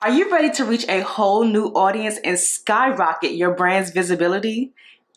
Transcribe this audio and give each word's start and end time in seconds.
Are 0.00 0.12
you 0.12 0.30
ready 0.30 0.48
to 0.52 0.64
reach 0.64 0.86
a 0.88 1.00
whole 1.00 1.42
new 1.42 1.66
audience 1.74 2.20
and 2.22 2.38
skyrocket 2.38 3.32
your 3.32 3.52
brand's 3.52 3.90
visibility? 3.90 4.72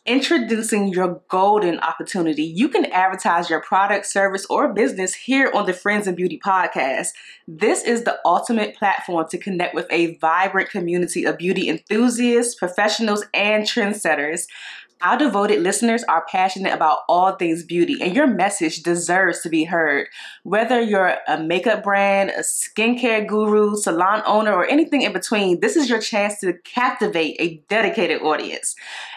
Introducing 0.06 0.88
your 0.88 1.22
golden 1.28 1.78
opportunity. 1.78 2.42
You 2.42 2.68
can 2.68 2.86
advertise 2.86 3.48
your 3.48 3.62
product, 3.62 4.06
service, 4.06 4.44
or 4.50 4.72
business 4.72 5.14
here 5.14 5.52
on 5.54 5.66
the 5.66 5.72
Friends 5.72 6.08
in 6.08 6.16
Beauty 6.16 6.40
podcast. 6.44 7.10
This 7.46 7.84
is 7.84 8.02
the 8.02 8.18
ultimate 8.24 8.74
platform 8.74 9.28
to 9.30 9.38
connect 9.38 9.76
with 9.76 9.86
a 9.88 10.16
vibrant 10.16 10.70
community 10.70 11.26
of 11.26 11.38
beauty 11.38 11.68
enthusiasts, 11.68 12.56
professionals, 12.56 13.24
and 13.32 13.62
trendsetters. 13.62 14.48
Our 15.02 15.18
devoted 15.18 15.62
listeners 15.62 16.04
are 16.04 16.24
passionate 16.30 16.72
about 16.72 17.00
all 17.08 17.32
things 17.32 17.64
beauty, 17.64 17.98
and 18.00 18.14
your 18.14 18.28
message 18.28 18.84
deserves 18.84 19.40
to 19.40 19.48
be 19.48 19.64
heard. 19.64 20.06
Whether 20.44 20.80
you're 20.80 21.16
a 21.26 21.42
makeup 21.42 21.82
brand, 21.82 22.30
a 22.30 22.42
skincare 22.42 23.26
guru, 23.26 23.74
salon 23.74 24.22
owner, 24.24 24.52
or 24.52 24.64
anything 24.64 25.02
in 25.02 25.12
between, 25.12 25.58
this 25.58 25.74
is 25.74 25.90
your 25.90 26.00
chance 26.00 26.38
to 26.40 26.52
captivate 26.64 27.34
a 27.40 27.60
dedicated 27.68 28.22
audience. 28.22 28.76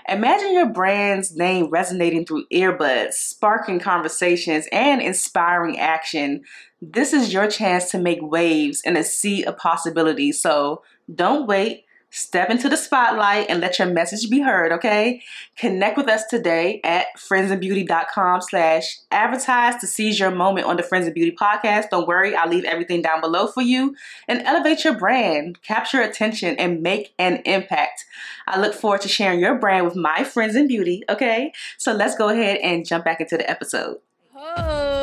Imagine 0.10 0.56
your 0.56 0.70
brand's 0.70 1.36
name 1.36 1.70
resonating 1.70 2.26
through 2.26 2.46
earbuds, 2.52 3.14
sparking 3.14 3.80
conversations, 3.80 4.68
and 4.72 5.04
inspiring 5.04 5.78
action. 5.78 6.42
This 6.82 7.14
is 7.14 7.32
your 7.32 7.48
chance 7.48 7.92
to 7.92 8.00
make 8.00 8.20
waves 8.24 8.82
in 8.84 8.98
a 8.98 9.04
sea 9.04 9.44
of 9.44 9.58
possibilities. 9.58 10.42
So 10.42 10.82
don't 11.14 11.46
wait. 11.46 11.85
Step 12.16 12.50
into 12.50 12.70
the 12.70 12.78
spotlight 12.78 13.48
and 13.50 13.60
let 13.60 13.78
your 13.78 13.90
message 13.90 14.30
be 14.30 14.40
heard, 14.40 14.72
okay? 14.72 15.22
Connect 15.58 15.98
with 15.98 16.08
us 16.08 16.24
today 16.30 16.80
at 16.86 17.08
friendsinbeauty.com 17.18 18.40
slash 18.40 19.00
advertise 19.12 19.76
to 19.82 19.86
seize 19.86 20.18
your 20.18 20.32
moment 20.32 20.66
on 20.66 20.78
the 20.78 20.84
Friends 20.84 21.08
in 21.08 21.14
Beauty 21.14 21.36
podcast. 21.36 21.90
Don't 21.90 22.08
worry, 22.08 22.34
I'll 22.34 22.48
leave 22.48 22.64
everything 22.64 23.02
down 23.02 23.20
below 23.20 23.48
for 23.48 23.62
you. 23.62 23.98
And 24.30 24.42
elevate 24.44 24.86
your 24.86 24.98
brand, 24.98 25.62
capture 25.62 26.00
attention, 26.00 26.56
and 26.56 26.82
make 26.82 27.14
an 27.20 27.42
impact. 27.44 28.06
I 28.48 28.62
look 28.62 28.74
forward 28.74 29.02
to 29.02 29.10
sharing 29.10 29.42
your 29.42 29.56
brand 29.56 29.86
with 29.86 29.98
my 29.98 30.24
friends 30.24 30.56
in 30.56 30.70
beauty, 30.70 31.04
okay? 31.10 31.52
So 31.78 31.92
let's 31.92 32.16
go 32.16 32.30
ahead 32.30 32.60
and 32.60 32.86
jump 32.86 33.04
back 33.04 33.20
into 33.20 33.36
the 33.36 33.50
episode. 33.50 33.98
Oh, 34.34 34.95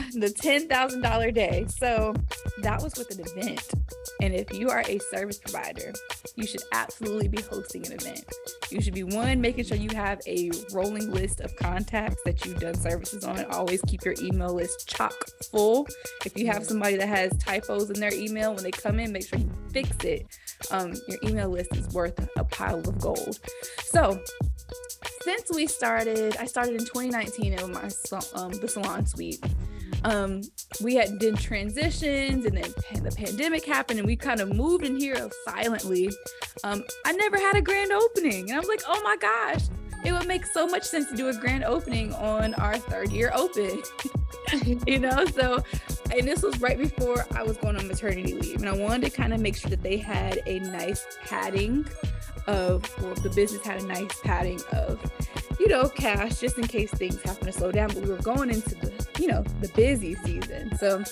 the 0.12 0.28
$10,000 0.28 1.34
day. 1.34 1.66
So 1.68 2.14
that 2.62 2.82
was 2.82 2.94
with 2.96 3.10
an 3.10 3.20
event. 3.26 3.70
And 4.20 4.34
if 4.34 4.52
you 4.52 4.68
are 4.68 4.82
a 4.86 4.98
service 4.98 5.38
provider, 5.38 5.92
you 6.36 6.46
should 6.46 6.62
absolutely 6.72 7.28
be 7.28 7.40
hosting 7.42 7.86
an 7.86 7.92
event. 7.92 8.24
You 8.70 8.80
should 8.80 8.94
be 8.94 9.02
one, 9.02 9.40
making 9.40 9.64
sure 9.64 9.76
you 9.76 9.90
have 9.94 10.20
a 10.26 10.50
rolling 10.72 11.10
list 11.10 11.40
of 11.40 11.54
contacts 11.56 12.22
that 12.24 12.44
you've 12.44 12.60
done 12.60 12.74
services 12.74 13.24
on. 13.24 13.44
Always 13.46 13.80
keep 13.82 14.04
your 14.04 14.14
email 14.20 14.54
list 14.54 14.88
chock 14.88 15.14
full. 15.50 15.86
If 16.24 16.36
you 16.36 16.46
have 16.46 16.64
somebody 16.64 16.96
that 16.96 17.08
has 17.08 17.32
typos 17.38 17.90
in 17.90 18.00
their 18.00 18.14
email, 18.14 18.54
when 18.54 18.62
they 18.62 18.70
come 18.70 19.00
in, 19.00 19.12
make 19.12 19.26
sure 19.26 19.38
you 19.38 19.50
fix 19.72 19.90
it. 20.04 20.26
Um, 20.70 20.94
your 21.08 21.18
email 21.24 21.48
list 21.48 21.74
is 21.74 21.88
worth 21.94 22.28
a 22.36 22.44
pile 22.44 22.78
of 22.78 22.98
gold. 22.98 23.38
So 23.82 24.20
since 25.22 25.50
we 25.54 25.66
started, 25.66 26.36
I 26.38 26.46
started 26.46 26.74
in 26.74 26.80
2019 26.80 27.52
in 27.52 27.72
my 27.72 27.90
um, 28.34 28.52
the 28.52 28.68
salon 28.68 29.06
suite. 29.06 29.44
Um, 30.04 30.42
we 30.82 30.94
had 30.94 31.18
did 31.18 31.36
transitions, 31.38 32.44
and 32.44 32.56
then 32.56 33.02
the 33.02 33.14
pandemic 33.16 33.64
happened, 33.64 33.98
and 33.98 34.06
we 34.06 34.16
kind 34.16 34.40
of 34.40 34.54
moved 34.54 34.84
in 34.84 34.98
here 34.98 35.28
silently. 35.46 36.10
Um, 36.64 36.84
I 37.04 37.12
never 37.12 37.38
had 37.38 37.56
a 37.56 37.62
grand 37.62 37.92
opening, 37.92 38.50
and 38.50 38.52
I 38.52 38.58
was 38.58 38.68
like, 38.68 38.82
oh 38.86 39.00
my 39.02 39.16
gosh, 39.16 39.64
it 40.04 40.12
would 40.12 40.26
make 40.26 40.46
so 40.46 40.66
much 40.66 40.84
sense 40.84 41.08
to 41.10 41.16
do 41.16 41.28
a 41.28 41.34
grand 41.34 41.64
opening 41.64 42.14
on 42.14 42.54
our 42.54 42.78
third 42.78 43.10
year 43.10 43.30
open. 43.34 43.82
you 44.86 44.98
know, 44.98 45.24
so 45.26 45.62
and 46.12 46.26
this 46.26 46.42
was 46.42 46.60
right 46.60 46.78
before 46.78 47.26
I 47.34 47.42
was 47.42 47.56
going 47.58 47.76
on 47.76 47.86
maternity 47.86 48.34
leave, 48.34 48.60
and 48.60 48.68
I 48.68 48.76
wanted 48.76 49.10
to 49.10 49.16
kind 49.16 49.32
of 49.34 49.40
make 49.40 49.56
sure 49.56 49.70
that 49.70 49.82
they 49.82 49.96
had 49.96 50.40
a 50.46 50.60
nice 50.60 51.06
padding 51.24 51.86
of 52.46 52.84
well, 53.02 53.14
the 53.14 53.30
business 53.30 53.64
had 53.64 53.82
a 53.82 53.86
nice 53.86 54.18
padding 54.22 54.60
of 54.72 55.00
you 55.58 55.68
know 55.68 55.88
cash 55.88 56.40
just 56.40 56.58
in 56.58 56.66
case 56.66 56.90
things 56.90 57.20
happen 57.22 57.46
to 57.46 57.52
slow 57.52 57.70
down 57.70 57.88
but 57.88 57.98
we 57.98 58.10
were 58.10 58.16
going 58.18 58.50
into 58.50 58.74
the 58.76 58.92
you 59.18 59.28
know 59.28 59.42
the 59.60 59.68
busy 59.68 60.14
season. 60.14 60.76
So 60.78 61.02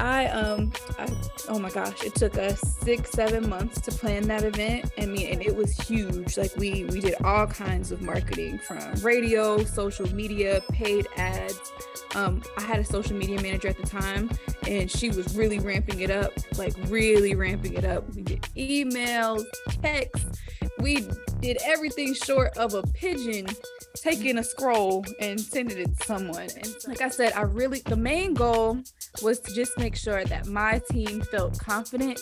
I 0.00 0.28
um 0.28 0.72
I, 0.98 1.08
oh 1.48 1.58
my 1.58 1.70
gosh, 1.70 2.02
it 2.02 2.14
took 2.14 2.38
us 2.38 2.60
six, 2.80 3.10
seven 3.10 3.48
months 3.48 3.80
to 3.82 3.92
plan 3.92 4.26
that 4.28 4.44
event. 4.44 4.90
I 4.98 5.06
mean, 5.06 5.28
and 5.28 5.42
it 5.42 5.54
was 5.54 5.76
huge. 5.76 6.38
Like 6.38 6.56
we 6.56 6.84
we 6.84 7.00
did 7.00 7.14
all 7.22 7.46
kinds 7.46 7.92
of 7.92 8.00
marketing 8.00 8.58
from 8.58 8.78
radio, 9.02 9.62
social 9.62 10.12
media, 10.14 10.62
paid 10.72 11.06
ads. 11.16 11.72
Um, 12.14 12.42
I 12.56 12.62
had 12.62 12.80
a 12.80 12.84
social 12.84 13.14
media 13.14 13.40
manager 13.42 13.68
at 13.68 13.76
the 13.76 13.86
time, 13.86 14.30
and 14.66 14.90
she 14.90 15.10
was 15.10 15.36
really 15.36 15.58
ramping 15.58 16.00
it 16.00 16.10
up, 16.10 16.32
like 16.56 16.72
really 16.86 17.34
ramping 17.34 17.74
it 17.74 17.84
up. 17.84 18.08
We 18.14 18.22
did 18.22 18.42
emails, 18.56 19.44
texts, 19.82 20.40
we 20.80 21.06
did 21.40 21.58
everything 21.64 22.14
short 22.14 22.56
of 22.56 22.74
a 22.74 22.82
pigeon 22.82 23.46
taking 23.94 24.38
a 24.38 24.44
scroll 24.44 25.04
and 25.20 25.40
sending 25.40 25.78
it 25.78 25.98
to 25.98 26.04
someone. 26.04 26.48
And 26.56 26.74
like 26.86 27.00
I 27.00 27.08
said, 27.08 27.32
I 27.34 27.42
really, 27.42 27.80
the 27.80 27.96
main 27.96 28.34
goal 28.34 28.80
was 29.22 29.40
to 29.40 29.54
just 29.54 29.76
make 29.78 29.96
sure 29.96 30.24
that 30.24 30.46
my 30.46 30.80
team 30.90 31.20
felt 31.22 31.58
confident 31.58 32.20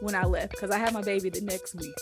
when 0.00 0.14
I 0.14 0.24
left 0.24 0.52
because 0.52 0.70
I 0.70 0.78
had 0.78 0.92
my 0.92 1.02
baby 1.02 1.28
the 1.28 1.40
next 1.40 1.74
week. 1.74 1.92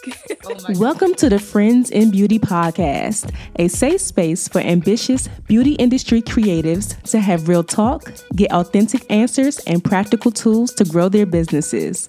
oh 0.44 0.56
Welcome 0.78 1.14
to 1.16 1.28
the 1.28 1.38
Friends 1.38 1.90
in 1.90 2.10
Beauty 2.10 2.38
podcast, 2.38 3.34
a 3.58 3.68
safe 3.68 4.00
space 4.00 4.48
for 4.48 4.60
ambitious 4.60 5.28
beauty 5.46 5.72
industry 5.74 6.20
creatives 6.20 7.00
to 7.10 7.20
have 7.20 7.48
real 7.48 7.64
talk, 7.64 8.12
get 8.34 8.52
authentic 8.52 9.10
answers, 9.10 9.58
and 9.60 9.82
practical 9.82 10.30
tools 10.30 10.72
to 10.74 10.84
grow 10.84 11.08
their 11.08 11.26
businesses. 11.26 12.08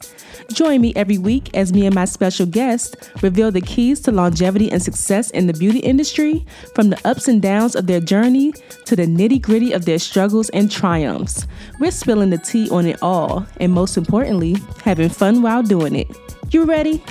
Join 0.52 0.82
me 0.82 0.94
every 0.96 1.18
week 1.18 1.56
as 1.56 1.74
me 1.74 1.86
and 1.86 1.96
my 1.96 2.06
special 2.06 2.46
guest 2.46 2.96
reveal 3.22 3.52
the 3.52 3.62
keys 3.88 4.02
to 4.02 4.12
longevity 4.12 4.70
and 4.70 4.84
success 4.84 5.30
in 5.32 5.48
the 5.48 5.54
beauty 5.54 5.80
industry, 5.80 6.46
from 6.76 6.90
the 6.90 7.00
ups 7.08 7.30
and 7.30 7.42
downs 7.42 7.74
of 7.74 7.88
their 7.88 8.02
journey 8.02 8.52
to 8.84 8.98
the 8.98 9.06
nitty 9.06 9.42
gritty 9.42 9.72
of 9.72 9.86
their 9.86 9.98
struggles 9.98 10.50
and 10.50 10.70
triumphs. 10.70 11.48
We're 11.80 11.92
spilling 11.92 12.30
the 12.30 12.38
tea 12.38 12.70
on 12.70 12.86
it 12.86 13.02
all, 13.02 13.46
and 13.62 13.72
most 13.72 13.96
importantly, 13.96 14.58
having 14.84 15.08
fun 15.08 15.42
while 15.42 15.64
doing 15.64 15.96
it. 15.96 16.08
You 16.52 16.66
ready? 16.66 17.02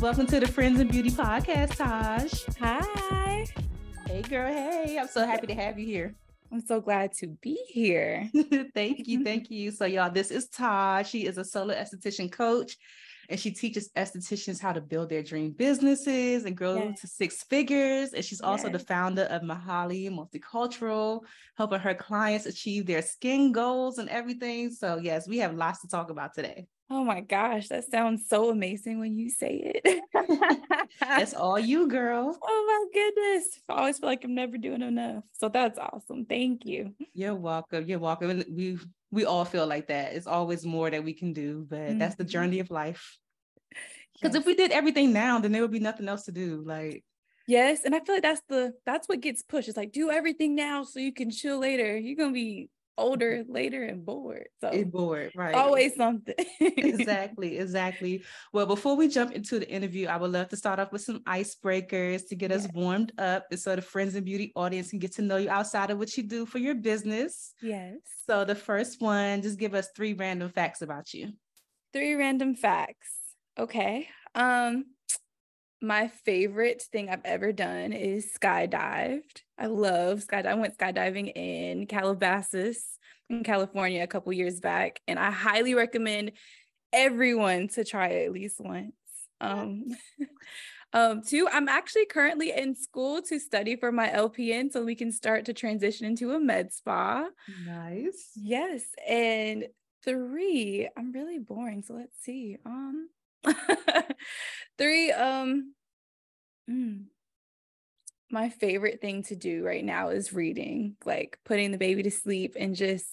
Welcome 0.00 0.26
to 0.26 0.38
the 0.38 0.46
Friends 0.46 0.78
in 0.78 0.86
Beauty 0.86 1.10
podcast, 1.10 1.74
Taj. 1.76 2.32
Hi. 2.60 3.46
Hey, 4.06 4.22
girl. 4.22 4.52
Hey, 4.52 4.98
I'm 5.00 5.08
so 5.08 5.26
happy 5.26 5.48
to 5.48 5.54
have 5.54 5.80
you 5.80 5.86
here. 5.86 6.14
I'm 6.52 6.60
so 6.60 6.80
glad 6.80 7.12
to 7.14 7.26
be 7.26 7.58
here. 7.66 8.30
thank 8.74 9.08
you. 9.08 9.24
Thank 9.24 9.50
you. 9.50 9.72
So, 9.72 9.84
y'all, 9.84 10.12
this 10.12 10.30
is 10.30 10.48
Taj. 10.48 11.08
She 11.08 11.26
is 11.26 11.38
a 11.38 11.44
solo 11.44 11.74
esthetician 11.74 12.30
coach 12.30 12.76
and 13.28 13.38
she 13.38 13.50
teaches 13.50 13.90
estheticians 13.96 14.60
how 14.60 14.72
to 14.72 14.80
build 14.80 15.10
their 15.10 15.22
dream 15.22 15.52
businesses 15.52 16.44
and 16.44 16.56
grow 16.56 16.76
yes. 16.76 17.00
to 17.00 17.06
six 17.06 17.42
figures. 17.44 18.12
And 18.14 18.24
she's 18.24 18.40
also 18.40 18.68
yes. 18.68 18.72
the 18.72 18.86
founder 18.86 19.24
of 19.24 19.42
Mahaly 19.42 20.10
Multicultural, 20.10 21.20
helping 21.56 21.80
her 21.80 21.94
clients 21.94 22.46
achieve 22.46 22.86
their 22.86 23.02
skin 23.02 23.52
goals 23.52 23.98
and 23.98 24.08
everything. 24.08 24.70
So, 24.70 24.98
yes, 25.02 25.28
we 25.28 25.38
have 25.38 25.54
lots 25.54 25.82
to 25.82 25.88
talk 25.88 26.10
about 26.10 26.34
today. 26.34 26.66
Oh 26.90 27.04
my 27.04 27.20
gosh, 27.20 27.68
that 27.68 27.84
sounds 27.84 28.28
so 28.28 28.50
amazing 28.50 28.98
when 28.98 29.18
you 29.18 29.28
say 29.28 29.80
it. 29.84 30.00
that's 31.00 31.34
all 31.34 31.58
you, 31.58 31.88
girl. 31.88 32.36
Oh 32.50 32.64
my 32.66 33.00
goodness. 33.00 33.60
I 33.68 33.74
always 33.74 33.98
feel 33.98 34.08
like 34.08 34.24
I'm 34.24 34.34
never 34.34 34.56
doing 34.58 34.82
enough. 34.82 35.24
So 35.34 35.48
that's 35.48 35.78
awesome. 35.78 36.24
Thank 36.24 36.64
you. 36.64 36.94
You're 37.14 37.34
welcome. 37.34 37.86
You're 37.86 37.98
welcome. 37.98 38.42
We 38.50 38.78
we 39.10 39.24
all 39.24 39.44
feel 39.44 39.66
like 39.66 39.88
that. 39.88 40.14
It's 40.14 40.26
always 40.26 40.64
more 40.64 40.90
that 40.90 41.04
we 41.04 41.12
can 41.12 41.32
do, 41.32 41.66
but 41.68 41.78
mm-hmm. 41.78 41.98
that's 41.98 42.14
the 42.14 42.24
mm-hmm. 42.24 42.30
journey 42.30 42.60
of 42.60 42.70
life. 42.70 43.18
Because 44.14 44.34
yes. 44.34 44.40
if 44.40 44.46
we 44.46 44.54
did 44.54 44.70
everything 44.72 45.12
now, 45.12 45.38
then 45.38 45.52
there 45.52 45.62
would 45.62 45.70
be 45.70 45.80
nothing 45.80 46.08
else 46.08 46.24
to 46.24 46.32
do. 46.32 46.62
Like 46.64 47.04
Yes, 47.48 47.86
and 47.86 47.94
I 47.94 48.00
feel 48.00 48.16
like 48.16 48.22
that's 48.22 48.42
the 48.50 48.74
that's 48.84 49.08
what 49.08 49.22
gets 49.22 49.42
pushed. 49.42 49.68
It's 49.68 49.76
like 49.76 49.90
do 49.90 50.10
everything 50.10 50.54
now 50.54 50.84
so 50.84 51.00
you 51.00 51.14
can 51.14 51.30
chill 51.30 51.58
later. 51.58 51.96
You're 51.96 52.16
gonna 52.16 52.32
be 52.32 52.68
older 52.98 53.44
later 53.48 53.82
and 53.84 54.04
bored. 54.04 54.48
So 54.60 54.68
it's 54.68 54.90
bored, 54.90 55.32
right? 55.34 55.54
Always 55.54 55.94
something. 55.94 56.34
exactly, 56.60 57.58
exactly. 57.58 58.24
Well, 58.52 58.66
before 58.66 58.96
we 58.96 59.08
jump 59.08 59.32
into 59.32 59.58
the 59.58 59.70
interview, 59.70 60.08
I 60.08 60.16
would 60.16 60.32
love 60.32 60.48
to 60.50 60.56
start 60.56 60.78
off 60.78 60.92
with 60.92 61.02
some 61.02 61.20
icebreakers 61.20 62.28
to 62.28 62.34
get 62.34 62.52
us 62.52 62.68
warmed 62.74 63.12
up, 63.18 63.46
and 63.50 63.58
so 63.58 63.76
the 63.76 63.82
friends 63.82 64.14
and 64.14 64.26
beauty 64.26 64.52
audience 64.56 64.90
can 64.90 64.98
get 64.98 65.12
to 65.12 65.22
know 65.22 65.36
you 65.36 65.48
outside 65.48 65.90
of 65.90 65.98
what 65.98 66.16
you 66.16 66.22
do 66.24 66.44
for 66.44 66.58
your 66.58 66.74
business. 66.74 67.54
Yes. 67.62 67.98
So 68.26 68.44
the 68.44 68.54
first 68.54 69.00
one, 69.00 69.40
just 69.42 69.58
give 69.58 69.74
us 69.74 69.88
three 69.96 70.12
random 70.12 70.50
facts 70.50 70.82
about 70.82 71.14
you. 71.14 71.32
Three 71.92 72.14
random 72.14 72.54
facts. 72.54 73.12
Okay. 73.58 74.08
Um, 74.34 74.84
my 75.80 76.08
favorite 76.08 76.82
thing 76.90 77.08
I've 77.08 77.24
ever 77.24 77.52
done 77.52 77.92
is 77.92 78.32
skydived. 78.36 79.42
I 79.58 79.66
love 79.66 80.24
skydiving. 80.24 80.46
I 80.46 80.54
went 80.54 80.78
skydiving 80.78 81.32
in 81.36 81.86
Calabasas 81.86 82.98
in 83.30 83.44
California 83.44 84.02
a 84.02 84.08
couple 84.08 84.32
years 84.32 84.60
back, 84.60 85.00
and 85.06 85.18
I 85.18 85.30
highly 85.30 85.74
recommend 85.74 86.32
everyone 86.92 87.68
to 87.68 87.84
try 87.84 88.08
it 88.08 88.26
at 88.26 88.32
least 88.32 88.60
once. 88.60 88.92
Um, 89.40 89.84
um, 90.92 91.22
two, 91.22 91.48
I'm 91.50 91.68
actually 91.68 92.06
currently 92.06 92.52
in 92.52 92.74
school 92.74 93.22
to 93.22 93.38
study 93.38 93.76
for 93.76 93.92
my 93.92 94.08
LPN 94.08 94.72
so 94.72 94.84
we 94.84 94.94
can 94.94 95.12
start 95.12 95.44
to 95.46 95.52
transition 95.52 96.06
into 96.06 96.32
a 96.32 96.40
med 96.40 96.72
spa. 96.72 97.28
Nice. 97.66 98.30
Yes. 98.34 98.84
And 99.08 99.66
three, 100.04 100.88
I'm 100.96 101.12
really 101.12 101.38
boring. 101.38 101.82
So 101.82 101.94
let's 101.94 102.18
see. 102.22 102.56
Um, 102.64 103.08
Three, 104.78 105.12
um, 105.12 105.74
mm, 106.70 107.04
my 108.30 108.50
favorite 108.50 109.00
thing 109.00 109.22
to 109.24 109.36
do 109.36 109.64
right 109.64 109.84
now 109.84 110.10
is 110.10 110.32
reading, 110.32 110.96
like 111.04 111.38
putting 111.44 111.72
the 111.72 111.78
baby 111.78 112.02
to 112.02 112.10
sleep 112.10 112.54
and 112.58 112.76
just 112.76 113.06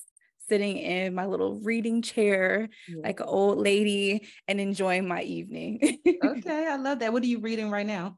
sitting 0.47 0.77
in 0.77 1.15
my 1.15 1.25
little 1.25 1.59
reading 1.61 2.01
chair 2.01 2.69
yeah. 2.87 3.01
like 3.03 3.19
an 3.19 3.25
old 3.27 3.57
lady 3.57 4.27
and 4.47 4.59
enjoying 4.59 5.07
my 5.07 5.21
evening. 5.21 5.99
okay, 6.23 6.67
I 6.67 6.75
love 6.75 6.99
that. 6.99 7.13
What 7.13 7.23
are 7.23 7.27
you 7.27 7.39
reading 7.39 7.71
right 7.71 7.85
now? 7.85 8.17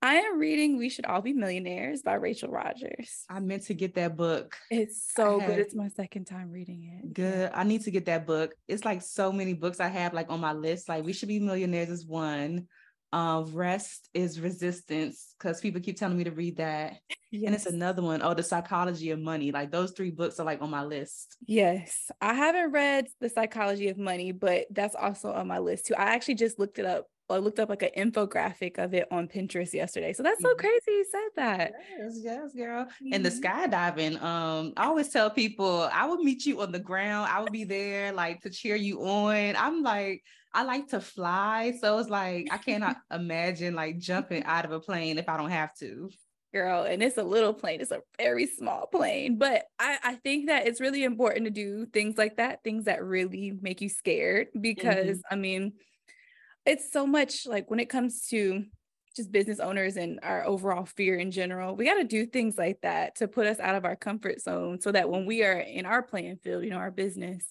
I 0.00 0.14
am 0.14 0.38
reading 0.38 0.78
We 0.78 0.90
Should 0.90 1.06
All 1.06 1.20
Be 1.20 1.32
Millionaires 1.32 2.02
by 2.02 2.14
Rachel 2.14 2.50
Rodgers. 2.50 3.24
I 3.28 3.40
meant 3.40 3.64
to 3.64 3.74
get 3.74 3.94
that 3.96 4.16
book. 4.16 4.56
It's 4.70 5.10
so 5.12 5.40
good. 5.40 5.58
It's 5.58 5.74
my 5.74 5.88
second 5.88 6.26
time 6.26 6.52
reading 6.52 7.00
it. 7.02 7.12
Good. 7.12 7.50
I 7.52 7.64
need 7.64 7.82
to 7.82 7.90
get 7.90 8.06
that 8.06 8.24
book. 8.24 8.54
It's 8.68 8.84
like 8.84 9.02
so 9.02 9.32
many 9.32 9.54
books 9.54 9.80
I 9.80 9.88
have 9.88 10.14
like 10.14 10.30
on 10.30 10.38
my 10.38 10.52
list. 10.52 10.88
Like 10.88 11.04
We 11.04 11.12
Should 11.12 11.28
Be 11.28 11.40
Millionaires 11.40 11.90
is 11.90 12.06
one. 12.06 12.68
Uh, 13.12 13.42
Rest 13.48 14.08
is 14.14 14.38
Resistance 14.38 15.34
because 15.36 15.60
people 15.60 15.80
keep 15.80 15.98
telling 15.98 16.16
me 16.16 16.24
to 16.24 16.30
read 16.30 16.58
that. 16.58 16.98
Yes. 17.32 17.46
And 17.46 17.54
it's 17.54 17.66
another 17.66 18.02
one. 18.02 18.22
Oh, 18.22 18.34
The 18.34 18.42
Psychology 18.44 19.10
of 19.10 19.18
Money. 19.18 19.50
Like 19.50 19.72
those 19.72 19.90
three 19.90 20.12
books 20.12 20.38
are 20.38 20.46
like 20.46 20.62
on 20.62 20.70
my 20.70 20.84
list. 20.84 21.36
Yes. 21.44 22.08
I 22.20 22.34
haven't 22.34 22.70
read 22.70 23.08
The 23.20 23.30
Psychology 23.30 23.88
of 23.88 23.98
Money, 23.98 24.30
but 24.30 24.66
that's 24.70 24.94
also 24.94 25.32
on 25.32 25.48
my 25.48 25.58
list 25.58 25.86
too. 25.86 25.94
I 25.96 26.14
actually 26.14 26.36
just 26.36 26.58
looked 26.60 26.78
it 26.78 26.86
up 26.86 27.06
I 27.34 27.38
looked 27.38 27.58
up 27.58 27.68
like 27.68 27.82
an 27.82 27.90
infographic 27.96 28.78
of 28.78 28.94
it 28.94 29.06
on 29.10 29.28
Pinterest 29.28 29.72
yesterday. 29.72 30.12
So 30.12 30.22
that's 30.22 30.40
so 30.40 30.50
mm-hmm. 30.50 30.58
crazy 30.58 30.80
you 30.86 31.06
said 31.10 31.28
that. 31.36 31.72
Yes, 31.98 32.18
yes, 32.22 32.54
girl. 32.54 32.84
Mm-hmm. 32.84 33.12
And 33.12 33.24
the 33.24 33.30
mm-hmm. 33.30 33.72
skydiving, 33.72 34.22
um, 34.22 34.72
I 34.76 34.86
always 34.86 35.10
tell 35.10 35.30
people 35.30 35.88
I 35.92 36.06
will 36.06 36.22
meet 36.22 36.46
you 36.46 36.60
on 36.62 36.72
the 36.72 36.78
ground. 36.78 37.28
I 37.30 37.40
will 37.40 37.50
be 37.50 37.64
there 37.64 38.12
like 38.12 38.42
to 38.42 38.50
cheer 38.50 38.76
you 38.76 39.02
on. 39.02 39.56
I'm 39.56 39.82
like, 39.82 40.22
I 40.54 40.62
like 40.64 40.88
to 40.88 41.00
fly. 41.00 41.74
So 41.80 41.98
it's 41.98 42.08
like 42.08 42.48
I 42.50 42.58
cannot 42.58 42.96
imagine 43.12 43.74
like 43.74 43.98
jumping 43.98 44.44
out 44.44 44.64
of 44.64 44.72
a 44.72 44.80
plane 44.80 45.18
if 45.18 45.28
I 45.28 45.36
don't 45.36 45.50
have 45.50 45.74
to. 45.78 46.10
Girl, 46.54 46.84
and 46.84 47.02
it's 47.02 47.18
a 47.18 47.22
little 47.22 47.52
plane, 47.52 47.82
it's 47.82 47.90
a 47.90 48.00
very 48.16 48.46
small 48.46 48.86
plane. 48.86 49.36
But 49.36 49.64
I, 49.78 49.98
I 50.02 50.14
think 50.14 50.46
that 50.46 50.66
it's 50.66 50.80
really 50.80 51.04
important 51.04 51.44
to 51.44 51.50
do 51.50 51.84
things 51.84 52.16
like 52.16 52.38
that, 52.38 52.64
things 52.64 52.86
that 52.86 53.04
really 53.04 53.52
make 53.60 53.82
you 53.82 53.90
scared. 53.90 54.48
Because 54.58 55.18
mm-hmm. 55.18 55.34
I 55.34 55.36
mean, 55.36 55.72
it's 56.68 56.92
so 56.92 57.06
much 57.06 57.46
like 57.46 57.70
when 57.70 57.80
it 57.80 57.88
comes 57.88 58.26
to 58.28 58.64
just 59.16 59.32
business 59.32 59.58
owners 59.58 59.96
and 59.96 60.20
our 60.22 60.44
overall 60.44 60.84
fear 60.84 61.16
in 61.16 61.30
general, 61.30 61.74
we 61.74 61.86
got 61.86 61.94
to 61.94 62.04
do 62.04 62.26
things 62.26 62.56
like 62.58 62.80
that 62.82 63.16
to 63.16 63.26
put 63.26 63.46
us 63.46 63.58
out 63.58 63.74
of 63.74 63.84
our 63.84 63.96
comfort 63.96 64.40
zone 64.40 64.80
so 64.80 64.92
that 64.92 65.08
when 65.08 65.26
we 65.26 65.42
are 65.42 65.58
in 65.58 65.86
our 65.86 66.02
playing 66.02 66.36
field, 66.36 66.62
you 66.62 66.70
know, 66.70 66.76
our 66.76 66.90
business, 66.90 67.50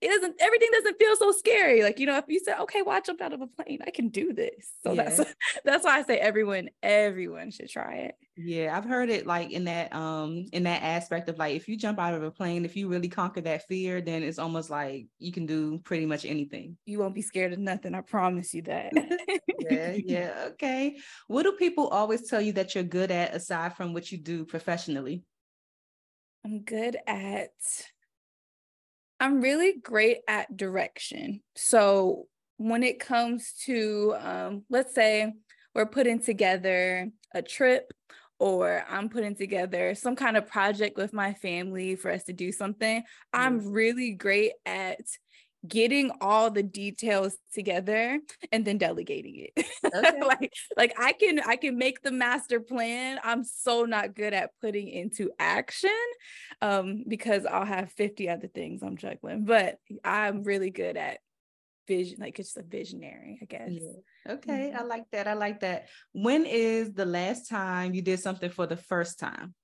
it 0.00 0.08
doesn't, 0.08 0.34
everything 0.40 0.70
doesn't 0.72 0.98
feel 0.98 1.14
so 1.16 1.30
scary. 1.30 1.82
Like, 1.82 2.00
you 2.00 2.06
know, 2.06 2.16
if 2.16 2.24
you 2.26 2.40
say, 2.40 2.54
okay, 2.62 2.82
well, 2.82 2.96
I 2.96 3.00
jumped 3.00 3.22
out 3.22 3.34
of 3.34 3.42
a 3.42 3.46
plane, 3.46 3.80
I 3.86 3.90
can 3.90 4.08
do 4.08 4.32
this. 4.32 4.72
So 4.82 4.92
yeah. 4.92 5.10
that's, 5.10 5.34
that's 5.64 5.84
why 5.84 5.98
I 5.98 6.02
say 6.02 6.18
everyone, 6.18 6.70
everyone 6.82 7.50
should 7.50 7.68
try 7.68 7.96
it. 7.96 8.14
Yeah, 8.36 8.76
I've 8.76 8.84
heard 8.84 9.10
it 9.10 9.26
like 9.26 9.52
in 9.52 9.64
that 9.64 9.94
um 9.94 10.46
in 10.52 10.64
that 10.64 10.82
aspect 10.82 11.28
of 11.28 11.38
like 11.38 11.54
if 11.54 11.68
you 11.68 11.76
jump 11.76 12.00
out 12.00 12.14
of 12.14 12.24
a 12.24 12.30
plane, 12.32 12.64
if 12.64 12.74
you 12.74 12.88
really 12.88 13.08
conquer 13.08 13.40
that 13.42 13.66
fear, 13.68 14.00
then 14.00 14.24
it's 14.24 14.40
almost 14.40 14.70
like 14.70 15.06
you 15.20 15.30
can 15.30 15.46
do 15.46 15.78
pretty 15.84 16.04
much 16.04 16.24
anything. 16.24 16.76
You 16.84 16.98
won't 16.98 17.14
be 17.14 17.22
scared 17.22 17.52
of 17.52 17.60
nothing. 17.60 17.94
I 17.94 18.00
promise 18.00 18.52
you 18.52 18.62
that. 18.62 18.92
yeah, 19.60 19.92
yeah. 19.92 20.48
Okay. 20.48 20.96
What 21.28 21.44
do 21.44 21.52
people 21.52 21.86
always 21.88 22.28
tell 22.28 22.40
you 22.40 22.52
that 22.54 22.74
you're 22.74 22.82
good 22.82 23.12
at 23.12 23.34
aside 23.34 23.76
from 23.76 23.92
what 23.92 24.10
you 24.10 24.18
do 24.18 24.44
professionally? 24.44 25.22
I'm 26.44 26.62
good 26.64 26.96
at 27.06 27.52
I'm 29.20 29.40
really 29.40 29.78
great 29.80 30.18
at 30.26 30.56
direction. 30.56 31.40
So 31.54 32.26
when 32.56 32.82
it 32.82 32.98
comes 32.98 33.52
to 33.66 34.16
um 34.18 34.64
let's 34.70 34.92
say 34.92 35.32
we're 35.72 35.86
putting 35.86 36.20
together 36.20 37.10
a 37.32 37.42
trip 37.42 37.92
or 38.44 38.84
I'm 38.90 39.08
putting 39.08 39.34
together 39.34 39.94
some 39.94 40.16
kind 40.16 40.36
of 40.36 40.46
project 40.46 40.98
with 40.98 41.14
my 41.14 41.32
family 41.32 41.96
for 41.96 42.10
us 42.10 42.24
to 42.24 42.34
do 42.34 42.52
something, 42.52 43.02
I'm 43.32 43.72
really 43.72 44.10
great 44.12 44.52
at 44.66 45.00
getting 45.66 46.10
all 46.20 46.50
the 46.50 46.62
details 46.62 47.38
together 47.54 48.20
and 48.52 48.62
then 48.66 48.76
delegating 48.76 49.46
it. 49.48 49.66
Okay. 49.94 50.20
like 50.22 50.52
like 50.76 50.92
i 50.98 51.12
can 51.12 51.38
i 51.46 51.56
can 51.56 51.78
make 51.78 52.02
the 52.02 52.10
master 52.10 52.58
plan. 52.60 53.18
I'm 53.22 53.44
so 53.44 53.84
not 53.84 54.14
good 54.14 54.34
at 54.34 54.50
putting 54.60 54.88
into 54.88 55.30
action 55.38 55.90
um 56.60 57.04
because 57.06 57.46
i'll 57.46 57.64
have 57.64 57.92
50 57.92 58.28
other 58.28 58.48
things 58.48 58.82
i'm 58.82 58.96
juggling 58.96 59.44
but 59.44 59.78
i'm 60.04 60.42
really 60.42 60.70
good 60.70 60.96
at 60.96 61.18
vision 61.86 62.16
like 62.20 62.38
it's 62.38 62.56
a 62.56 62.62
visionary 62.62 63.38
i 63.42 63.44
guess. 63.44 63.70
Yeah. 63.70 64.34
okay 64.34 64.70
mm-hmm. 64.70 64.78
i 64.78 64.82
like 64.84 65.04
that 65.12 65.26
i 65.26 65.34
like 65.34 65.60
that. 65.60 65.88
When 66.12 66.46
is 66.46 66.92
the 66.92 67.06
last 67.06 67.48
time 67.48 67.94
you 67.94 68.02
did 68.02 68.20
something 68.20 68.50
for 68.50 68.66
the 68.66 68.76
first 68.76 69.18
time? 69.18 69.54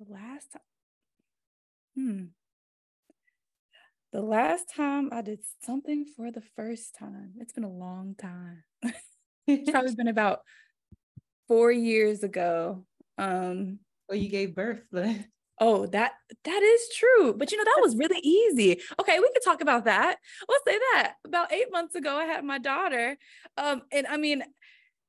The 0.00 0.12
last 0.12 0.52
time 0.52 0.62
hmm. 1.96 2.24
The 4.12 4.22
last 4.22 4.72
time 4.74 5.10
i 5.12 5.22
did 5.22 5.40
something 5.62 6.06
for 6.16 6.30
the 6.30 6.42
first 6.56 6.94
time 6.98 7.32
it's 7.38 7.52
been 7.52 7.64
a 7.64 7.70
long 7.70 8.14
time. 8.16 8.62
It's 9.46 9.70
probably 9.70 9.94
been 9.94 10.08
about 10.08 10.40
four 11.48 11.70
years 11.70 12.22
ago 12.22 12.86
um 13.18 13.78
well 14.08 14.18
you 14.18 14.30
gave 14.30 14.54
birth 14.54 14.82
Oh, 15.60 15.86
that 15.86 16.12
that 16.44 16.62
is 16.62 16.88
true. 16.96 17.34
But 17.34 17.52
you 17.52 17.58
know, 17.58 17.64
that 17.64 17.80
was 17.82 17.96
really 17.96 18.20
easy. 18.20 18.80
Okay, 19.00 19.18
we 19.20 19.30
could 19.32 19.44
talk 19.44 19.60
about 19.60 19.84
that. 19.84 20.18
We'll 20.48 20.58
say 20.66 20.78
that. 20.92 21.14
About 21.24 21.52
eight 21.52 21.70
months 21.70 21.94
ago, 21.94 22.16
I 22.16 22.24
had 22.24 22.44
my 22.44 22.58
daughter. 22.58 23.16
Um, 23.56 23.82
and 23.92 24.06
I 24.06 24.16
mean, 24.16 24.42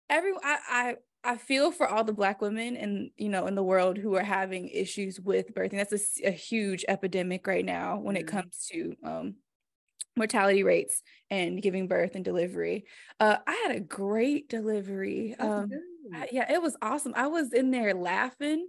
every 0.10 0.34
I, 0.44 0.58
I 0.70 0.96
I 1.24 1.38
feel 1.38 1.72
for 1.72 1.88
all 1.88 2.04
the 2.04 2.14
black 2.14 2.42
women 2.42 2.78
and 2.78 3.10
you 3.18 3.30
know 3.30 3.48
in 3.48 3.56
the 3.56 3.64
world 3.64 3.98
who 3.98 4.16
are 4.16 4.24
having 4.24 4.70
issues 4.70 5.20
with 5.20 5.54
birthing. 5.56 5.78
That's 5.78 6.20
a, 6.22 6.28
a 6.28 6.32
huge 6.32 6.86
epidemic 6.88 7.48
right 7.48 7.66
now 7.66 7.98
when 7.98 8.16
mm-hmm. 8.16 8.28
it 8.28 8.32
comes 8.32 8.70
to 8.72 8.96
um, 9.04 9.36
mortality 10.16 10.64
rates 10.64 11.02
and 11.32 11.62
giving 11.62 11.88
birth 11.88 12.14
and 12.14 12.24
delivery. 12.24 12.86
Uh, 13.20 13.38
I 13.48 13.66
had 13.68 13.76
a 13.76 13.80
great 13.80 14.48
delivery. 14.48 15.36
Um, 15.40 15.72
I, 16.14 16.28
yeah, 16.32 16.52
it 16.52 16.62
was 16.62 16.78
awesome. 16.84 17.14
I 17.16 17.28
was 17.28 17.52
in 17.52 17.72
there 17.72 17.96
laughing 17.96 18.68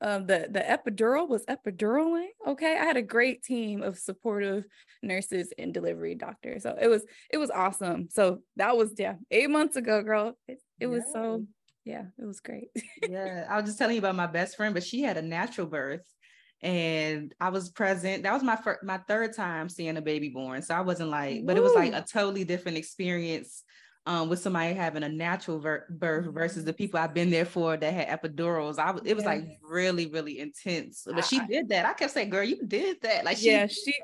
um, 0.00 0.26
the 0.26 0.46
the 0.50 0.60
epidural 0.60 1.28
was 1.28 1.44
epiduraling. 1.46 2.28
Okay, 2.46 2.76
I 2.76 2.84
had 2.84 2.96
a 2.96 3.02
great 3.02 3.42
team 3.42 3.82
of 3.82 3.98
supportive 3.98 4.64
nurses 5.02 5.52
and 5.58 5.72
delivery 5.72 6.14
doctors, 6.14 6.64
so 6.64 6.76
it 6.80 6.88
was 6.88 7.04
it 7.32 7.38
was 7.38 7.50
awesome. 7.50 8.08
So 8.10 8.40
that 8.56 8.76
was 8.76 8.92
yeah, 8.98 9.14
eight 9.30 9.50
months 9.50 9.76
ago, 9.76 10.02
girl. 10.02 10.36
It, 10.46 10.60
it 10.78 10.86
was 10.86 11.02
so 11.12 11.44
yeah, 11.84 12.04
it 12.18 12.26
was 12.26 12.40
great. 12.40 12.68
yeah, 13.08 13.46
I 13.48 13.56
was 13.56 13.64
just 13.64 13.78
telling 13.78 13.94
you 13.94 14.00
about 14.00 14.16
my 14.16 14.26
best 14.26 14.56
friend, 14.56 14.74
but 14.74 14.84
she 14.84 15.02
had 15.02 15.16
a 15.16 15.22
natural 15.22 15.66
birth, 15.66 16.06
and 16.62 17.34
I 17.40 17.48
was 17.48 17.70
present. 17.70 18.24
That 18.24 18.34
was 18.34 18.42
my 18.42 18.56
first, 18.56 18.82
my 18.82 18.98
third 19.08 19.34
time 19.34 19.70
seeing 19.70 19.96
a 19.96 20.02
baby 20.02 20.28
born, 20.28 20.60
so 20.60 20.74
I 20.74 20.80
wasn't 20.82 21.10
like, 21.10 21.46
but 21.46 21.56
it 21.56 21.62
was 21.62 21.74
like 21.74 21.94
a 21.94 22.04
totally 22.04 22.44
different 22.44 22.76
experience 22.76 23.62
um, 24.06 24.28
with 24.28 24.38
somebody 24.38 24.72
having 24.72 25.02
a 25.02 25.08
natural 25.08 25.58
ver- 25.58 25.86
birth 25.90 26.26
versus 26.26 26.64
the 26.64 26.72
people 26.72 26.98
I've 27.00 27.12
been 27.12 27.30
there 27.30 27.44
for 27.44 27.76
that 27.76 27.92
had 27.92 28.08
epidurals. 28.08 28.78
I 28.78 28.96
it 29.04 29.14
was 29.14 29.24
yeah. 29.24 29.30
like 29.30 29.58
really, 29.62 30.06
really 30.06 30.38
intense. 30.38 31.06
But 31.06 31.24
she 31.24 31.40
did 31.46 31.68
that. 31.70 31.86
I 31.86 31.92
kept 31.92 32.12
saying, 32.12 32.30
girl, 32.30 32.44
you 32.44 32.64
did 32.64 33.02
that. 33.02 33.24
Like 33.24 33.38
she 33.38 33.50
yeah, 33.50 33.66
she 33.66 33.94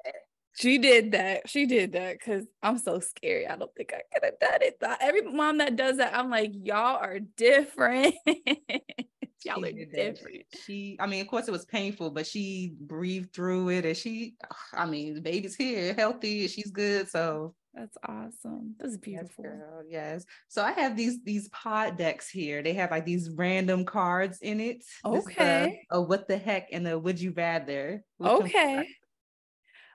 she 0.55 0.79
did 0.79 1.13
that. 1.13 1.49
She 1.49 1.67
did 1.67 1.93
that 1.93 2.19
because 2.19 2.45
I'm 2.63 2.79
so 2.79 2.99
scary. 2.99 3.47
I 3.47 3.57
don't 3.57 3.75
think 3.77 3.95
I 3.95 4.03
could 4.13 4.25
have 4.25 4.39
done 4.41 4.63
it. 4.63 4.83
Every 5.01 5.23
mom 5.23 5.59
that 5.59 5.77
does 5.77 5.99
that, 5.99 6.15
I'm 6.15 6.31
like, 6.31 6.51
y'all 6.53 6.99
are 6.99 7.21
different. 7.21 8.15
y'all 9.45 9.65
are 9.65 9.73
different. 9.73 10.43
She, 10.65 10.97
I 11.01 11.07
mean, 11.07 11.21
of 11.23 11.29
course, 11.29 11.49
it 11.49 11.53
was 11.53 11.65
painful, 11.65 12.11
but 12.11 12.27
she 12.27 12.75
breathed 12.81 13.33
through 13.33 13.71
it, 13.71 13.87
and 13.87 13.97
she, 13.97 14.35
I 14.75 14.85
mean, 14.85 15.15
the 15.15 15.21
baby's 15.21 15.55
here, 15.55 15.95
healthy, 15.95 16.49
she's 16.49 16.71
good. 16.71 17.09
So 17.09 17.55
that's 17.75 17.97
awesome. 18.07 18.75
That's 18.79 18.99
beautiful. 18.99 19.45
Yes, 19.45 19.85
yes. 19.89 20.25
So 20.49 20.63
I 20.63 20.73
have 20.73 20.97
these 20.97 21.23
these 21.25 21.49
pod 21.49 21.97
decks 21.97 22.29
here. 22.29 22.63
They 22.63 22.75
have 22.75 22.91
like 22.91 23.07
these 23.07 23.31
random 23.31 23.85
cards 23.85 24.41
in 24.43 24.61
it. 24.61 24.85
Okay. 25.05 25.81
A, 25.91 25.97
a 25.97 26.03
what 26.03 26.29
the 26.29 26.37
heck 26.37 26.69
and 26.71 26.87
a 26.87 26.99
would 26.99 27.21
you 27.21 27.33
rather. 27.33 28.05
okay. 28.21 28.87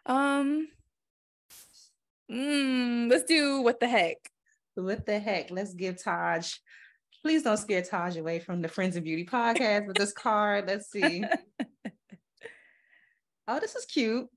Um. 0.05 0.67
Mm, 2.31 3.09
let's 3.09 3.25
do 3.25 3.61
what 3.61 3.79
the 3.79 3.87
heck. 3.87 4.17
What 4.75 5.05
the 5.05 5.19
heck? 5.19 5.51
Let's 5.51 5.73
give 5.73 6.01
Taj. 6.03 6.53
Please 7.21 7.43
don't 7.43 7.57
scare 7.57 7.81
Taj 7.81 8.17
away 8.17 8.39
from 8.39 8.61
the 8.61 8.67
Friends 8.67 8.95
of 8.95 9.03
Beauty 9.03 9.25
podcast 9.25 9.87
with 9.87 9.97
this 9.97 10.13
card. 10.13 10.65
Let's 10.67 10.89
see. 10.91 11.23
oh, 13.47 13.59
this 13.59 13.75
is 13.75 13.85
cute. 13.85 14.27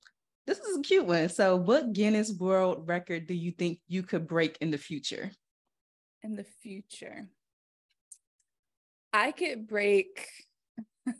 This 0.51 0.59
is 0.59 0.79
a 0.79 0.83
cute 0.83 1.07
one. 1.07 1.29
So, 1.29 1.55
what 1.55 1.93
Guinness 1.93 2.33
World 2.33 2.89
Record 2.89 3.29
do 3.29 3.35
you 3.35 3.53
think 3.53 3.79
you 3.87 4.03
could 4.03 4.27
break 4.27 4.59
in 4.61 4.73
the 4.73 4.79
future? 4.79 5.31
In 6.25 6.35
the 6.35 6.43
future, 6.43 7.29
I 9.13 9.31
could 9.31 9.69
break 9.69 10.27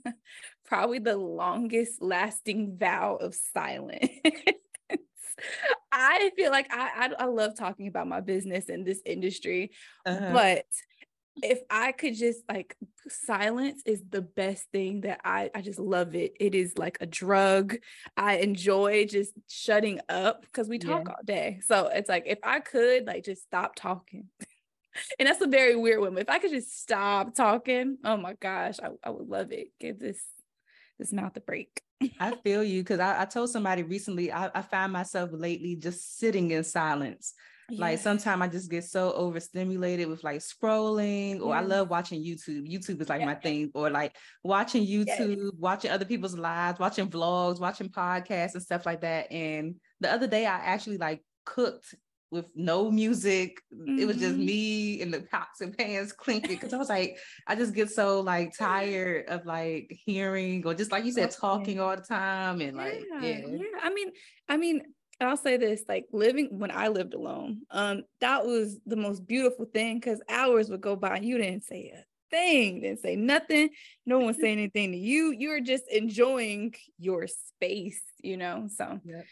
probably 0.65 0.99
the 0.99 1.17
longest 1.17 2.03
lasting 2.03 2.77
vow 2.77 3.19
of 3.21 3.37
silence. 3.37 4.09
I 5.93 6.33
feel 6.35 6.51
like 6.51 6.67
I, 6.73 7.13
I, 7.17 7.23
I 7.23 7.25
love 7.27 7.57
talking 7.57 7.87
about 7.87 8.09
my 8.09 8.21
business 8.21 8.65
in 8.65 8.83
this 8.83 9.01
industry, 9.07 9.71
Uh-huh. 10.07 10.33
but 10.33 10.65
if 11.43 11.61
I 11.71 11.93
could 11.93 12.15
just 12.15 12.43
like 12.49 12.77
silence 13.09 13.83
is 13.87 14.03
the 14.09 14.23
best 14.23 14.65
thing 14.73 15.03
that 15.03 15.21
I 15.25 15.51
I 15.55 15.63
just 15.63 15.79
love 15.79 16.15
it. 16.15 16.35
It 16.41 16.55
is 16.55 16.77
like 16.79 16.99
a 17.01 17.07
drug. 17.07 17.77
I 18.17 18.37
enjoy 18.39 19.07
just 19.07 19.33
shutting 19.49 20.01
up 20.09 20.43
because 20.43 20.69
we 20.69 20.79
talk 20.79 21.07
Yeah. 21.07 21.13
all 21.15 21.23
day. 21.25 21.61
So 21.65 21.87
it's 21.89 22.09
like 22.09 22.25
if 22.27 22.39
I 22.43 22.61
could 22.61 23.07
like 23.07 23.25
just 23.25 23.43
stop 23.43 23.75
talking. 23.75 24.29
and 25.19 25.29
that's 25.29 25.41
a 25.41 25.47
very 25.47 25.77
weird 25.77 26.01
one. 26.01 26.15
but 26.15 26.23
If 26.23 26.31
I 26.31 26.39
could 26.39 26.51
just 26.51 26.81
stop 26.81 27.35
talking, 27.35 27.99
oh 28.05 28.17
my 28.17 28.35
gosh, 28.35 28.77
I, 28.83 28.89
I 29.05 29.11
would 29.11 29.29
love 29.29 29.53
it. 29.53 29.69
Give 29.79 29.99
this 29.99 30.23
this 30.99 31.13
mouth 31.13 31.37
a 31.37 31.41
break. 31.41 31.83
I 32.19 32.35
feel 32.37 32.63
you 32.65 32.83
because 32.83 33.01
I, 33.01 33.23
I 33.23 33.25
told 33.25 33.51
somebody 33.51 33.83
recently 33.83 34.33
I, 34.33 34.51
I 34.55 34.63
find 34.63 34.93
myself 34.93 35.31
lately 35.33 35.77
just 35.77 36.19
sitting 36.19 36.51
in 36.51 36.65
silence. 36.65 37.35
Like 37.79 37.99
sometimes 37.99 38.43
I 38.43 38.49
just 38.49 38.71
get 38.71 38.85
so 38.85 39.13
overstimulated 39.13 40.09
with 40.09 40.23
like 40.25 40.41
scrolling, 40.41 41.41
or 41.41 41.55
I 41.55 41.61
love 41.61 41.91
watching 41.91 42.23
YouTube. 42.23 42.71
YouTube 42.71 43.01
is 43.01 43.09
like 43.09 43.23
my 43.23 43.35
thing, 43.35 43.71
or 43.75 43.91
like 43.91 44.17
watching. 44.43 44.87
YouTube, 44.87 45.51
watching 45.59 45.91
other 45.91 46.05
people's 46.05 46.37
lives, 46.37 46.79
watching 46.79 47.09
vlogs, 47.09 47.61
watching 47.61 47.89
podcasts 47.89 48.55
and 48.55 48.63
stuff 48.63 48.87
like 48.87 49.03
that. 49.03 49.31
And 49.31 49.77
the 50.01 50.11
other 50.11 50.27
day 50.27 50.47
I 50.47 50.57
actually 50.57 50.99
like 50.99 51.23
cooked 51.45 51.95
with 52.31 52.47
no 52.55 52.91
music. 52.91 53.61
It 53.71 54.07
was 54.07 54.17
just 54.17 54.37
Mhm. 54.37 54.45
me 54.45 55.03
and 55.03 55.13
the 55.13 55.21
pots 55.21 55.61
and 55.61 55.77
pans 55.77 56.13
clinking 56.13 56.51
because 56.57 56.73
I 56.73 56.77
was 56.77 56.89
like, 56.97 57.19
I 57.47 57.57
just 57.57 57.75
get 57.75 57.91
so 57.91 58.21
like 58.21 58.57
tired 58.57 59.29
of 59.29 59.45
like 59.47 59.93
hearing 60.07 60.65
or 60.65 60.75
just 60.75 60.93
like 60.93 61.05
you 61.05 61.13
said, 61.13 61.31
talking 61.33 61.81
all 61.81 61.97
the 61.97 62.03
time 62.03 62.61
and 62.61 62.77
like 62.77 63.05
yeah. 63.21 63.39
yeah. 63.47 63.65
I 63.83 63.91
mean, 63.93 64.13
I 64.49 64.57
mean, 64.57 64.83
I'll 65.21 65.37
say 65.37 65.57
this: 65.57 65.85
like 65.89 66.07
living 66.13 66.59
when 66.59 66.71
I 66.71 66.89
lived 66.89 67.15
alone, 67.15 67.63
um, 67.71 68.03
that 68.21 68.47
was 68.47 68.79
the 68.87 68.97
most 68.97 69.27
beautiful 69.27 69.67
thing 69.67 69.99
because 69.99 70.21
hours 70.29 70.71
would 70.71 70.81
go 70.81 70.97
by 70.97 71.17
and 71.17 71.25
you 71.25 71.39
didn't 71.39 71.65
say 71.65 71.93
a 71.95 72.05
thing, 72.31 72.81
didn't 72.81 73.01
say 73.01 73.17
nothing. 73.17 73.71
No 74.07 74.19
one 74.21 74.35
saying 74.41 74.59
anything 74.59 74.93
to 74.93 74.99
you. 74.99 75.33
You 75.33 75.51
were 75.51 75.61
just 75.61 75.85
enjoying 75.91 76.75
your 76.99 77.27
space, 77.27 78.03
you 78.23 78.37
know. 78.37 78.69
So 78.75 79.01
Yep. 79.05 79.27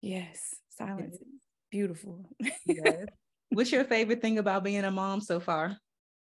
yes, 0.00 0.54
silence 0.70 1.14
is 1.16 1.42
beautiful. 1.70 2.24
Yes. 2.66 3.06
What's 3.50 3.72
your 3.72 3.84
favorite 3.84 4.22
thing 4.22 4.38
about 4.38 4.64
being 4.64 4.84
a 4.84 4.90
mom 4.90 5.20
so 5.20 5.38
far? 5.38 5.76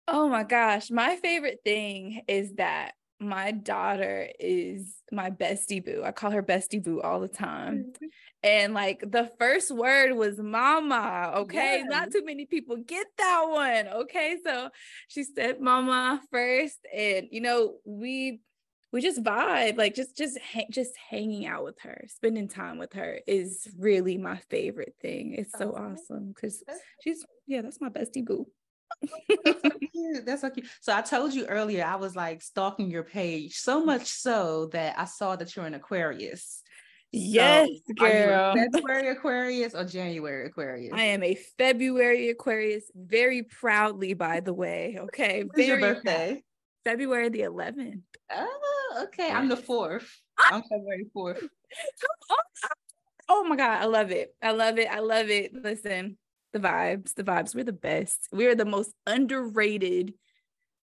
Oh 0.07 0.29
my 0.29 0.45
gosh, 0.45 0.91
my 0.91 1.17
favorite 1.17 1.61
thing 1.65 2.23
is 2.29 2.53
that 2.55 2.93
my 3.19 3.51
daughter 3.51 4.29
is 4.39 4.97
my 5.11 5.31
bestie 5.31 5.85
boo. 5.85 6.03
I 6.05 6.13
call 6.13 6.31
her 6.33 6.43
bestie 6.43 6.83
boo 6.83 7.01
all 7.01 7.21
the 7.21 7.29
time. 7.29 7.79
Mm-hmm. 7.79 8.07
And 8.43 8.75
like 8.75 9.01
the 9.01 9.31
first 9.39 9.71
word 9.71 10.15
was 10.15 10.39
mama. 10.39 11.33
Okay. 11.37 11.83
Not 11.87 12.13
too 12.13 12.25
many 12.25 12.47
people 12.47 12.77
get 12.77 13.07
that 13.19 13.45
one. 13.49 13.89
Okay. 14.03 14.37
So 14.45 14.69
she 15.09 15.25
said 15.25 15.61
mama 15.61 16.21
first. 16.31 16.79
And 16.95 17.29
you 17.31 17.41
know, 17.41 17.77
we 17.85 18.41
we 18.93 19.01
just 19.01 19.23
vibe, 19.23 19.77
like 19.77 19.95
just 19.95 20.17
just 20.17 20.39
ha- 20.41 20.71
just 20.71 20.93
hanging 21.11 21.47
out 21.47 21.65
with 21.65 21.79
her, 21.81 22.05
spending 22.09 22.49
time 22.49 22.79
with 22.79 22.93
her 22.93 23.21
is 23.27 23.67
really 23.79 24.17
my 24.17 24.39
favorite 24.51 24.95
thing. 25.03 25.35
It's 25.35 25.59
so 25.59 25.73
awesome 25.73 26.33
because 26.35 26.63
she's 27.03 27.25
yeah, 27.47 27.63
that's 27.63 27.81
my 27.81 27.89
bestie 27.89 28.25
boo. 28.25 28.47
That's 29.45 29.63
so 29.63 29.71
cute. 29.93 30.27
That's 30.27 30.41
so 30.41 30.51
cute. 30.51 30.67
So 30.81 30.95
I 30.95 31.03
told 31.03 31.35
you 31.35 31.47
earlier 31.47 31.85
I 31.85 31.97
was 31.97 32.17
like 32.17 32.43
stalking 32.43 32.91
your 32.91 33.05
page 33.05 33.57
so 33.57 33.85
much 33.85 34.07
so 34.07 34.67
that 34.73 34.99
I 34.99 35.05
saw 35.05 35.37
that 35.37 35.55
you're 35.55 35.67
an 35.67 35.75
Aquarius. 35.75 36.63
Yes, 37.13 37.69
So, 37.87 38.05
are 38.05 38.09
you 38.09 38.15
a 38.15 38.27
girl. 38.27 38.55
February 38.55 39.09
Aquarius 39.09 39.75
or 39.75 39.85
January 39.85 40.47
Aquarius? 40.47 40.93
I 40.95 41.05
am 41.05 41.23
a 41.23 41.35
February 41.57 42.29
Aquarius, 42.31 42.91
very 42.95 43.43
proudly, 43.45 44.15
by 44.15 44.41
the 44.41 44.53
way. 44.53 44.99
Okay. 45.01 45.45
When's 45.45 45.69
your 45.69 45.81
birthday? 45.81 46.43
February 46.85 47.29
the 47.31 47.41
11th. 47.41 48.03
Oh, 48.33 49.05
okay. 49.05 49.31
I'm 49.31 49.49
the 49.49 49.57
fourth. 49.57 50.09
Ah! 50.39 50.57
I'm 50.57 50.63
February 50.63 51.07
fourth. 51.13 51.43
Oh 53.29 53.45
my 53.45 53.57
God. 53.57 53.83
I 53.83 53.87
love 53.87 54.11
it. 54.11 54.35
I 54.43 54.51
love 54.53 54.79
it. 54.79 54.89
I 54.91 54.99
love 55.01 55.31
it. 55.31 55.53
Listen, 55.55 56.19
the 56.59 56.69
vibes, 56.69 57.15
the 57.15 57.25
vibes. 57.25 57.55
We're 57.55 57.65
the 57.65 57.73
best. 57.73 58.29
We're 58.33 58.55
the 58.55 58.65
most 58.65 58.93
underrated 59.07 60.15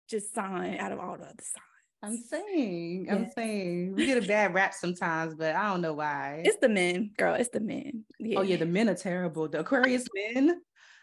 just 0.09 0.33
sign 0.33 0.77
out 0.77 0.91
of 0.91 0.99
all 0.99 1.17
the 1.17 1.25
other 1.25 1.35
signs. 1.39 1.65
I'm 2.01 2.17
saying, 2.17 3.07
I'm 3.11 3.29
saying 3.35 3.93
we 3.93 4.05
get 4.05 4.23
a 4.23 4.27
bad 4.27 4.53
rap 4.53 4.73
sometimes, 4.73 5.35
but 5.35 5.55
I 5.55 5.67
don't 5.69 5.81
know 5.81 5.93
why. 5.93 6.43
It's 6.45 6.57
the 6.57 6.69
men, 6.69 7.11
girl. 7.17 7.35
It's 7.35 7.49
the 7.49 7.59
men. 7.59 8.05
Oh 8.35 8.41
yeah, 8.41 8.55
the 8.55 8.65
men 8.65 8.89
are 8.89 8.95
terrible. 8.95 9.47
The 9.49 9.59
Aquarius 9.59 10.07
men. 10.33 10.61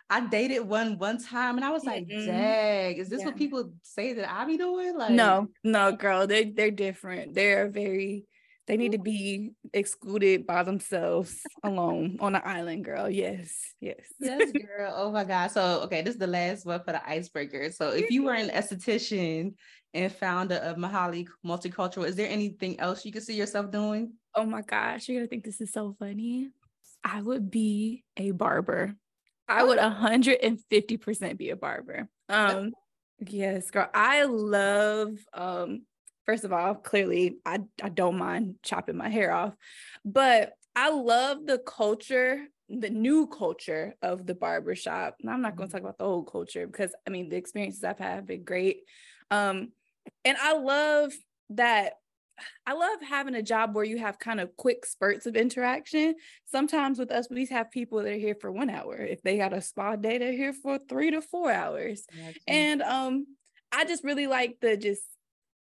I 0.09 0.21
dated 0.21 0.67
one 0.67 0.99
one 0.99 1.23
time 1.23 1.57
and 1.57 1.65
I 1.65 1.71
was 1.71 1.85
like, 1.85 2.07
Mm-mm. 2.07 2.27
dang, 2.27 2.97
is 2.97 3.09
this 3.09 3.25
what 3.25 3.37
people 3.37 3.73
say 3.83 4.13
that 4.15 4.33
I 4.33 4.45
be 4.45 4.57
doing? 4.57 4.97
Like 4.97 5.11
no, 5.11 5.49
no, 5.65 5.93
girl. 5.93 6.27
They 6.27 6.45
they're 6.45 6.71
different. 6.71 7.35
They're 7.35 7.69
very. 7.69 8.25
They 8.67 8.77
need 8.77 8.93
to 8.93 8.99
be 8.99 9.53
excluded 9.73 10.45
by 10.45 10.65
themselves, 10.65 11.41
alone 11.63 12.17
on 12.21 12.35
an 12.35 12.43
island, 12.45 12.85
girl. 12.85 13.09
Yes, 13.09 13.55
yes. 13.81 14.13
Yes, 14.19 14.51
girl. 14.51 14.93
Oh 14.97 15.13
my 15.13 15.23
God. 15.23 15.53
So, 15.53 15.83
okay, 15.83 16.03
this 16.03 16.15
is 16.15 16.19
the 16.19 16.27
last 16.27 16.67
one 16.67 16.83
for 16.83 16.91
the 16.93 17.09
icebreaker. 17.09 17.71
So, 17.71 17.91
if 17.91 18.11
you 18.11 18.25
were 18.25 18.35
an 18.35 18.49
esthetician 18.49 19.55
and 19.95 20.13
founder 20.13 20.57
of 20.57 20.79
Mahaly 20.79 21.29
Multicultural, 21.45 22.07
is 22.07 22.17
there 22.17 22.29
anything 22.29 22.81
else 22.81 23.05
you 23.05 23.13
could 23.13 23.23
see 23.23 23.35
yourself 23.35 23.71
doing? 23.71 24.15
Oh 24.35 24.45
my 24.45 24.63
gosh, 24.63 25.09
you're 25.09 25.21
gonna 25.21 25.29
think 25.29 25.45
this 25.45 25.61
is 25.61 25.73
so 25.73 25.95
funny. 25.99 26.51
I 27.05 27.23
would 27.23 27.51
be 27.51 28.05
a 28.17 28.33
barber. 28.33 28.97
I 29.49 29.63
would 29.63 29.79
150% 29.79 31.39
be 31.39 31.51
a 31.51 31.57
barber. 31.57 32.09
Um, 32.29 32.73
yes, 33.21 33.71
girl. 33.71 33.89
I 33.95 34.25
love 34.25 35.11
um 35.33 35.83
first 36.27 36.45
of 36.45 36.53
all, 36.53 36.75
clearly 36.75 37.39
I, 37.47 37.61
I 37.83 37.89
don't 37.89 38.19
mind 38.19 38.57
chopping 38.63 38.97
my 38.97 39.09
hair 39.09 39.33
off, 39.33 39.55
but 40.05 40.53
I 40.75 40.91
love 40.91 41.47
the 41.47 41.59
culture, 41.59 42.45
the 42.69 42.91
new 42.91 43.29
culture 43.29 43.95
of 44.03 44.27
the 44.27 44.35
barbershop. 44.35 45.17
And 45.21 45.31
I'm 45.31 45.41
not 45.41 45.57
going 45.57 45.69
to 45.69 45.73
talk 45.73 45.83
about 45.83 45.99
the 45.99 46.05
old 46.05 46.31
culture 46.31 46.67
because 46.67 46.95
I 47.07 47.11
mean 47.11 47.29
the 47.29 47.37
experiences 47.37 47.85
I've 47.85 47.99
had 47.99 48.17
have 48.17 48.27
been 48.27 48.45
great. 48.45 48.81
Um, 49.31 49.73
and 50.25 50.37
I 50.41 50.57
love 50.59 51.13
that 51.51 51.95
I 52.67 52.75
love 52.75 52.99
having 53.09 53.35
a 53.35 53.43
job 53.43 53.75
where 53.75 53.85
you 53.85 53.97
have 53.97 54.19
kind 54.19 54.41
of 54.41 54.55
quick 54.57 54.85
spurts 54.85 55.25
of 55.25 55.37
interaction. 55.37 56.17
Sometimes 56.45 56.99
with 56.99 57.11
us, 57.11 57.29
we 57.31 57.47
have 57.47 57.71
people 57.71 58.03
that 58.03 58.13
are 58.13 58.19
here 58.19 58.37
for 58.39 58.53
one 58.53 58.69
hour. 58.69 58.97
If 58.97 59.23
they 59.23 59.39
got 59.39 59.55
a 59.55 59.63
spa 59.63 59.97
day, 59.97 60.19
they're 60.19 60.33
here 60.33 60.53
for 60.53 60.79
three 60.87 61.13
to 61.13 61.23
four 61.23 61.51
hours. 61.51 62.05
And 62.47 62.83
um, 62.83 63.27
I 63.73 63.87
just 63.87 64.05
really 64.05 64.27
like 64.27 64.59
the 64.61 64.77
just 64.77 65.03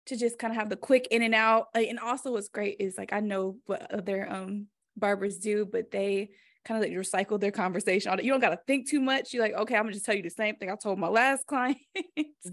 to 0.08 0.16
just 0.16 0.38
kind 0.38 0.52
of 0.52 0.56
have 0.58 0.68
the 0.70 0.76
quick 0.76 1.08
in 1.10 1.22
and 1.22 1.34
out. 1.34 1.68
And 1.74 1.98
also 1.98 2.32
what's 2.32 2.48
great 2.48 2.76
is 2.80 2.98
like 2.98 3.12
I 3.12 3.20
know 3.20 3.56
what 3.66 3.92
other 3.92 4.30
um 4.30 4.66
barbers 4.96 5.38
do, 5.38 5.64
but 5.64 5.90
they 5.90 6.30
kind 6.64 6.82
of 6.82 6.90
like 6.90 6.98
recycle 6.98 7.40
their 7.40 7.52
conversation. 7.52 8.12
You 8.22 8.30
don't 8.32 8.40
gotta 8.40 8.60
think 8.66 8.88
too 8.88 9.00
much. 9.00 9.32
You're 9.32 9.42
like, 9.44 9.54
okay, 9.54 9.76
I'm 9.76 9.84
gonna 9.84 9.92
just 9.94 10.04
tell 10.04 10.14
you 10.16 10.22
the 10.22 10.30
same 10.30 10.56
thing 10.56 10.70
I 10.70 10.76
told 10.76 10.98
my 10.98 11.08
last 11.08 11.46
client. 11.52 11.78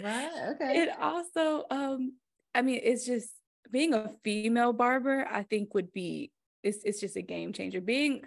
right. 0.01 0.29
Okay. 0.51 0.81
it 0.83 0.89
also 0.99 1.63
um 1.71 2.13
i 2.53 2.61
mean 2.61 2.79
it's 2.83 3.05
just 3.05 3.29
being 3.71 3.93
a 3.93 4.11
female 4.23 4.71
barber 4.73 5.27
i 5.29 5.43
think 5.43 5.73
would 5.73 5.91
be 5.91 6.31
it's, 6.63 6.79
it's 6.85 6.99
just 7.01 7.15
a 7.17 7.21
game 7.21 7.51
changer 7.51 7.81
being 7.81 8.21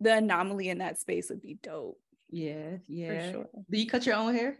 the 0.00 0.16
anomaly 0.16 0.68
in 0.68 0.78
that 0.78 0.98
space 1.00 1.30
would 1.30 1.40
be 1.40 1.58
dope 1.62 1.98
yeah. 2.30 2.76
for 2.78 2.82
Yeah. 2.92 3.32
sure 3.32 3.46
Do 3.70 3.78
you 3.78 3.86
cut 3.86 4.04
your 4.06 4.16
own 4.16 4.34
hair? 4.34 4.58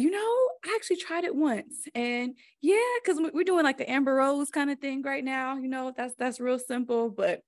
You 0.00 0.10
know 0.10 0.48
i 0.64 0.74
actually 0.76 0.96
tried 0.96 1.24
it 1.24 1.34
once 1.34 1.86
and 1.94 2.34
yeah 2.60 2.76
because 3.02 3.20
we're 3.34 3.44
doing 3.44 3.64
like 3.64 3.78
the 3.78 3.90
amber 3.90 4.14
rose 4.14 4.50
kind 4.50 4.70
of 4.70 4.78
thing 4.78 5.02
right 5.02 5.24
now 5.24 5.56
you 5.56 5.68
know 5.68 5.92
that's 5.96 6.14
that's 6.14 6.40
real 6.40 6.58
simple 6.58 7.10
but 7.10 7.42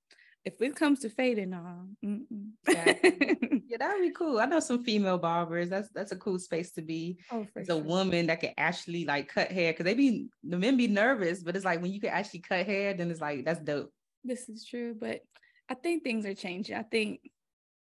if 0.44 0.60
it 0.60 0.74
comes 0.74 1.00
to 1.00 1.08
fading 1.08 1.50
mm-mm. 2.04 2.48
Yeah, 3.68 3.78
that 3.78 3.94
would 3.94 4.02
be 4.02 4.10
cool. 4.10 4.38
I 4.38 4.44
know 4.44 4.60
some 4.60 4.84
female 4.84 5.16
barbers. 5.16 5.70
That's 5.70 5.88
that's 5.94 6.12
a 6.12 6.16
cool 6.16 6.38
space 6.38 6.72
to 6.72 6.82
be. 6.82 7.18
oh 7.30 7.46
for 7.50 7.60
As 7.60 7.70
a 7.70 7.76
woman 7.78 8.26
that 8.26 8.40
can 8.40 8.52
actually 8.58 9.06
like 9.06 9.28
cut 9.28 9.50
hair 9.50 9.72
because 9.72 9.84
they 9.84 9.94
be 9.94 10.26
the 10.44 10.58
men 10.58 10.76
be 10.76 10.88
nervous, 10.88 11.42
but 11.42 11.56
it's 11.56 11.64
like 11.64 11.80
when 11.80 11.90
you 11.92 12.00
can 12.00 12.10
actually 12.10 12.40
cut 12.40 12.66
hair, 12.66 12.92
then 12.92 13.10
it's 13.10 13.20
like 13.22 13.46
that's 13.46 13.60
dope. 13.60 13.90
this 14.24 14.48
is 14.48 14.64
true 14.64 14.94
but 14.98 15.20
i 15.68 15.74
think 15.74 16.02
things 16.02 16.26
are 16.26 16.34
changing 16.34 16.76
i 16.76 16.82
think 16.82 17.20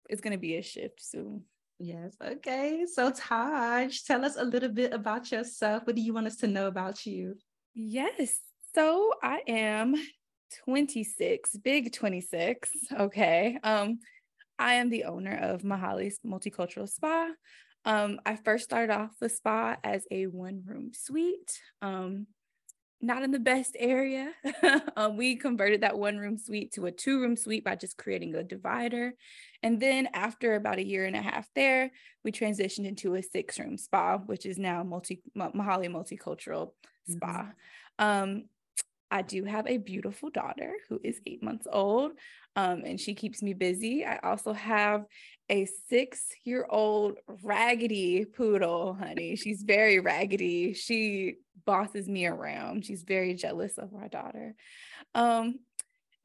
it's 0.09 0.21
going 0.21 0.33
to 0.33 0.39
be 0.39 0.55
a 0.57 0.61
shift 0.61 1.01
soon 1.01 1.43
Yes. 1.79 2.13
Okay. 2.21 2.85
So 2.91 3.09
Taj, 3.09 4.01
tell 4.01 4.25
us 4.25 4.35
a 4.35 4.43
little 4.43 4.69
bit 4.69 4.93
about 4.93 5.31
yourself. 5.31 5.87
What 5.87 5.95
do 5.95 6.01
you 6.01 6.13
want 6.13 6.27
us 6.27 6.35
to 6.37 6.47
know 6.47 6.67
about 6.67 7.05
you? 7.05 7.35
Yes. 7.73 8.39
So 8.75 9.13
I 9.23 9.41
am 9.47 9.95
26, 10.65 11.55
big 11.63 11.93
26. 11.93 12.69
Okay. 12.99 13.57
Um, 13.63 13.99
I 14.57 14.73
am 14.75 14.89
the 14.89 15.05
owner 15.05 15.37
of 15.37 15.63
Mahaly's 15.63 16.19
Multicultural 16.25 16.89
Spa. 16.89 17.29
Um, 17.85 18.19
I 18.25 18.35
first 18.35 18.65
started 18.65 18.93
off 18.93 19.11
the 19.21 19.29
spa 19.29 19.77
as 19.83 20.05
a 20.11 20.27
one 20.27 20.63
room 20.65 20.91
suite. 20.93 21.61
Um, 21.81 22.27
not 23.01 23.23
in 23.23 23.31
the 23.31 23.39
best 23.39 23.77
area. 23.79 24.33
um, 24.97 25.15
we 25.15 25.37
converted 25.37 25.81
that 25.81 25.97
one 25.97 26.17
room 26.17 26.37
suite 26.37 26.73
to 26.73 26.85
a 26.87 26.91
two 26.91 27.21
room 27.21 27.37
suite 27.37 27.63
by 27.63 27.75
just 27.75 27.97
creating 27.97 28.35
a 28.35 28.43
divider. 28.43 29.13
And 29.61 29.79
then 29.79 30.07
after 30.13 30.55
about 30.55 30.79
a 30.79 30.85
year 30.85 31.05
and 31.05 31.15
a 31.15 31.21
half 31.21 31.47
there, 31.53 31.91
we 32.23 32.31
transitioned 32.31 32.87
into 32.87 33.15
a 33.15 33.23
six 33.23 33.59
room 33.59 33.77
spa, 33.77 34.17
which 34.17 34.45
is 34.45 34.57
now 34.57 34.83
multi 34.83 35.21
Mahaly 35.37 35.89
multicultural 35.89 36.71
spa. 37.07 37.51
Mm-hmm. 37.99 38.05
Um, 38.05 38.43
I 39.11 39.21
do 39.23 39.43
have 39.43 39.67
a 39.67 39.77
beautiful 39.77 40.29
daughter 40.29 40.73
who 40.87 40.99
is 41.03 41.19
eight 41.25 41.41
months 41.41 41.67
old, 41.71 42.11
um, 42.55 42.83
and 42.85 42.99
she 42.99 43.15
keeps 43.15 43.41
me 43.41 43.53
busy. 43.53 44.05
I 44.05 44.19
also 44.19 44.53
have 44.53 45.05
a 45.49 45.65
six 45.87 46.27
year 46.43 46.65
old 46.69 47.17
raggedy 47.43 48.25
poodle, 48.25 48.93
honey. 48.93 49.35
She's 49.35 49.63
very 49.63 49.99
raggedy. 49.99 50.73
She 50.73 51.37
bosses 51.65 52.07
me 52.07 52.27
around. 52.27 52.85
She's 52.85 53.03
very 53.03 53.33
jealous 53.33 53.77
of 53.77 53.91
my 53.91 54.07
daughter. 54.07 54.55
Um, 55.15 55.59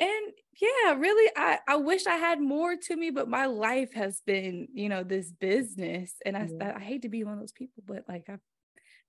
and 0.00 0.32
yeah, 0.60 0.94
really, 0.94 1.30
I, 1.36 1.58
I 1.66 1.76
wish 1.76 2.06
I 2.06 2.16
had 2.16 2.40
more 2.40 2.76
to 2.76 2.96
me, 2.96 3.10
but 3.10 3.28
my 3.28 3.46
life 3.46 3.92
has 3.94 4.20
been, 4.26 4.68
you 4.72 4.88
know, 4.88 5.02
this 5.02 5.32
business. 5.32 6.14
And 6.24 6.36
I, 6.36 6.48
yeah. 6.50 6.72
I, 6.72 6.76
I 6.76 6.80
hate 6.80 7.02
to 7.02 7.08
be 7.08 7.24
one 7.24 7.34
of 7.34 7.40
those 7.40 7.52
people, 7.52 7.82
but 7.86 8.04
like 8.08 8.24
I 8.28 8.38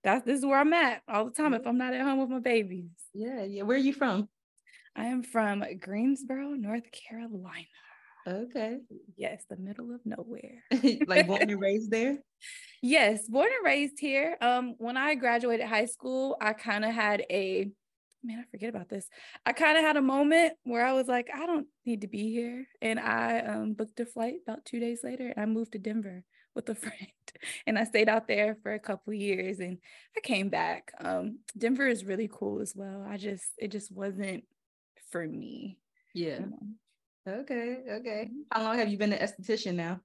that's 0.04 0.24
this 0.24 0.39
is 0.39 0.46
where 0.46 0.60
I'm 0.60 0.72
at 0.74 1.01
all 1.08 1.25
the 1.25 1.32
time 1.32 1.56
if 1.56 1.65
I'm 1.65 1.80
not 1.80 1.96
at 1.96 2.01
home 2.01 2.20
with 2.20 2.30
my 2.30 2.39
babies. 2.39 2.92
Yeah, 3.13 3.44
yeah. 3.44 3.63
Where 3.63 3.75
are 3.75 3.80
you 3.80 3.94
from? 3.94 4.30
I 4.96 5.06
am 5.06 5.24
from 5.24 5.63
Greensboro, 5.80 6.50
North 6.50 6.86
Carolina. 6.92 7.65
Okay. 8.27 8.77
Yes, 9.18 9.44
the 9.50 9.58
middle 9.58 9.94
of 9.94 10.01
nowhere. 10.06 10.63
like 11.08 11.27
born 11.27 11.42
and 11.42 11.60
raised 11.62 11.92
there? 11.92 12.18
Yes, 12.82 13.27
born 13.27 13.50
and 13.56 13.65
raised 13.65 14.00
here. 14.00 14.38
Um, 14.42 14.75
when 14.77 14.96
I 14.96 15.15
graduated 15.15 15.68
high 15.68 15.86
school, 15.86 16.38
I 16.39 16.54
kind 16.54 16.86
of 16.86 16.94
had 16.94 17.24
a 17.30 17.72
man, 18.25 18.39
I 18.39 18.51
forget 18.51 18.70
about 18.70 18.89
this. 18.89 19.08
I 19.46 19.53
kind 19.53 19.77
of 19.77 19.84
had 19.84 19.98
a 19.98 20.01
moment 20.01 20.53
where 20.63 20.86
I 20.86 20.94
was 20.94 21.08
like, 21.08 21.29
I 21.34 21.46
don't 21.46 21.67
need 21.86 22.01
to 22.01 22.08
be 22.08 22.32
here. 22.32 22.67
And 22.82 23.00
I 23.00 23.39
um, 23.39 23.74
booked 23.74 24.00
a 24.00 24.05
flight 24.05 24.36
about 24.46 24.65
two 24.65 24.79
days 24.79 25.01
later 25.03 25.27
and 25.27 25.39
I 25.39 25.46
moved 25.46 25.74
to 25.74 25.79
Denver 25.79 26.24
with 26.55 26.70
a 26.70 26.75
friend 26.75 26.94
and 27.67 27.77
I 27.77 27.84
stayed 27.84 28.10
out 28.10 28.27
there 28.27 28.58
for 28.63 28.74
a 28.74 28.79
couple 28.79 29.13
years 29.13 29.60
and 29.60 29.77
I 30.17 30.22
came 30.22 30.50
back. 30.50 30.91
Um, 31.00 31.39
Denver 31.58 31.88
is 31.88 32.05
really 32.05 32.29
cool 32.32 32.62
as 32.62 32.74
well. 32.75 33.05
I 33.08 33.17
just 33.17 33.46
it 33.58 33.72
just 33.72 33.91
wasn't 33.91 34.44
for 35.12 35.25
me. 35.25 35.77
Yeah. 36.13 36.39
You 36.39 36.46
know? 36.46 37.39
Okay, 37.41 37.77
okay. 37.89 38.29
Mm-hmm. 38.29 38.41
How 38.51 38.63
long 38.63 38.77
have 38.77 38.89
you 38.89 38.98
been 38.98 39.13
an 39.13 39.20
esthetician 39.20 39.75
now? 39.75 40.00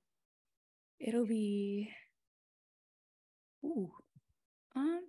It'll 0.99 1.27
be 1.27 1.91
ooh, 3.65 3.93
um, 4.75 5.00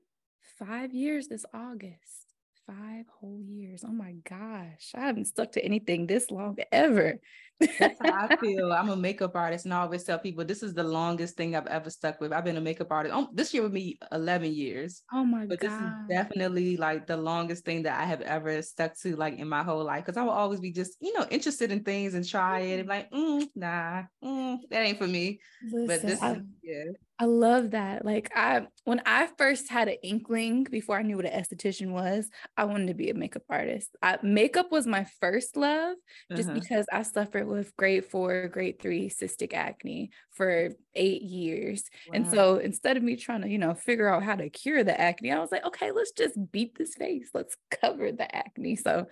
five 0.60 0.94
years 0.94 1.28
this 1.28 1.46
August 1.54 2.31
five 2.72 3.06
whole 3.20 3.42
years. 3.42 3.84
Oh 3.86 3.92
my 3.92 4.14
gosh. 4.30 4.92
I 4.96 5.02
haven't 5.02 5.26
stuck 5.26 5.52
to 5.54 5.64
anything 5.64 6.08
this 6.08 6.32
long 6.32 6.58
ever. 6.72 7.20
That's 7.60 8.00
how 8.02 8.28
I 8.28 8.36
feel. 8.42 8.72
I'm 8.72 8.90
a 8.90 8.96
makeup 8.96 9.36
artist 9.36 9.66
and 9.66 9.74
I 9.74 9.82
always 9.82 10.04
tell 10.04 10.20
people 10.20 10.46
this 10.46 10.64
is 10.64 10.74
the 10.74 10.84
longest 10.84 11.36
thing 11.36 11.56
I've 11.56 11.68
ever 11.68 11.90
stuck 11.90 12.22
with. 12.22 12.32
I've 12.32 12.46
been 12.46 12.58
a 12.58 12.62
makeup 12.62 12.88
artist. 12.92 13.14
Oh, 13.16 13.30
this 13.34 13.54
year 13.54 13.64
would 13.64 13.74
be 13.74 14.00
11 14.12 14.54
years. 14.54 15.04
Oh 15.14 15.24
my 15.24 15.46
gosh. 15.46 15.50
but 15.50 15.60
God. 15.60 15.70
this 15.70 15.80
is 15.80 15.94
definitely 16.10 16.78
like 16.78 17.08
the 17.08 17.18
longest 17.18 17.66
thing 17.66 17.84
that 17.84 18.00
I 18.00 18.06
have 18.06 18.22
ever 18.22 18.62
stuck 18.62 18.98
to 19.02 19.16
like 19.16 19.38
in 19.38 19.50
my 19.50 19.64
whole 19.64 19.84
life. 19.84 20.06
Cause 20.06 20.18
I 20.18 20.24
will 20.24 20.32
always 20.32 20.60
be 20.60 20.72
just, 20.72 20.96
you 21.02 21.18
know, 21.18 21.26
interested 21.30 21.72
in 21.72 21.84
things 21.84 22.14
and 22.14 22.28
try 22.28 22.60
it 22.60 22.80
and 22.80 22.90
like, 22.90 23.12
mm, 23.12 23.46
nah, 23.56 24.04
mm, 24.24 24.58
that 24.70 24.86
ain't 24.86 24.98
for 24.98 25.08
me. 25.08 25.40
Listen, 25.64 25.88
but 25.88 26.02
this 26.02 26.22
I, 26.22 26.32
is, 26.34 26.44
yeah. 26.64 26.84
I 27.22 27.26
love 27.26 27.72
that. 27.72 28.04
Like 28.04 28.32
I 28.36 28.66
when 28.84 29.00
I 29.06 29.30
first 29.38 29.70
had 29.70 29.88
an 29.88 29.98
inkling 30.02 30.64
before 30.64 30.98
I 30.98 31.04
knew 31.04 31.18
what 31.18 31.28
an 31.28 31.40
esthetician 31.40 31.92
was, 31.92 32.28
I 32.58 32.64
wanted 32.64 32.88
to 32.88 32.96
be 32.96 33.12
a 33.12 33.14
makeup 33.14 33.44
artist. 33.48 33.96
I, 34.02 34.18
makeup 34.24 34.72
was 34.72 34.88
my 34.88 35.06
first 35.20 35.56
love 35.56 35.98
just 36.36 36.50
uh-huh. 36.50 36.60
because 36.60 36.88
I 36.92 37.04
suffered 37.04 37.48
with 37.48 37.78
grade 37.78 38.06
4, 38.06 38.48
grade 38.48 38.82
3 38.82 39.08
cystic 39.10 39.54
acne 39.54 40.10
for 40.34 40.70
8 40.96 41.22
years. 41.22 41.84
Wow. 42.08 42.14
And 42.16 42.32
so 42.32 42.56
instead 42.56 42.98
of 42.98 43.04
me 43.04 43.16
trying 43.16 43.44
to, 43.44 43.50
you 43.50 43.60
know, 43.60 43.76
figure 43.76 44.12
out 44.12 44.24
how 44.24 44.36
to 44.36 44.50
cure 44.50 44.84
the 44.84 45.00
acne, 45.00 45.32
I 45.32 45.38
was 45.38 45.52
like, 45.52 45.66
okay, 45.68 45.92
let's 45.92 46.14
just 46.14 46.36
beat 46.52 46.76
this 46.76 46.96
face. 46.96 47.30
Let's 47.36 47.56
cover 47.70 48.12
the 48.12 48.36
acne. 48.36 48.78
So 48.78 49.06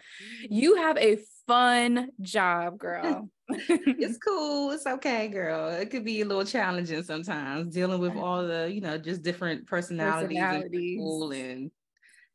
you 0.50 0.78
have 0.78 0.98
a 0.98 1.20
fun 1.50 2.10
job, 2.22 2.78
girl 2.78 3.30
it's 3.50 4.18
cool. 4.20 4.72
It's 4.72 4.86
okay, 4.86 5.28
girl. 5.28 5.70
It 5.70 5.90
could 5.90 6.06
be 6.06 6.22
a 6.22 6.26
little 6.26 6.46
challenging 6.46 7.02
sometimes 7.02 7.74
dealing 7.74 8.00
with 8.00 8.16
all 8.16 8.46
the, 8.46 8.72
you 8.72 8.80
know, 8.80 8.98
just 8.98 9.24
different 9.24 9.66
personalities, 9.66 10.38
personalities. 10.38 11.00
And, 11.02 11.32
and 11.34 11.72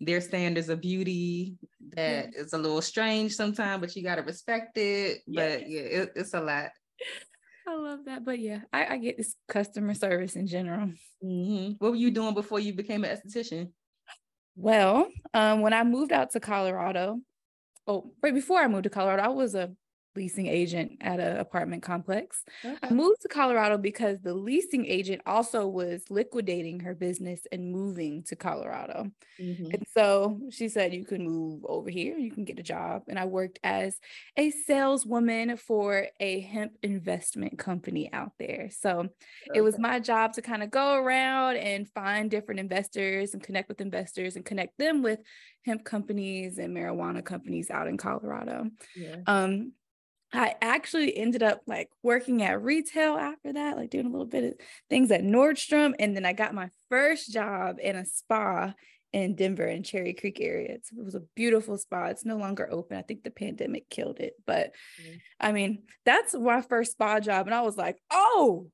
their 0.00 0.20
standards 0.20 0.68
of 0.68 0.80
beauty 0.80 1.54
that 1.96 2.30
yeah. 2.32 2.40
is 2.40 2.52
a 2.52 2.58
little 2.58 2.82
strange 2.82 3.32
sometimes, 3.32 3.80
but 3.80 3.94
you 3.94 4.02
got 4.02 4.16
to 4.16 4.22
respect 4.22 4.76
it. 4.76 5.20
Yeah. 5.26 5.40
But 5.40 5.68
yeah, 5.70 5.80
it, 5.80 6.12
it's 6.16 6.34
a 6.34 6.40
lot. 6.40 6.70
I 7.68 7.76
love 7.76 8.00
that. 8.06 8.24
But 8.24 8.40
yeah, 8.40 8.60
I, 8.72 8.86
I 8.86 8.96
get 8.98 9.16
this 9.16 9.36
customer 9.48 9.94
service 9.94 10.34
in 10.34 10.48
general. 10.48 10.90
Mm-hmm. 11.24 11.74
What 11.78 11.92
were 11.92 11.96
you 11.96 12.10
doing 12.10 12.34
before 12.34 12.58
you 12.58 12.74
became 12.74 13.04
an 13.04 13.16
esthetician? 13.16 13.70
Well, 14.56 15.08
um, 15.32 15.60
when 15.60 15.72
I 15.72 15.84
moved 15.84 16.12
out 16.12 16.32
to 16.32 16.40
Colorado, 16.40 17.20
oh, 17.86 18.12
right 18.22 18.34
before 18.34 18.60
I 18.60 18.68
moved 18.68 18.84
to 18.84 18.90
Colorado, 18.90 19.22
I 19.22 19.28
was 19.28 19.54
a 19.54 19.74
leasing 20.16 20.46
agent 20.46 20.92
at 21.00 21.20
an 21.20 21.38
apartment 21.38 21.82
complex. 21.82 22.44
Okay. 22.64 22.76
I 22.82 22.90
moved 22.90 23.22
to 23.22 23.28
Colorado 23.28 23.78
because 23.78 24.18
the 24.20 24.34
leasing 24.34 24.86
agent 24.86 25.22
also 25.26 25.66
was 25.66 26.02
liquidating 26.10 26.80
her 26.80 26.94
business 26.94 27.40
and 27.50 27.72
moving 27.72 28.22
to 28.24 28.36
Colorado. 28.36 29.10
Mm-hmm. 29.40 29.66
And 29.72 29.84
so 29.92 30.40
she 30.50 30.68
said, 30.68 30.94
You 30.94 31.04
can 31.04 31.24
move 31.24 31.64
over 31.64 31.90
here, 31.90 32.16
you 32.16 32.30
can 32.30 32.44
get 32.44 32.58
a 32.58 32.62
job. 32.62 33.02
And 33.08 33.18
I 33.18 33.24
worked 33.24 33.58
as 33.64 33.98
a 34.36 34.50
saleswoman 34.50 35.56
for 35.56 36.06
a 36.20 36.40
hemp 36.40 36.72
investment 36.82 37.58
company 37.58 38.12
out 38.12 38.32
there. 38.38 38.70
So 38.70 39.00
okay. 39.00 39.10
it 39.54 39.60
was 39.60 39.78
my 39.78 40.00
job 40.00 40.34
to 40.34 40.42
kind 40.42 40.62
of 40.62 40.70
go 40.70 40.94
around 40.94 41.56
and 41.56 41.88
find 41.90 42.30
different 42.30 42.60
investors 42.60 43.34
and 43.34 43.42
connect 43.42 43.68
with 43.68 43.80
investors 43.80 44.36
and 44.36 44.44
connect 44.44 44.78
them 44.78 45.02
with 45.02 45.20
hemp 45.64 45.84
companies 45.84 46.58
and 46.58 46.76
marijuana 46.76 47.24
companies 47.24 47.70
out 47.70 47.88
in 47.88 47.96
Colorado. 47.96 48.70
Yeah. 48.94 49.16
Um, 49.26 49.72
I 50.34 50.54
actually 50.60 51.16
ended 51.16 51.42
up 51.42 51.62
like 51.66 51.90
working 52.02 52.42
at 52.42 52.62
retail 52.62 53.16
after 53.16 53.52
that, 53.52 53.76
like 53.76 53.90
doing 53.90 54.06
a 54.06 54.10
little 54.10 54.26
bit 54.26 54.44
of 54.44 54.54
things 54.90 55.10
at 55.10 55.22
Nordstrom. 55.22 55.94
And 55.98 56.16
then 56.16 56.24
I 56.24 56.32
got 56.32 56.54
my 56.54 56.70
first 56.90 57.32
job 57.32 57.76
in 57.80 57.96
a 57.96 58.04
spa 58.04 58.74
in 59.12 59.36
Denver 59.36 59.64
in 59.64 59.84
Cherry 59.84 60.12
Creek 60.12 60.40
area. 60.40 60.72
It's, 60.72 60.90
it 60.90 61.04
was 61.04 61.14
a 61.14 61.22
beautiful 61.36 61.78
spa. 61.78 62.06
It's 62.06 62.24
no 62.24 62.36
longer 62.36 62.68
open. 62.70 62.96
I 62.96 63.02
think 63.02 63.22
the 63.22 63.30
pandemic 63.30 63.88
killed 63.88 64.18
it. 64.18 64.32
But 64.44 64.72
mm. 65.00 65.20
I 65.38 65.52
mean, 65.52 65.84
that's 66.04 66.34
my 66.34 66.62
first 66.62 66.92
spa 66.92 67.20
job. 67.20 67.46
And 67.46 67.54
I 67.54 67.62
was 67.62 67.76
like, 67.76 67.96
oh, 68.10 68.70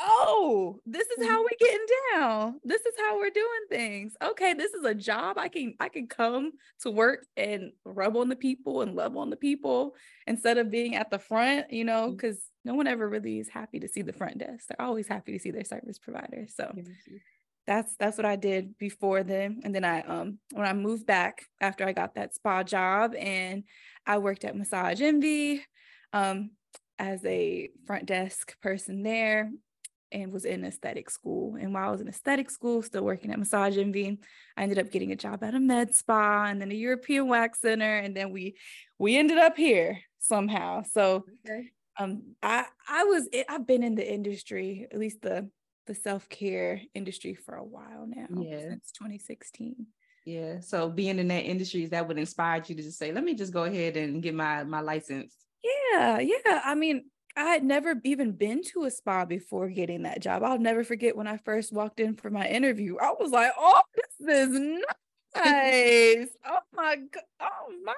oh, 0.00 0.80
this 0.86 1.06
is 1.06 1.26
how 1.26 1.36
mm-hmm. 1.36 1.42
we're 1.42 1.68
getting 1.68 1.86
down. 2.14 2.60
This 2.64 2.80
is 2.80 2.94
how 2.98 3.18
we're 3.18 3.30
doing 3.30 3.46
things. 3.68 4.14
Okay, 4.22 4.54
this 4.54 4.72
is 4.72 4.84
a 4.84 4.94
job. 4.94 5.38
I 5.38 5.48
can 5.48 5.74
I 5.80 5.88
can 5.88 6.06
come 6.06 6.52
to 6.80 6.90
work 6.90 7.26
and 7.36 7.72
rub 7.84 8.16
on 8.16 8.28
the 8.28 8.36
people 8.36 8.82
and 8.82 8.94
love 8.94 9.16
on 9.16 9.30
the 9.30 9.36
people 9.36 9.94
instead 10.26 10.58
of 10.58 10.70
being 10.70 10.96
at 10.96 11.10
the 11.10 11.18
front, 11.18 11.72
you 11.72 11.84
know, 11.84 12.10
because 12.10 12.36
mm-hmm. 12.36 12.70
no 12.70 12.74
one 12.74 12.86
ever 12.86 13.08
really 13.08 13.38
is 13.38 13.48
happy 13.48 13.80
to 13.80 13.88
see 13.88 14.02
the 14.02 14.12
front 14.12 14.38
desk. 14.38 14.66
They're 14.68 14.86
always 14.86 15.08
happy 15.08 15.32
to 15.32 15.38
see 15.38 15.50
their 15.50 15.64
service 15.64 15.98
provider. 15.98 16.46
So 16.48 16.74
that's 17.66 17.94
that's 17.98 18.16
what 18.16 18.26
I 18.26 18.36
did 18.36 18.78
before 18.78 19.22
then. 19.22 19.60
And 19.64 19.74
then 19.74 19.84
I 19.84 20.02
um 20.02 20.38
when 20.52 20.66
I 20.66 20.72
moved 20.72 21.06
back 21.06 21.44
after 21.60 21.86
I 21.86 21.92
got 21.92 22.14
that 22.14 22.34
spa 22.34 22.62
job 22.62 23.14
and 23.14 23.64
I 24.06 24.18
worked 24.18 24.44
at 24.44 24.56
Massage 24.56 25.00
Envy 25.00 25.64
um 26.12 26.50
as 26.98 27.24
a 27.24 27.70
front 27.86 28.06
desk 28.06 28.60
person 28.60 29.02
there 29.02 29.50
and 30.12 30.32
was 30.32 30.44
in 30.44 30.64
aesthetic 30.64 31.10
school. 31.10 31.56
And 31.56 31.72
while 31.72 31.88
I 31.88 31.90
was 31.90 32.00
in 32.00 32.08
aesthetic 32.08 32.50
school, 32.50 32.82
still 32.82 33.04
working 33.04 33.30
at 33.30 33.38
Massage 33.38 33.78
Envy, 33.78 34.18
I 34.56 34.62
ended 34.62 34.78
up 34.78 34.90
getting 34.90 35.12
a 35.12 35.16
job 35.16 35.42
at 35.42 35.54
a 35.54 35.60
med 35.60 35.94
spa 35.94 36.46
and 36.46 36.60
then 36.60 36.70
a 36.70 36.74
European 36.74 37.28
wax 37.28 37.60
center. 37.60 37.96
And 37.96 38.16
then 38.16 38.30
we 38.30 38.56
we 38.98 39.16
ended 39.16 39.38
up 39.38 39.56
here 39.56 40.00
somehow. 40.18 40.82
So 40.82 41.24
okay. 41.46 41.70
um 41.98 42.22
I 42.42 42.66
I 42.88 43.04
was 43.04 43.28
I've 43.48 43.66
been 43.66 43.82
in 43.82 43.94
the 43.94 44.12
industry, 44.12 44.86
at 44.90 44.98
least 44.98 45.22
the 45.22 45.48
the 45.86 45.94
self-care 45.94 46.82
industry 46.94 47.34
for 47.34 47.56
a 47.56 47.64
while 47.64 48.06
now, 48.06 48.42
yeah. 48.42 48.60
since 48.60 48.92
2016. 48.92 49.86
Yeah. 50.24 50.60
So 50.60 50.88
being 50.88 51.18
in 51.18 51.28
that 51.28 51.44
industry, 51.44 51.82
is 51.82 51.90
that 51.90 52.06
would 52.06 52.18
inspire 52.18 52.62
you 52.66 52.74
to 52.76 52.82
just 52.82 52.98
say, 52.98 53.12
let 53.12 53.24
me 53.24 53.34
just 53.34 53.52
go 53.52 53.64
ahead 53.64 53.96
and 53.96 54.22
get 54.22 54.34
my 54.34 54.64
my 54.64 54.80
license. 54.80 55.34
Yeah, 55.62 56.20
yeah. 56.20 56.62
I 56.64 56.74
mean, 56.74 57.09
I 57.36 57.44
had 57.44 57.64
never 57.64 57.94
even 58.04 58.32
been 58.32 58.62
to 58.72 58.84
a 58.84 58.90
spa 58.90 59.24
before 59.24 59.68
getting 59.68 60.02
that 60.02 60.20
job. 60.20 60.42
I'll 60.42 60.58
never 60.58 60.84
forget 60.84 61.16
when 61.16 61.26
I 61.26 61.36
first 61.38 61.72
walked 61.72 62.00
in 62.00 62.14
for 62.16 62.30
my 62.30 62.46
interview. 62.48 62.96
I 62.98 63.14
was 63.18 63.30
like, 63.30 63.52
"Oh, 63.58 63.82
this 63.94 64.28
is 64.28 64.82
nice! 65.34 66.28
oh 66.44 66.60
my 66.74 66.96
god! 66.96 67.22
Oh 67.40 67.72
my! 67.84 67.94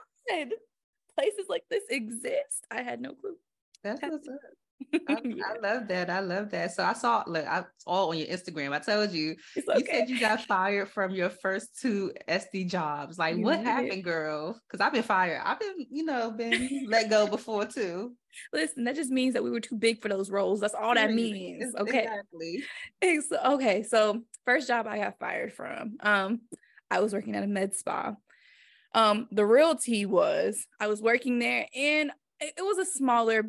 Places 1.17 1.47
like 1.49 1.65
this 1.71 1.85
exist. 1.91 2.67
I 2.71 2.83
had 2.83 3.01
no 3.01 3.15
clue." 3.15 3.37
That's 3.83 4.01
what's 4.03 4.29
up. 4.29 4.39
I. 5.09 5.13
I, 5.15 5.59
love 5.61 5.89
that. 5.89 6.11
I 6.11 6.21
love 6.21 6.51
that. 6.51 6.73
So 6.73 6.85
I 6.85 6.93
saw, 6.93 7.23
look, 7.27 7.47
I 7.47 7.65
all 7.87 8.11
on 8.11 8.19
your 8.19 8.29
Instagram. 8.29 8.73
I 8.73 8.79
told 8.79 9.13
you, 9.13 9.37
okay. 9.57 9.79
you 9.79 9.87
said 9.87 10.11
you 10.11 10.21
got 10.21 10.45
fired 10.45 10.89
from 10.89 11.13
your 11.13 11.31
first 11.31 11.81
two 11.81 12.13
SD 12.29 12.69
jobs. 12.69 13.19
Like, 13.19 13.37
you 13.37 13.45
what 13.45 13.61
happened, 13.61 13.93
it. 13.93 14.03
girl? 14.03 14.61
Because 14.69 14.85
I've 14.85 14.93
been 14.93 15.03
fired. 15.03 15.41
I've 15.45 15.61
been, 15.61 15.87
you 15.91 16.05
know, 16.05 16.31
been 16.31 16.87
let 16.89 17.11
go 17.11 17.27
before 17.27 17.67
too. 17.67 18.15
Listen, 18.53 18.85
that 18.85 18.97
just 18.97 19.11
means 19.11 19.35
that 19.35 19.45
we 19.45 19.51
were 19.51 19.61
too 19.61 19.77
big 19.77 20.01
for 20.01 20.09
those 20.09 20.31
roles. 20.31 20.61
That's 20.61 20.75
all 20.75 20.95
that 20.95 21.13
means. 21.13 21.75
Okay. 21.75 22.07
Exactly. 23.03 23.35
okay. 23.45 23.83
So 23.83 24.23
first 24.45 24.69
job 24.69 24.87
I 24.87 24.99
got 24.99 25.19
fired 25.19 25.53
from. 25.53 25.97
Um, 26.01 26.41
I 26.91 27.01
was 27.01 27.13
working 27.13 27.35
at 27.35 27.45
a 27.45 27.47
med 27.47 27.75
spa. 27.75 28.15
Um, 28.95 29.29
the 29.31 29.47
real 29.47 29.75
tea 29.75 30.07
was 30.07 30.67
I 30.79 30.87
was 30.87 31.01
working 31.01 31.39
there 31.39 31.67
and 31.75 32.11
it, 32.41 32.55
it 32.59 32.63
was 32.63 32.79
a 32.79 32.85
smaller 32.85 33.45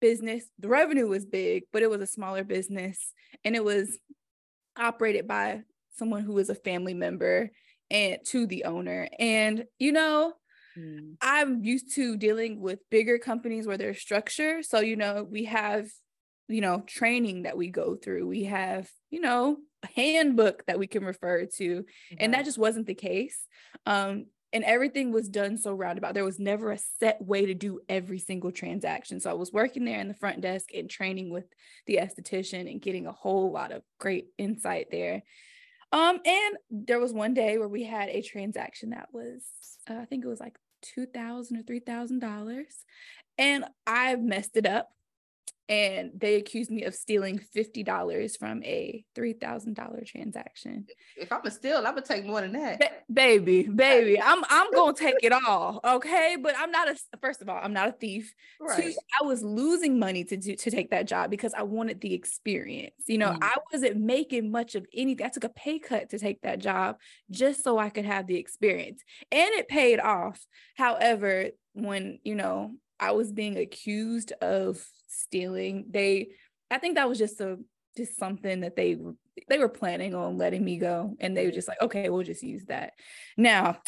business. 0.00 0.44
The 0.58 0.68
revenue 0.68 1.06
was 1.06 1.24
big, 1.24 1.64
but 1.72 1.82
it 1.82 1.90
was 1.90 2.00
a 2.00 2.06
smaller 2.06 2.44
business 2.44 3.12
and 3.44 3.56
it 3.56 3.64
was 3.64 3.98
operated 4.76 5.26
by 5.26 5.62
someone 5.96 6.22
who 6.22 6.34
was 6.34 6.50
a 6.50 6.54
family 6.54 6.94
member 6.94 7.50
and 7.90 8.18
to 8.26 8.46
the 8.46 8.64
owner. 8.64 9.08
And 9.18 9.64
you 9.78 9.92
know, 9.92 10.34
mm. 10.76 11.14
I'm 11.20 11.62
used 11.64 11.94
to 11.94 12.16
dealing 12.16 12.60
with 12.60 12.80
bigger 12.90 13.18
companies 13.18 13.66
where 13.66 13.78
there's 13.78 14.00
structure. 14.00 14.62
So, 14.62 14.80
you 14.80 14.96
know, 14.96 15.26
we 15.28 15.44
have, 15.44 15.88
you 16.48 16.60
know, 16.60 16.82
training 16.86 17.42
that 17.42 17.56
we 17.56 17.68
go 17.68 17.96
through. 17.96 18.26
We 18.26 18.44
have, 18.44 18.88
you 19.10 19.20
know, 19.20 19.58
a 19.82 20.00
handbook 20.00 20.64
that 20.66 20.78
we 20.78 20.86
can 20.86 21.04
refer 21.04 21.46
to. 21.56 21.84
And 22.18 22.34
that 22.34 22.44
just 22.44 22.58
wasn't 22.58 22.86
the 22.86 22.94
case. 22.94 23.38
Um, 23.84 24.26
and 24.56 24.64
everything 24.64 25.12
was 25.12 25.28
done 25.28 25.58
so 25.58 25.74
roundabout. 25.74 26.14
There 26.14 26.24
was 26.24 26.38
never 26.38 26.72
a 26.72 26.78
set 26.98 27.20
way 27.20 27.44
to 27.44 27.52
do 27.52 27.80
every 27.90 28.18
single 28.18 28.50
transaction. 28.50 29.20
So 29.20 29.28
I 29.28 29.34
was 29.34 29.52
working 29.52 29.84
there 29.84 30.00
in 30.00 30.08
the 30.08 30.14
front 30.14 30.40
desk 30.40 30.70
and 30.74 30.88
training 30.88 31.28
with 31.30 31.44
the 31.86 31.98
esthetician 31.98 32.70
and 32.70 32.80
getting 32.80 33.06
a 33.06 33.12
whole 33.12 33.52
lot 33.52 33.70
of 33.70 33.82
great 33.98 34.28
insight 34.38 34.86
there. 34.90 35.22
Um, 35.92 36.20
and 36.24 36.56
there 36.70 36.98
was 36.98 37.12
one 37.12 37.34
day 37.34 37.58
where 37.58 37.68
we 37.68 37.84
had 37.84 38.08
a 38.08 38.22
transaction 38.22 38.90
that 38.90 39.08
was, 39.12 39.42
uh, 39.90 39.98
I 40.00 40.06
think 40.06 40.24
it 40.24 40.28
was 40.28 40.40
like 40.40 40.56
two 40.80 41.04
thousand 41.04 41.58
or 41.58 41.62
three 41.62 41.80
thousand 41.80 42.20
dollars, 42.20 42.74
and 43.36 43.66
I 43.86 44.16
messed 44.16 44.56
it 44.56 44.66
up 44.66 44.88
and 45.68 46.12
they 46.16 46.36
accused 46.36 46.70
me 46.70 46.84
of 46.84 46.94
stealing 46.94 47.40
$50 47.54 48.38
from 48.38 48.62
a 48.62 49.04
$3,000 49.16 50.06
transaction. 50.06 50.86
If 51.16 51.32
I'm 51.32 51.40
a 51.44 51.50
steal, 51.50 51.78
I'm 51.78 51.84
gonna 51.84 52.02
take 52.02 52.24
more 52.24 52.40
than 52.40 52.52
that. 52.52 52.78
Ba- 52.78 52.90
baby, 53.12 53.64
baby, 53.64 54.20
I'm 54.20 54.44
I'm 54.48 54.70
to 54.72 54.94
take 54.96 55.16
it 55.22 55.32
all, 55.46 55.80
okay? 55.84 56.36
But 56.40 56.54
I'm 56.58 56.70
not 56.70 56.88
a 56.88 56.96
first 57.20 57.42
of 57.42 57.48
all, 57.48 57.58
I'm 57.60 57.72
not 57.72 57.88
a 57.88 57.92
thief. 57.92 58.32
Right. 58.60 58.82
Two, 58.84 58.92
I 59.20 59.24
was 59.24 59.42
losing 59.42 59.98
money 59.98 60.24
to 60.24 60.36
do 60.36 60.54
to 60.54 60.70
take 60.70 60.90
that 60.90 61.06
job 61.06 61.30
because 61.30 61.52
I 61.54 61.62
wanted 61.62 62.00
the 62.00 62.14
experience. 62.14 62.94
You 63.06 63.18
know, 63.18 63.30
mm. 63.30 63.38
I 63.42 63.56
wasn't 63.72 63.96
making 63.96 64.50
much 64.50 64.74
of 64.74 64.86
anything. 64.94 65.26
I 65.26 65.30
took 65.30 65.44
a 65.44 65.48
pay 65.48 65.78
cut 65.78 66.10
to 66.10 66.18
take 66.18 66.42
that 66.42 66.60
job 66.60 66.96
just 67.30 67.64
so 67.64 67.78
I 67.78 67.90
could 67.90 68.04
have 68.04 68.26
the 68.26 68.36
experience. 68.36 69.02
And 69.32 69.50
it 69.54 69.68
paid 69.68 69.98
off. 69.98 70.40
However, 70.76 71.48
when, 71.74 72.18
you 72.24 72.34
know, 72.34 72.72
I 72.98 73.12
was 73.12 73.32
being 73.32 73.56
accused 73.56 74.32
of 74.40 74.84
stealing. 75.08 75.86
They, 75.90 76.30
I 76.70 76.78
think 76.78 76.96
that 76.96 77.08
was 77.08 77.18
just 77.18 77.40
a 77.40 77.58
just 77.96 78.18
something 78.18 78.60
that 78.60 78.76
they 78.76 78.98
they 79.48 79.58
were 79.58 79.68
planning 79.68 80.14
on 80.14 80.38
letting 80.38 80.64
me 80.64 80.78
go, 80.78 81.14
and 81.20 81.36
they 81.36 81.46
were 81.46 81.52
just 81.52 81.68
like, 81.68 81.80
okay, 81.80 82.08
we'll 82.08 82.22
just 82.22 82.42
use 82.42 82.64
that. 82.66 82.92
Now, 83.36 83.78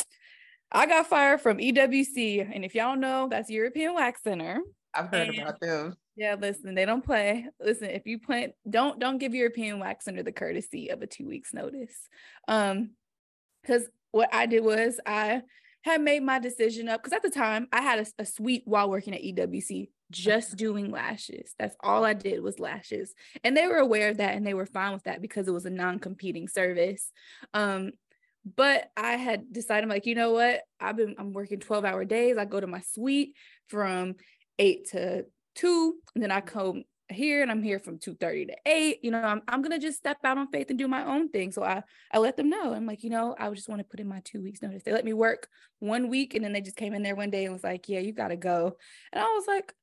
I 0.70 0.86
got 0.86 1.06
fired 1.06 1.40
from 1.40 1.58
EWC, 1.58 2.50
and 2.54 2.64
if 2.64 2.74
y'all 2.74 2.96
know, 2.96 3.28
that's 3.30 3.50
European 3.50 3.94
Wax 3.94 4.22
Center. 4.22 4.60
I've 4.94 5.08
heard 5.08 5.28
and, 5.28 5.38
about 5.38 5.60
them. 5.60 5.96
Yeah, 6.16 6.36
listen, 6.38 6.74
they 6.74 6.84
don't 6.84 7.04
play. 7.04 7.46
Listen, 7.60 7.90
if 7.90 8.06
you 8.06 8.18
plan, 8.18 8.52
don't 8.68 8.98
don't 8.98 9.18
give 9.18 9.34
European 9.34 9.78
Wax 9.78 10.04
Center 10.04 10.22
the 10.22 10.32
courtesy 10.32 10.88
of 10.88 11.02
a 11.02 11.06
two 11.06 11.26
weeks 11.26 11.54
notice. 11.54 11.96
Um, 12.46 12.90
because 13.62 13.88
what 14.10 14.32
I 14.32 14.46
did 14.46 14.64
was 14.64 14.98
I 15.04 15.42
had 15.88 16.00
made 16.00 16.22
my 16.22 16.38
decision 16.38 16.88
up 16.88 17.02
because 17.02 17.12
at 17.12 17.22
the 17.22 17.30
time 17.30 17.68
I 17.72 17.82
had 17.82 17.98
a, 17.98 18.22
a 18.22 18.26
suite 18.26 18.62
while 18.64 18.90
working 18.90 19.14
at 19.14 19.22
EWC 19.22 19.88
just 20.10 20.56
doing 20.56 20.90
lashes. 20.90 21.54
That's 21.58 21.76
all 21.80 22.04
I 22.04 22.14
did 22.14 22.42
was 22.42 22.58
lashes. 22.58 23.14
And 23.44 23.56
they 23.56 23.66
were 23.66 23.78
aware 23.78 24.10
of 24.10 24.18
that 24.18 24.34
and 24.34 24.46
they 24.46 24.54
were 24.54 24.66
fine 24.66 24.92
with 24.92 25.04
that 25.04 25.20
because 25.20 25.48
it 25.48 25.52
was 25.52 25.66
a 25.66 25.70
non-competing 25.70 26.48
service. 26.48 27.10
Um, 27.52 27.92
but 28.56 28.90
I 28.96 29.12
had 29.12 29.52
decided 29.52 29.84
I'm 29.84 29.90
like, 29.90 30.06
you 30.06 30.14
know 30.14 30.32
what? 30.32 30.62
I've 30.80 30.96
been 30.96 31.14
I'm 31.18 31.32
working 31.32 31.60
12 31.60 31.84
hour 31.84 32.04
days. 32.04 32.38
I 32.38 32.44
go 32.44 32.60
to 32.60 32.66
my 32.66 32.80
suite 32.80 33.34
from 33.68 34.14
eight 34.58 34.90
to 34.90 35.26
two, 35.54 35.96
and 36.14 36.22
then 36.22 36.30
I 36.30 36.40
come 36.40 36.84
here 37.10 37.42
and 37.42 37.50
I'm 37.50 37.62
here 37.62 37.78
from 37.78 37.98
2:30 37.98 38.46
to 38.46 38.56
8. 38.66 38.98
You 39.02 39.10
know, 39.10 39.22
I'm 39.22 39.42
I'm 39.48 39.62
gonna 39.62 39.78
just 39.78 39.98
step 39.98 40.18
out 40.24 40.38
on 40.38 40.50
faith 40.50 40.70
and 40.70 40.78
do 40.78 40.88
my 40.88 41.04
own 41.04 41.28
thing. 41.30 41.52
So 41.52 41.62
I 41.62 41.82
I 42.12 42.18
let 42.18 42.36
them 42.36 42.48
know. 42.50 42.72
I'm 42.74 42.86
like, 42.86 43.02
you 43.04 43.10
know, 43.10 43.34
I 43.38 43.50
just 43.50 43.68
want 43.68 43.80
to 43.80 43.84
put 43.84 44.00
in 44.00 44.08
my 44.08 44.20
two 44.24 44.42
weeks 44.42 44.62
notice. 44.62 44.82
They 44.82 44.92
let 44.92 45.04
me 45.04 45.12
work 45.12 45.48
one 45.80 46.08
week 46.08 46.34
and 46.34 46.44
then 46.44 46.52
they 46.52 46.60
just 46.60 46.76
came 46.76 46.94
in 46.94 47.02
there 47.02 47.16
one 47.16 47.30
day 47.30 47.44
and 47.44 47.52
was 47.52 47.64
like, 47.64 47.88
Yeah, 47.88 48.00
you 48.00 48.12
gotta 48.12 48.36
go. 48.36 48.76
And 49.12 49.22
I 49.22 49.26
was 49.26 49.46
like, 49.46 49.74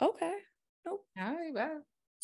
Okay. 0.00 0.34
Nope. 0.86 1.04
All 1.18 1.34
right, 1.34 1.54
well. 1.54 1.82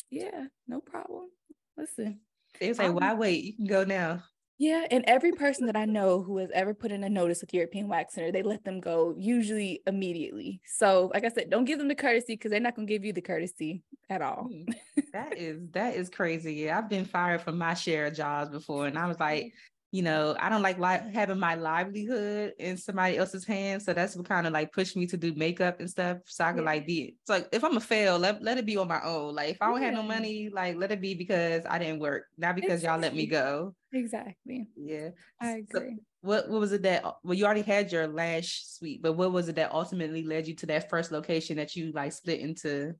Yeah, 0.09 0.47
no 0.67 0.81
problem. 0.81 1.29
Listen. 1.77 2.21
They 2.59 2.67
was 2.69 2.79
like, 2.79 2.89
um, 2.89 2.95
why 2.95 3.13
wait? 3.13 3.43
You 3.43 3.55
can 3.55 3.65
go 3.65 3.83
now. 3.83 4.23
Yeah, 4.61 4.85
and 4.91 5.03
every 5.07 5.31
person 5.31 5.65
that 5.65 5.75
I 5.75 5.85
know 5.85 6.21
who 6.21 6.37
has 6.37 6.51
ever 6.53 6.75
put 6.75 6.91
in 6.91 7.03
a 7.03 7.09
notice 7.09 7.41
with 7.41 7.51
European 7.51 7.87
Wax 7.87 8.13
Center, 8.13 8.31
they 8.31 8.43
let 8.43 8.63
them 8.63 8.79
go 8.79 9.15
usually 9.17 9.81
immediately. 9.87 10.61
So, 10.65 11.09
like 11.15 11.25
I 11.25 11.29
said, 11.29 11.49
don't 11.49 11.65
give 11.65 11.79
them 11.79 11.87
the 11.87 11.95
courtesy 11.95 12.35
because 12.35 12.51
they're 12.51 12.59
not 12.59 12.75
gonna 12.75 12.85
give 12.85 13.03
you 13.03 13.11
the 13.11 13.23
courtesy 13.23 13.81
at 14.07 14.21
all. 14.21 14.51
Hmm. 14.51 14.71
that 15.13 15.35
is 15.35 15.57
that 15.71 15.95
is 15.95 16.11
crazy. 16.11 16.69
I've 16.69 16.89
been 16.89 17.05
fired 17.05 17.41
from 17.41 17.57
my 17.57 17.73
share 17.73 18.05
of 18.05 18.13
jobs 18.13 18.51
before, 18.51 18.85
and 18.85 18.99
I 18.99 19.07
was 19.07 19.19
like, 19.19 19.51
you 19.91 20.01
know, 20.01 20.35
I 20.39 20.47
don't 20.47 20.61
like 20.61 20.79
li- 20.79 21.11
having 21.13 21.37
my 21.37 21.55
livelihood 21.55 22.53
in 22.57 22.77
somebody 22.77 23.17
else's 23.17 23.45
hands. 23.45 23.83
So 23.83 23.93
that's 23.93 24.15
what 24.15 24.25
kind 24.25 24.47
of 24.47 24.53
like 24.53 24.71
pushed 24.71 24.95
me 24.95 25.05
to 25.07 25.17
do 25.17 25.33
makeup 25.35 25.81
and 25.81 25.89
stuff. 25.89 26.19
So 26.25 26.45
I 26.45 26.53
could 26.53 26.59
yeah. 26.59 26.65
like 26.65 26.87
be 26.87 27.17
so 27.25 27.33
like 27.33 27.49
if 27.51 27.63
I'm 27.63 27.75
a 27.75 27.81
fail, 27.81 28.17
let, 28.17 28.41
let 28.41 28.57
it 28.57 28.65
be 28.65 28.77
on 28.77 28.87
my 28.87 29.01
own. 29.03 29.35
Like 29.35 29.49
if 29.49 29.57
I 29.61 29.67
don't 29.67 29.81
yeah. 29.81 29.87
have 29.87 29.95
no 29.95 30.03
money, 30.03 30.49
like 30.49 30.77
let 30.77 30.93
it 30.93 31.01
be 31.01 31.13
because 31.13 31.63
I 31.69 31.77
didn't 31.77 31.99
work, 31.99 32.23
not 32.37 32.55
because 32.55 32.83
exactly. 32.83 32.87
y'all 32.87 32.99
let 33.01 33.13
me 33.13 33.25
go. 33.25 33.75
Exactly. 33.91 34.67
Yeah. 34.77 35.09
I 35.41 35.57
agree. 35.57 35.65
So 35.73 36.03
what 36.21 36.49
what 36.49 36.61
was 36.61 36.71
it 36.71 36.83
that 36.83 37.03
uh, 37.03 37.13
well 37.23 37.33
you 37.33 37.43
already 37.45 37.61
had 37.61 37.91
your 37.91 38.07
lash 38.07 38.63
suite, 38.63 39.01
but 39.01 39.13
what 39.13 39.33
was 39.33 39.49
it 39.49 39.55
that 39.57 39.73
ultimately 39.73 40.23
led 40.23 40.47
you 40.47 40.55
to 40.55 40.65
that 40.67 40.89
first 40.89 41.11
location 41.11 41.57
that 41.57 41.75
you 41.75 41.91
like 41.91 42.13
split 42.13 42.39
into 42.39 42.93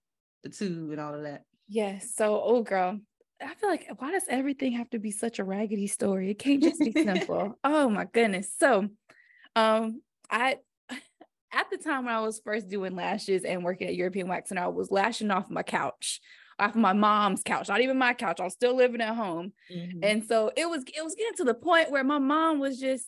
the 0.43 0.49
two 0.49 0.89
and 0.91 0.99
all 0.99 1.15
of 1.15 1.23
that? 1.23 1.43
Yes. 1.69 2.15
So 2.15 2.41
oh 2.43 2.63
girl, 2.63 2.99
I 3.41 3.54
feel 3.56 3.69
like 3.69 3.88
why 3.97 4.12
does 4.12 4.25
everything 4.30 4.73
have 4.73 4.89
to 4.91 4.99
be 4.99 5.12
such 5.12 5.39
a 5.39 5.43
raggedy 5.43 5.88
story? 5.88 6.30
It 6.32 6.39
can't 6.39 6.62
just 6.62 6.80
be 6.80 6.91
simple. 6.91 7.58
oh 7.63 7.89
my 7.89 8.06
goodness. 8.06 8.54
So 8.60 8.88
um 9.56 10.01
I 10.30 10.58
at 11.54 11.69
the 11.71 11.77
time 11.77 12.06
when 12.06 12.13
I 12.13 12.21
was 12.21 12.41
first 12.43 12.69
doing 12.69 12.95
lashes 12.95 13.43
and 13.43 13.63
working 13.63 13.88
at 13.88 13.95
European 13.95 14.27
Wax 14.27 14.51
and 14.51 14.60
I 14.60 14.67
was 14.67 14.91
lashing 14.91 15.32
off 15.32 15.49
my 15.49 15.63
couch, 15.63 16.21
off 16.60 16.75
my 16.75 16.93
mom's 16.93 17.43
couch, 17.43 17.69
not 17.69 17.82
even 17.82 17.97
my 17.97 18.13
couch. 18.13 18.39
I 18.39 18.43
was 18.43 18.54
still 18.54 18.75
living 18.75 19.01
at 19.01 19.15
home. 19.15 19.54
Mm-hmm. 19.73 19.99
And 20.04 20.23
so 20.23 20.51
it 20.56 20.69
was 20.69 20.84
it 20.84 21.04
was 21.04 21.15
getting 21.15 21.36
to 21.38 21.43
the 21.43 21.54
point 21.54 21.91
where 21.91 22.04
my 22.04 22.19
mom 22.19 22.60
was 22.60 22.80
just 22.80 23.08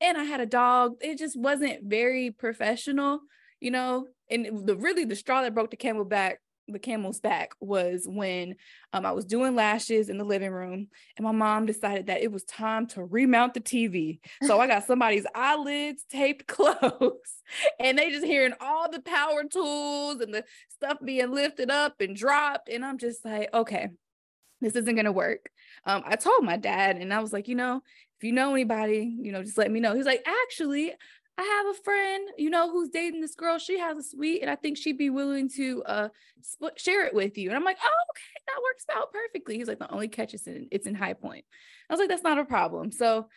and 0.00 0.18
I 0.18 0.24
had 0.24 0.40
a 0.40 0.46
dog. 0.46 0.96
It 1.00 1.18
just 1.18 1.38
wasn't 1.38 1.84
very 1.84 2.30
professional, 2.30 3.20
you 3.60 3.70
know. 3.70 4.06
And 4.30 4.66
the 4.66 4.76
really 4.76 5.04
the 5.04 5.16
straw 5.16 5.42
that 5.42 5.54
broke 5.54 5.70
the 5.70 5.76
camel 5.76 6.04
back 6.04 6.40
the 6.68 6.78
camel's 6.78 7.20
back 7.20 7.54
was 7.60 8.06
when 8.08 8.56
um, 8.92 9.04
I 9.04 9.12
was 9.12 9.24
doing 9.24 9.54
lashes 9.54 10.08
in 10.08 10.18
the 10.18 10.24
living 10.24 10.50
room, 10.50 10.88
and 11.16 11.24
my 11.24 11.32
mom 11.32 11.66
decided 11.66 12.06
that 12.06 12.22
it 12.22 12.32
was 12.32 12.44
time 12.44 12.86
to 12.88 13.04
remount 13.04 13.54
the 13.54 13.60
TV. 13.60 14.20
So 14.42 14.60
I 14.60 14.66
got 14.66 14.86
somebody's 14.86 15.26
eyelids 15.34 16.04
taped 16.10 16.46
close, 16.48 17.42
and 17.78 17.98
they 17.98 18.10
just 18.10 18.24
hearing 18.24 18.54
all 18.60 18.90
the 18.90 19.00
power 19.00 19.44
tools 19.44 20.20
and 20.20 20.32
the 20.32 20.44
stuff 20.68 20.98
being 21.04 21.32
lifted 21.32 21.70
up 21.70 22.00
and 22.00 22.16
dropped. 22.16 22.68
And 22.68 22.84
I'm 22.84 22.98
just 22.98 23.24
like, 23.24 23.52
okay, 23.52 23.90
this 24.60 24.76
isn't 24.76 24.96
gonna 24.96 25.12
work. 25.12 25.50
Um, 25.84 26.02
I 26.06 26.16
told 26.16 26.44
my 26.44 26.56
dad, 26.56 26.96
and 26.96 27.12
I 27.12 27.20
was 27.20 27.32
like, 27.32 27.48
you 27.48 27.54
know, 27.54 27.82
if 28.18 28.24
you 28.24 28.32
know 28.32 28.52
anybody, 28.54 29.14
you 29.20 29.32
know, 29.32 29.42
just 29.42 29.58
let 29.58 29.70
me 29.70 29.80
know. 29.80 29.94
He's 29.94 30.06
like, 30.06 30.24
actually, 30.26 30.92
I 31.36 31.42
have 31.42 31.74
a 31.74 31.82
friend, 31.82 32.28
you 32.38 32.48
know, 32.48 32.70
who's 32.70 32.90
dating 32.90 33.20
this 33.20 33.34
girl. 33.34 33.58
She 33.58 33.78
has 33.78 33.98
a 33.98 34.02
suite, 34.02 34.42
and 34.42 34.50
I 34.50 34.54
think 34.54 34.76
she'd 34.76 34.98
be 34.98 35.10
willing 35.10 35.48
to 35.56 35.82
uh 35.84 36.08
split, 36.42 36.78
share 36.78 37.06
it 37.06 37.14
with 37.14 37.36
you. 37.36 37.48
And 37.48 37.56
I'm 37.56 37.64
like, 37.64 37.78
oh, 37.82 38.04
okay, 38.12 38.44
that 38.46 38.62
works 38.62 38.84
out 38.96 39.12
perfectly. 39.12 39.56
He's 39.56 39.68
like, 39.68 39.80
the 39.80 39.92
only 39.92 40.08
catch 40.08 40.34
is 40.34 40.46
in 40.46 40.68
it's 40.70 40.86
in 40.86 40.94
High 40.94 41.14
Point. 41.14 41.44
I 41.90 41.92
was 41.92 42.00
like, 42.00 42.08
that's 42.08 42.22
not 42.22 42.38
a 42.38 42.44
problem. 42.44 42.92
So 42.92 43.28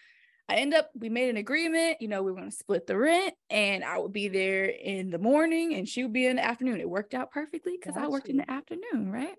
I 0.49 0.55
end 0.55 0.73
up, 0.73 0.89
we 0.97 1.10
made 1.10 1.29
an 1.29 1.38
agreement, 1.38 2.01
you 2.01 2.07
know, 2.07 2.23
we 2.23 2.31
were 2.31 2.38
going 2.38 2.49
to 2.49 2.55
split 2.55 2.88
the 2.88 2.97
rent, 2.97 3.33
and 3.49 3.83
I 3.83 3.97
would 3.97 4.13
be 4.13 4.29
there 4.29 4.65
in 4.65 5.10
the 5.10 5.17
morning, 5.17 5.73
and 5.73 5.88
she 5.88 6.03
would 6.03 6.13
be 6.13 6.25
in 6.25 6.38
the 6.38 6.45
afternoon. 6.45 6.79
It 6.79 6.89
worked 6.89 7.13
out 7.13 7.31
perfectly 7.31 7.77
because 7.77 7.97
I 8.01 8.07
worked 8.07 8.29
in 8.29 8.38
the 8.38 8.49
afternoon, 8.49 9.12
right? 9.12 9.36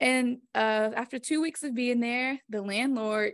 And 0.00 0.38
uh, 0.54 0.90
after 0.94 1.18
two 1.18 1.40
weeks 1.40 1.62
of 1.62 1.74
being 1.74 2.00
there, 2.00 2.40
the 2.50 2.60
landlord 2.60 3.32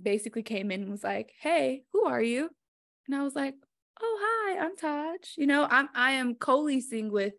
basically 0.00 0.42
came 0.42 0.70
in 0.70 0.82
and 0.82 0.90
was 0.90 1.02
like, 1.02 1.32
"Hey, 1.40 1.84
who 1.92 2.04
are 2.04 2.22
you?" 2.22 2.50
And 3.06 3.14
I 3.14 3.22
was 3.22 3.34
like, 3.34 3.54
oh, 4.00 4.18
hi, 4.22 4.58
I'm 4.58 4.76
Taj. 4.76 5.36
You 5.36 5.46
know, 5.46 5.66
I'm, 5.68 5.88
I 5.94 6.12
am 6.12 6.34
co-leasing 6.34 7.10
with 7.10 7.34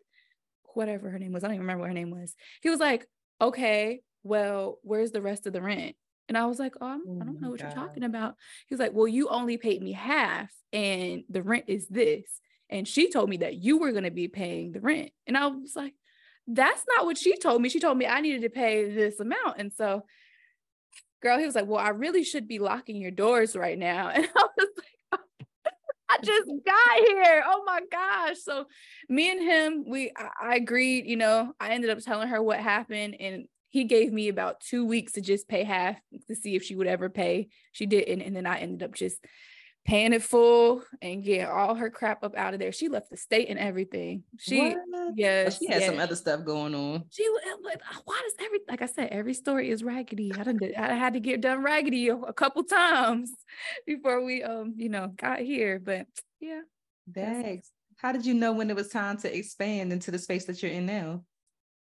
whatever 0.74 1.10
her 1.10 1.18
name 1.18 1.32
was. 1.32 1.44
I 1.44 1.48
don't 1.48 1.54
even 1.54 1.62
remember 1.62 1.82
what 1.82 1.88
her 1.88 1.94
name 1.94 2.10
was. 2.10 2.34
He 2.62 2.70
was 2.70 2.80
like, 2.80 3.06
okay, 3.40 4.00
well, 4.22 4.78
where's 4.82 5.10
the 5.10 5.22
rest 5.22 5.46
of 5.46 5.52
the 5.52 5.62
rent? 5.62 5.96
And 6.28 6.36
I 6.36 6.46
was 6.46 6.58
like, 6.58 6.74
oh, 6.80 7.00
oh 7.06 7.18
I 7.20 7.24
don't 7.24 7.40
know 7.40 7.50
what 7.50 7.60
God. 7.60 7.72
you're 7.74 7.86
talking 7.86 8.02
about. 8.02 8.34
He 8.68 8.74
was 8.74 8.80
like, 8.80 8.92
well, 8.92 9.06
you 9.06 9.28
only 9.28 9.56
paid 9.56 9.82
me 9.82 9.92
half 9.92 10.50
and 10.72 11.22
the 11.28 11.42
rent 11.42 11.64
is 11.68 11.86
this. 11.88 12.24
And 12.68 12.86
she 12.86 13.10
told 13.10 13.28
me 13.30 13.38
that 13.38 13.54
you 13.54 13.78
were 13.78 13.92
going 13.92 14.04
to 14.04 14.10
be 14.10 14.28
paying 14.28 14.72
the 14.72 14.80
rent. 14.80 15.10
And 15.26 15.36
I 15.36 15.46
was 15.46 15.76
like, 15.76 15.94
that's 16.48 16.82
not 16.96 17.04
what 17.04 17.18
she 17.18 17.36
told 17.36 17.62
me. 17.62 17.68
She 17.68 17.80
told 17.80 17.96
me 17.96 18.06
I 18.06 18.20
needed 18.20 18.42
to 18.42 18.50
pay 18.50 18.90
this 18.92 19.20
amount. 19.20 19.58
And 19.58 19.72
so, 19.72 20.04
girl, 21.22 21.38
he 21.38 21.46
was 21.46 21.54
like, 21.54 21.66
well, 21.66 21.78
I 21.78 21.90
really 21.90 22.24
should 22.24 22.48
be 22.48 22.58
locking 22.58 22.96
your 22.96 23.10
doors 23.10 23.56
right 23.56 23.78
now. 23.78 24.08
And 24.14 24.28
I 24.34 24.46
was 24.56 24.65
I 26.18 26.24
just 26.24 26.50
got 26.64 27.08
here. 27.08 27.44
Oh 27.46 27.62
my 27.66 27.80
gosh. 27.90 28.36
So 28.42 28.66
me 29.08 29.30
and 29.30 29.42
him, 29.42 29.84
we 29.88 30.12
I, 30.16 30.52
I 30.52 30.54
agreed, 30.56 31.06
you 31.06 31.16
know, 31.16 31.52
I 31.60 31.70
ended 31.70 31.90
up 31.90 31.98
telling 32.00 32.28
her 32.28 32.42
what 32.42 32.58
happened 32.58 33.16
and 33.20 33.46
he 33.68 33.84
gave 33.84 34.12
me 34.12 34.28
about 34.28 34.60
two 34.60 34.86
weeks 34.86 35.12
to 35.12 35.20
just 35.20 35.48
pay 35.48 35.64
half 35.64 35.96
to 36.28 36.34
see 36.34 36.56
if 36.56 36.62
she 36.62 36.74
would 36.74 36.86
ever 36.86 37.10
pay. 37.10 37.48
She 37.72 37.86
didn't. 37.86 38.22
And 38.22 38.34
then 38.34 38.46
I 38.46 38.58
ended 38.58 38.82
up 38.82 38.94
just 38.94 39.18
paying 39.86 40.12
it 40.12 40.22
full 40.22 40.82
and 41.00 41.22
get 41.22 41.48
all 41.48 41.76
her 41.76 41.88
crap 41.88 42.24
up 42.24 42.36
out 42.36 42.54
of 42.54 42.60
there. 42.60 42.72
She 42.72 42.88
left 42.88 43.08
the 43.08 43.16
state 43.16 43.48
and 43.48 43.58
everything. 43.58 44.24
She, 44.36 44.74
yeah, 45.14 45.48
she 45.48 45.66
had 45.68 45.84
some 45.84 46.00
other 46.00 46.16
stuff 46.16 46.44
going 46.44 46.74
on. 46.74 47.04
She 47.10 47.24
like, 47.64 47.80
why 48.04 48.20
does 48.24 48.44
every, 48.44 48.58
like 48.68 48.82
I 48.82 48.86
said, 48.86 49.10
every 49.10 49.32
story 49.32 49.70
is 49.70 49.84
raggedy. 49.84 50.32
I 50.34 50.42
didn't, 50.42 50.76
I 50.76 50.94
had 50.94 51.14
to 51.14 51.20
get 51.20 51.40
done 51.40 51.62
raggedy 51.62 52.08
a, 52.08 52.16
a 52.16 52.32
couple 52.32 52.64
times 52.64 53.30
before 53.86 54.24
we, 54.24 54.42
um, 54.42 54.74
you 54.76 54.88
know, 54.88 55.12
got 55.16 55.38
here. 55.38 55.78
But 55.78 56.06
yeah. 56.40 56.62
Thanks. 57.14 57.70
How 57.96 58.10
did 58.12 58.26
you 58.26 58.34
know 58.34 58.52
when 58.52 58.68
it 58.68 58.76
was 58.76 58.88
time 58.88 59.16
to 59.18 59.34
expand 59.34 59.92
into 59.92 60.10
the 60.10 60.18
space 60.18 60.44
that 60.46 60.62
you're 60.62 60.72
in 60.72 60.86
now? 60.86 61.22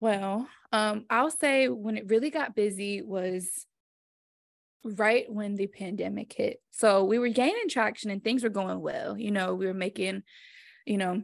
Well, 0.00 0.48
um, 0.72 1.04
I'll 1.10 1.32
say 1.32 1.68
when 1.68 1.96
it 1.96 2.08
really 2.08 2.30
got 2.30 2.54
busy 2.54 3.02
was 3.02 3.66
right 4.84 5.30
when 5.30 5.56
the 5.56 5.66
pandemic 5.66 6.32
hit. 6.32 6.60
So 6.70 7.04
we 7.04 7.18
were 7.18 7.28
gaining 7.28 7.68
traction 7.68 8.10
and 8.10 8.22
things 8.22 8.42
were 8.42 8.48
going 8.48 8.80
well. 8.80 9.16
You 9.18 9.30
know, 9.30 9.54
we 9.54 9.66
were 9.66 9.74
making, 9.74 10.22
you 10.86 10.98
know, 10.98 11.22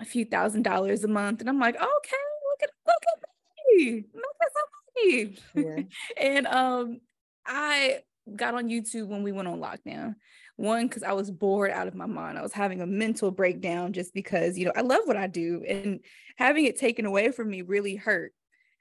a 0.00 0.04
few 0.04 0.24
thousand 0.24 0.62
dollars 0.62 1.04
a 1.04 1.08
month. 1.08 1.40
And 1.40 1.48
I'm 1.48 1.58
like, 1.58 1.74
okay, 1.74 1.82
look 1.86 2.62
at 2.62 2.70
look 2.86 3.02
at 3.12 3.28
me. 3.76 4.04
Look 4.14 4.36
at 4.42 4.48
somebody. 4.54 5.38
Yeah. 5.54 5.82
and 6.22 6.46
um 6.46 7.00
I 7.46 8.00
got 8.36 8.54
on 8.54 8.68
YouTube 8.68 9.08
when 9.08 9.22
we 9.22 9.32
went 9.32 9.48
on 9.48 9.60
lockdown. 9.60 10.14
One, 10.56 10.88
because 10.88 11.04
I 11.04 11.12
was 11.12 11.30
bored 11.30 11.70
out 11.70 11.86
of 11.86 11.94
my 11.94 12.06
mind. 12.06 12.36
I 12.36 12.42
was 12.42 12.52
having 12.52 12.80
a 12.80 12.86
mental 12.86 13.30
breakdown 13.30 13.92
just 13.92 14.12
because, 14.12 14.58
you 14.58 14.64
know, 14.64 14.72
I 14.74 14.80
love 14.80 15.02
what 15.04 15.16
I 15.16 15.28
do 15.28 15.64
and 15.66 16.00
having 16.36 16.64
it 16.64 16.76
taken 16.76 17.06
away 17.06 17.30
from 17.30 17.48
me 17.48 17.62
really 17.62 17.94
hurt. 17.94 18.32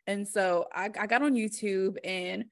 And 0.07 0.27
so 0.27 0.65
I, 0.73 0.89
I 0.99 1.05
got 1.05 1.21
on 1.21 1.35
YouTube 1.35 1.97
and 2.03 2.45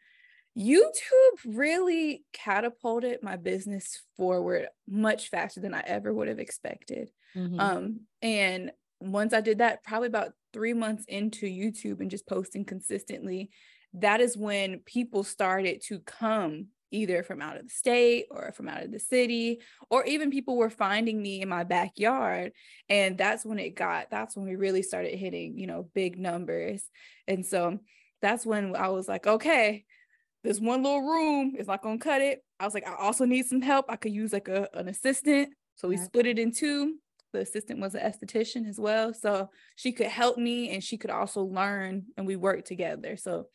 YouTube 0.58 1.38
really 1.46 2.24
catapulted 2.32 3.22
my 3.22 3.36
business 3.36 4.02
forward 4.16 4.68
much 4.88 5.30
faster 5.30 5.60
than 5.60 5.74
I 5.74 5.84
ever 5.86 6.14
would 6.14 6.28
have 6.28 6.40
expected. 6.40 7.12
Mm-hmm. 7.36 7.60
Um, 7.60 8.00
and 8.22 8.72
once 9.02 9.34
I 9.34 9.42
did 9.42 9.58
that, 9.58 9.84
probably 9.84 10.08
about 10.08 10.32
three 10.54 10.74
months 10.74 11.04
into 11.08 11.46
YouTube 11.46 12.00
and 12.00 12.10
just 12.10 12.28
posting 12.28 12.64
consistently, 12.64 13.50
that 13.96 14.22
is 14.22 14.38
when 14.38 14.80
people 14.80 15.24
started 15.24 15.82
to 15.88 16.00
come 16.00 16.68
either 16.92 17.24
from 17.24 17.42
out 17.42 17.58
of 17.58 17.64
the 17.64 17.70
state 17.70 18.26
or 18.32 18.54
from 18.54 18.70
out 18.70 18.84
of 18.84 18.92
the 18.92 19.00
city, 19.00 19.60
or 19.90 20.06
even 20.06 20.32
people 20.32 20.56
were 20.56 20.70
finding 20.70 21.22
me 21.22 21.42
in 21.42 21.50
my 21.50 21.66
backyard. 21.66 22.54
And 22.88 23.18
that's 23.18 23.44
when 23.44 23.60
it 23.60 23.76
got, 23.76 24.10
that's 24.10 24.38
when 24.38 24.46
we 24.46 24.56
really 24.56 24.82
started 24.82 25.18
hitting, 25.18 25.58
you 25.58 25.68
know, 25.68 25.90
big 25.94 26.18
numbers. 26.18 26.84
And 27.28 27.46
so 27.46 27.80
that's 28.22 28.46
when 28.46 28.76
I 28.78 28.90
was 28.90 29.10
like, 29.10 29.28
okay, 29.28 29.84
this 30.46 30.60
one 30.60 30.84
little 30.84 31.02
room 31.02 31.56
is 31.58 31.68
not 31.68 31.82
gonna 31.82 31.98
cut 31.98 32.22
it. 32.22 32.44
I 32.60 32.66
was 32.66 32.74
like, 32.74 32.88
I 32.88 32.96
also 32.96 33.26
need 33.26 33.46
some 33.46 33.62
help. 33.62 33.86
I 33.90 33.96
could 33.96 34.14
use 34.14 34.32
like 34.32 34.48
a, 34.48 34.70
an 34.74 34.88
assistant. 34.88 35.50
So 35.76 35.88
we 35.88 35.98
split 35.98 36.28
it 36.28 36.40
in 36.40 36.52
two. 36.52 36.96
The 37.34 37.40
assistant 37.40 37.82
was 37.82 37.96
an 37.96 38.02
esthetician 38.02 38.70
as 38.70 38.80
well. 38.80 39.14
So 39.14 39.50
she 39.76 39.92
could 39.92 40.08
help 40.08 40.38
me 40.38 40.70
and 40.70 40.84
she 40.84 40.98
could 40.98 41.10
also 41.10 41.44
learn 41.44 42.06
and 42.16 42.26
we 42.26 42.36
worked 42.36 42.68
together. 42.68 43.18
So 43.18 43.48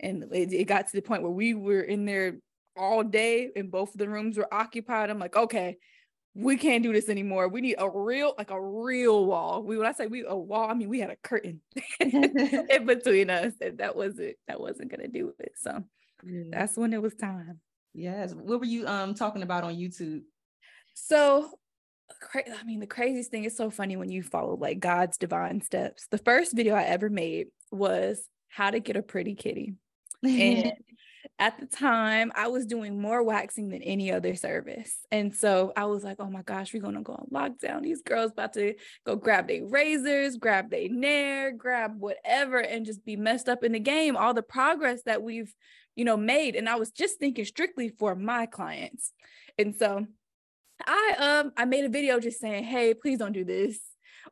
and 0.00 0.24
it, 0.32 0.52
it 0.52 0.64
got 0.64 0.88
to 0.88 0.96
the 0.96 1.02
point 1.02 1.22
where 1.22 1.30
we 1.30 1.54
were 1.54 1.82
in 1.82 2.06
there 2.06 2.38
all 2.76 3.04
day 3.04 3.50
and 3.54 3.70
both 3.70 3.92
of 3.92 3.98
the 3.98 4.08
rooms 4.08 4.38
were 4.38 4.52
occupied. 4.52 5.10
I'm 5.10 5.18
like, 5.18 5.36
okay, 5.36 5.76
we 6.34 6.56
can't 6.56 6.82
do 6.82 6.92
this 6.92 7.08
anymore. 7.08 7.48
We 7.48 7.60
need 7.60 7.76
a 7.78 7.88
real, 7.88 8.34
like 8.38 8.50
a 8.50 8.60
real 8.60 9.26
wall. 9.26 9.62
We 9.62 9.76
when 9.76 9.86
I 9.86 9.92
say 9.92 10.06
we 10.06 10.24
a 10.26 10.34
wall, 10.34 10.70
I 10.70 10.74
mean 10.74 10.88
we 10.88 11.00
had 11.00 11.10
a 11.10 11.16
curtain 11.16 11.60
in 12.00 12.86
between 12.86 13.30
us, 13.30 13.52
and 13.60 13.78
that 13.78 13.96
wasn't 13.96 14.36
that 14.48 14.60
wasn't 14.60 14.90
gonna 14.90 15.08
do 15.08 15.34
it. 15.38 15.52
So 15.56 15.84
yeah. 16.24 16.44
that's 16.50 16.76
when 16.76 16.92
it 16.92 17.02
was 17.02 17.14
time. 17.14 17.60
Yes. 17.94 18.34
What 18.34 18.60
were 18.60 18.66
you 18.66 18.86
um 18.86 19.14
talking 19.14 19.42
about 19.42 19.64
on 19.64 19.74
YouTube? 19.74 20.22
So 20.94 21.50
I 22.34 22.64
mean, 22.64 22.80
the 22.80 22.86
craziest 22.86 23.30
thing 23.30 23.44
is 23.44 23.56
so 23.56 23.70
funny 23.70 23.96
when 23.96 24.10
you 24.10 24.22
follow 24.22 24.56
like 24.56 24.80
God's 24.80 25.16
divine 25.16 25.60
steps. 25.60 26.06
The 26.10 26.18
first 26.18 26.54
video 26.54 26.74
I 26.74 26.82
ever 26.82 27.08
made 27.08 27.48
was 27.70 28.20
how 28.48 28.70
to 28.70 28.80
get 28.80 28.96
a 28.96 29.02
pretty 29.02 29.34
kitty. 29.34 29.74
And 30.22 30.72
at 31.38 31.58
the 31.58 31.66
time, 31.66 32.32
I 32.34 32.48
was 32.48 32.66
doing 32.66 33.00
more 33.00 33.22
waxing 33.22 33.70
than 33.70 33.82
any 33.82 34.12
other 34.12 34.34
service. 34.34 34.94
And 35.10 35.34
so 35.34 35.72
I 35.76 35.84
was 35.86 36.04
like, 36.04 36.16
oh 36.20 36.30
my 36.30 36.42
gosh, 36.42 36.74
we're 36.74 36.82
going 36.82 36.96
to 36.96 37.02
go 37.02 37.14
on 37.14 37.28
lockdown. 37.32 37.82
These 37.82 38.02
girls 38.02 38.32
about 38.32 38.52
to 38.54 38.74
go 39.06 39.16
grab 39.16 39.48
their 39.48 39.66
razors, 39.66 40.36
grab 40.36 40.70
their 40.70 40.88
nair, 40.88 41.52
grab 41.52 41.98
whatever, 41.98 42.58
and 42.58 42.84
just 42.84 43.04
be 43.04 43.16
messed 43.16 43.48
up 43.48 43.64
in 43.64 43.72
the 43.72 43.80
game. 43.80 44.16
All 44.16 44.34
the 44.34 44.42
progress 44.42 45.02
that 45.04 45.22
we've 45.22 45.54
you 46.00 46.06
know, 46.06 46.16
made. 46.16 46.56
And 46.56 46.66
I 46.66 46.76
was 46.76 46.90
just 46.90 47.18
thinking 47.18 47.44
strictly 47.44 47.90
for 47.90 48.14
my 48.14 48.46
clients. 48.46 49.12
And 49.58 49.76
so 49.76 50.06
I 50.86 51.14
um 51.18 51.52
I 51.58 51.66
made 51.66 51.84
a 51.84 51.90
video 51.90 52.18
just 52.18 52.40
saying, 52.40 52.64
hey, 52.64 52.94
please 52.94 53.18
don't 53.18 53.34
do 53.34 53.44
this. 53.44 53.78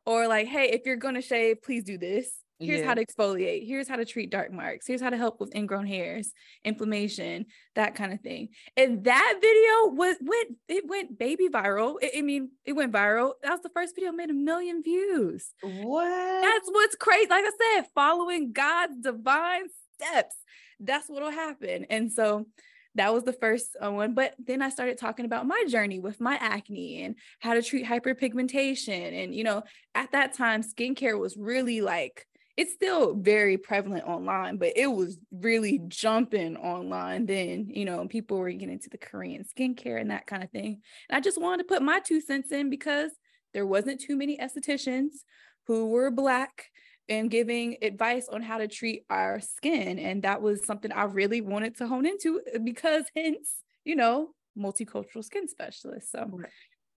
Or 0.03 0.27
like, 0.27 0.47
hey, 0.47 0.71
if 0.71 0.81
you're 0.87 0.95
gonna 0.95 1.21
shave, 1.21 1.61
please 1.61 1.83
do 1.83 1.99
this. 1.99 2.27
Here's 2.57 2.79
yeah. 2.79 2.87
how 2.87 2.95
to 2.95 3.05
exfoliate. 3.05 3.67
Here's 3.67 3.87
how 3.87 3.97
to 3.97 4.03
treat 4.03 4.31
dark 4.31 4.51
marks. 4.51 4.87
Here's 4.87 4.99
how 4.99 5.11
to 5.11 5.15
help 5.15 5.39
with 5.39 5.55
ingrown 5.55 5.85
hairs, 5.85 6.31
inflammation, 6.65 7.45
that 7.75 7.93
kind 7.93 8.13
of 8.13 8.19
thing. 8.21 8.49
And 8.75 9.03
that 9.03 9.35
video 9.39 9.93
was 9.95 10.15
went 10.21 10.57
it 10.67 10.87
went 10.87 11.19
baby 11.19 11.49
viral. 11.49 11.97
It, 12.01 12.13
I 12.17 12.23
mean, 12.23 12.49
it 12.65 12.73
went 12.73 12.91
viral. 12.91 13.33
That 13.43 13.51
was 13.51 13.61
the 13.61 13.69
first 13.75 13.93
video 13.93 14.11
made 14.11 14.31
a 14.31 14.33
million 14.33 14.81
views. 14.81 15.51
What? 15.61 16.41
That's 16.41 16.67
what's 16.71 16.95
crazy. 16.95 17.29
Like 17.29 17.45
I 17.45 17.75
said, 17.75 17.85
following 17.93 18.53
God's 18.53 19.03
divine 19.03 19.67
steps 19.99 20.35
that's 20.79 21.07
what'll 21.07 21.31
happen. 21.31 21.85
And 21.89 22.11
so 22.11 22.47
that 22.95 23.13
was 23.13 23.23
the 23.23 23.33
first 23.33 23.77
uh, 23.83 23.91
one. 23.91 24.13
But 24.13 24.33
then 24.43 24.61
I 24.61 24.69
started 24.69 24.97
talking 24.97 25.25
about 25.25 25.47
my 25.47 25.63
journey 25.67 25.99
with 25.99 26.19
my 26.19 26.35
acne 26.35 27.03
and 27.03 27.15
how 27.39 27.53
to 27.53 27.61
treat 27.61 27.85
hyperpigmentation. 27.85 29.23
And, 29.23 29.33
you 29.33 29.43
know, 29.43 29.63
at 29.95 30.11
that 30.11 30.33
time, 30.33 30.63
skincare 30.63 31.17
was 31.17 31.37
really 31.37 31.81
like, 31.81 32.25
it's 32.57 32.73
still 32.73 33.13
very 33.13 33.57
prevalent 33.57 34.05
online, 34.05 34.57
but 34.57 34.73
it 34.75 34.87
was 34.87 35.17
really 35.31 35.79
jumping 35.87 36.57
online 36.57 37.25
then, 37.25 37.69
you 37.69 37.85
know, 37.85 38.05
people 38.07 38.37
were 38.37 38.51
getting 38.51 38.73
into 38.73 38.89
the 38.89 38.97
Korean 38.97 39.45
skincare 39.45 40.01
and 40.01 40.11
that 40.11 40.27
kind 40.27 40.43
of 40.43 40.49
thing. 40.51 40.81
And 41.09 41.15
I 41.15 41.21
just 41.21 41.39
wanted 41.39 41.59
to 41.59 41.73
put 41.73 41.81
my 41.81 41.99
two 41.99 42.19
cents 42.19 42.51
in 42.51 42.69
because 42.69 43.11
there 43.53 43.65
wasn't 43.65 44.01
too 44.01 44.17
many 44.17 44.37
estheticians 44.37 45.23
who 45.67 45.87
were 45.87 46.11
Black 46.11 46.65
and 47.09 47.31
giving 47.31 47.77
advice 47.81 48.29
on 48.31 48.41
how 48.41 48.59
to 48.59 48.67
treat 48.67 49.03
our 49.09 49.41
skin. 49.41 49.97
And 49.99 50.23
that 50.23 50.41
was 50.41 50.65
something 50.65 50.91
I 50.91 51.03
really 51.05 51.41
wanted 51.41 51.77
to 51.77 51.87
hone 51.87 52.05
into 52.05 52.41
uh, 52.55 52.59
because, 52.59 53.05
hence, 53.15 53.55
you 53.83 53.95
know, 53.95 54.29
multicultural 54.57 55.23
skin 55.23 55.47
specialist. 55.47 56.11
So 56.11 56.27
right. 56.31 56.49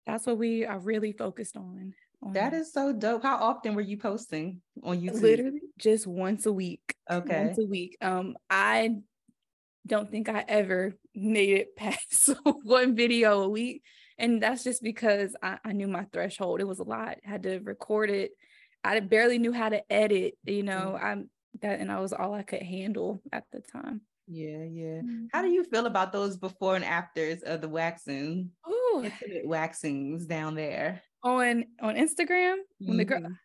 that's 0.07 0.27
what 0.27 0.39
we 0.39 0.67
are 0.67 0.79
really 0.79 1.13
focused 1.13 1.57
on. 1.57 1.95
on. 2.23 2.35
That 2.35 2.53
is 2.53 2.73
so 2.73 2.93
dope. 2.93 3.23
How 3.23 3.37
often 3.37 3.75
were 3.75 3.81
you 3.81 3.97
posting 3.97 4.61
on 4.83 5.01
YouTube? 5.01 5.23
Literally 5.23 5.61
just 5.79 6.07
once 6.07 6.45
a 6.47 6.53
week. 6.53 6.95
Okay. 7.11 7.47
Once 7.47 7.59
a 7.59 7.67
week. 7.67 7.97
Um, 8.03 8.37
I 8.51 8.97
don't 9.87 10.11
think 10.11 10.29
I 10.29 10.45
ever 10.47 10.95
made 11.15 11.51
it 11.51 11.77
past 11.77 12.31
one 12.63 12.95
video 12.95 13.43
a 13.43 13.49
week. 13.49 13.83
And 14.19 14.43
that's 14.43 14.63
just 14.63 14.83
because 14.83 15.35
I, 15.43 15.59
I 15.65 15.73
knew 15.73 15.89
my 15.89 16.05
threshold. 16.13 16.61
It 16.61 16.69
was 16.69 16.81
a 16.81 16.85
lot. 16.85 17.19
I 17.27 17.31
had 17.31 17.45
to 17.45 17.59
record 17.61 18.11
it 18.11 18.33
I 18.85 19.01
barely 19.01 19.39
knew 19.39 19.53
how 19.53 19.69
to 19.69 19.93
edit, 19.93 20.35
you 20.45 20.63
know, 20.63 20.95
mm-hmm. 20.97 21.05
I'm 21.05 21.31
that 21.61 21.81
and 21.81 21.93
I 21.93 22.01
was 22.01 22.13
all 22.13 22.35
I 22.35 22.43
could 22.43 22.63
handle 22.63 23.23
at 23.33 23.45
the 23.53 23.61
time. 23.61 24.01
Yeah, 24.27 24.65
yeah. 24.65 25.01
Mm-hmm. 25.01 25.27
How 25.33 25.43
do 25.43 25.49
you 25.49 25.65
feel 25.65 25.87
about 25.87 26.13
those 26.13 26.37
before 26.37 26.77
and 26.77 26.85
afters 26.85 27.43
of 27.43 27.61
the 27.61 27.69
waxing? 27.69 28.51
Ooh. 28.69 29.03
Intimate 29.05 29.47
waxings 29.47 30.27
down 30.27 30.55
there. 30.55 31.03
On 31.23 31.65
on 31.81 31.95
Instagram? 31.97 32.57
When 32.79 32.89
mm-hmm. 32.89 32.97
the 32.97 33.05
girl 33.05 33.37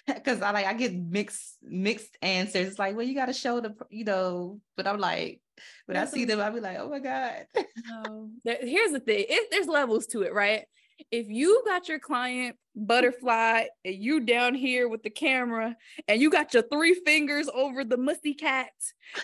because 0.06 0.40
I 0.40 0.52
like 0.52 0.66
I 0.66 0.74
get 0.74 0.94
mixed 0.94 1.58
mixed 1.62 2.16
answers. 2.22 2.68
It's 2.68 2.78
like, 2.78 2.96
well, 2.96 3.06
you 3.06 3.14
got 3.14 3.26
to 3.26 3.32
show 3.32 3.60
the, 3.60 3.74
you 3.90 4.04
know. 4.04 4.60
But 4.76 4.86
I'm 4.86 4.98
like, 4.98 5.40
when 5.86 5.96
I 5.96 6.06
see 6.06 6.24
them, 6.24 6.40
I'll 6.40 6.52
be 6.52 6.60
like, 6.60 6.78
oh 6.78 6.88
my 6.88 6.98
god. 6.98 7.46
no. 7.86 8.30
Here's 8.44 8.92
the 8.92 9.00
thing: 9.00 9.26
it, 9.28 9.48
there's 9.50 9.66
levels 9.66 10.06
to 10.08 10.22
it, 10.22 10.32
right? 10.32 10.64
If 11.10 11.28
you 11.28 11.62
got 11.66 11.88
your 11.88 11.98
client 11.98 12.56
butterfly 12.74 13.64
and 13.84 13.94
you 13.94 14.20
down 14.20 14.54
here 14.54 14.88
with 14.88 15.02
the 15.02 15.10
camera 15.10 15.76
and 16.08 16.20
you 16.20 16.30
got 16.30 16.54
your 16.54 16.62
three 16.62 16.94
fingers 16.94 17.48
over 17.52 17.84
the 17.84 17.96
musty 17.96 18.34
cat 18.34 18.70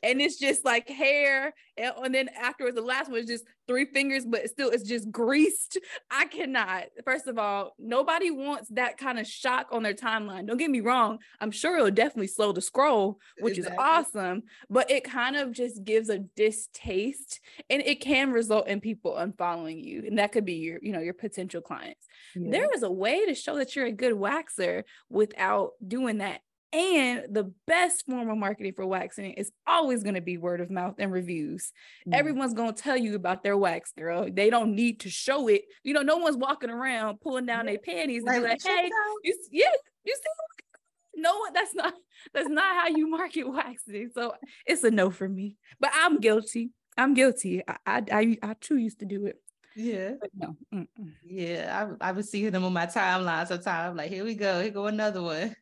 and 0.02 0.20
it's 0.20 0.38
just 0.38 0.64
like 0.64 0.88
hair 0.88 1.54
and, 1.76 1.92
and 2.04 2.14
then 2.14 2.28
afterwards 2.38 2.76
the 2.76 2.82
last 2.82 3.10
one 3.10 3.20
is 3.20 3.26
just 3.26 3.44
three 3.66 3.86
fingers 3.86 4.26
but 4.26 4.48
still 4.48 4.70
it's 4.70 4.82
just 4.82 5.10
greased. 5.10 5.78
I 6.10 6.26
cannot. 6.26 6.84
First 7.04 7.26
of 7.26 7.38
all 7.38 7.74
nobody 7.78 8.30
wants 8.30 8.68
that 8.70 8.98
kind 8.98 9.18
of 9.18 9.26
shock 9.26 9.68
on 9.72 9.82
their 9.82 9.94
timeline. 9.94 10.46
Don't 10.46 10.56
get 10.58 10.70
me 10.70 10.80
wrong. 10.80 11.18
I'm 11.40 11.50
sure 11.50 11.76
it'll 11.76 11.90
definitely 11.90 12.28
slow 12.28 12.52
the 12.52 12.60
scroll 12.60 13.18
which 13.40 13.58
exactly. 13.58 13.76
is 13.76 13.80
awesome 13.80 14.42
but 14.68 14.90
it 14.90 15.04
kind 15.04 15.36
of 15.36 15.52
just 15.52 15.84
gives 15.84 16.10
a 16.10 16.18
distaste 16.18 17.40
and 17.70 17.82
it 17.82 18.00
can 18.00 18.30
result 18.30 18.68
in 18.68 18.80
people 18.80 19.12
unfollowing 19.12 19.82
you 19.82 20.04
and 20.06 20.18
that 20.18 20.32
could 20.32 20.44
be 20.44 20.54
your 20.54 20.78
you 20.82 20.92
know 20.92 21.00
your 21.00 21.14
potential 21.14 21.62
clients. 21.62 22.06
Yeah. 22.34 22.50
there 22.50 22.68
is 22.74 22.82
a 22.82 22.90
way 22.90 23.24
to 23.24 23.34
show 23.38 23.56
that 23.56 23.74
you're 23.74 23.86
a 23.86 23.92
good 23.92 24.14
waxer 24.14 24.84
without 25.08 25.72
doing 25.86 26.18
that 26.18 26.40
and 26.72 27.24
the 27.30 27.50
best 27.66 28.04
form 28.04 28.28
of 28.28 28.36
marketing 28.36 28.74
for 28.74 28.86
waxing 28.86 29.32
is 29.32 29.50
always 29.66 30.02
going 30.02 30.16
to 30.16 30.20
be 30.20 30.36
word 30.36 30.60
of 30.60 30.70
mouth 30.70 30.96
and 30.98 31.10
reviews. 31.10 31.72
Mm. 32.06 32.14
Everyone's 32.14 32.52
going 32.52 32.74
to 32.74 32.82
tell 32.82 32.96
you 32.96 33.14
about 33.14 33.42
their 33.42 33.56
wax, 33.56 33.92
girl. 33.96 34.28
They 34.30 34.50
don't 34.50 34.74
need 34.74 35.00
to 35.00 35.10
show 35.10 35.48
it. 35.48 35.62
You 35.82 35.94
know, 35.94 36.02
no 36.02 36.18
one's 36.18 36.36
walking 36.36 36.68
around 36.68 37.20
pulling 37.20 37.46
down 37.46 37.66
their 37.66 37.78
panties 37.78 38.22
and 38.26 38.42
be 38.42 38.48
like, 38.48 38.62
"Hey, 38.62 38.90
you, 39.24 39.38
yeah, 39.50 39.70
you 40.04 40.14
see." 40.14 41.22
No, 41.22 41.34
that's 41.54 41.74
not 41.74 41.94
that's 42.34 42.50
not 42.50 42.76
how 42.76 42.88
you 42.88 43.08
market 43.08 43.44
waxing. 43.48 44.10
So 44.14 44.34
it's 44.66 44.84
a 44.84 44.90
no 44.90 45.10
for 45.10 45.28
me. 45.28 45.56
But 45.80 45.90
I'm 45.94 46.20
guilty. 46.20 46.70
I'm 46.98 47.14
guilty. 47.14 47.62
I 47.66 47.76
I 47.86 48.02
I, 48.12 48.38
I 48.42 48.54
too 48.60 48.76
used 48.76 48.98
to 48.98 49.06
do 49.06 49.24
it. 49.24 49.40
Yeah. 49.78 50.14
But 50.20 50.30
no. 50.34 50.56
Mm-mm. 50.74 51.12
Yeah, 51.24 51.94
I 52.00 52.08
I 52.08 52.12
was 52.12 52.28
seeing 52.28 52.50
them 52.50 52.64
on 52.64 52.72
my 52.72 52.86
timeline 52.86 53.46
sometimes. 53.46 53.96
Like, 53.96 54.10
here 54.10 54.24
we 54.24 54.34
go. 54.34 54.60
Here 54.60 54.72
go 54.72 54.86
another 54.86 55.22
one. 55.22 55.54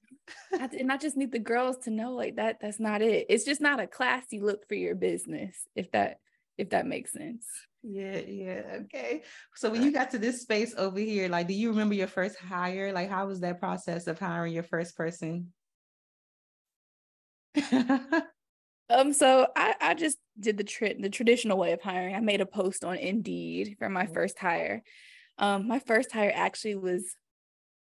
and 0.53 0.91
I 0.91 0.97
just 0.97 1.19
need 1.19 1.33
the 1.33 1.39
girls 1.39 1.77
to 1.85 1.91
know 1.91 2.13
like 2.13 2.37
that 2.37 2.59
that's 2.61 2.81
not 2.81 3.03
it. 3.03 3.27
It's 3.29 3.45
just 3.45 3.61
not 3.61 3.79
a 3.79 3.87
classy 3.87 4.41
look 4.41 4.67
for 4.67 4.75
your 4.75 4.95
business 4.95 5.55
if 5.77 5.93
that 5.93 6.21
if 6.57 6.71
that 6.71 6.87
makes 6.87 7.13
sense. 7.13 7.47
Yeah, 7.83 8.19
yeah. 8.21 8.63
Okay. 8.85 9.23
So 9.55 9.71
when 9.71 9.83
you 9.83 9.93
got 9.93 10.11
to 10.13 10.19
this 10.19 10.41
space 10.41 10.75
over 10.79 10.99
here, 10.99 11.29
like 11.29 11.47
do 11.47 11.53
you 11.53 11.69
remember 11.69 11.95
your 11.95 12.09
first 12.09 12.39
hire? 12.39 12.93
Like 12.95 13.11
how 13.11 13.27
was 13.27 13.41
that 13.41 13.61
process 13.61 14.07
of 14.07 14.19
hiring 14.19 14.55
your 14.55 14.63
first 14.63 14.97
person? 14.97 15.53
um 18.91 19.13
so 19.13 19.47
I 19.57 19.75
I 19.81 19.95
just 19.95 20.19
did 20.39 20.57
the 20.57 20.65
tra- 20.65 20.99
the 20.99 21.09
traditional 21.09 21.59
way 21.59 21.73
of 21.73 21.81
hiring. 21.83 22.15
I 22.15 22.21
made 22.21 22.41
a 22.41 22.47
post 22.47 22.85
on 22.85 22.97
Indeed 22.97 23.77
for 23.79 23.89
my 23.89 24.07
first 24.07 24.39
hire. 24.39 24.83
Um 25.39 25.67
my 25.69 25.79
first 25.79 26.13
hire 26.13 26.33
actually 26.35 26.77
was 26.77 27.17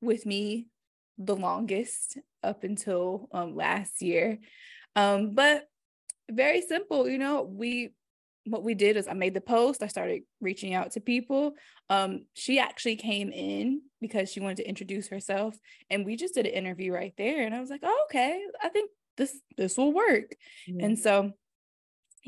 with 0.00 0.26
me 0.26 0.66
the 1.18 1.36
longest 1.36 2.18
up 2.42 2.64
until 2.64 3.28
um, 3.32 3.54
last 3.54 4.02
year. 4.02 4.38
Um, 4.94 5.34
but 5.34 5.64
very 6.30 6.62
simple, 6.62 7.08
you 7.08 7.18
know, 7.18 7.42
we 7.42 7.92
what 8.48 8.62
we 8.62 8.74
did 8.74 8.96
is 8.96 9.08
I 9.08 9.12
made 9.12 9.34
the 9.34 9.40
post, 9.40 9.82
I 9.82 9.88
started 9.88 10.22
reaching 10.40 10.72
out 10.72 10.92
to 10.92 11.00
people. 11.00 11.54
Um, 11.90 12.26
she 12.34 12.60
actually 12.60 12.94
came 12.94 13.32
in 13.32 13.82
because 14.00 14.30
she 14.30 14.38
wanted 14.38 14.58
to 14.58 14.68
introduce 14.68 15.08
herself 15.08 15.56
and 15.90 16.06
we 16.06 16.14
just 16.14 16.34
did 16.34 16.46
an 16.46 16.52
interview 16.52 16.92
right 16.92 17.12
there. 17.18 17.44
And 17.44 17.52
I 17.52 17.60
was 17.60 17.70
like, 17.70 17.80
oh, 17.82 18.06
okay, 18.08 18.40
I 18.62 18.68
think 18.68 18.90
this 19.16 19.38
this 19.56 19.76
will 19.76 19.92
work. 19.92 20.34
Mm-hmm. 20.68 20.84
And 20.84 20.98
so 20.98 21.32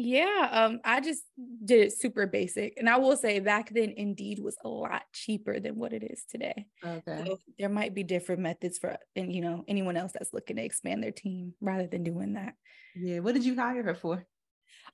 yeah, 0.00 0.48
um, 0.52 0.80
I 0.84 1.00
just 1.00 1.24
did 1.64 1.80
it 1.80 1.92
super 1.92 2.28
basic. 2.28 2.74
And 2.76 2.88
I 2.88 2.98
will 2.98 3.16
say 3.16 3.40
back 3.40 3.70
then 3.70 3.94
Indeed 3.96 4.38
was 4.38 4.56
a 4.64 4.68
lot 4.68 5.02
cheaper 5.12 5.58
than 5.58 5.74
what 5.74 5.92
it 5.92 6.04
is 6.04 6.22
today. 6.30 6.66
Okay. 6.86 7.24
So 7.26 7.38
there 7.58 7.68
might 7.68 7.94
be 7.94 8.04
different 8.04 8.40
methods 8.40 8.78
for 8.78 8.96
and 9.16 9.32
you 9.32 9.42
know 9.42 9.64
anyone 9.66 9.96
else 9.96 10.12
that's 10.12 10.32
looking 10.32 10.56
to 10.56 10.64
expand 10.64 11.02
their 11.02 11.10
team 11.10 11.54
rather 11.60 11.88
than 11.88 12.04
doing 12.04 12.34
that. 12.34 12.54
Yeah. 12.94 13.20
What 13.20 13.34
did 13.34 13.44
you 13.44 13.56
hire 13.56 13.82
her 13.82 13.94
for? 13.94 14.24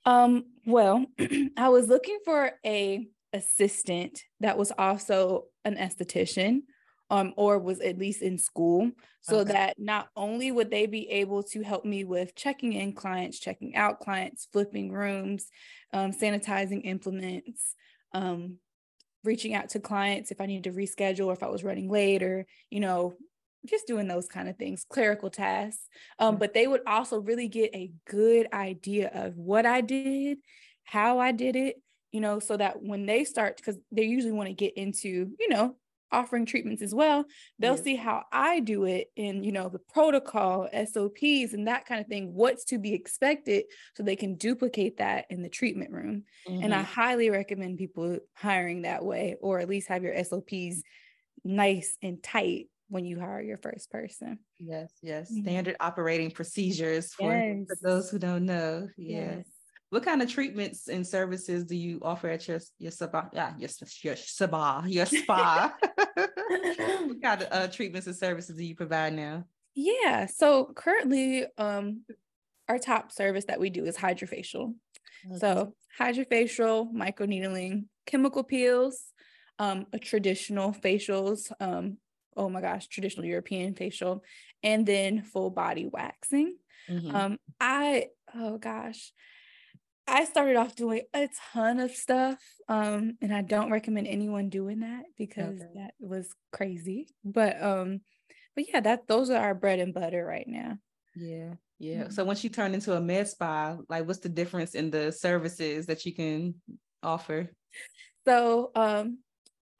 Um, 0.05 0.45
well, 0.65 1.05
I 1.57 1.69
was 1.69 1.87
looking 1.87 2.19
for 2.25 2.51
a 2.65 3.07
assistant 3.31 4.23
that 4.39 4.57
was 4.57 4.71
also 4.75 5.45
an 5.65 5.75
esthetician 5.75 6.61
um, 7.09 7.33
or 7.37 7.59
was 7.59 7.79
at 7.79 7.97
least 7.97 8.21
in 8.21 8.37
school 8.37 8.91
so 9.21 9.39
okay. 9.39 9.53
that 9.53 9.79
not 9.79 10.09
only 10.15 10.51
would 10.51 10.69
they 10.69 10.85
be 10.85 11.09
able 11.09 11.41
to 11.41 11.63
help 11.63 11.83
me 11.83 12.03
with 12.03 12.35
checking 12.35 12.73
in 12.73 12.93
clients, 12.93 13.39
checking 13.39 13.75
out 13.75 13.99
clients, 13.99 14.47
flipping 14.53 14.91
rooms, 14.91 15.47
um, 15.93 16.11
sanitizing 16.11 16.81
implements, 16.85 17.73
um, 18.13 18.57
reaching 19.23 19.55
out 19.55 19.69
to 19.69 19.79
clients 19.79 20.29
if 20.29 20.39
I 20.39 20.45
needed 20.45 20.71
to 20.71 20.79
reschedule 20.79 21.25
or 21.25 21.33
if 21.33 21.41
I 21.41 21.47
was 21.47 21.63
running 21.63 21.89
late 21.89 22.21
or, 22.21 22.45
you 22.69 22.79
know, 22.79 23.15
just 23.65 23.87
doing 23.87 24.07
those 24.07 24.27
kind 24.27 24.47
of 24.47 24.57
things, 24.57 24.85
clerical 24.87 25.31
tasks. 25.31 25.87
Um, 26.19 26.33
mm-hmm. 26.33 26.39
But 26.39 26.53
they 26.53 26.67
would 26.67 26.81
also 26.85 27.19
really 27.19 27.47
get 27.47 27.73
a 27.73 27.91
good 28.07 28.47
idea 28.53 29.09
of 29.11 29.35
what 29.37 29.65
I 29.65 29.81
did, 29.81 30.37
how 30.83 31.17
I 31.17 31.31
did 31.31 31.55
it, 31.55 31.77
you 32.11 32.21
know, 32.21 32.39
so 32.39 32.57
that 32.57 32.81
when 32.81 33.07
they 33.07 33.23
start, 33.23 33.57
because 33.57 33.77
they 33.91 34.03
usually 34.03 34.33
want 34.33 34.49
to 34.49 34.53
get 34.53 34.77
into, 34.77 35.31
you 35.39 35.49
know, 35.49 35.75
offering 36.11 36.45
treatments 36.45 36.81
as 36.81 36.93
well 36.93 37.25
they'll 37.59 37.75
yes. 37.75 37.83
see 37.83 37.95
how 37.95 38.23
i 38.31 38.59
do 38.59 38.85
it 38.85 39.07
in 39.15 39.43
you 39.43 39.51
know 39.51 39.69
the 39.69 39.79
protocol 39.79 40.67
sops 40.85 41.53
and 41.53 41.67
that 41.67 41.85
kind 41.85 41.99
of 41.99 42.07
thing 42.07 42.33
what's 42.33 42.65
to 42.65 42.77
be 42.77 42.93
expected 42.93 43.65
so 43.95 44.03
they 44.03 44.15
can 44.15 44.35
duplicate 44.35 44.97
that 44.97 45.25
in 45.29 45.41
the 45.41 45.49
treatment 45.49 45.91
room 45.91 46.23
mm-hmm. 46.47 46.63
and 46.63 46.73
i 46.73 46.77
mm-hmm. 46.77 46.85
highly 46.85 47.29
recommend 47.29 47.77
people 47.77 48.17
hiring 48.33 48.83
that 48.83 49.03
way 49.03 49.35
or 49.41 49.59
at 49.59 49.69
least 49.69 49.87
have 49.87 50.03
your 50.03 50.15
sops 50.23 50.81
nice 51.43 51.97
and 52.01 52.23
tight 52.23 52.67
when 52.89 53.03
you 53.03 53.19
hire 53.19 53.41
your 53.41 53.57
first 53.57 53.89
person 53.89 54.39
yes 54.59 54.91
yes 55.01 55.31
mm-hmm. 55.31 55.43
standard 55.43 55.75
operating 55.79 56.31
procedures 56.31 57.13
for, 57.13 57.35
yes. 57.35 57.65
for, 57.67 57.89
those 57.89 58.09
who 58.09 58.19
don't 58.19 58.45
know 58.45 58.87
yes. 58.97 59.35
yes 59.37 59.45
what 59.89 60.03
kind 60.03 60.21
of 60.21 60.29
treatments 60.29 60.87
and 60.87 61.05
services 61.05 61.63
do 61.65 61.75
you 61.75 61.99
offer 62.01 62.29
at 62.29 62.47
your 62.47 62.59
your 62.79 62.91
spa? 62.91 63.29
Yeah, 63.33 63.53
your, 63.57 63.69
your 64.01 64.15
spa, 64.15 64.83
your 64.87 65.05
spa. 65.05 65.73
what 66.17 67.21
kind 67.21 67.41
of 67.41 67.47
uh, 67.51 67.67
treatments 67.67 68.07
and 68.07 68.15
services 68.15 68.57
do 68.57 68.63
you 68.65 68.75
provide 68.75 69.13
now? 69.13 69.45
Yeah, 69.75 70.25
so 70.27 70.71
currently, 70.73 71.45
um, 71.57 72.03
our 72.67 72.79
top 72.79 73.11
service 73.11 73.45
that 73.45 73.59
we 73.59 73.69
do 73.69 73.85
is 73.85 73.97
hydrofacial. 73.97 74.73
Okay. 75.27 75.39
So 75.39 75.75
hydrofacial, 75.99 76.91
microneedling, 76.93 77.85
chemical 78.05 78.43
peels, 78.43 79.13
um, 79.59 79.85
a 79.93 79.99
traditional 79.99 80.71
facials, 80.71 81.51
um, 81.59 81.97
oh 82.35 82.49
my 82.49 82.61
gosh, 82.61 82.87
traditional 82.87 83.25
European 83.25 83.75
facial, 83.75 84.23
and 84.63 84.85
then 84.85 85.23
full 85.23 85.49
body 85.49 85.87
waxing. 85.91 86.57
Mm-hmm. 86.89 87.15
Um, 87.15 87.37
I 87.59 88.07
oh 88.33 88.57
gosh, 88.57 89.11
I 90.07 90.25
started 90.25 90.55
off 90.55 90.75
doing 90.75 91.01
a 91.13 91.27
ton 91.53 91.79
of 91.79 91.91
stuff. 91.91 92.37
Um, 92.67 93.17
and 93.21 93.33
I 93.33 93.41
don't 93.41 93.71
recommend 93.71 94.07
anyone 94.07 94.49
doing 94.49 94.81
that 94.81 95.03
because 95.17 95.61
okay. 95.61 95.69
that 95.75 95.93
was 95.99 96.29
crazy. 96.51 97.07
But 97.23 97.61
um, 97.61 98.01
but 98.55 98.65
yeah, 98.67 98.81
that 98.81 99.07
those 99.07 99.29
are 99.29 99.41
our 99.41 99.55
bread 99.55 99.79
and 99.79 99.93
butter 99.93 100.25
right 100.25 100.47
now. 100.47 100.77
Yeah. 101.15 101.53
Yeah. 101.79 102.03
Mm-hmm. 102.03 102.11
So 102.11 102.23
once 102.23 102.43
you 102.43 102.49
turn 102.49 102.73
into 102.73 102.93
a 102.93 103.01
med 103.01 103.27
spa, 103.27 103.77
like 103.89 104.07
what's 104.07 104.19
the 104.19 104.29
difference 104.29 104.75
in 104.75 104.91
the 104.91 105.11
services 105.11 105.87
that 105.87 106.05
you 106.05 106.13
can 106.13 106.55
offer? 107.03 107.51
So 108.25 108.71
um 108.75 109.19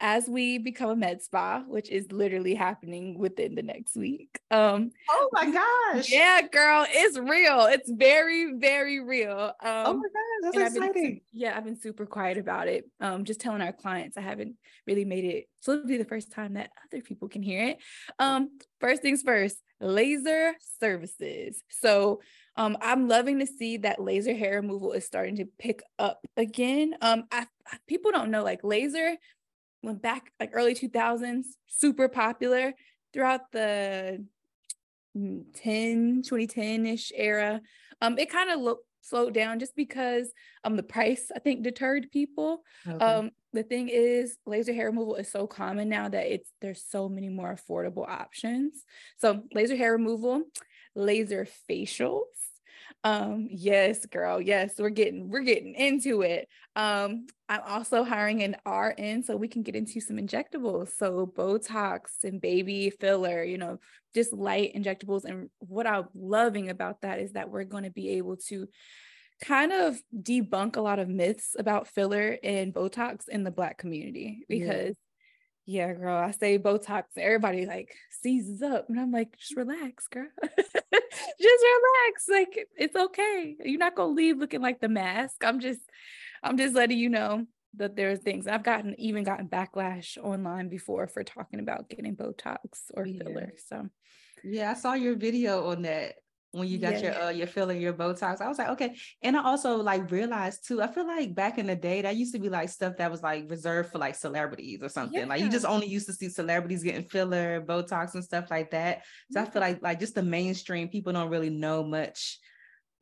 as 0.00 0.28
we 0.28 0.58
become 0.58 0.90
a 0.90 0.96
med 0.96 1.22
spa, 1.22 1.62
which 1.66 1.90
is 1.90 2.12
literally 2.12 2.54
happening 2.54 3.18
within 3.18 3.54
the 3.54 3.62
next 3.62 3.96
week. 3.96 4.38
Um, 4.50 4.90
oh 5.08 5.28
my 5.32 5.50
gosh. 5.50 6.10
Yeah, 6.10 6.42
girl, 6.42 6.86
it's 6.88 7.18
real. 7.18 7.66
It's 7.66 7.90
very, 7.90 8.52
very 8.58 9.00
real. 9.00 9.52
Um, 9.62 9.84
oh 9.86 9.94
my 9.94 10.02
gosh, 10.02 10.52
that's 10.52 10.74
exciting. 10.76 11.02
Been, 11.02 11.20
yeah, 11.32 11.56
I've 11.56 11.64
been 11.64 11.80
super 11.80 12.06
quiet 12.06 12.38
about 12.38 12.68
it. 12.68 12.84
Um, 13.00 13.24
just 13.24 13.40
telling 13.40 13.62
our 13.62 13.72
clients 13.72 14.16
I 14.16 14.20
haven't 14.20 14.56
really 14.86 15.04
made 15.04 15.24
it. 15.24 15.48
So 15.60 15.72
it'll 15.72 15.86
be 15.86 15.96
the 15.96 16.04
first 16.04 16.32
time 16.32 16.54
that 16.54 16.70
other 16.92 17.02
people 17.02 17.28
can 17.28 17.42
hear 17.42 17.62
it. 17.62 17.78
Um, 18.18 18.50
first 18.80 19.02
things 19.02 19.22
first, 19.22 19.56
laser 19.80 20.54
services. 20.80 21.62
So 21.68 22.20
um, 22.56 22.76
I'm 22.80 23.08
loving 23.08 23.40
to 23.40 23.46
see 23.46 23.78
that 23.78 24.00
laser 24.00 24.34
hair 24.34 24.60
removal 24.60 24.92
is 24.92 25.04
starting 25.04 25.36
to 25.36 25.46
pick 25.58 25.82
up 25.98 26.20
again. 26.36 26.94
Um, 27.02 27.24
I, 27.30 27.46
people 27.86 28.12
don't 28.12 28.30
know 28.30 28.42
like 28.42 28.60
laser 28.62 29.16
went 29.86 30.02
back 30.02 30.32
like 30.40 30.50
early 30.52 30.74
2000s, 30.74 31.46
super 31.66 32.08
popular 32.08 32.74
throughout 33.12 33.52
the 33.52 34.26
mm, 35.16 35.44
10, 35.54 36.22
2010-ish 36.22 37.12
era. 37.14 37.60
Um, 38.00 38.18
it 38.18 38.30
kind 38.30 38.50
of 38.50 38.60
looked 38.60 38.86
slowed 39.06 39.34
down 39.34 39.60
just 39.60 39.76
because 39.76 40.32
um 40.64 40.76
the 40.76 40.82
price 40.82 41.30
I 41.34 41.38
think 41.38 41.62
deterred 41.62 42.10
people. 42.10 42.62
Okay. 42.88 43.04
Um 43.04 43.30
the 43.52 43.62
thing 43.62 43.88
is 43.88 44.36
laser 44.46 44.72
hair 44.72 44.86
removal 44.86 45.14
is 45.14 45.30
so 45.30 45.46
common 45.46 45.88
now 45.88 46.08
that 46.08 46.26
it's 46.26 46.52
there's 46.60 46.82
so 46.82 47.08
many 47.08 47.28
more 47.28 47.54
affordable 47.56 48.06
options. 48.08 48.84
So 49.18 49.44
laser 49.52 49.76
hair 49.76 49.92
removal, 49.92 50.42
laser 50.96 51.46
facials, 51.70 52.24
Um, 53.06 53.46
yes, 53.52 54.04
girl. 54.04 54.40
Yes, 54.40 54.74
we're 54.80 54.88
getting 54.90 55.30
we're 55.30 55.42
getting 55.42 55.76
into 55.76 56.22
it. 56.22 56.48
Um, 56.74 57.28
I'm 57.48 57.60
also 57.64 58.02
hiring 58.02 58.42
an 58.42 58.56
RN 58.66 59.22
so 59.22 59.36
we 59.36 59.46
can 59.46 59.62
get 59.62 59.76
into 59.76 60.00
some 60.00 60.16
injectables. 60.16 60.88
So 60.96 61.24
Botox 61.24 62.24
and 62.24 62.40
baby 62.40 62.90
filler, 62.90 63.44
you 63.44 63.58
know, 63.58 63.78
just 64.12 64.32
light 64.32 64.74
injectables. 64.74 65.24
And 65.24 65.50
what 65.60 65.86
I'm 65.86 66.08
loving 66.16 66.68
about 66.68 67.02
that 67.02 67.20
is 67.20 67.34
that 67.34 67.48
we're 67.48 67.62
going 67.62 67.84
to 67.84 67.90
be 67.90 68.08
able 68.16 68.38
to 68.48 68.66
kind 69.40 69.70
of 69.70 69.96
debunk 70.12 70.74
a 70.74 70.80
lot 70.80 70.98
of 70.98 71.08
myths 71.08 71.54
about 71.56 71.86
filler 71.86 72.36
and 72.42 72.74
Botox 72.74 73.28
in 73.28 73.44
the 73.44 73.52
black 73.52 73.78
community 73.78 74.44
because 74.48 74.96
yeah, 75.64 75.92
girl, 75.92 76.16
I 76.16 76.30
say 76.32 76.58
Botox, 76.58 77.04
everybody 77.16 77.66
like 77.66 77.94
seizes 78.22 78.62
up. 78.62 78.88
And 78.88 78.98
I'm 78.98 79.10
like, 79.12 79.36
just 79.36 79.56
relax, 79.56 80.06
girl. 80.08 80.28
just 81.40 81.64
relax. 81.64 82.28
Like, 82.28 82.68
it's 82.76 82.96
okay. 82.96 83.56
You're 83.64 83.78
not 83.78 83.96
gonna 83.96 84.12
leave 84.12 84.38
looking 84.38 84.62
like 84.62 84.80
the 84.80 84.88
mask. 84.88 85.42
I'm 85.44 85.60
just, 85.60 85.80
I'm 86.42 86.56
just 86.56 86.74
letting 86.74 86.98
you 86.98 87.08
know 87.08 87.46
that 87.76 87.96
there 87.96 88.10
are 88.10 88.16
things. 88.16 88.46
I've 88.46 88.62
gotten 88.62 88.98
even 88.98 89.24
gotten 89.24 89.48
backlash 89.48 90.18
online 90.18 90.68
before 90.68 91.06
for 91.06 91.24
talking 91.24 91.60
about 91.60 91.88
getting 91.88 92.16
Botox 92.16 92.90
or 92.94 93.04
filler. 93.04 93.52
Yeah. 93.54 93.60
So 93.68 93.88
yeah, 94.44 94.70
I 94.70 94.74
saw 94.74 94.94
your 94.94 95.16
video 95.16 95.68
on 95.68 95.82
that 95.82 96.14
when 96.56 96.68
you 96.68 96.78
got 96.78 96.94
yeah. 96.94 97.00
your 97.00 97.22
uh 97.22 97.30
your 97.30 97.46
filling 97.46 97.80
your 97.80 97.92
Botox. 97.92 98.40
I 98.40 98.48
was 98.48 98.58
like, 98.58 98.68
okay. 98.70 98.96
And 99.22 99.36
I 99.36 99.44
also 99.44 99.76
like 99.76 100.10
realized 100.10 100.66
too, 100.66 100.82
I 100.82 100.86
feel 100.86 101.06
like 101.06 101.34
back 101.34 101.58
in 101.58 101.66
the 101.66 101.76
day 101.76 102.02
that 102.02 102.16
used 102.16 102.34
to 102.34 102.40
be 102.40 102.48
like 102.48 102.68
stuff 102.68 102.96
that 102.96 103.10
was 103.10 103.22
like 103.22 103.50
reserved 103.50 103.92
for 103.92 103.98
like 103.98 104.14
celebrities 104.14 104.82
or 104.82 104.88
something. 104.88 105.20
Yeah. 105.20 105.26
Like 105.26 105.40
you 105.40 105.48
just 105.48 105.66
only 105.66 105.86
used 105.86 106.06
to 106.06 106.12
see 106.12 106.28
celebrities 106.28 106.82
getting 106.82 107.02
filler, 107.02 107.60
Botox 107.60 108.14
and 108.14 108.24
stuff 108.24 108.50
like 108.50 108.70
that. 108.70 109.02
So 109.30 109.40
yeah. 109.40 109.46
I 109.46 109.50
feel 109.50 109.62
like 109.62 109.82
like 109.82 110.00
just 110.00 110.14
the 110.14 110.22
mainstream 110.22 110.88
people 110.88 111.12
don't 111.12 111.30
really 111.30 111.50
know 111.50 111.84
much. 111.84 112.38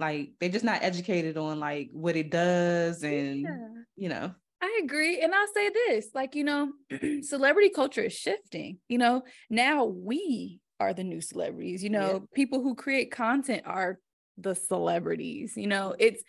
Like 0.01 0.33
they're 0.41 0.49
just 0.49 0.65
not 0.65 0.83
educated 0.83 1.37
on 1.37 1.61
like 1.61 1.91
what 1.93 2.17
it 2.17 2.31
does 2.31 3.03
and 3.03 3.47
you 3.97 4.09
know. 4.09 4.35
I 4.65 4.81
agree. 4.83 5.21
And 5.21 5.35
I'll 5.35 5.53
say 5.55 5.69
this 5.69 6.09
like, 6.15 6.35
you 6.35 6.45
know, 6.45 6.73
celebrity 7.23 7.69
culture 7.69 8.03
is 8.03 8.15
shifting. 8.15 8.79
You 8.89 8.97
know, 8.97 9.23
now 9.51 9.85
we 9.85 10.61
are 10.81 10.93
the 10.93 11.05
new 11.05 11.21
celebrities 11.21 11.83
you 11.83 11.91
know 11.91 12.13
yeah. 12.13 12.19
people 12.35 12.63
who 12.63 12.75
create 12.75 13.11
content 13.11 13.63
are 13.65 13.99
the 14.39 14.55
celebrities 14.55 15.57
you 15.57 15.67
know 15.67 15.95
it's 15.99 16.23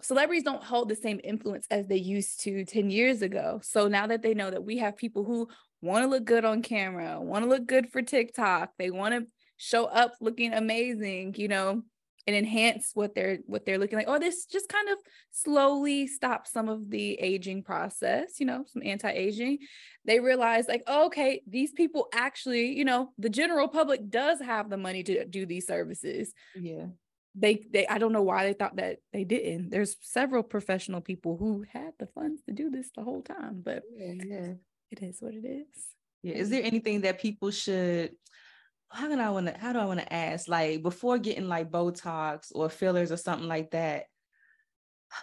celebrities 0.00 0.42
don't 0.42 0.62
hold 0.62 0.88
the 0.88 0.96
same 0.96 1.20
influence 1.24 1.66
as 1.70 1.86
they 1.86 1.96
used 1.96 2.40
to 2.40 2.64
10 2.64 2.90
years 2.90 3.22
ago 3.22 3.60
so 3.62 3.88
now 3.88 4.06
that 4.06 4.22
they 4.22 4.34
know 4.34 4.50
that 4.50 4.64
we 4.64 4.78
have 4.78 4.96
people 4.96 5.24
who 5.24 5.48
want 5.82 6.04
to 6.04 6.08
look 6.08 6.24
good 6.24 6.44
on 6.44 6.62
camera 6.62 7.20
want 7.20 7.44
to 7.44 7.48
look 7.48 7.66
good 7.66 7.90
for 7.90 8.02
tiktok 8.02 8.70
they 8.78 8.90
want 8.90 9.14
to 9.14 9.26
show 9.56 9.86
up 9.86 10.12
looking 10.20 10.52
amazing 10.52 11.34
you 11.36 11.48
know 11.48 11.82
and 12.26 12.34
enhance 12.34 12.90
what 12.94 13.14
they're 13.14 13.38
what 13.46 13.66
they're 13.66 13.78
looking 13.78 13.98
like 13.98 14.08
or 14.08 14.18
this 14.18 14.46
just 14.46 14.68
kind 14.68 14.88
of 14.88 14.98
slowly 15.30 16.06
stop 16.06 16.46
some 16.46 16.68
of 16.68 16.90
the 16.90 17.14
aging 17.14 17.62
process 17.62 18.40
you 18.40 18.46
know 18.46 18.64
some 18.66 18.82
anti-aging. 18.84 19.58
They 20.06 20.20
realize 20.20 20.68
like 20.68 20.82
oh, 20.86 21.06
okay 21.06 21.42
these 21.46 21.72
people 21.72 22.08
actually 22.12 22.76
you 22.76 22.84
know 22.84 23.10
the 23.18 23.30
general 23.30 23.68
public 23.68 24.08
does 24.08 24.40
have 24.40 24.70
the 24.70 24.76
money 24.76 25.02
to 25.04 25.24
do 25.24 25.46
these 25.46 25.66
services. 25.66 26.32
Yeah. 26.54 26.86
They 27.36 27.66
they 27.72 27.86
i 27.88 27.98
don't 27.98 28.12
know 28.12 28.22
why 28.22 28.46
they 28.46 28.52
thought 28.52 28.76
that 28.76 28.98
they 29.12 29.24
didn't. 29.24 29.70
There's 29.70 29.96
several 30.00 30.42
professional 30.42 31.00
people 31.00 31.36
who 31.36 31.64
had 31.72 31.92
the 31.98 32.06
funds 32.06 32.42
to 32.44 32.52
do 32.52 32.70
this 32.70 32.90
the 32.94 33.02
whole 33.02 33.22
time 33.22 33.60
but 33.64 33.82
yeah, 33.96 34.12
yeah. 34.24 34.52
it 34.90 35.02
is 35.02 35.18
what 35.20 35.34
it 35.34 35.46
is. 35.46 35.66
Yeah 36.22 36.34
is 36.36 36.50
there 36.50 36.62
anything 36.62 37.02
that 37.02 37.20
people 37.20 37.50
should 37.50 38.12
how 38.94 39.08
can 39.08 39.20
I 39.20 39.30
want 39.30 39.46
to 39.46 39.58
how 39.58 39.72
do 39.72 39.78
I 39.78 39.84
want 39.84 40.00
to 40.00 40.12
ask 40.12 40.48
like 40.48 40.82
before 40.82 41.18
getting 41.18 41.48
like 41.48 41.70
Botox 41.70 42.52
or 42.54 42.68
fillers 42.68 43.10
or 43.10 43.16
something 43.16 43.48
like 43.48 43.72
that? 43.72 44.04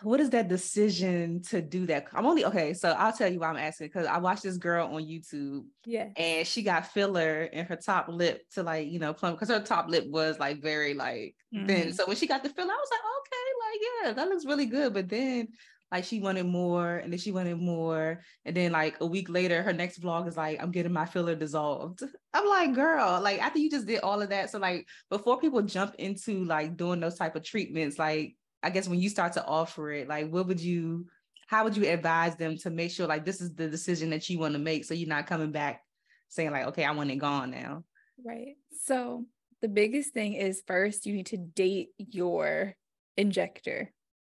What 0.03 0.21
is 0.21 0.29
that 0.29 0.47
decision 0.47 1.41
to 1.49 1.61
do 1.61 1.85
that? 1.87 2.07
I'm 2.13 2.25
only 2.25 2.45
okay, 2.45 2.73
so 2.73 2.91
I'll 2.91 3.11
tell 3.11 3.31
you 3.31 3.39
why 3.39 3.49
I'm 3.49 3.57
asking 3.57 3.87
because 3.87 4.07
I 4.07 4.19
watched 4.19 4.43
this 4.43 4.57
girl 4.57 4.87
on 4.87 5.03
YouTube, 5.03 5.65
yeah, 5.85 6.09
and 6.15 6.47
she 6.47 6.63
got 6.63 6.87
filler 6.87 7.43
in 7.43 7.65
her 7.65 7.75
top 7.75 8.07
lip 8.07 8.41
to 8.53 8.63
like 8.63 8.89
you 8.89 8.99
know 8.99 9.13
plump 9.13 9.37
because 9.37 9.49
her 9.49 9.63
top 9.63 9.89
lip 9.89 10.05
was 10.07 10.39
like 10.39 10.61
very 10.61 10.93
like 10.93 11.35
mm-hmm. 11.53 11.65
thin. 11.65 11.93
So 11.93 12.05
when 12.05 12.15
she 12.15 12.27
got 12.27 12.43
the 12.43 12.49
filler, 12.49 12.71
I 12.71 12.75
was 12.75 12.89
like, 12.91 13.01
okay, 13.19 13.51
like 13.69 13.81
yeah, 14.05 14.13
that 14.13 14.29
looks 14.29 14.45
really 14.45 14.65
good. 14.65 14.93
But 14.93 15.09
then 15.09 15.49
like 15.91 16.03
she 16.03 16.19
wanted 16.19 16.45
more 16.45 16.97
and 16.97 17.11
then 17.11 17.19
she 17.19 17.31
wanted 17.31 17.59
more 17.59 18.21
and 18.45 18.55
then 18.55 18.71
like 18.71 18.95
a 19.01 19.05
week 19.05 19.29
later 19.29 19.61
her 19.61 19.73
next 19.73 20.01
vlog 20.01 20.27
is 20.27 20.37
like 20.37 20.61
i'm 20.61 20.71
getting 20.71 20.93
my 20.93 21.05
filler 21.05 21.35
dissolved. 21.35 22.03
I'm 22.33 22.47
like 22.47 22.73
girl 22.73 23.19
like 23.21 23.41
after 23.41 23.59
you 23.59 23.69
just 23.69 23.87
did 23.87 23.99
all 24.01 24.21
of 24.21 24.29
that 24.29 24.49
so 24.49 24.59
like 24.59 24.87
before 25.09 25.39
people 25.39 25.61
jump 25.61 25.95
into 25.99 26.45
like 26.45 26.77
doing 26.77 26.99
those 26.99 27.17
type 27.17 27.35
of 27.35 27.43
treatments 27.43 27.99
like 27.99 28.35
i 28.63 28.69
guess 28.69 28.87
when 28.87 28.99
you 28.99 29.09
start 29.09 29.33
to 29.33 29.45
offer 29.45 29.91
it 29.91 30.07
like 30.07 30.29
what 30.29 30.47
would 30.47 30.61
you 30.61 31.07
how 31.47 31.65
would 31.65 31.75
you 31.75 31.89
advise 31.89 32.37
them 32.37 32.57
to 32.57 32.69
make 32.69 32.91
sure 32.91 33.07
like 33.07 33.25
this 33.25 33.41
is 33.41 33.53
the 33.55 33.67
decision 33.67 34.09
that 34.11 34.29
you 34.29 34.39
want 34.39 34.53
to 34.53 34.59
make 34.59 34.85
so 34.85 34.93
you're 34.93 35.09
not 35.09 35.27
coming 35.27 35.51
back 35.51 35.81
saying 36.29 36.51
like 36.51 36.67
okay 36.67 36.85
i 36.85 36.91
want 36.91 37.11
it 37.11 37.17
gone 37.17 37.51
now. 37.51 37.83
Right. 38.23 38.55
So 38.83 39.25
the 39.61 39.67
biggest 39.67 40.13
thing 40.13 40.33
is 40.33 40.63
first 40.65 41.05
you 41.05 41.13
need 41.13 41.27
to 41.27 41.37
date 41.37 41.89
your 41.97 42.75
injector 43.17 43.91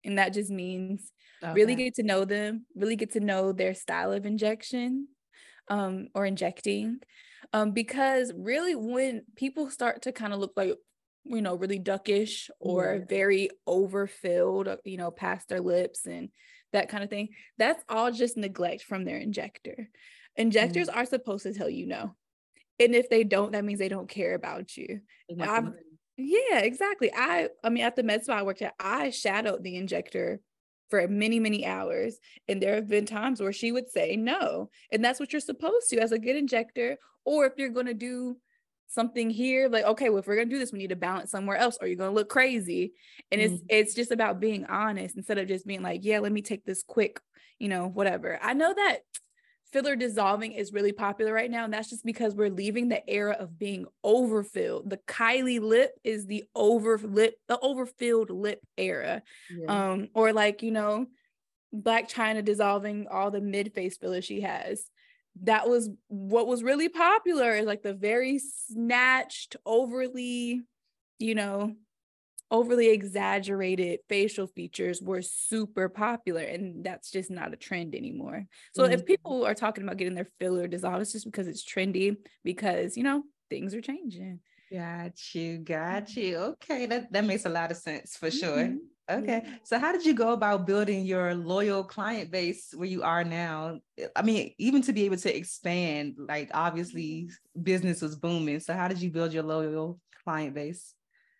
and 0.03 0.17
that 0.17 0.33
just 0.33 0.49
means 0.49 1.11
okay. 1.43 1.53
really 1.53 1.75
get 1.75 1.95
to 1.95 2.03
know 2.03 2.25
them 2.25 2.65
really 2.75 2.95
get 2.95 3.11
to 3.11 3.19
know 3.19 3.51
their 3.51 3.73
style 3.73 4.11
of 4.11 4.25
injection 4.25 5.07
um, 5.69 6.07
or 6.13 6.25
injecting 6.25 6.99
um, 7.53 7.71
because 7.71 8.31
really 8.35 8.75
when 8.75 9.23
people 9.35 9.69
start 9.69 10.03
to 10.03 10.11
kind 10.11 10.33
of 10.33 10.39
look 10.39 10.53
like 10.55 10.75
you 11.25 11.41
know 11.41 11.55
really 11.55 11.79
duckish 11.79 12.49
or 12.59 12.97
yeah. 12.99 13.05
very 13.07 13.49
overfilled 13.67 14.67
uh, 14.67 14.77
you 14.83 14.97
know 14.97 15.11
past 15.11 15.47
their 15.49 15.61
lips 15.61 16.05
and 16.05 16.29
that 16.73 16.89
kind 16.89 17.03
of 17.03 17.09
thing 17.09 17.29
that's 17.57 17.83
all 17.89 18.11
just 18.11 18.37
neglect 18.37 18.83
from 18.83 19.05
their 19.05 19.17
injector 19.17 19.89
injectors 20.35 20.87
mm. 20.87 20.95
are 20.95 21.05
supposed 21.05 21.43
to 21.43 21.53
tell 21.53 21.69
you 21.69 21.85
no 21.85 22.15
and 22.79 22.95
if 22.95 23.09
they 23.09 23.23
don't 23.23 23.51
that 23.51 23.63
means 23.63 23.79
they 23.79 23.89
don't 23.89 24.09
care 24.09 24.33
about 24.33 24.75
you 24.77 25.01
yeah, 26.21 26.59
exactly. 26.59 27.11
I 27.13 27.49
I 27.63 27.69
mean 27.69 27.83
at 27.83 27.95
the 27.95 28.03
med 28.03 28.23
spa 28.23 28.33
I 28.33 28.43
worked 28.43 28.61
at, 28.61 28.73
I 28.79 29.09
shadowed 29.09 29.63
the 29.63 29.75
injector 29.75 30.39
for 30.89 31.07
many, 31.07 31.39
many 31.39 31.65
hours. 31.65 32.19
And 32.47 32.61
there 32.61 32.75
have 32.75 32.87
been 32.87 33.05
times 33.05 33.41
where 33.41 33.53
she 33.53 33.71
would 33.71 33.89
say 33.89 34.15
no. 34.15 34.69
And 34.91 35.03
that's 35.03 35.19
what 35.19 35.33
you're 35.33 35.39
supposed 35.39 35.89
to 35.89 35.99
as 35.99 36.11
a 36.11 36.19
good 36.19 36.35
injector. 36.35 36.97
Or 37.25 37.45
if 37.45 37.53
you're 37.57 37.69
gonna 37.69 37.93
do 37.93 38.37
something 38.87 39.29
here, 39.29 39.69
like, 39.69 39.85
okay, 39.85 40.09
well, 40.09 40.19
if 40.19 40.27
we're 40.27 40.35
gonna 40.35 40.49
do 40.49 40.59
this, 40.59 40.73
we 40.73 40.79
need 40.79 40.89
to 40.89 40.95
balance 40.95 41.31
somewhere 41.31 41.57
else, 41.57 41.77
or 41.81 41.87
you're 41.87 41.95
gonna 41.95 42.11
look 42.11 42.29
crazy. 42.29 42.93
And 43.31 43.41
mm-hmm. 43.41 43.53
it's 43.53 43.63
it's 43.69 43.93
just 43.95 44.11
about 44.11 44.39
being 44.39 44.65
honest 44.65 45.15
instead 45.15 45.37
of 45.37 45.47
just 45.47 45.65
being 45.65 45.81
like, 45.81 46.03
yeah, 46.03 46.19
let 46.19 46.31
me 46.31 46.41
take 46.41 46.65
this 46.65 46.83
quick, 46.83 47.19
you 47.57 47.69
know, 47.69 47.87
whatever. 47.87 48.37
I 48.41 48.53
know 48.53 48.73
that 48.73 48.99
filler 49.71 49.95
dissolving 49.95 50.51
is 50.51 50.73
really 50.73 50.91
popular 50.91 51.33
right 51.33 51.49
now. 51.49 51.65
And 51.65 51.73
that's 51.73 51.89
just 51.89 52.05
because 52.05 52.35
we're 52.35 52.49
leaving 52.49 52.89
the 52.89 53.07
era 53.09 53.35
of 53.39 53.57
being 53.57 53.85
overfilled. 54.03 54.89
The 54.89 54.97
Kylie 55.07 55.61
lip 55.61 55.91
is 56.03 56.25
the 56.25 56.43
over 56.55 56.97
lip, 56.97 57.35
the 57.47 57.59
overfilled 57.59 58.29
lip 58.29 58.61
era. 58.77 59.23
Yeah. 59.49 59.91
Um, 59.91 60.09
or 60.13 60.33
like, 60.33 60.61
you 60.61 60.71
know, 60.71 61.07
Blac 61.73 62.11
Chyna 62.11 62.43
dissolving 62.43 63.07
all 63.09 63.31
the 63.31 63.41
mid-face 63.41 63.97
filler 63.97 64.21
she 64.21 64.41
has. 64.41 64.83
That 65.43 65.69
was 65.69 65.89
what 66.07 66.47
was 66.47 66.63
really 66.63 66.89
popular 66.89 67.53
is 67.53 67.65
like 67.65 67.83
the 67.83 67.93
very 67.93 68.39
snatched, 68.39 69.55
overly, 69.65 70.61
you 71.19 71.35
know, 71.35 71.75
overly 72.51 72.89
exaggerated 72.89 73.99
facial 74.09 74.45
features 74.45 75.01
were 75.01 75.21
super 75.21 75.89
popular 75.89 76.41
and 76.41 76.83
that's 76.83 77.09
just 77.09 77.31
not 77.31 77.53
a 77.53 77.55
trend 77.55 77.95
anymore 77.95 78.45
so 78.73 78.83
mm-hmm. 78.83 78.93
if 78.93 79.05
people 79.05 79.45
are 79.45 79.55
talking 79.55 79.83
about 79.83 79.97
getting 79.97 80.15
their 80.15 80.27
filler 80.39 80.67
dissolved 80.67 81.01
it's 81.01 81.13
just 81.13 81.25
because 81.25 81.47
it's 81.47 81.65
trendy 81.65 82.17
because 82.43 82.97
you 82.97 83.03
know 83.03 83.23
things 83.49 83.73
are 83.73 83.81
changing 83.81 84.39
got 84.71 85.33
you 85.33 85.57
got 85.59 86.15
you 86.15 86.37
okay 86.37 86.85
that, 86.85 87.11
that 87.11 87.25
makes 87.25 87.45
a 87.45 87.49
lot 87.49 87.71
of 87.71 87.77
sense 87.77 88.15
for 88.15 88.29
sure 88.29 88.57
mm-hmm. 88.57 88.77
Okay. 89.09 89.43
So 89.63 89.77
how 89.77 89.91
did 89.91 90.05
you 90.05 90.13
go 90.13 90.31
about 90.31 90.65
building 90.65 91.05
your 91.05 91.35
loyal 91.35 91.83
client 91.83 92.31
base 92.31 92.73
where 92.73 92.87
you 92.87 93.03
are 93.03 93.25
now? 93.25 93.79
I 94.15 94.21
mean, 94.21 94.53
even 94.57 94.81
to 94.83 94.93
be 94.93 95.03
able 95.03 95.17
to 95.17 95.35
expand, 95.35 96.15
like 96.17 96.49
obviously 96.53 97.29
business 97.61 98.01
was 98.01 98.15
booming. 98.15 98.61
So 98.61 98.73
how 98.73 98.87
did 98.87 99.01
you 99.01 99.09
build 99.09 99.33
your 99.33 99.43
loyal 99.43 99.99
client 100.23 100.55
base? 100.55 100.93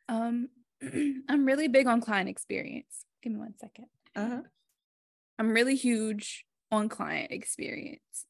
Um, 0.10 0.50
I'm 1.30 1.46
really 1.46 1.68
big 1.68 1.88
on 1.88 2.02
client 2.02 2.30
experience. 2.30 3.06
Give 3.22 3.34
me 3.34 3.40
one 3.40 3.54
second. 3.60 3.86
Uh-huh. 4.16 4.42
I'm 5.40 5.52
really 5.52 5.76
huge 5.76 6.46
on 6.72 6.90
client 6.90 7.32
experience. 7.32 8.26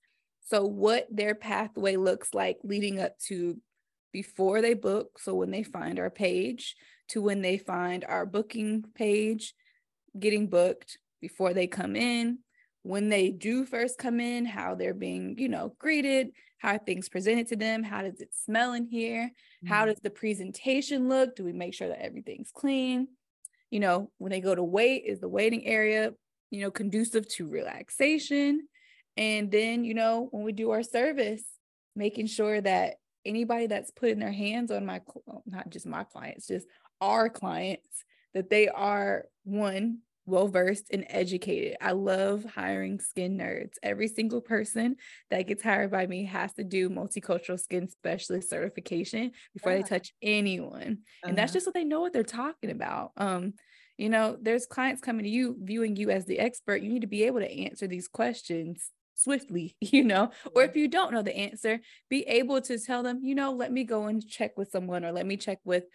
So, 0.48 0.66
what 0.66 1.08
their 1.10 1.36
pathway 1.36 1.96
looks 1.96 2.34
like 2.34 2.58
leading 2.64 3.00
up 3.00 3.18
to 3.28 3.58
before 4.12 4.62
they 4.62 4.74
book. 4.74 5.20
So, 5.20 5.36
when 5.36 5.52
they 5.52 5.64
find 5.64 6.00
our 6.00 6.10
page, 6.10 6.76
to 7.10 7.22
when 7.22 7.42
they 7.42 7.58
find 7.58 8.04
our 8.04 8.26
booking 8.26 8.84
page, 8.96 9.54
getting 10.18 10.48
booked, 10.48 10.98
before 11.22 11.54
they 11.54 11.68
come 11.68 11.96
in, 11.96 12.40
when 12.84 13.10
they 13.10 13.30
do 13.30 13.66
first 13.66 13.98
come 13.98 14.20
in, 14.20 14.46
how 14.46 14.76
they're 14.76 14.94
being, 14.94 15.36
you 15.38 15.50
know, 15.50 15.76
greeted, 15.80 16.32
how 16.58 16.78
things 16.78 17.10
presented 17.10 17.48
to 17.48 17.56
them, 17.56 17.84
how 17.84 18.02
does 18.02 18.22
it 18.22 18.34
smell 18.34 18.74
in 18.74 18.86
here, 18.86 19.26
mm-hmm. 19.26 19.68
how 19.68 19.86
does 19.86 20.00
the 20.02 20.10
presentation 20.10 21.08
look? 21.10 21.36
Do 21.36 21.44
we 21.44 21.54
make 21.54 21.74
sure 21.74 21.88
that 21.88 22.04
everything's 22.04 22.52
clean? 22.52 23.08
you 23.72 23.80
know, 23.80 24.12
when 24.18 24.32
they 24.32 24.42
go 24.42 24.54
to 24.54 24.64
wait, 24.64 25.06
is 25.08 25.20
the 25.20 25.30
waiting 25.30 25.66
area, 25.66 26.14
you 26.52 26.62
know, 26.62 26.70
conducive 26.70 27.28
to 27.30 27.48
relaxation? 27.48 28.68
And 29.18 29.50
then, 29.50 29.86
you 29.86 29.94
know, 29.94 30.28
when 30.32 30.44
we 30.44 30.52
do 30.52 30.72
our 30.72 30.84
service, 30.84 31.44
making 31.96 32.28
sure 32.28 32.62
that 32.62 32.96
anybody 33.26 33.68
that's 33.68 33.92
putting 33.92 34.20
their 34.20 34.32
hands 34.32 34.72
on 34.72 34.86
my, 34.86 35.02
not 35.46 35.70
just 35.70 35.86
my 35.86 36.04
clients, 36.04 36.48
just 36.48 36.68
our 37.00 37.30
clients, 37.30 38.04
that 38.34 38.50
they 38.50 38.68
are 38.68 39.26
one, 39.44 40.00
well 40.26 40.48
versed 40.48 40.88
and 40.92 41.06
educated. 41.10 41.78
I 41.82 41.92
love 41.92 42.46
hiring 42.46 43.00
skin 43.00 43.38
nerds. 43.38 43.74
Every 43.82 44.08
single 44.08 44.42
person 44.42 44.98
that 45.30 45.48
gets 45.48 45.64
hired 45.64 45.92
by 45.92 46.06
me 46.06 46.26
has 46.26 46.54
to 46.54 46.64
do 46.64 46.90
multicultural 46.90 47.60
skin 47.60 47.88
specialist 47.88 48.50
certification 48.50 49.32
before 49.54 49.74
yeah. 49.74 49.82
they 49.82 49.88
touch 49.88 50.14
anyone. 50.22 51.00
Uh-huh. 51.24 51.30
And 51.30 51.38
that's 51.38 51.52
uh-huh. 51.52 51.58
just 51.58 51.68
what 51.68 51.74
they 51.74 51.84
know 51.84 52.02
what 52.02 52.14
they're 52.14 52.24
talking 52.24 52.72
about. 52.72 53.12
Um, 53.18 53.54
you 53.98 54.10
know, 54.10 54.38
there's 54.42 54.66
clients 54.66 55.02
coming 55.02 55.24
to 55.24 55.30
you 55.30 55.56
viewing 55.62 55.96
you 55.96 56.10
as 56.10 56.26
the 56.26 56.40
expert. 56.40 56.82
You 56.82 56.90
need 56.90 57.02
to 57.02 57.08
be 57.08 57.24
able 57.24 57.40
to 57.40 57.52
answer 57.52 57.88
these 57.88 58.08
questions 58.08 58.90
swiftly, 59.16 59.76
you 59.82 60.04
know, 60.04 60.32
or 60.56 60.64
if 60.64 60.76
you 60.76 60.88
don't 60.88 61.14
know 61.14 61.22
the 61.22 61.36
answer, 61.36 61.80
be 62.10 62.22
able 62.24 62.62
to 62.62 62.80
tell 62.80 63.04
them, 63.04 63.20
you 63.24 63.36
know, 63.36 63.52
let 63.54 63.72
me 63.72 63.84
go 63.84 64.06
and 64.06 64.28
check 64.28 64.58
with 64.58 64.72
someone 64.72 65.06
or 65.06 65.12
let 65.12 65.26
me 65.26 65.38
check 65.38 65.60
with, 65.64 65.86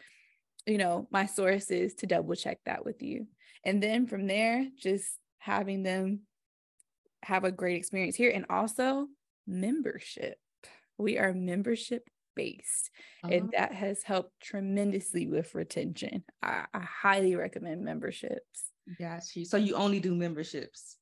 you 0.67 0.79
know, 0.79 1.09
my 1.11 1.27
sources 1.27 1.95
to 1.95 2.07
double 2.07 2.35
check 2.35 2.59
that 2.67 2.85
with 2.85 3.03
you. 3.03 3.27
And 3.67 3.83
then 3.83 4.07
from 4.07 4.29
there, 4.29 4.65
just 4.81 5.19
having 5.39 5.83
them 5.83 6.21
have 7.25 7.43
a 7.43 7.51
great 7.51 7.77
experience 7.77 8.15
here 8.15 8.31
and 8.31 8.47
also 8.49 9.09
membership. 9.47 10.39
We 10.97 11.19
are 11.19 11.35
membership 11.35 12.09
based 12.37 12.91
uh-huh. 13.25 13.35
and 13.35 13.51
that 13.57 13.73
has 13.73 14.05
helped 14.05 14.31
tremendously 14.41 15.27
with 15.27 15.55
retention. 15.55 16.23
I, 16.43 16.67
I 16.73 16.81
highly 16.81 17.35
recommend 17.35 17.83
memberships. 17.83 18.71
You. 19.35 19.45
So 19.45 19.57
you 19.57 19.75
only 19.75 19.99
do 19.99 20.15
memberships? 20.15 20.99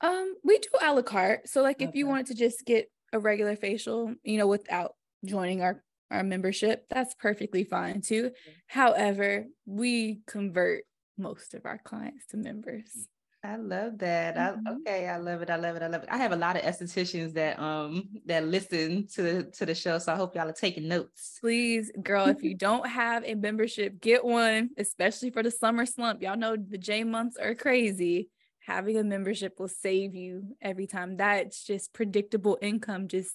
Um, 0.00 0.34
we 0.44 0.58
do 0.58 0.68
a 0.80 0.94
la 0.94 1.02
carte. 1.02 1.48
So 1.48 1.62
like 1.62 1.76
okay. 1.78 1.86
if 1.86 1.96
you 1.96 2.06
wanted 2.06 2.26
to 2.26 2.34
just 2.36 2.64
get 2.64 2.88
a 3.12 3.18
regular 3.18 3.56
facial, 3.56 4.14
you 4.22 4.38
know, 4.38 4.46
without 4.46 4.92
joining 5.24 5.62
our 5.62 5.82
our 6.12 6.22
membership, 6.22 6.86
that's 6.88 7.14
perfectly 7.14 7.64
fine 7.64 8.02
too. 8.02 8.26
Okay. 8.26 8.36
However, 8.68 9.46
we 9.66 10.20
convert 10.26 10.84
most 11.18 11.54
of 11.54 11.66
our 11.66 11.78
clients 11.78 12.26
to 12.28 12.36
members. 12.36 13.08
I 13.44 13.56
love 13.56 13.98
that. 13.98 14.36
Mm-hmm. 14.36 14.66
I, 14.66 14.72
okay, 14.72 15.08
I 15.08 15.16
love 15.16 15.42
it. 15.42 15.50
I 15.50 15.56
love 15.56 15.76
it. 15.76 15.82
I 15.82 15.86
love 15.86 16.02
it. 16.02 16.08
I 16.10 16.16
have 16.16 16.32
a 16.32 16.36
lot 16.36 16.56
of 16.56 16.62
estheticians 16.62 17.34
that 17.34 17.58
um 17.60 18.08
that 18.26 18.46
listen 18.46 19.06
to 19.14 19.22
the 19.22 19.44
to 19.44 19.66
the 19.66 19.74
show, 19.74 19.98
so 19.98 20.12
I 20.12 20.16
hope 20.16 20.34
y'all 20.34 20.48
are 20.48 20.52
taking 20.52 20.88
notes. 20.88 21.38
Please, 21.40 21.92
girl, 22.02 22.26
if 22.26 22.42
you 22.42 22.54
don't 22.54 22.86
have 22.86 23.24
a 23.24 23.34
membership, 23.34 24.00
get 24.00 24.24
one, 24.24 24.70
especially 24.76 25.30
for 25.30 25.42
the 25.42 25.52
summer 25.52 25.86
slump. 25.86 26.20
Y'all 26.20 26.36
know 26.36 26.56
the 26.56 26.78
J 26.78 27.04
months 27.04 27.36
are 27.36 27.54
crazy 27.54 28.28
having 28.68 28.98
a 28.98 29.02
membership 29.02 29.58
will 29.58 29.66
save 29.66 30.14
you 30.14 30.54
every 30.60 30.86
time. 30.86 31.16
That's 31.16 31.64
just 31.64 31.94
predictable 31.94 32.58
income, 32.60 33.08
just 33.08 33.34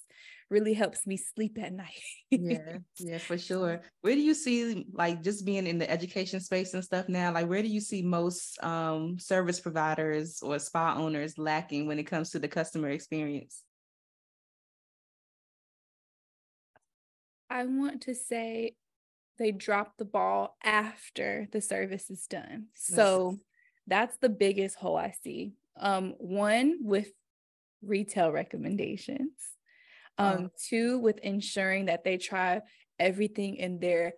really 0.50 0.74
helps 0.74 1.06
me 1.06 1.16
sleep 1.16 1.58
at 1.60 1.72
night. 1.72 2.02
yeah, 2.30 2.78
yeah, 2.98 3.18
for 3.18 3.38
sure. 3.38 3.82
Where 4.02 4.14
do 4.14 4.20
you 4.20 4.34
see 4.34 4.86
like 4.92 5.22
just 5.22 5.44
being 5.44 5.66
in 5.66 5.78
the 5.78 5.90
education 5.90 6.40
space 6.40 6.74
and 6.74 6.84
stuff 6.84 7.08
now? 7.08 7.32
Like, 7.32 7.48
where 7.48 7.62
do 7.62 7.68
you 7.68 7.80
see 7.80 8.02
most 8.02 8.62
um, 8.62 9.18
service 9.18 9.60
providers 9.60 10.40
or 10.42 10.58
spa 10.58 10.94
owners 10.96 11.38
lacking 11.38 11.86
when 11.86 11.98
it 11.98 12.04
comes 12.04 12.30
to 12.30 12.38
the 12.38 12.48
customer 12.48 12.90
experience? 12.90 13.62
I 17.50 17.66
want 17.66 18.02
to 18.02 18.14
say 18.14 18.74
they 19.38 19.52
drop 19.52 19.96
the 19.96 20.04
ball 20.04 20.56
after 20.62 21.48
the 21.52 21.60
service 21.60 22.10
is 22.10 22.26
done. 22.26 22.66
So 22.74 23.38
that's 23.86 24.16
the 24.18 24.28
biggest 24.28 24.76
hole 24.76 24.96
I 24.96 25.14
see. 25.22 25.54
Um, 25.78 26.14
one 26.18 26.78
with 26.82 27.10
retail 27.82 28.30
recommendations. 28.32 29.32
Um, 30.16 30.50
two 30.68 30.98
with 30.98 31.18
ensuring 31.18 31.86
that 31.86 32.04
they 32.04 32.18
try 32.18 32.60
everything 32.98 33.56
in 33.56 33.80
their 33.80 34.14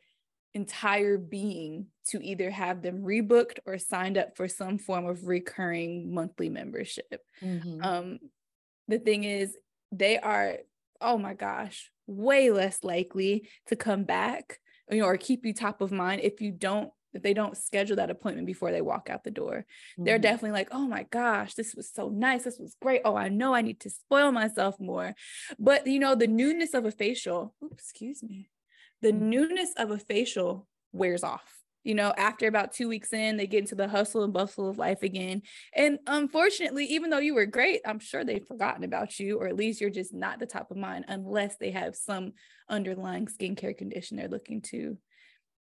entire 0.55 1.19
being 1.19 1.87
to 2.09 2.23
either 2.23 2.51
have 2.51 2.83
them 2.83 3.03
rebooked 3.03 3.59
or 3.67 3.79
signed 3.79 4.19
up 4.19 4.37
for 4.37 4.49
some 4.49 4.79
form 4.79 5.07
of 5.07 5.27
recurring 5.27 6.13
monthly 6.13 6.49
membership. 6.49 7.21
Mm-hmm. 7.43 7.83
Um, 7.83 8.19
the 8.89 8.99
thing 8.99 9.25
is, 9.25 9.57
they 9.93 10.19
are, 10.19 10.59
oh 11.01 11.19
my 11.19 11.35
gosh, 11.35 11.91
way 12.07 12.51
less 12.51 12.85
likely 12.85 13.49
to 13.67 13.77
come 13.77 14.05
back 14.05 14.61
you 14.91 15.01
know, 15.01 15.07
or 15.07 15.17
keep 15.17 15.45
you 15.45 15.53
top 15.53 15.81
of 15.81 15.91
mind 15.91 16.21
if 16.23 16.41
you 16.41 16.53
don't 16.53 16.91
if 17.17 17.23
they 17.23 17.35
don't 17.35 17.57
schedule 17.57 17.97
that 17.97 18.11
appointment 18.11 18.47
before 18.47 18.71
they 18.71 18.81
walk 18.81 19.09
out 19.11 19.25
the 19.25 19.31
door. 19.31 19.67
Mm-hmm. 19.93 20.05
They're 20.05 20.19
definitely 20.19 20.53
like, 20.53 20.69
oh 20.71 20.87
my 20.87 21.05
gosh, 21.05 21.55
this 21.55 21.75
was 21.75 21.91
so 21.93 22.09
nice. 22.09 22.45
This 22.45 22.59
was 22.59 22.77
great. 22.81 23.03
Oh, 23.05 23.17
I 23.17 23.29
know 23.29 23.55
I 23.55 23.63
need 23.63 23.81
to 23.81 23.91
spoil 23.91 24.31
myself 24.31 24.79
more. 24.79 25.15
But, 25.59 25.87
you 25.87 25.99
know, 25.99 26.15
the 26.15 26.29
newness 26.29 26.75
of 26.75 26.85
a 26.85 26.91
facial, 26.91 27.55
oops, 27.65 27.85
excuse 27.85 28.23
me, 28.23 28.49
the 29.03 29.13
mm-hmm. 29.13 29.31
newness 29.31 29.73
of 29.77 29.91
a 29.91 29.99
facial 29.99 30.69
wears 30.93 31.25
off. 31.25 31.53
You 31.83 31.95
know, 31.95 32.13
after 32.19 32.49
about 32.49 32.73
two 32.73 32.89
weeks 32.89 33.13
in, 33.13 33.37
they 33.37 33.47
get 33.47 33.61
into 33.61 33.77
the 33.77 33.87
hustle 33.87 34.25
and 34.25 34.33
bustle 34.33 34.69
of 34.69 34.77
life 34.77 35.05
again. 35.05 35.43
And 35.73 36.01
unfortunately, 36.09 36.85
even 36.87 37.11
though 37.11 37.21
you 37.21 37.33
were 37.33 37.47
great, 37.47 37.81
I'm 37.87 38.01
sure 38.01 38.25
they've 38.25 38.45
forgotten 38.45 38.83
about 38.83 39.21
you, 39.21 39.39
or 39.39 39.47
at 39.47 39.55
least 39.55 39.81
you're 39.81 39.89
just 39.89 40.13
not 40.13 40.41
the 40.41 40.47
top 40.47 40.73
of 40.73 40.77
mind 40.77 41.05
unless 41.07 41.57
they 41.59 41.71
have 41.71 41.95
some 41.95 42.33
underlying 42.69 43.27
skincare 43.27 43.79
condition 43.79 44.17
they're 44.17 44.27
looking 44.27 44.63
to 44.63 44.99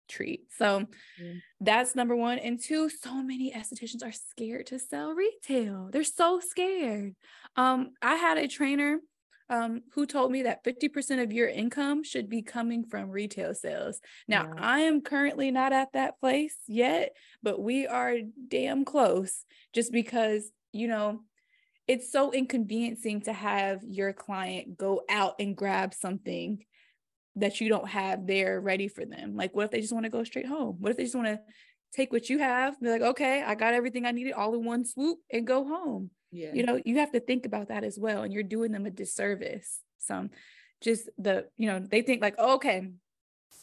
treat. 0.08 0.42
So 0.56 0.86
mm. 1.20 1.40
that's 1.60 1.94
number 1.94 2.16
one. 2.16 2.38
And 2.38 2.60
two, 2.60 2.88
so 2.88 3.22
many 3.22 3.52
estheticians 3.52 4.04
are 4.04 4.12
scared 4.12 4.66
to 4.66 4.78
sell 4.78 5.14
retail. 5.14 5.88
They're 5.92 6.04
so 6.04 6.40
scared. 6.40 7.14
Um, 7.56 7.92
I 8.02 8.16
had 8.16 8.38
a 8.38 8.48
trainer 8.48 8.98
um, 9.50 9.82
who 9.92 10.06
told 10.06 10.32
me 10.32 10.44
that 10.44 10.64
50% 10.64 11.22
of 11.22 11.32
your 11.32 11.48
income 11.48 12.02
should 12.02 12.28
be 12.28 12.42
coming 12.42 12.84
from 12.84 13.10
retail 13.10 13.54
sales. 13.54 14.00
Now, 14.26 14.44
yeah. 14.54 14.60
I 14.60 14.80
am 14.80 15.02
currently 15.02 15.50
not 15.50 15.72
at 15.72 15.92
that 15.92 16.18
place 16.18 16.56
yet, 16.66 17.14
but 17.42 17.60
we 17.60 17.86
are 17.86 18.16
damn 18.48 18.84
close 18.84 19.44
just 19.72 19.92
because, 19.92 20.50
you 20.72 20.88
know, 20.88 21.20
it's 21.86 22.10
so 22.10 22.32
inconveniencing 22.32 23.22
to 23.22 23.32
have 23.32 23.82
your 23.84 24.14
client 24.14 24.78
go 24.78 25.02
out 25.10 25.34
and 25.38 25.56
grab 25.56 25.92
something 25.92 26.64
that 27.36 27.60
you 27.60 27.68
don't 27.68 27.88
have 27.88 28.26
there 28.26 28.60
ready 28.60 28.88
for 28.88 29.04
them. 29.04 29.34
Like, 29.36 29.54
what 29.54 29.66
if 29.66 29.70
they 29.70 29.80
just 29.80 29.92
want 29.92 30.04
to 30.04 30.10
go 30.10 30.24
straight 30.24 30.46
home? 30.46 30.76
What 30.78 30.90
if 30.90 30.96
they 30.96 31.04
just 31.04 31.16
want 31.16 31.28
to 31.28 31.40
take 31.92 32.12
what 32.12 32.28
you 32.28 32.38
have, 32.38 32.80
be 32.80 32.88
like, 32.88 33.02
okay, 33.02 33.42
I 33.42 33.54
got 33.54 33.74
everything 33.74 34.06
I 34.06 34.12
needed 34.12 34.32
all 34.32 34.54
in 34.54 34.64
one 34.64 34.84
swoop 34.84 35.18
and 35.32 35.46
go 35.46 35.64
home? 35.64 36.10
Yeah. 36.30 36.50
You 36.52 36.64
know, 36.64 36.80
you 36.84 36.98
have 36.98 37.12
to 37.12 37.20
think 37.20 37.46
about 37.46 37.68
that 37.68 37.84
as 37.84 37.98
well. 37.98 38.22
And 38.22 38.32
you're 38.32 38.42
doing 38.42 38.72
them 38.72 38.86
a 38.86 38.90
disservice. 38.90 39.80
So 39.98 40.28
just 40.80 41.08
the, 41.18 41.46
you 41.56 41.68
know, 41.68 41.80
they 41.80 42.02
think 42.02 42.22
like, 42.22 42.34
oh, 42.38 42.54
okay, 42.54 42.88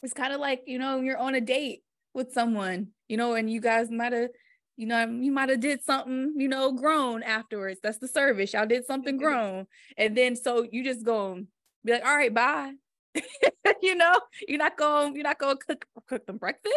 it's 0.02 0.14
kind 0.14 0.32
of 0.32 0.40
like, 0.40 0.62
you 0.66 0.78
know, 0.78 1.00
you're 1.00 1.18
on 1.18 1.34
a 1.34 1.40
date 1.40 1.82
with 2.14 2.32
someone, 2.32 2.88
you 3.08 3.16
know, 3.16 3.34
and 3.34 3.50
you 3.50 3.60
guys 3.60 3.90
might 3.90 4.12
have, 4.12 4.30
you 4.76 4.86
know, 4.86 5.06
you 5.06 5.30
might 5.30 5.50
have 5.50 5.60
did 5.60 5.84
something, 5.84 6.34
you 6.36 6.48
know, 6.48 6.72
grown 6.72 7.22
afterwards. 7.22 7.80
That's 7.82 7.98
the 7.98 8.08
service. 8.08 8.52
Y'all 8.52 8.66
did 8.66 8.86
something 8.86 9.16
grown. 9.18 9.66
And 9.96 10.16
then 10.16 10.34
so 10.34 10.66
you 10.70 10.82
just 10.82 11.04
go 11.04 11.40
be 11.84 11.92
like, 11.92 12.04
all 12.04 12.16
right, 12.16 12.32
bye. 12.32 12.72
you 13.82 13.94
know, 13.94 14.20
you're 14.46 14.58
not 14.58 14.76
going, 14.76 15.14
you're 15.14 15.24
not 15.24 15.38
going 15.38 15.56
to 15.56 15.64
cook 15.64 15.86
cook 16.06 16.26
them 16.26 16.38
breakfast. 16.38 16.74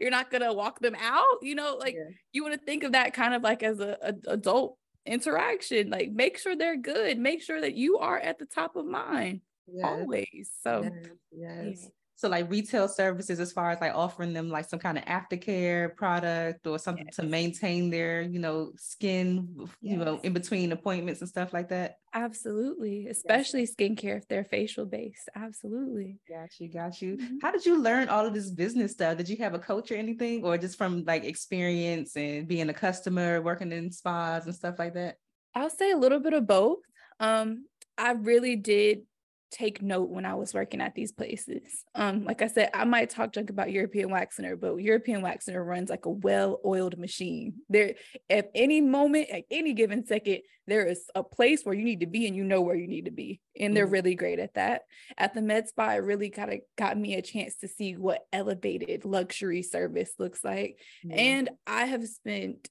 You're 0.00 0.10
not 0.10 0.30
gonna 0.30 0.52
walk 0.52 0.80
them 0.80 0.96
out. 1.00 1.24
You 1.42 1.54
know, 1.54 1.76
like 1.78 1.94
yeah. 1.94 2.14
you 2.32 2.42
want 2.42 2.54
to 2.54 2.64
think 2.64 2.84
of 2.84 2.92
that 2.92 3.14
kind 3.14 3.34
of 3.34 3.42
like 3.42 3.62
as 3.62 3.80
a, 3.80 3.96
a, 4.02 4.14
adult 4.32 4.76
interaction. 5.06 5.90
Like 5.90 6.12
make 6.12 6.38
sure 6.38 6.56
they're 6.56 6.76
good. 6.76 7.18
Make 7.18 7.42
sure 7.42 7.60
that 7.60 7.74
you 7.74 7.98
are 7.98 8.18
at 8.18 8.38
the 8.38 8.46
top 8.46 8.76
of 8.76 8.86
mind 8.86 9.40
yes. 9.66 9.84
always. 9.84 10.50
So 10.62 10.82
yes. 10.84 11.08
yes 11.32 11.90
so 12.22 12.28
like 12.28 12.48
retail 12.48 12.86
services 12.86 13.40
as 13.40 13.50
far 13.50 13.72
as 13.72 13.80
like 13.80 13.92
offering 13.96 14.32
them 14.32 14.48
like 14.48 14.68
some 14.68 14.78
kind 14.78 14.96
of 14.96 15.04
aftercare 15.06 15.94
product 15.96 16.64
or 16.68 16.78
something 16.78 17.06
yes. 17.06 17.16
to 17.16 17.24
maintain 17.24 17.90
their 17.90 18.22
you 18.22 18.38
know 18.38 18.70
skin 18.76 19.68
you 19.80 19.96
know 19.96 20.20
in 20.22 20.32
between 20.32 20.70
appointments 20.70 21.20
and 21.20 21.28
stuff 21.28 21.52
like 21.52 21.68
that? 21.70 21.96
Absolutely 22.14 23.08
especially 23.08 23.62
yes. 23.62 23.74
skincare 23.74 24.18
if 24.18 24.28
they're 24.28 24.44
facial 24.44 24.86
based 24.86 25.28
absolutely. 25.34 26.20
Got 26.28 26.50
you 26.60 26.68
got 26.68 27.02
you. 27.02 27.16
Mm-hmm. 27.16 27.38
how 27.42 27.50
did 27.50 27.66
you 27.66 27.82
learn 27.82 28.08
all 28.08 28.24
of 28.24 28.34
this 28.34 28.50
business 28.50 28.92
stuff? 28.92 29.16
Did 29.16 29.28
you 29.28 29.38
have 29.38 29.54
a 29.54 29.58
coach 29.58 29.90
or 29.90 29.96
anything 29.96 30.44
or 30.44 30.56
just 30.56 30.78
from 30.78 31.02
like 31.04 31.24
experience 31.24 32.16
and 32.16 32.46
being 32.46 32.68
a 32.68 32.74
customer 32.74 33.42
working 33.42 33.72
in 33.72 33.90
spas 33.90 34.46
and 34.46 34.54
stuff 34.54 34.78
like 34.78 34.94
that? 34.94 35.16
I'll 35.56 35.70
say 35.70 35.90
a 35.90 35.96
little 35.96 36.20
bit 36.20 36.34
of 36.34 36.46
both. 36.46 36.78
Um 37.18 37.66
i 37.98 38.12
really 38.12 38.56
did 38.56 39.02
take 39.52 39.82
note 39.82 40.08
when 40.08 40.24
I 40.24 40.34
was 40.34 40.54
working 40.54 40.80
at 40.80 40.94
these 40.94 41.12
places. 41.12 41.84
Um, 41.94 42.24
like 42.24 42.42
I 42.42 42.46
said, 42.48 42.70
I 42.74 42.84
might 42.84 43.10
talk 43.10 43.32
junk 43.32 43.50
about 43.50 43.70
European 43.70 44.10
Wax 44.10 44.36
Center, 44.36 44.56
but 44.56 44.76
European 44.76 45.22
Wax 45.22 45.44
Center 45.44 45.62
runs 45.62 45.90
like 45.90 46.06
a 46.06 46.10
well-oiled 46.10 46.98
machine. 46.98 47.54
There, 47.68 47.94
at 48.30 48.50
any 48.54 48.80
moment, 48.80 49.28
at 49.30 49.44
any 49.50 49.74
given 49.74 50.06
second, 50.06 50.40
there 50.66 50.86
is 50.86 51.04
a 51.14 51.22
place 51.22 51.64
where 51.64 51.74
you 51.74 51.84
need 51.84 52.00
to 52.00 52.06
be, 52.06 52.26
and 52.26 52.34
you 52.34 52.44
know 52.44 52.62
where 52.62 52.76
you 52.76 52.86
need 52.86 53.04
to 53.04 53.10
be, 53.10 53.40
and 53.58 53.76
they're 53.76 53.84
mm-hmm. 53.84 53.92
really 53.92 54.14
great 54.14 54.38
at 54.38 54.54
that. 54.54 54.82
At 55.18 55.34
the 55.34 55.42
Med 55.42 55.68
Spa, 55.68 55.90
it 55.90 56.04
really 56.04 56.30
kind 56.30 56.52
of 56.52 56.60
got 56.76 56.96
me 56.96 57.14
a 57.14 57.22
chance 57.22 57.56
to 57.56 57.68
see 57.68 57.96
what 57.96 58.24
elevated 58.32 59.04
luxury 59.04 59.62
service 59.62 60.12
looks 60.18 60.42
like, 60.42 60.78
mm-hmm. 61.04 61.18
and 61.18 61.50
I 61.66 61.84
have 61.86 62.06
spent 62.06 62.68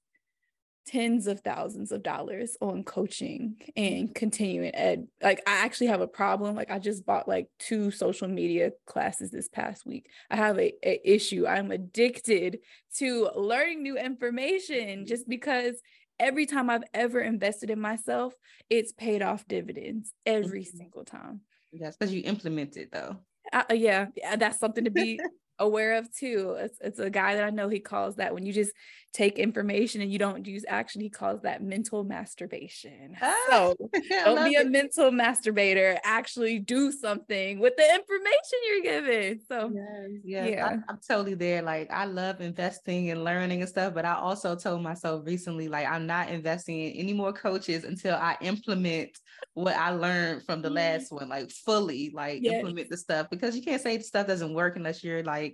tens 0.91 1.27
of 1.27 1.39
thousands 1.39 1.91
of 1.91 2.03
dollars 2.03 2.57
on 2.61 2.83
coaching 2.83 3.55
and 3.77 4.13
continuing 4.13 4.75
ed. 4.75 5.07
Like 5.21 5.41
I 5.47 5.63
actually 5.63 5.87
have 5.87 6.01
a 6.01 6.07
problem. 6.07 6.55
Like 6.55 6.71
I 6.71 6.79
just 6.79 7.05
bought 7.05 7.27
like 7.27 7.47
two 7.59 7.91
social 7.91 8.27
media 8.27 8.71
classes 8.85 9.31
this 9.31 9.47
past 9.47 9.85
week. 9.85 10.09
I 10.29 10.35
have 10.35 10.59
a, 10.59 10.73
a 10.83 11.01
issue. 11.03 11.47
I'm 11.47 11.71
addicted 11.71 12.59
to 12.97 13.29
learning 13.35 13.83
new 13.83 13.97
information 13.97 15.05
just 15.05 15.29
because 15.29 15.81
every 16.19 16.45
time 16.45 16.69
I've 16.69 16.83
ever 16.93 17.21
invested 17.21 17.69
in 17.69 17.79
myself, 17.79 18.33
it's 18.69 18.91
paid 18.91 19.21
off 19.21 19.47
dividends 19.47 20.11
every 20.25 20.63
mm-hmm. 20.63 20.77
single 20.77 21.05
time. 21.05 21.41
That's 21.73 21.95
because 21.95 22.13
you 22.13 22.23
implement 22.25 22.75
it 22.75 22.89
though. 22.91 23.17
Uh, 23.53 23.63
yeah, 23.71 24.07
yeah, 24.15 24.35
that's 24.35 24.59
something 24.59 24.83
to 24.83 24.91
be 24.91 25.19
aware 25.61 25.97
of 25.97 26.13
too. 26.13 26.55
It's, 26.59 26.77
it's 26.81 26.99
a 26.99 27.09
guy 27.09 27.35
that 27.35 27.43
I 27.43 27.51
know 27.51 27.69
he 27.69 27.79
calls 27.79 28.15
that 28.15 28.33
when 28.33 28.45
you 28.45 28.51
just 28.51 28.71
take 29.13 29.37
information 29.37 30.01
and 30.01 30.11
you 30.11 30.17
don't 30.17 30.45
use 30.45 30.63
action, 30.67 31.01
he 31.01 31.09
calls 31.09 31.41
that 31.41 31.61
mental 31.61 32.03
masturbation. 32.03 33.15
Ah, 33.21 33.35
so 33.49 33.75
don't 34.09 34.45
be 34.45 34.55
a 34.55 34.63
mental 34.63 35.11
masturbator. 35.11 35.97
Actually 36.03 36.59
do 36.59 36.91
something 36.91 37.59
with 37.59 37.75
the 37.77 37.83
information 37.93 38.59
you're 38.67 38.81
given. 38.81 39.39
So 39.47 39.71
yes, 39.73 40.21
yes. 40.23 40.49
yeah, 40.49 40.65
I, 40.65 40.91
I'm 40.91 40.99
totally 41.07 41.35
there. 41.35 41.61
Like 41.61 41.91
I 41.91 42.05
love 42.05 42.41
investing 42.41 43.11
and 43.11 43.23
learning 43.23 43.61
and 43.61 43.69
stuff, 43.69 43.93
but 43.93 44.05
I 44.05 44.15
also 44.15 44.55
told 44.55 44.81
myself 44.81 45.25
recently, 45.25 45.67
like 45.67 45.87
I'm 45.87 46.07
not 46.07 46.29
investing 46.29 46.79
in 46.79 46.93
any 46.93 47.13
more 47.13 47.33
coaches 47.33 47.83
until 47.83 48.15
I 48.15 48.37
implement 48.41 49.17
what 49.53 49.75
I 49.75 49.91
learned 49.91 50.43
from 50.43 50.61
the 50.61 50.69
last 50.69 51.11
one, 51.11 51.27
like 51.27 51.51
fully, 51.51 52.11
like 52.13 52.39
yes. 52.41 52.55
implement 52.55 52.89
the 52.89 52.97
stuff 52.97 53.27
because 53.29 53.55
you 53.55 53.61
can't 53.61 53.81
say 53.81 53.97
the 53.97 54.03
stuff 54.03 54.27
doesn't 54.27 54.53
work 54.53 54.77
unless 54.77 55.03
you're 55.03 55.23
like 55.23 55.50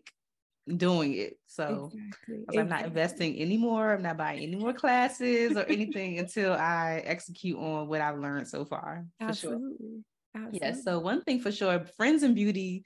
doing 0.76 1.14
it. 1.14 1.40
So 1.46 1.92
exactly. 1.94 2.60
I'm 2.60 2.68
not 2.68 2.86
investing 2.86 3.40
anymore. 3.40 3.94
I'm 3.94 4.02
not 4.02 4.18
buying 4.18 4.44
any 4.44 4.56
more 4.56 4.74
classes 4.74 5.56
or 5.56 5.64
anything 5.66 6.20
until 6.20 6.54
I 6.54 7.02
execute 7.06 7.58
on 7.58 7.88
what 7.88 8.02
I've 8.02 8.20
learned 8.20 8.48
so 8.48 8.66
far. 8.66 9.06
Absolutely. 9.20 9.78
Sure. 9.78 10.44
Absolutely. 10.44 10.60
Yes. 10.62 10.84
So 10.84 11.00
one 11.00 11.22
thing 11.24 11.40
for 11.40 11.52
sure, 11.52 11.86
Friends 11.98 12.24
in 12.24 12.34
Beauty 12.34 12.84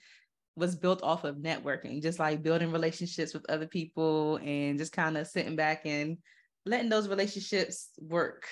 was 0.56 0.76
built 0.76 1.02
off 1.02 1.24
of 1.24 1.38
networking, 1.38 2.02
just 2.02 2.20
like 2.20 2.44
building 2.44 2.72
relationships 2.72 3.34
with 3.34 3.50
other 3.50 3.68
people 3.68 4.38
and 4.44 4.78
just 4.78 4.92
kind 4.92 5.18
of 5.18 5.28
sitting 5.28 5.56
back 5.56 5.82
and 5.86 6.18
letting 6.66 6.90
those 6.90 7.08
relationships 7.08 7.90
work. 8.00 8.48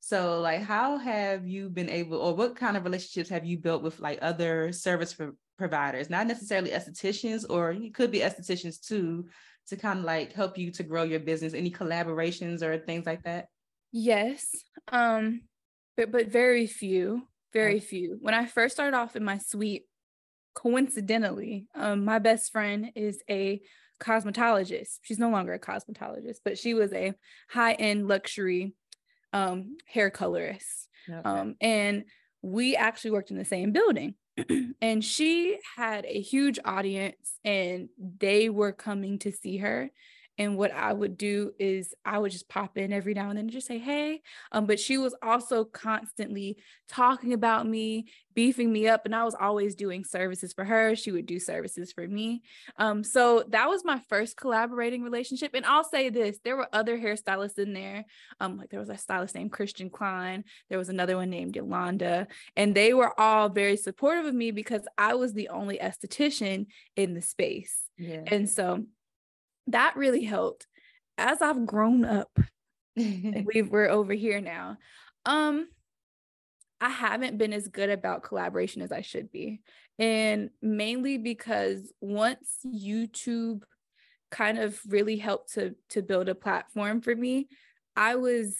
So, 0.00 0.40
like, 0.40 0.62
how 0.62 0.96
have 0.96 1.46
you 1.46 1.68
been 1.68 1.90
able, 1.90 2.16
or 2.18 2.34
what 2.34 2.56
kind 2.56 2.76
of 2.76 2.84
relationships 2.84 3.28
have 3.28 3.44
you 3.44 3.58
built 3.58 3.82
with 3.82 4.00
like 4.00 4.18
other 4.22 4.72
service 4.72 5.12
pro- 5.12 5.32
providers, 5.60 6.10
not 6.10 6.26
necessarily 6.26 6.70
estheticians, 6.70 7.44
or 7.48 7.70
it 7.72 7.94
could 7.94 8.10
be 8.10 8.20
estheticians 8.20 8.80
too, 8.80 9.26
to 9.68 9.76
kind 9.76 10.00
of 10.00 10.04
like 10.04 10.32
help 10.32 10.58
you 10.58 10.72
to 10.72 10.82
grow 10.82 11.04
your 11.04 11.20
business? 11.20 11.54
Any 11.54 11.70
collaborations 11.70 12.62
or 12.62 12.78
things 12.78 13.06
like 13.06 13.22
that? 13.24 13.46
Yes, 13.92 14.48
um, 14.90 15.42
but 15.96 16.10
but 16.10 16.28
very 16.28 16.66
few, 16.66 17.22
very 17.52 17.76
okay. 17.76 17.84
few. 17.84 18.18
When 18.20 18.34
I 18.34 18.46
first 18.46 18.74
started 18.74 18.96
off 18.96 19.16
in 19.16 19.24
my 19.24 19.38
suite, 19.38 19.84
coincidentally, 20.54 21.66
um, 21.74 22.04
my 22.04 22.18
best 22.18 22.50
friend 22.50 22.90
is 22.96 23.22
a 23.28 23.60
cosmetologist. 24.00 24.98
She's 25.02 25.18
no 25.18 25.30
longer 25.30 25.52
a 25.52 25.60
cosmetologist, 25.60 26.38
but 26.44 26.58
she 26.58 26.74
was 26.74 26.92
a 26.92 27.12
high 27.50 27.74
end 27.74 28.08
luxury 28.08 28.74
um, 29.32 29.76
hair 29.86 30.10
colorist. 30.10 30.88
Okay. 31.08 31.20
Um, 31.22 31.54
and 31.60 32.04
we 32.42 32.76
actually 32.76 33.12
worked 33.12 33.30
in 33.30 33.38
the 33.38 33.44
same 33.44 33.72
building. 33.72 34.14
and 34.80 35.04
she 35.04 35.58
had 35.76 36.04
a 36.06 36.20
huge 36.20 36.58
audience, 36.64 37.38
and 37.44 37.88
they 37.98 38.48
were 38.48 38.72
coming 38.72 39.18
to 39.20 39.32
see 39.32 39.58
her. 39.58 39.90
And 40.40 40.56
what 40.56 40.72
I 40.72 40.94
would 40.94 41.18
do 41.18 41.52
is 41.58 41.92
I 42.02 42.18
would 42.18 42.32
just 42.32 42.48
pop 42.48 42.78
in 42.78 42.94
every 42.94 43.12
now 43.12 43.28
and 43.28 43.36
then 43.36 43.44
and 43.44 43.50
just 43.50 43.66
say, 43.66 43.76
hey. 43.76 44.22
Um, 44.52 44.64
but 44.64 44.80
she 44.80 44.96
was 44.96 45.14
also 45.22 45.64
constantly 45.64 46.56
talking 46.88 47.34
about 47.34 47.66
me, 47.66 48.06
beefing 48.32 48.72
me 48.72 48.88
up. 48.88 49.04
And 49.04 49.14
I 49.14 49.24
was 49.24 49.34
always 49.38 49.74
doing 49.74 50.02
services 50.02 50.54
for 50.54 50.64
her. 50.64 50.96
She 50.96 51.12
would 51.12 51.26
do 51.26 51.38
services 51.38 51.92
for 51.92 52.08
me. 52.08 52.40
Um, 52.78 53.04
so 53.04 53.44
that 53.50 53.68
was 53.68 53.84
my 53.84 54.00
first 54.08 54.38
collaborating 54.38 55.02
relationship. 55.02 55.50
And 55.52 55.66
I'll 55.66 55.84
say 55.84 56.08
this 56.08 56.38
there 56.42 56.56
were 56.56 56.68
other 56.72 56.96
hairstylists 56.96 57.58
in 57.58 57.74
there. 57.74 58.06
Um, 58.40 58.56
like 58.56 58.70
there 58.70 58.80
was 58.80 58.88
a 58.88 58.96
stylist 58.96 59.34
named 59.34 59.52
Christian 59.52 59.90
Klein, 59.90 60.44
there 60.70 60.78
was 60.78 60.88
another 60.88 61.16
one 61.16 61.28
named 61.28 61.54
Yolanda, 61.54 62.28
and 62.56 62.74
they 62.74 62.94
were 62.94 63.18
all 63.20 63.50
very 63.50 63.76
supportive 63.76 64.24
of 64.24 64.34
me 64.34 64.52
because 64.52 64.88
I 64.96 65.16
was 65.16 65.34
the 65.34 65.50
only 65.50 65.76
esthetician 65.76 66.68
in 66.96 67.12
the 67.12 67.20
space. 67.20 67.76
Yeah. 67.98 68.22
And 68.26 68.48
so 68.48 68.86
that 69.72 69.96
really 69.96 70.24
helped 70.24 70.66
as 71.18 71.42
I've 71.42 71.66
grown 71.66 72.04
up. 72.04 72.30
we 72.96 73.62
we're 73.62 73.88
over 73.88 74.12
here 74.12 74.40
now. 74.40 74.78
Um, 75.26 75.68
I 76.80 76.88
haven't 76.88 77.38
been 77.38 77.52
as 77.52 77.68
good 77.68 77.90
about 77.90 78.22
collaboration 78.22 78.82
as 78.82 78.90
I 78.90 79.02
should 79.02 79.30
be. 79.30 79.60
And 79.98 80.50
mainly 80.62 81.18
because 81.18 81.92
once 82.00 82.56
YouTube 82.66 83.62
kind 84.30 84.58
of 84.58 84.80
really 84.86 85.18
helped 85.18 85.54
to 85.54 85.74
to 85.90 86.02
build 86.02 86.28
a 86.28 86.34
platform 86.34 87.00
for 87.00 87.14
me, 87.14 87.48
I 87.96 88.16
was 88.16 88.56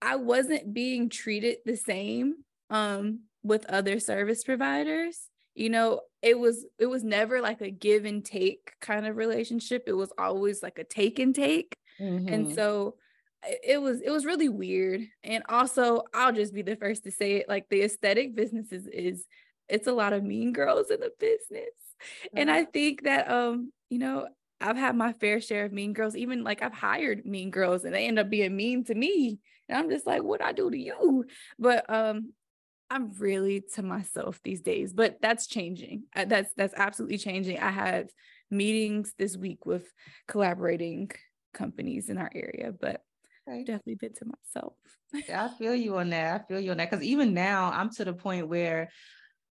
I 0.00 0.16
wasn't 0.16 0.72
being 0.72 1.08
treated 1.08 1.58
the 1.64 1.76
same 1.76 2.36
um 2.70 3.20
with 3.42 3.64
other 3.66 4.00
service 4.00 4.42
providers 4.42 5.28
you 5.56 5.70
know 5.70 6.00
it 6.26 6.36
was 6.36 6.66
it 6.80 6.86
was 6.86 7.04
never 7.04 7.40
like 7.40 7.60
a 7.60 7.70
give 7.70 8.04
and 8.04 8.24
take 8.24 8.72
kind 8.80 9.06
of 9.06 9.16
relationship. 9.16 9.84
It 9.86 9.92
was 9.92 10.12
always 10.18 10.60
like 10.60 10.78
a 10.80 10.84
take 10.84 11.20
and 11.20 11.32
take. 11.32 11.76
Mm-hmm. 12.00 12.28
and 12.28 12.54
so 12.54 12.96
it 13.42 13.80
was 13.80 14.00
it 14.00 14.10
was 14.10 14.26
really 14.26 14.48
weird. 14.48 15.02
And 15.22 15.44
also 15.48 16.02
i'll 16.12 16.32
just 16.32 16.52
be 16.52 16.62
the 16.62 16.74
first 16.74 17.04
to 17.04 17.12
say 17.12 17.36
it 17.36 17.48
like 17.48 17.68
the 17.70 17.82
aesthetic 17.82 18.34
business 18.34 18.72
is, 18.72 18.88
is 18.88 19.24
it's 19.68 19.86
a 19.86 19.92
lot 19.92 20.12
of 20.12 20.24
mean 20.24 20.52
girls 20.52 20.90
in 20.90 20.98
the 20.98 21.12
business. 21.20 21.70
Mm-hmm. 22.26 22.38
and 22.38 22.50
i 22.50 22.64
think 22.64 23.04
that 23.04 23.30
um 23.30 23.72
you 23.88 23.98
know 23.98 24.26
i've 24.60 24.76
had 24.76 24.94
my 24.96 25.12
fair 25.14 25.40
share 25.40 25.64
of 25.64 25.72
mean 25.72 25.92
girls. 25.92 26.16
Even 26.16 26.42
like 26.42 26.60
i've 26.60 26.74
hired 26.74 27.24
mean 27.24 27.50
girls 27.50 27.84
and 27.84 27.94
they 27.94 28.08
end 28.08 28.18
up 28.18 28.28
being 28.28 28.56
mean 28.56 28.82
to 28.84 28.94
me. 28.94 29.38
And 29.68 29.78
i'm 29.78 29.90
just 29.90 30.06
like 30.06 30.24
what 30.24 30.42
i 30.42 30.50
do 30.50 30.68
to 30.70 30.78
you? 30.78 31.24
But 31.56 31.88
um 31.88 32.32
I'm 32.90 33.12
really 33.18 33.64
to 33.74 33.82
myself 33.82 34.40
these 34.44 34.60
days, 34.60 34.92
but 34.92 35.16
that's 35.20 35.46
changing. 35.46 36.04
Uh, 36.14 36.24
that's 36.26 36.52
that's 36.56 36.74
absolutely 36.76 37.18
changing. 37.18 37.58
I 37.58 37.70
have 37.70 38.08
meetings 38.50 39.12
this 39.18 39.36
week 39.36 39.66
with 39.66 39.92
collaborating 40.28 41.10
companies 41.52 42.08
in 42.08 42.18
our 42.18 42.30
area, 42.34 42.72
but 42.78 43.02
okay. 43.48 43.64
definitely 43.64 43.96
been 43.96 44.14
to 44.14 44.26
myself. 44.26 44.74
yeah, 45.28 45.44
I 45.44 45.48
feel 45.48 45.74
you 45.74 45.96
on 45.98 46.10
that. 46.10 46.40
I 46.40 46.44
feel 46.46 46.60
you 46.60 46.70
on 46.70 46.76
that 46.76 46.90
because 46.90 47.04
even 47.04 47.34
now 47.34 47.70
I'm 47.72 47.90
to 47.94 48.04
the 48.04 48.12
point 48.12 48.48
where 48.48 48.90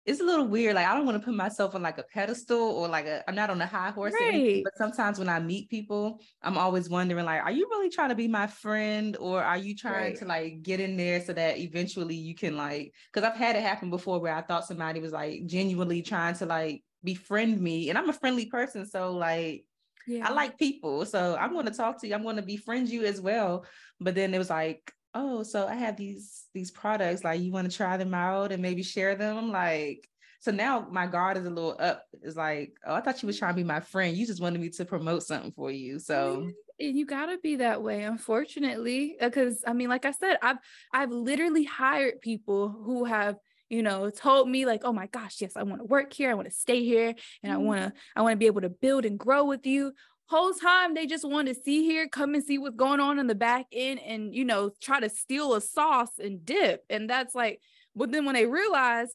it's 0.06 0.20
a 0.20 0.24
little 0.24 0.46
weird. 0.46 0.74
Like 0.74 0.86
I 0.86 0.94
don't 0.94 1.04
want 1.04 1.20
to 1.20 1.24
put 1.24 1.34
myself 1.34 1.74
on 1.74 1.82
like 1.82 1.98
a 1.98 2.02
pedestal 2.02 2.58
or 2.58 2.88
like 2.88 3.06
a 3.06 3.22
I'm 3.28 3.34
not 3.34 3.50
on 3.50 3.60
a 3.60 3.66
high 3.66 3.90
horse. 3.90 4.14
Right. 4.14 4.34
Anything, 4.34 4.64
but 4.64 4.76
sometimes 4.76 5.18
when 5.18 5.28
I 5.28 5.40
meet 5.40 5.68
people, 5.68 6.20
I'm 6.42 6.56
always 6.56 6.88
wondering 6.88 7.24
like, 7.24 7.42
are 7.42 7.52
you 7.52 7.66
really 7.70 7.90
trying 7.90 8.08
to 8.08 8.14
be 8.14 8.28
my 8.28 8.46
friend 8.46 9.16
or 9.18 9.42
are 9.42 9.58
you 9.58 9.76
trying 9.76 10.10
right. 10.12 10.16
to 10.16 10.24
like 10.24 10.62
get 10.62 10.80
in 10.80 10.96
there 10.96 11.20
so 11.22 11.32
that 11.34 11.58
eventually 11.58 12.14
you 12.14 12.34
can 12.34 12.56
like 12.56 12.94
because 13.12 13.28
I've 13.28 13.36
had 13.36 13.56
it 13.56 13.62
happen 13.62 13.90
before 13.90 14.20
where 14.20 14.34
I 14.34 14.42
thought 14.42 14.66
somebody 14.66 15.00
was 15.00 15.12
like 15.12 15.46
genuinely 15.46 16.02
trying 16.02 16.34
to 16.36 16.46
like 16.46 16.82
befriend 17.04 17.60
me 17.60 17.88
and 17.88 17.98
I'm 17.98 18.08
a 18.08 18.14
friendly 18.14 18.46
person. 18.46 18.86
So 18.86 19.12
like 19.12 19.64
yeah. 20.06 20.26
I 20.28 20.32
like 20.32 20.58
people. 20.58 21.04
So 21.04 21.36
I'm 21.38 21.52
going 21.52 21.66
to 21.66 21.72
talk 21.72 22.00
to 22.00 22.08
you. 22.08 22.14
I'm 22.14 22.22
going 22.22 22.36
to 22.36 22.42
befriend 22.42 22.88
you 22.88 23.04
as 23.04 23.20
well. 23.20 23.64
But 24.00 24.14
then 24.14 24.32
it 24.34 24.38
was 24.38 24.50
like, 24.50 24.92
oh, 25.14 25.42
so 25.42 25.66
I 25.66 25.74
have 25.74 25.96
these 25.96 26.46
these 26.54 26.70
products, 26.70 27.24
like 27.24 27.40
you 27.40 27.52
want 27.52 27.70
to 27.70 27.76
try 27.76 27.96
them 27.96 28.14
out 28.14 28.52
and 28.52 28.62
maybe 28.62 28.82
share 28.82 29.14
them. 29.14 29.36
I'm 29.36 29.50
like, 29.50 30.08
so 30.40 30.50
now 30.50 30.86
my 30.90 31.06
guard 31.06 31.36
is 31.36 31.44
a 31.44 31.50
little 31.50 31.76
up. 31.78 32.06
It's 32.22 32.36
like, 32.36 32.72
oh, 32.86 32.94
I 32.94 33.00
thought 33.00 33.22
you 33.22 33.26
was 33.26 33.38
trying 33.38 33.52
to 33.52 33.56
be 33.56 33.64
my 33.64 33.80
friend. 33.80 34.16
You 34.16 34.26
just 34.26 34.40
wanted 34.40 34.60
me 34.60 34.70
to 34.70 34.84
promote 34.84 35.22
something 35.22 35.52
for 35.52 35.70
you. 35.70 35.98
So 35.98 36.50
you 36.78 37.04
gotta 37.04 37.38
be 37.38 37.56
that 37.56 37.82
way, 37.82 38.04
unfortunately. 38.04 39.16
Uh, 39.20 39.28
because 39.28 39.62
I 39.66 39.72
mean, 39.72 39.88
like 39.88 40.04
I 40.04 40.12
said, 40.12 40.38
I've 40.42 40.58
I've 40.92 41.10
literally 41.10 41.64
hired 41.64 42.20
people 42.20 42.68
who 42.68 43.04
have 43.04 43.36
you 43.68 43.82
know 43.82 44.10
told 44.10 44.48
me 44.48 44.66
like 44.66 44.80
oh 44.84 44.92
my 44.92 45.06
gosh 45.06 45.40
yes 45.40 45.52
i 45.56 45.62
want 45.62 45.80
to 45.80 45.84
work 45.84 46.12
here 46.12 46.28
i 46.28 46.34
want 46.34 46.48
to 46.48 46.52
stay 46.52 46.82
here 46.84 47.14
and 47.44 47.52
i 47.52 47.54
mm-hmm. 47.54 47.64
want 47.64 47.80
to 47.80 47.92
i 48.16 48.20
want 48.20 48.32
to 48.32 48.36
be 48.36 48.46
able 48.46 48.60
to 48.60 48.68
build 48.68 49.04
and 49.04 49.16
grow 49.16 49.44
with 49.44 49.64
you 49.64 49.92
whole 50.30 50.52
time 50.52 50.94
they 50.94 51.06
just 51.06 51.28
want 51.28 51.48
to 51.48 51.54
see 51.54 51.82
here, 51.82 52.08
come 52.08 52.34
and 52.34 52.44
see 52.44 52.56
what's 52.56 52.76
going 52.76 53.00
on 53.00 53.18
in 53.18 53.26
the 53.26 53.34
back 53.34 53.66
end 53.72 54.00
and, 54.00 54.34
you 54.34 54.44
know, 54.44 54.70
try 54.80 55.00
to 55.00 55.08
steal 55.08 55.54
a 55.54 55.60
sauce 55.60 56.18
and 56.22 56.44
dip. 56.44 56.84
And 56.88 57.10
that's 57.10 57.34
like, 57.34 57.60
but 57.96 58.12
then 58.12 58.24
when 58.24 58.36
they 58.36 58.46
realize 58.46 59.08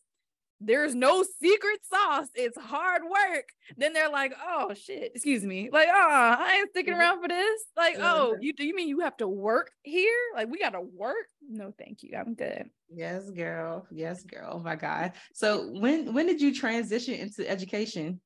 there's 0.62 0.96
no 0.96 1.24
secret 1.42 1.80
sauce. 1.84 2.28
It's 2.34 2.58
hard 2.58 3.04
work. 3.04 3.46
Then 3.78 3.94
they're 3.94 4.10
like, 4.10 4.34
oh 4.42 4.74
shit, 4.74 5.12
excuse 5.14 5.44
me. 5.44 5.70
Like, 5.72 5.90
oh, 5.90 6.36
I 6.40 6.58
ain't 6.60 6.70
sticking 6.70 6.94
mm-hmm. 6.94 7.02
around 7.02 7.22
for 7.22 7.28
this. 7.28 7.62
Like, 7.76 7.98
oh, 8.00 8.38
you 8.40 8.54
do 8.54 8.66
you 8.66 8.76
mean 8.76 8.88
you 8.88 9.02
have 9.02 9.18
to 9.18 9.28
work 9.28 9.72
here? 9.84 10.18
Like, 10.34 10.50
we 10.50 10.58
gotta 10.58 10.82
work? 10.82 11.28
No, 11.48 11.74
thank 11.78 12.04
you. 12.04 12.18
I'm 12.18 12.36
good. 12.36 12.70
Yes, 12.90 13.30
girl. 13.32 13.86
Yes, 13.92 14.24
girl. 14.24 14.54
Oh 14.54 14.60
my 14.60 14.76
God. 14.76 15.14
So 15.34 15.70
when 15.74 16.14
when 16.14 16.26
did 16.26 16.42
you 16.42 16.56
transition 16.56 17.16
into 17.16 17.50
education? 17.50 18.22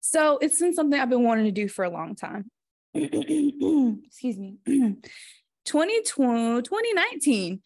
So 0.00 0.38
it's 0.38 0.60
been 0.60 0.74
something 0.74 0.98
I've 0.98 1.10
been 1.10 1.24
wanting 1.24 1.46
to 1.46 1.52
do 1.52 1.68
for 1.68 1.84
a 1.84 1.90
long 1.90 2.14
time. 2.14 2.50
excuse 2.94 4.38
me. 4.38 4.56
2020, 5.64 6.62
2019 6.62 7.60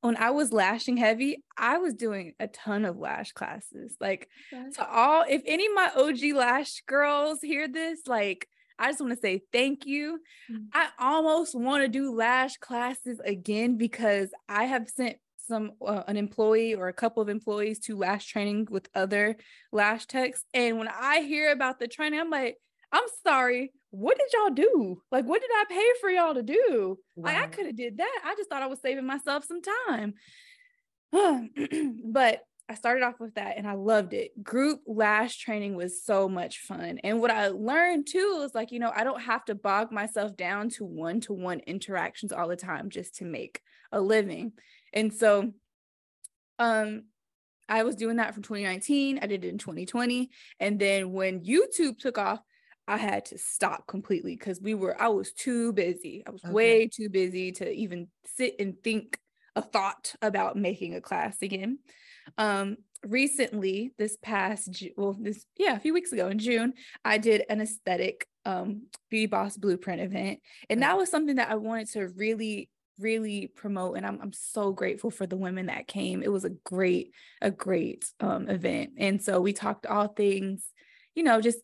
when 0.00 0.16
I 0.16 0.30
was 0.30 0.52
lashing 0.52 0.96
heavy, 0.96 1.42
I 1.56 1.78
was 1.78 1.94
doing 1.94 2.34
a 2.38 2.46
ton 2.46 2.84
of 2.84 2.96
lash 2.96 3.32
classes. 3.32 3.96
Like 4.00 4.28
okay. 4.52 4.70
to 4.76 4.88
all, 4.88 5.24
if 5.28 5.42
any 5.44 5.66
of 5.66 5.74
my 5.74 5.90
OG 5.96 6.36
lash 6.36 6.82
girls 6.86 7.40
hear 7.42 7.68
this, 7.68 8.00
like 8.06 8.48
I 8.78 8.90
just 8.90 9.00
want 9.00 9.12
to 9.12 9.20
say 9.20 9.42
thank 9.52 9.86
you. 9.86 10.20
Mm-hmm. 10.50 10.64
I 10.72 10.88
almost 10.98 11.54
want 11.54 11.82
to 11.82 11.88
do 11.88 12.14
lash 12.14 12.56
classes 12.58 13.20
again 13.24 13.76
because 13.76 14.30
I 14.48 14.64
have 14.64 14.88
sent 14.88 15.16
some 15.48 15.72
uh, 15.84 16.04
an 16.06 16.16
employee 16.16 16.74
or 16.74 16.88
a 16.88 16.92
couple 16.92 17.22
of 17.22 17.28
employees 17.28 17.80
to 17.80 17.96
lash 17.96 18.26
training 18.26 18.68
with 18.70 18.88
other 18.94 19.36
lash 19.72 20.06
techs, 20.06 20.44
and 20.54 20.78
when 20.78 20.88
I 20.88 21.22
hear 21.22 21.50
about 21.50 21.78
the 21.80 21.88
training, 21.88 22.20
I'm 22.20 22.30
like, 22.30 22.56
I'm 22.92 23.04
sorry, 23.26 23.72
what 23.90 24.18
did 24.18 24.28
y'all 24.32 24.54
do? 24.54 25.02
Like, 25.10 25.24
what 25.24 25.40
did 25.40 25.50
I 25.52 25.64
pay 25.68 25.86
for 26.00 26.10
y'all 26.10 26.34
to 26.34 26.42
do? 26.42 26.98
Wow. 27.16 27.32
Like, 27.32 27.36
I 27.36 27.46
could 27.46 27.66
have 27.66 27.76
did 27.76 27.98
that. 27.98 28.20
I 28.24 28.34
just 28.36 28.48
thought 28.50 28.62
I 28.62 28.66
was 28.66 28.80
saving 28.80 29.06
myself 29.06 29.44
some 29.44 29.60
time. 29.62 30.14
but 32.04 32.42
I 32.70 32.74
started 32.74 33.02
off 33.02 33.18
with 33.18 33.34
that 33.36 33.56
and 33.56 33.66
I 33.66 33.72
loved 33.72 34.12
it. 34.12 34.42
Group 34.42 34.82
lash 34.86 35.38
training 35.38 35.74
was 35.74 36.04
so 36.04 36.28
much 36.28 36.58
fun. 36.60 36.98
And 37.02 37.20
what 37.20 37.30
I 37.30 37.48
learned 37.48 38.06
too 38.10 38.42
is 38.44 38.54
like, 38.54 38.72
you 38.72 38.78
know, 38.78 38.92
I 38.94 39.04
don't 39.04 39.22
have 39.22 39.44
to 39.46 39.54
bog 39.54 39.90
myself 39.90 40.36
down 40.36 40.68
to 40.70 40.84
one 40.84 41.20
to 41.22 41.32
one 41.32 41.60
interactions 41.60 42.30
all 42.30 42.46
the 42.46 42.56
time 42.56 42.90
just 42.90 43.16
to 43.16 43.24
make 43.24 43.62
a 43.90 44.00
living. 44.00 44.52
And 44.92 45.12
so, 45.12 45.52
um, 46.58 47.04
I 47.68 47.82
was 47.82 47.96
doing 47.96 48.16
that 48.16 48.34
from 48.34 48.42
2019. 48.42 49.18
I 49.20 49.26
did 49.26 49.44
it 49.44 49.48
in 49.48 49.58
2020. 49.58 50.30
And 50.58 50.78
then 50.78 51.12
when 51.12 51.40
YouTube 51.40 51.98
took 51.98 52.16
off, 52.16 52.40
I 52.86 52.96
had 52.96 53.26
to 53.26 53.38
stop 53.38 53.86
completely 53.86 54.34
because 54.34 54.60
we 54.60 54.72
were, 54.72 55.00
I 55.00 55.08
was 55.08 55.32
too 55.32 55.74
busy. 55.74 56.22
I 56.26 56.30
was 56.30 56.42
okay. 56.42 56.52
way 56.52 56.88
too 56.88 57.10
busy 57.10 57.52
to 57.52 57.70
even 57.70 58.08
sit 58.36 58.54
and 58.58 58.74
think 58.82 59.18
a 59.54 59.60
thought 59.60 60.14
about 60.22 60.56
making 60.56 60.94
a 60.94 61.00
class 61.00 61.42
again. 61.42 61.80
Um, 62.38 62.78
recently, 63.06 63.92
this 63.98 64.16
past, 64.22 64.82
well, 64.96 65.14
this, 65.20 65.44
yeah, 65.58 65.76
a 65.76 65.80
few 65.80 65.92
weeks 65.92 66.12
ago 66.12 66.28
in 66.28 66.38
June, 66.38 66.72
I 67.04 67.18
did 67.18 67.44
an 67.50 67.60
aesthetic 67.60 68.26
um, 68.46 68.86
Beauty 69.10 69.26
Boss 69.26 69.58
Blueprint 69.58 70.00
event. 70.00 70.40
And 70.70 70.82
that 70.82 70.96
was 70.96 71.10
something 71.10 71.36
that 71.36 71.50
I 71.50 71.56
wanted 71.56 71.88
to 71.92 72.08
really 72.08 72.70
really 72.98 73.46
promote 73.46 73.96
and 73.96 74.06
I'm, 74.06 74.18
I'm 74.20 74.32
so 74.32 74.72
grateful 74.72 75.10
for 75.10 75.26
the 75.26 75.36
women 75.36 75.66
that 75.66 75.86
came 75.86 76.22
it 76.22 76.32
was 76.32 76.44
a 76.44 76.50
great 76.50 77.12
a 77.40 77.50
great 77.50 78.10
um, 78.20 78.48
event 78.48 78.92
and 78.98 79.22
so 79.22 79.40
we 79.40 79.52
talked 79.52 79.86
all 79.86 80.08
things 80.08 80.64
you 81.14 81.22
know 81.22 81.40
just 81.40 81.58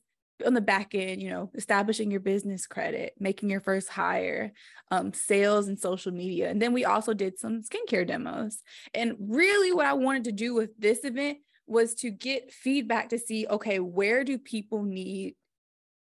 on 0.45 0.55
the 0.55 0.61
back 0.61 0.95
end, 0.95 1.23
you 1.23 1.31
know, 1.31 1.51
establishing 1.55 2.11
your 2.11 2.21
business 2.21 2.67
credit, 2.67 3.15
making 3.19 3.51
your 3.51 3.61
first 3.61 3.89
hire, 3.89 4.53
um, 4.91 5.13
sales 5.13 5.69
and 5.69 5.79
social 5.79 6.13
media. 6.13 6.51
And 6.51 6.61
then 6.61 6.73
we 6.73 6.85
also 6.85 7.15
did 7.15 7.39
some 7.39 7.63
skincare 7.63 8.07
demos. 8.07 8.63
And 8.93 9.15
really, 9.21 9.73
what 9.73 9.87
I 9.87 9.93
wanted 9.93 10.25
to 10.25 10.33
do 10.33 10.55
with 10.55 10.71
this 10.79 11.05
event 11.05 11.39
was 11.67 11.95
to 11.95 12.11
get 12.11 12.53
feedback 12.53 13.11
to 13.11 13.19
see 13.19 13.47
okay, 13.49 13.79
where 13.79 14.25
do 14.25 14.39
people 14.39 14.83
need 14.83 15.37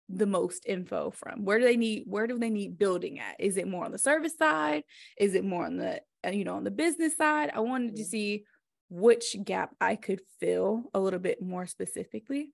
the 0.09 0.25
most 0.25 0.65
info 0.65 1.11
from? 1.11 1.45
Where 1.45 1.59
do 1.59 1.65
they 1.65 1.77
need, 1.77 2.03
where 2.05 2.27
do 2.27 2.37
they 2.37 2.49
need 2.49 2.77
building 2.77 3.19
at? 3.19 3.35
Is 3.39 3.57
it 3.57 3.67
more 3.67 3.85
on 3.85 3.91
the 3.91 3.97
service 3.97 4.37
side? 4.37 4.83
Is 5.17 5.35
it 5.35 5.43
more 5.43 5.65
on 5.65 5.77
the, 5.77 6.01
uh, 6.25 6.29
you 6.29 6.43
know, 6.43 6.55
on 6.55 6.63
the 6.63 6.71
business 6.71 7.17
side? 7.17 7.51
I 7.53 7.59
wanted 7.61 7.95
to 7.97 8.05
see 8.05 8.45
which 8.89 9.35
gap 9.43 9.71
I 9.81 9.95
could 9.95 10.21
fill 10.39 10.83
a 10.93 10.99
little 10.99 11.19
bit 11.19 11.41
more 11.41 11.65
specifically. 11.65 12.49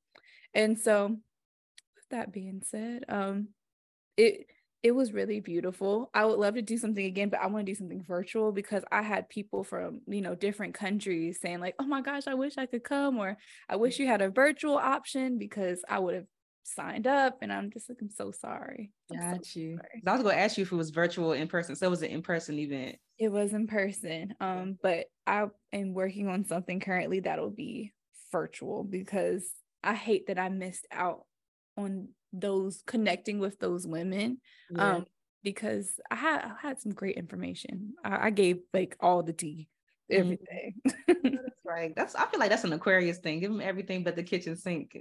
And 0.54 0.80
so 0.80 1.08
with 1.08 2.10
that 2.10 2.32
being 2.32 2.62
said, 2.64 3.06
um, 3.10 3.50
it 4.18 4.48
it 4.84 4.94
was 4.96 5.14
really 5.14 5.40
beautiful. 5.42 6.10
I 6.12 6.26
would 6.26 6.40
love 6.40 6.56
to 6.56 6.64
do 6.64 6.76
something 6.78 7.06
again, 7.06 7.30
but 7.30 7.40
I 7.40 7.46
want 7.48 7.68
to 7.68 7.72
do 7.72 7.76
something 7.76 8.04
virtual 8.04 8.52
because 8.52 8.84
I 8.92 9.04
had 9.04 9.30
people 9.30 9.64
from, 9.64 10.02
you 10.08 10.22
know, 10.22 10.34
different 10.34 10.74
countries 10.74 11.40
saying 11.40 11.60
like, 11.60 11.76
"Oh 11.80 11.86
my 11.86 12.02
gosh, 12.02 12.26
I 12.28 12.34
wish 12.34 12.58
I 12.58 12.66
could 12.66 12.84
come," 12.84 13.20
or 13.20 13.38
"I 13.70 13.76
wish 13.76 14.00
you 14.00 14.08
had 14.08 14.24
a 14.24 14.30
virtual 14.30 14.78
option 14.78 15.38
because 15.38 15.84
I 15.88 16.00
would 16.00 16.16
have 16.16 16.26
signed 16.64 17.08
up." 17.08 17.40
And 17.42 17.52
I'm 17.52 17.72
just 17.72 17.90
like, 17.90 18.00
I'm 18.02 18.10
so 18.10 18.32
sorry. 18.32 18.92
I'm 19.12 19.20
Got 19.20 19.46
so 19.46 19.60
you. 19.60 19.78
Sorry. 19.78 20.04
I 20.06 20.12
was 20.14 20.24
to 20.24 20.38
ask 20.38 20.58
you 20.58 20.64
if 20.64 20.72
it 20.72 20.76
was 20.76 20.90
virtual 20.90 21.34
in 21.34 21.48
person. 21.48 21.76
So 21.76 21.88
it 21.88 21.90
was 21.90 22.02
an 22.02 22.10
in 22.10 22.22
person 22.22 22.60
event. 22.60 22.98
It 23.18 23.32
was 23.32 23.54
in 23.54 23.68
person. 23.68 24.34
Um, 24.40 24.78
but 24.82 25.06
I 25.28 25.46
am 25.74 25.94
working 25.94 26.28
on 26.28 26.46
something 26.46 26.80
currently 26.80 27.20
that'll 27.22 27.52
be 27.52 27.94
virtual 28.32 28.84
because 28.84 29.50
I 29.84 29.94
hate 29.94 30.28
that 30.28 30.40
I 30.40 30.50
missed 30.50 30.88
out 30.92 31.26
on 31.78 32.10
those 32.34 32.82
connecting 32.86 33.40
with 33.40 33.60
those 33.60 33.86
women 33.86 34.38
yeah. 34.74 34.96
um 34.96 35.06
because 35.44 35.90
I 36.10 36.16
had 36.16 36.42
I 36.44 36.68
had 36.68 36.80
some 36.80 36.94
great 36.94 37.18
information. 37.18 37.94
I, 38.04 38.28
I 38.28 38.30
gave 38.30 38.60
like 38.74 38.96
all 39.00 39.24
the 39.24 39.34
tea. 39.34 39.68
Mm-hmm. 40.12 40.22
everything. 40.22 40.76
that's 41.34 41.56
right. 41.66 41.96
That's 41.96 42.16
I 42.16 42.26
feel 42.26 42.40
like 42.40 42.50
that's 42.50 42.64
an 42.64 42.74
Aquarius 42.74 43.20
thing. 43.20 43.40
Give 43.40 43.52
them 43.52 43.62
everything 43.62 44.04
but 44.04 44.16
the 44.16 44.24
kitchen 44.24 44.56
sink. 44.56 44.98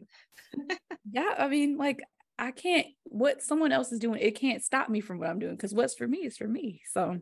yeah, 1.11 1.34
I 1.38 1.48
mean, 1.48 1.76
like 1.76 2.00
I 2.38 2.52
can't 2.52 2.86
what 3.04 3.42
someone 3.42 3.72
else 3.72 3.92
is 3.92 3.98
doing, 3.98 4.20
it 4.20 4.38
can't 4.38 4.62
stop 4.62 4.88
me 4.88 5.00
from 5.00 5.18
what 5.18 5.28
I'm 5.28 5.38
doing 5.38 5.56
because 5.56 5.74
what's 5.74 5.94
for 5.94 6.06
me 6.06 6.18
is 6.18 6.36
for 6.36 6.48
me. 6.48 6.82
So 6.92 7.18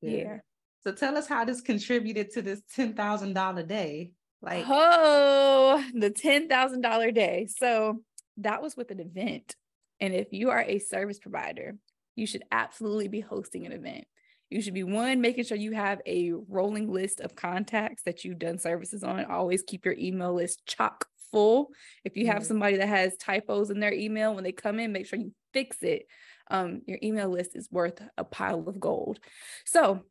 yeah. 0.00 0.10
yeah. 0.10 0.36
So 0.84 0.92
tell 0.92 1.16
us 1.16 1.26
how 1.26 1.44
this 1.44 1.60
contributed 1.60 2.30
to 2.32 2.42
this 2.42 2.62
ten 2.74 2.94
thousand 2.94 3.34
dollar 3.34 3.62
day. 3.62 4.12
Like 4.42 4.64
oh, 4.68 5.82
the 5.94 6.10
ten 6.10 6.48
thousand 6.48 6.82
dollar 6.82 7.10
day. 7.10 7.48
So 7.58 8.02
that 8.38 8.62
was 8.62 8.76
with 8.76 8.90
an 8.90 9.00
event. 9.00 9.56
And 10.00 10.14
if 10.14 10.28
you 10.32 10.50
are 10.50 10.60
a 10.60 10.78
service 10.78 11.18
provider, 11.18 11.74
you 12.14 12.26
should 12.26 12.44
absolutely 12.52 13.08
be 13.08 13.20
hosting 13.20 13.66
an 13.66 13.72
event. 13.72 14.06
You 14.50 14.62
should 14.62 14.74
be 14.74 14.84
one, 14.84 15.20
making 15.20 15.44
sure 15.44 15.56
you 15.56 15.72
have 15.72 16.00
a 16.06 16.32
rolling 16.48 16.90
list 16.92 17.20
of 17.20 17.34
contacts 17.34 18.02
that 18.04 18.24
you've 18.24 18.38
done 18.38 18.58
services 18.58 19.02
on. 19.02 19.24
Always 19.24 19.62
keep 19.66 19.84
your 19.84 19.96
email 19.98 20.34
list 20.34 20.64
chock 20.66 21.06
full. 21.32 21.70
If 22.04 22.16
you 22.16 22.26
have 22.26 22.36
mm-hmm. 22.36 22.44
somebody 22.44 22.76
that 22.76 22.88
has 22.88 23.16
typos 23.16 23.70
in 23.70 23.80
their 23.80 23.92
email, 23.92 24.34
when 24.34 24.44
they 24.44 24.52
come 24.52 24.78
in, 24.78 24.92
make 24.92 25.06
sure 25.06 25.18
you 25.18 25.32
fix 25.52 25.82
it. 25.82 26.06
Um, 26.48 26.82
your 26.86 26.98
email 27.02 27.28
list 27.28 27.56
is 27.56 27.68
worth 27.72 28.00
a 28.16 28.24
pile 28.24 28.68
of 28.68 28.78
gold. 28.78 29.18
So, 29.64 30.02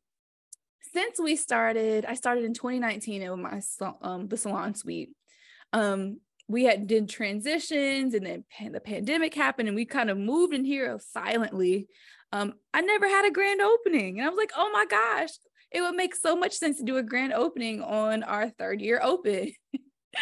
since 0.94 1.20
we 1.20 1.36
started, 1.36 2.06
I 2.06 2.16
started 2.16 2.46
in 2.46 2.54
2019 2.54 3.22
in 3.22 3.42
my 3.42 3.62
um, 4.02 4.28
the 4.28 4.38
salon 4.38 4.76
suite. 4.76 5.10
Um, 5.74 6.20
we 6.48 6.64
had 6.64 6.88
did 6.88 7.10
transitions 7.10 8.14
and 8.14 8.26
then 8.26 8.72
the 8.72 8.80
pandemic 8.80 9.34
happened 9.34 9.68
and 9.68 9.76
we 9.76 9.86
kind 9.86 10.10
of 10.10 10.18
moved 10.18 10.54
in 10.54 10.64
here 10.64 11.00
silently 11.00 11.88
um 12.36 12.54
i 12.74 12.82
never 12.82 13.08
had 13.08 13.26
a 13.26 13.32
grand 13.32 13.62
opening 13.62 14.20
and 14.20 14.26
i 14.26 14.30
was 14.30 14.38
like 14.38 14.52
oh 14.56 14.70
my 14.72 14.86
gosh 14.86 15.30
it 15.72 15.82
would 15.82 15.96
make 15.96 16.16
so 16.16 16.36
much 16.36 16.54
sense 16.54 16.78
to 16.78 16.84
do 16.84 16.98
a 16.98 17.04
grand 17.04 17.34
opening 17.34 17.82
on 17.82 18.24
our 18.24 18.50
third 18.50 18.82
year 18.82 19.00
open 19.04 19.52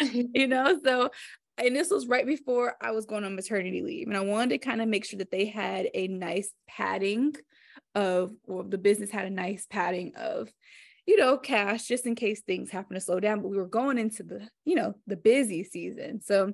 you 0.00 0.46
know 0.46 0.78
so 0.84 1.10
and 1.58 1.76
this 1.76 1.90
was 1.90 2.06
right 2.06 2.26
before 2.26 2.74
i 2.80 2.90
was 2.90 3.06
going 3.06 3.24
on 3.24 3.36
maternity 3.36 3.82
leave 3.82 4.08
and 4.08 4.16
i 4.16 4.20
wanted 4.20 4.50
to 4.50 4.58
kind 4.58 4.80
of 4.80 4.88
make 4.88 5.04
sure 5.04 5.18
that 5.18 5.30
they 5.30 5.46
had 5.46 5.88
a 5.94 6.08
nice 6.08 6.50
padding 6.68 7.32
of 7.94 8.32
or 8.46 8.64
the 8.64 8.78
business 8.78 9.10
had 9.10 9.26
a 9.26 9.30
nice 9.30 9.66
padding 9.70 10.12
of 10.16 10.48
you 11.06 11.18
know, 11.18 11.36
cash 11.36 11.86
just 11.86 12.06
in 12.06 12.14
case 12.14 12.40
things 12.40 12.70
happen 12.70 12.94
to 12.94 13.00
slow 13.00 13.20
down. 13.20 13.40
But 13.40 13.48
we 13.48 13.58
were 13.58 13.66
going 13.66 13.98
into 13.98 14.22
the, 14.22 14.48
you 14.64 14.74
know, 14.74 14.94
the 15.06 15.16
busy 15.16 15.64
season. 15.64 16.22
So 16.22 16.52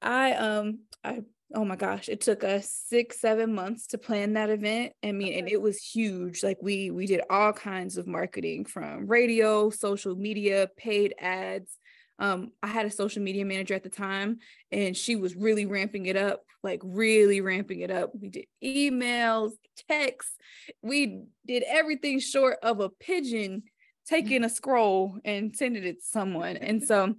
I 0.00 0.32
um 0.34 0.80
I 1.02 1.20
oh 1.54 1.64
my 1.64 1.76
gosh, 1.76 2.08
it 2.08 2.20
took 2.20 2.44
us 2.44 2.70
six, 2.70 3.20
seven 3.20 3.54
months 3.54 3.88
to 3.88 3.98
plan 3.98 4.34
that 4.34 4.50
event. 4.50 4.92
I 5.02 5.12
mean, 5.12 5.28
okay. 5.28 5.38
and 5.38 5.48
it 5.48 5.60
was 5.60 5.78
huge. 5.78 6.42
Like 6.42 6.58
we 6.60 6.90
we 6.90 7.06
did 7.06 7.22
all 7.30 7.52
kinds 7.52 7.96
of 7.96 8.06
marketing 8.06 8.64
from 8.64 9.06
radio, 9.06 9.70
social 9.70 10.14
media, 10.16 10.68
paid 10.76 11.14
ads, 11.18 11.78
um, 12.22 12.52
I 12.62 12.68
had 12.68 12.86
a 12.86 12.90
social 12.90 13.20
media 13.20 13.44
manager 13.44 13.74
at 13.74 13.82
the 13.82 13.88
time, 13.88 14.38
and 14.70 14.96
she 14.96 15.16
was 15.16 15.34
really 15.34 15.66
ramping 15.66 16.06
it 16.06 16.16
up, 16.16 16.44
like 16.62 16.80
really 16.84 17.40
ramping 17.40 17.80
it 17.80 17.90
up. 17.90 18.12
We 18.14 18.28
did 18.28 18.46
emails, 18.62 19.52
texts, 19.88 20.36
we 20.82 21.24
did 21.46 21.64
everything 21.66 22.20
short 22.20 22.58
of 22.62 22.78
a 22.78 22.88
pigeon 22.88 23.64
taking 24.06 24.44
a 24.44 24.48
scroll 24.48 25.18
and 25.24 25.56
sending 25.56 25.82
it 25.82 26.00
to 26.00 26.06
someone. 26.06 26.56
And 26.56 26.82
so, 26.86 27.16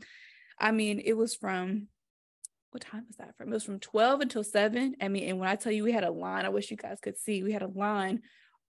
I 0.57 0.71
mean, 0.71 1.01
it 1.03 1.17
was 1.17 1.35
from 1.35 1.87
what 2.73 2.81
time 2.83 3.05
was 3.07 3.17
that 3.17 3.35
from? 3.37 3.49
It 3.49 3.53
was 3.53 3.63
from 3.63 3.79
12 3.79 4.21
until 4.21 4.43
7. 4.43 4.95
I 5.01 5.07
mean, 5.07 5.29
and 5.29 5.39
when 5.39 5.49
I 5.49 5.55
tell 5.55 5.71
you 5.71 5.83
we 5.83 5.91
had 5.91 6.03
a 6.03 6.11
line, 6.11 6.45
I 6.45 6.49
wish 6.49 6.71
you 6.71 6.77
guys 6.77 6.99
could 7.01 7.17
see, 7.17 7.43
we 7.43 7.51
had 7.51 7.61
a 7.61 7.67
line 7.67 8.21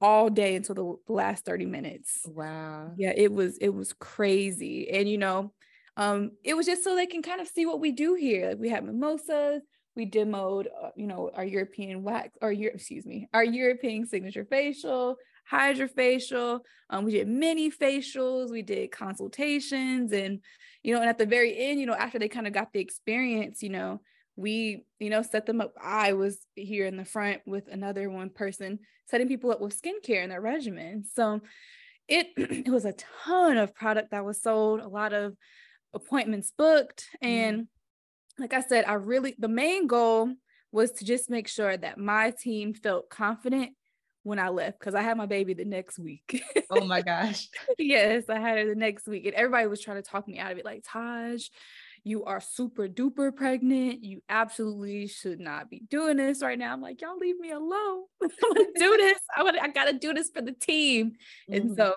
all 0.00 0.30
day 0.30 0.56
until 0.56 0.74
the 0.74 1.12
last 1.12 1.44
30 1.44 1.66
minutes. 1.66 2.24
Wow. 2.24 2.92
Yeah, 2.96 3.12
it 3.16 3.32
was 3.32 3.58
it 3.58 3.70
was 3.70 3.92
crazy. 3.94 4.90
And 4.90 5.08
you 5.08 5.18
know, 5.18 5.52
Um, 5.96 6.32
it 6.44 6.54
was 6.54 6.66
just 6.66 6.84
so 6.84 6.94
they 6.96 7.06
can 7.06 7.22
kind 7.22 7.40
of 7.40 7.48
see 7.48 7.66
what 7.66 7.80
we 7.80 7.92
do 7.92 8.14
here. 8.14 8.48
Like 8.50 8.58
we 8.58 8.70
have 8.70 8.84
mimosas, 8.84 9.62
we 9.94 10.06
demoed, 10.10 10.66
uh, 10.82 10.90
you 10.96 11.06
know, 11.06 11.30
our 11.34 11.44
European 11.44 12.02
wax 12.02 12.38
or 12.40 12.50
your, 12.52 12.70
excuse 12.72 13.04
me, 13.06 13.28
our 13.34 13.44
European 13.44 14.06
signature 14.06 14.46
facial, 14.46 15.16
hydrofacial. 15.52 16.60
Um, 16.90 17.04
we 17.04 17.12
did 17.12 17.28
mini 17.28 17.70
facials, 17.70 18.50
we 18.50 18.62
did 18.62 18.90
consultations, 18.90 20.12
and 20.12 20.40
you 20.82 20.94
know, 20.94 21.00
and 21.00 21.08
at 21.08 21.18
the 21.18 21.26
very 21.26 21.56
end, 21.56 21.78
you 21.78 21.86
know, 21.86 21.94
after 21.94 22.18
they 22.18 22.28
kind 22.28 22.46
of 22.46 22.52
got 22.52 22.72
the 22.72 22.80
experience, 22.80 23.62
you 23.62 23.68
know, 23.68 24.00
we, 24.34 24.84
you 24.98 25.10
know, 25.10 25.22
set 25.22 25.46
them 25.46 25.60
up. 25.60 25.74
I 25.80 26.14
was 26.14 26.38
here 26.54 26.86
in 26.86 26.96
the 26.96 27.04
front 27.04 27.42
with 27.46 27.68
another 27.70 28.10
one 28.10 28.30
person 28.30 28.80
setting 29.08 29.28
people 29.28 29.50
up 29.50 29.60
with 29.60 29.80
skincare 29.80 30.22
and 30.22 30.32
their 30.32 30.40
regimen. 30.40 31.04
So 31.12 31.40
it 32.08 32.28
it 32.36 32.68
was 32.68 32.84
a 32.84 32.94
ton 33.24 33.58
of 33.58 33.74
product 33.74 34.10
that 34.10 34.24
was 34.24 34.42
sold, 34.42 34.80
a 34.80 34.88
lot 34.88 35.12
of 35.12 35.36
appointments 35.94 36.52
booked, 36.56 37.06
and 37.20 37.62
mm 37.62 37.66
like 38.38 38.54
I 38.54 38.62
said, 38.62 38.86
I 38.86 38.94
really 38.94 39.34
the 39.38 39.46
main 39.46 39.86
goal 39.86 40.32
was 40.72 40.90
to 40.92 41.04
just 41.04 41.28
make 41.28 41.48
sure 41.48 41.76
that 41.76 41.98
my 41.98 42.30
team 42.30 42.72
felt 42.72 43.10
confident 43.10 43.72
when 44.22 44.38
I 44.38 44.48
left 44.48 44.78
because 44.78 44.94
I 44.94 45.02
had 45.02 45.16
my 45.16 45.26
baby 45.26 45.54
the 45.54 45.64
next 45.64 45.98
week. 45.98 46.42
oh 46.70 46.84
my 46.84 47.02
gosh. 47.02 47.48
yes, 47.78 48.24
I 48.28 48.38
had 48.38 48.58
her 48.58 48.66
the 48.66 48.74
next 48.74 49.06
week. 49.06 49.26
And 49.26 49.34
everybody 49.34 49.66
was 49.66 49.80
trying 49.80 50.02
to 50.02 50.08
talk 50.08 50.28
me 50.28 50.38
out 50.38 50.52
of 50.52 50.58
it 50.58 50.64
like, 50.64 50.84
Taj, 50.86 51.48
you 52.04 52.24
are 52.24 52.40
super 52.40 52.88
duper 52.88 53.34
pregnant. 53.34 54.02
You 54.02 54.22
absolutely 54.28 55.06
should 55.06 55.40
not 55.40 55.70
be 55.70 55.82
doing 55.88 56.16
this 56.16 56.42
right 56.42 56.58
now. 56.58 56.72
I'm 56.72 56.80
like, 56.80 57.00
y'all 57.00 57.18
leave 57.18 57.38
me 57.38 57.50
alone. 57.50 58.04
I'm 58.22 58.28
gonna 58.54 58.66
do 58.76 58.96
this. 58.96 59.18
I 59.36 59.42
want 59.42 59.56
I 59.60 59.68
gotta 59.68 59.92
do 59.92 60.12
this 60.12 60.30
for 60.30 60.42
the 60.42 60.52
team. 60.52 61.12
Mm-hmm. 61.50 61.54
And 61.54 61.76
so 61.76 61.94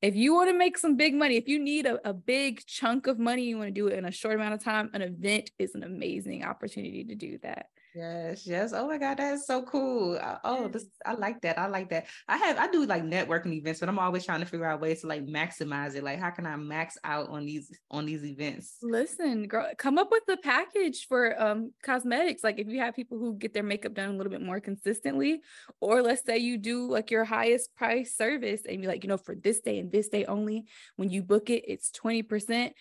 if 0.00 0.16
you 0.16 0.34
want 0.34 0.50
to 0.50 0.58
make 0.58 0.78
some 0.78 0.96
big 0.96 1.14
money, 1.14 1.36
if 1.36 1.48
you 1.48 1.60
need 1.60 1.86
a, 1.86 2.08
a 2.08 2.12
big 2.12 2.64
chunk 2.66 3.06
of 3.06 3.18
money, 3.18 3.44
you 3.44 3.56
want 3.56 3.68
to 3.68 3.72
do 3.72 3.86
it 3.86 3.96
in 3.96 4.04
a 4.04 4.10
short 4.10 4.34
amount 4.34 4.54
of 4.54 4.62
time, 4.62 4.90
an 4.94 5.02
event 5.02 5.50
is 5.60 5.76
an 5.76 5.84
amazing 5.84 6.44
opportunity 6.44 7.04
to 7.04 7.14
do 7.14 7.38
that. 7.42 7.66
Yes, 7.94 8.46
yes. 8.46 8.72
Oh 8.72 8.88
my 8.88 8.96
God, 8.96 9.18
that's 9.18 9.46
so 9.46 9.64
cool. 9.64 10.18
Oh, 10.44 10.66
this 10.68 10.86
I 11.04 11.12
like 11.12 11.42
that. 11.42 11.58
I 11.58 11.66
like 11.66 11.90
that. 11.90 12.06
I 12.26 12.38
have 12.38 12.56
I 12.56 12.68
do 12.68 12.86
like 12.86 13.02
networking 13.02 13.52
events, 13.52 13.80
but 13.80 13.88
I'm 13.90 13.98
always 13.98 14.24
trying 14.24 14.40
to 14.40 14.46
figure 14.46 14.64
out 14.64 14.80
ways 14.80 15.02
to 15.02 15.08
like 15.08 15.26
maximize 15.26 15.94
it. 15.94 16.02
Like, 16.02 16.18
how 16.18 16.30
can 16.30 16.46
I 16.46 16.56
max 16.56 16.96
out 17.04 17.28
on 17.28 17.44
these 17.44 17.70
on 17.90 18.06
these 18.06 18.24
events? 18.24 18.78
Listen, 18.80 19.46
girl, 19.46 19.70
come 19.76 19.98
up 19.98 20.10
with 20.10 20.22
a 20.30 20.38
package 20.38 21.06
for 21.06 21.38
um 21.40 21.72
cosmetics. 21.84 22.42
Like 22.42 22.58
if 22.58 22.66
you 22.68 22.80
have 22.80 22.96
people 22.96 23.18
who 23.18 23.34
get 23.36 23.52
their 23.52 23.62
makeup 23.62 23.92
done 23.92 24.08
a 24.08 24.16
little 24.16 24.32
bit 24.32 24.40
more 24.40 24.58
consistently, 24.58 25.42
or 25.78 26.00
let's 26.00 26.24
say 26.24 26.38
you 26.38 26.56
do 26.56 26.88
like 26.88 27.10
your 27.10 27.24
highest 27.24 27.74
price 27.76 28.16
service 28.16 28.62
and 28.66 28.82
you're 28.82 28.90
like, 28.90 29.04
you 29.04 29.08
know, 29.08 29.18
for 29.18 29.34
this 29.34 29.60
day 29.60 29.78
and 29.78 29.92
this 29.92 30.08
day 30.08 30.24
only, 30.24 30.64
when 30.96 31.10
you 31.10 31.22
book 31.22 31.50
it, 31.50 31.64
it's 31.68 31.90
20% 31.90 32.72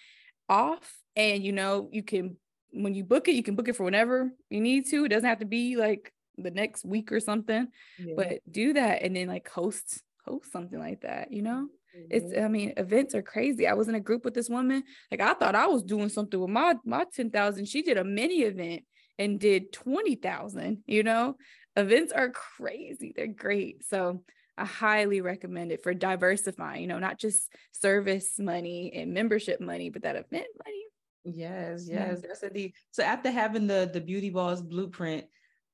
off. 0.48 1.00
And 1.18 1.44
you 1.44 1.52
know, 1.52 1.90
you 1.92 2.04
can 2.04 2.38
when 2.72 2.94
you 2.94 3.04
book 3.04 3.28
it, 3.28 3.36
you 3.36 3.44
can 3.44 3.56
book 3.56 3.68
it 3.68 3.76
for 3.76 3.84
whenever 3.84 4.32
you 4.50 4.62
need 4.62 4.88
to. 4.90 5.06
It 5.06 5.10
doesn't 5.10 5.28
have 5.28 5.40
to 5.40 5.46
be 5.46 5.76
like 5.76 6.14
the 6.38 6.52
next 6.52 6.86
week 6.86 7.12
or 7.12 7.20
something, 7.20 7.68
yeah. 8.00 8.14
but 8.16 8.40
do 8.50 8.74
that 8.74 9.04
and 9.04 9.16
then 9.16 9.28
like 9.28 9.50
host 9.50 10.04
host 10.26 10.52
something 10.52 10.80
like 10.80 11.02
that, 11.02 11.32
you 11.32 11.42
know? 11.42 11.68
Mm-hmm. 11.96 12.08
It's 12.10 12.38
I 12.38 12.48
mean, 12.48 12.74
events 12.78 13.16
are 13.16 13.22
crazy. 13.22 13.68
I 13.68 13.74
was 13.74 13.88
in 13.88 13.96
a 13.96 14.00
group 14.00 14.24
with 14.24 14.34
this 14.34 14.50
woman. 14.50 14.84
Like 15.10 15.22
I 15.22 15.34
thought 15.34 15.56
I 15.56 15.68
was 15.68 15.84
doing 15.84 16.10
something 16.10 16.40
with 16.40 16.50
my 16.50 16.76
my 16.86 17.06
10,000. 17.14 17.66
She 17.66 17.82
did 17.82 17.98
a 17.98 18.04
mini 18.04 18.42
event 18.42 18.84
and 19.20 19.40
did 19.40 19.74
20,000, 19.74 20.84
you 20.88 21.04
know? 21.04 21.36
Events 21.76 22.12
are 22.12 22.30
crazy. 22.30 23.14
They're 23.16 23.28
great. 23.28 23.86
So 23.86 24.24
I 24.58 24.66
highly 24.66 25.22
recommend 25.22 25.72
it 25.72 25.84
for 25.84 25.94
diversifying, 25.94 26.82
you 26.82 26.88
know, 26.88 27.00
not 27.00 27.18
just 27.18 27.52
service 27.72 28.38
money 28.38 28.92
and 28.94 29.14
membership 29.14 29.62
money, 29.62 29.90
but 29.90 30.04
that 30.04 30.16
event 30.16 30.48
money 30.66 30.86
Yes, 31.24 31.88
yes, 31.88 32.22
that's 32.22 32.44
indeed. 32.44 32.74
So 32.92 33.04
after 33.04 33.30
having 33.30 33.68
the 33.68 33.90
the 33.92 34.02
Beauty 34.02 34.30
Boss 34.30 34.62
Blueprint, 34.62 35.26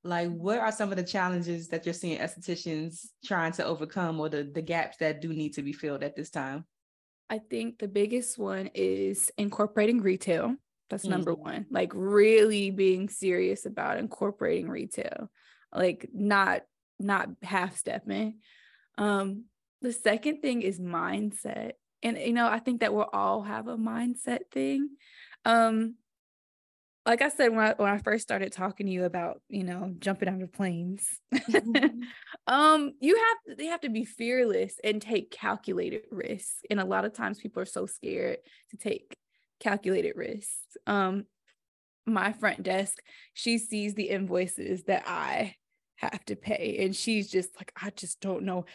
like 0.04 0.30
what 0.30 0.58
are 0.58 0.72
some 0.72 0.90
of 0.90 0.96
the 0.96 1.02
challenges 1.02 1.68
that 1.68 1.86
you're 1.86 1.92
seeing 1.94 2.18
estheticians 2.18 3.06
trying 3.24 3.52
to 3.52 3.64
overcome 3.64 4.20
or 4.20 4.28
the, 4.28 4.44
the 4.44 4.62
gaps 4.62 4.98
that 4.98 5.20
do 5.20 5.28
need 5.28 5.54
to 5.54 5.62
be 5.62 5.72
filled 5.72 6.02
at 6.02 6.16
this 6.16 6.30
time? 6.30 6.64
I 7.30 7.38
think 7.38 7.78
the 7.78 7.88
biggest 7.88 8.38
one 8.38 8.70
is 8.74 9.30
incorporating 9.36 10.00
retail. 10.00 10.54
That's 10.88 11.02
mm-hmm. 11.02 11.12
number 11.12 11.34
one. 11.34 11.66
Like 11.70 11.92
really 11.94 12.70
being 12.70 13.08
serious 13.08 13.66
about 13.66 13.98
incorporating 13.98 14.68
retail, 14.68 15.30
like 15.74 16.08
not 16.12 16.62
not 16.98 17.28
half 17.42 17.76
stepping. 17.76 18.38
Um, 18.96 19.44
the 19.82 19.92
second 19.92 20.40
thing 20.40 20.62
is 20.62 20.80
mindset. 20.80 21.72
And 22.02 22.16
you 22.16 22.32
know, 22.32 22.48
I 22.48 22.60
think 22.60 22.80
that 22.80 22.94
we'll 22.94 23.10
all 23.12 23.42
have 23.42 23.68
a 23.68 23.76
mindset 23.76 24.50
thing. 24.50 24.90
Um, 25.44 25.96
like 27.08 27.22
I 27.22 27.30
said 27.30 27.48
when 27.48 27.60
I 27.60 27.74
when 27.76 27.88
I 27.88 27.98
first 27.98 28.22
started 28.22 28.52
talking 28.52 28.86
to 28.86 28.92
you 28.92 29.04
about 29.04 29.40
you 29.48 29.64
know 29.64 29.94
jumping 29.98 30.28
out 30.28 30.42
of 30.42 30.52
planes, 30.52 31.08
mm-hmm. 31.34 32.00
um, 32.46 32.92
you 33.00 33.16
have 33.16 33.56
they 33.56 33.66
have 33.66 33.80
to 33.80 33.88
be 33.88 34.04
fearless 34.04 34.74
and 34.84 35.00
take 35.00 35.30
calculated 35.30 36.02
risks, 36.10 36.60
and 36.70 36.78
a 36.78 36.84
lot 36.84 37.06
of 37.06 37.14
times 37.14 37.38
people 37.38 37.62
are 37.62 37.66
so 37.66 37.86
scared 37.86 38.36
to 38.70 38.76
take 38.76 39.16
calculated 39.58 40.12
risks. 40.16 40.76
Um, 40.86 41.24
my 42.06 42.32
front 42.32 42.62
desk, 42.62 42.98
she 43.32 43.56
sees 43.56 43.94
the 43.94 44.10
invoices 44.10 44.84
that 44.84 45.04
I 45.06 45.54
have 45.96 46.24
to 46.26 46.36
pay, 46.36 46.78
and 46.80 46.94
she's 46.94 47.30
just 47.30 47.56
like, 47.56 47.72
I 47.80 47.88
just 47.90 48.20
don't 48.20 48.44
know. 48.44 48.66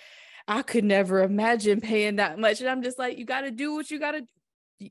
I 0.47 0.64
could 0.64 0.84
never 0.84 1.22
imagine 1.22 1.82
paying 1.82 2.16
that 2.16 2.39
much, 2.39 2.61
and 2.61 2.70
I'm 2.70 2.82
just 2.82 2.97
like, 2.97 3.20
you 3.20 3.26
got 3.26 3.41
to 3.41 3.51
do 3.51 3.76
what 3.76 3.91
you 3.91 3.99
got 3.99 4.14
to 4.14 4.26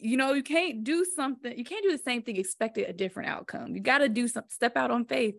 you 0.00 0.16
know 0.16 0.32
you 0.32 0.42
can't 0.42 0.84
do 0.84 1.04
something 1.04 1.56
you 1.56 1.64
can't 1.64 1.84
do 1.84 1.92
the 1.92 2.02
same 2.02 2.22
thing 2.22 2.36
expect 2.36 2.78
a 2.78 2.92
different 2.92 3.28
outcome. 3.28 3.74
You 3.74 3.80
got 3.80 3.98
to 3.98 4.08
do 4.08 4.28
some 4.28 4.44
step 4.48 4.76
out 4.76 4.90
on 4.90 5.04
faith. 5.04 5.34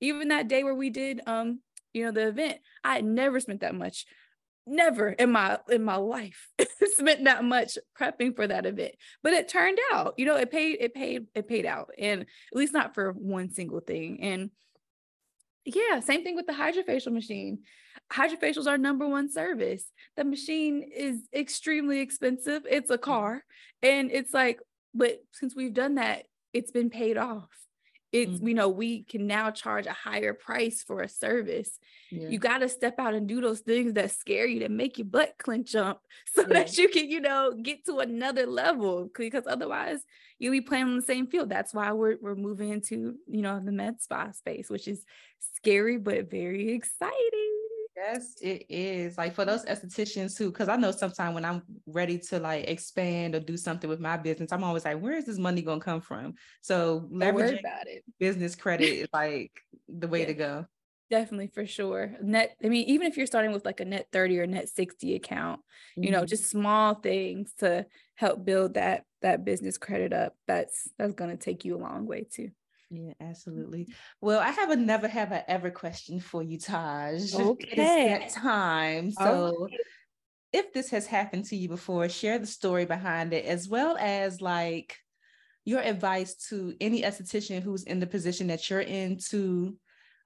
Even 0.00 0.28
that 0.28 0.48
day 0.48 0.64
where 0.64 0.74
we 0.74 0.90
did 0.90 1.20
um 1.26 1.60
you 1.92 2.04
know 2.04 2.12
the 2.12 2.28
event 2.28 2.58
i 2.84 2.94
had 2.94 3.04
never 3.04 3.40
spent 3.40 3.60
that 3.62 3.74
much 3.74 4.06
never 4.66 5.08
in 5.08 5.32
my 5.32 5.58
in 5.68 5.82
my 5.82 5.96
life 5.96 6.48
spent 6.84 7.24
that 7.24 7.44
much 7.44 7.76
prepping 7.98 8.34
for 8.34 8.46
that 8.46 8.66
event. 8.66 8.92
But 9.22 9.32
it 9.32 9.48
turned 9.48 9.78
out 9.92 10.14
you 10.16 10.26
know 10.26 10.36
it 10.36 10.50
paid 10.50 10.78
it 10.80 10.94
paid 10.94 11.26
it 11.34 11.48
paid 11.48 11.66
out. 11.66 11.90
And 11.98 12.22
at 12.22 12.26
least 12.54 12.72
not 12.72 12.94
for 12.94 13.12
one 13.12 13.50
single 13.50 13.80
thing. 13.80 14.20
And 14.22 14.50
yeah, 15.64 16.00
same 16.00 16.24
thing 16.24 16.36
with 16.36 16.46
the 16.46 16.52
hydrofacial 16.52 17.12
machine. 17.12 17.60
Hydrofacials 18.12 18.66
are 18.66 18.78
number 18.78 19.06
one 19.06 19.30
service. 19.30 19.84
The 20.16 20.24
machine 20.24 20.82
is 20.82 21.28
extremely 21.34 22.00
expensive. 22.00 22.62
It's 22.68 22.90
a 22.90 22.94
mm-hmm. 22.94 23.04
car. 23.04 23.44
And 23.82 24.10
it's 24.10 24.34
like, 24.34 24.60
but 24.94 25.22
since 25.32 25.54
we've 25.54 25.74
done 25.74 25.96
that, 25.96 26.24
it's 26.52 26.70
been 26.70 26.90
paid 26.90 27.16
off. 27.16 27.48
It's, 28.12 28.32
mm-hmm. 28.32 28.48
you 28.48 28.54
know, 28.54 28.68
we 28.68 29.04
can 29.04 29.28
now 29.28 29.52
charge 29.52 29.86
a 29.86 29.92
higher 29.92 30.34
price 30.34 30.82
for 30.82 31.00
a 31.00 31.08
service. 31.08 31.78
Yeah. 32.10 32.28
You 32.28 32.38
got 32.40 32.58
to 32.58 32.68
step 32.68 32.98
out 32.98 33.14
and 33.14 33.28
do 33.28 33.40
those 33.40 33.60
things 33.60 33.92
that 33.92 34.10
scare 34.10 34.46
you, 34.46 34.60
that 34.60 34.72
make 34.72 34.98
your 34.98 35.04
butt 35.04 35.34
clench 35.38 35.76
up 35.76 36.02
so 36.34 36.42
yeah. 36.42 36.48
that 36.48 36.76
you 36.76 36.88
can, 36.88 37.08
you 37.08 37.20
know, 37.20 37.52
get 37.52 37.84
to 37.86 37.98
another 37.98 38.46
level. 38.46 39.08
Because 39.16 39.44
otherwise, 39.46 40.00
you'll 40.40 40.50
be 40.50 40.60
playing 40.60 40.86
on 40.86 40.96
the 40.96 41.02
same 41.02 41.28
field. 41.28 41.50
That's 41.50 41.72
why 41.72 41.92
we're, 41.92 42.16
we're 42.20 42.34
moving 42.34 42.70
into, 42.70 43.14
you 43.28 43.42
know, 43.42 43.60
the 43.60 43.70
med 43.70 44.02
spa 44.02 44.32
space, 44.32 44.68
which 44.68 44.88
is 44.88 45.04
scary, 45.62 45.98
but 45.98 46.30
very 46.30 46.72
exciting. 46.72 47.60
Yes, 47.96 48.36
it 48.40 48.64
is. 48.70 49.18
Like 49.18 49.34
for 49.34 49.44
those 49.44 49.64
estheticians 49.66 50.38
who, 50.38 50.50
because 50.50 50.68
I 50.68 50.76
know 50.76 50.90
sometimes 50.90 51.34
when 51.34 51.44
I'm 51.44 51.62
ready 51.86 52.18
to 52.30 52.38
like 52.38 52.68
expand 52.68 53.34
or 53.34 53.40
do 53.40 53.56
something 53.56 53.90
with 53.90 54.00
my 54.00 54.16
business, 54.16 54.52
I'm 54.52 54.64
always 54.64 54.84
like, 54.84 55.00
where 55.00 55.16
is 55.16 55.26
this 55.26 55.38
money 55.38 55.60
gonna 55.60 55.80
come 55.80 56.00
from? 56.00 56.34
So 56.62 57.08
leveraging 57.12 57.60
about 57.60 57.86
it. 57.86 58.04
business 58.18 58.54
credit 58.54 58.86
is 58.86 59.08
like 59.12 59.52
the 59.88 60.08
way 60.08 60.20
yeah. 60.20 60.26
to 60.26 60.34
go. 60.34 60.66
Definitely 61.10 61.48
for 61.48 61.66
sure. 61.66 62.14
Net, 62.22 62.56
I 62.64 62.68
mean, 62.68 62.86
even 62.86 63.06
if 63.06 63.16
you're 63.16 63.26
starting 63.26 63.52
with 63.52 63.64
like 63.64 63.80
a 63.80 63.84
net 63.84 64.06
30 64.12 64.38
or 64.38 64.46
net 64.46 64.68
60 64.68 65.16
account, 65.16 65.60
mm-hmm. 65.60 66.04
you 66.04 66.10
know, 66.10 66.18
mm-hmm. 66.18 66.26
just 66.26 66.48
small 66.48 66.94
things 66.94 67.52
to 67.58 67.84
help 68.14 68.44
build 68.44 68.74
that 68.74 69.04
that 69.20 69.44
business 69.44 69.76
credit 69.76 70.14
up, 70.14 70.34
that's 70.46 70.88
that's 70.98 71.14
gonna 71.14 71.36
take 71.36 71.64
you 71.66 71.76
a 71.76 71.82
long 71.82 72.06
way 72.06 72.26
too. 72.30 72.50
Yeah, 72.90 73.12
absolutely. 73.20 73.88
Well, 74.20 74.40
I 74.40 74.50
have 74.50 74.70
a 74.70 74.76
never 74.76 75.06
have 75.06 75.32
I 75.32 75.44
ever 75.46 75.70
question 75.70 76.20
for 76.20 76.42
you, 76.42 76.58
Taj. 76.58 77.32
Okay. 77.34 77.68
It's 77.70 78.34
that 78.34 78.42
time. 78.42 79.12
So 79.12 79.64
okay. 79.64 79.78
if 80.52 80.72
this 80.72 80.90
has 80.90 81.06
happened 81.06 81.44
to 81.46 81.56
you 81.56 81.68
before, 81.68 82.08
share 82.08 82.38
the 82.38 82.46
story 82.46 82.86
behind 82.86 83.32
it, 83.32 83.44
as 83.44 83.68
well 83.68 83.96
as 83.98 84.40
like 84.40 84.96
your 85.64 85.80
advice 85.80 86.34
to 86.48 86.74
any 86.80 87.02
esthetician 87.02 87.62
who's 87.62 87.84
in 87.84 88.00
the 88.00 88.06
position 88.06 88.48
that 88.48 88.68
you're 88.68 88.80
in 88.80 89.18
to, 89.28 89.76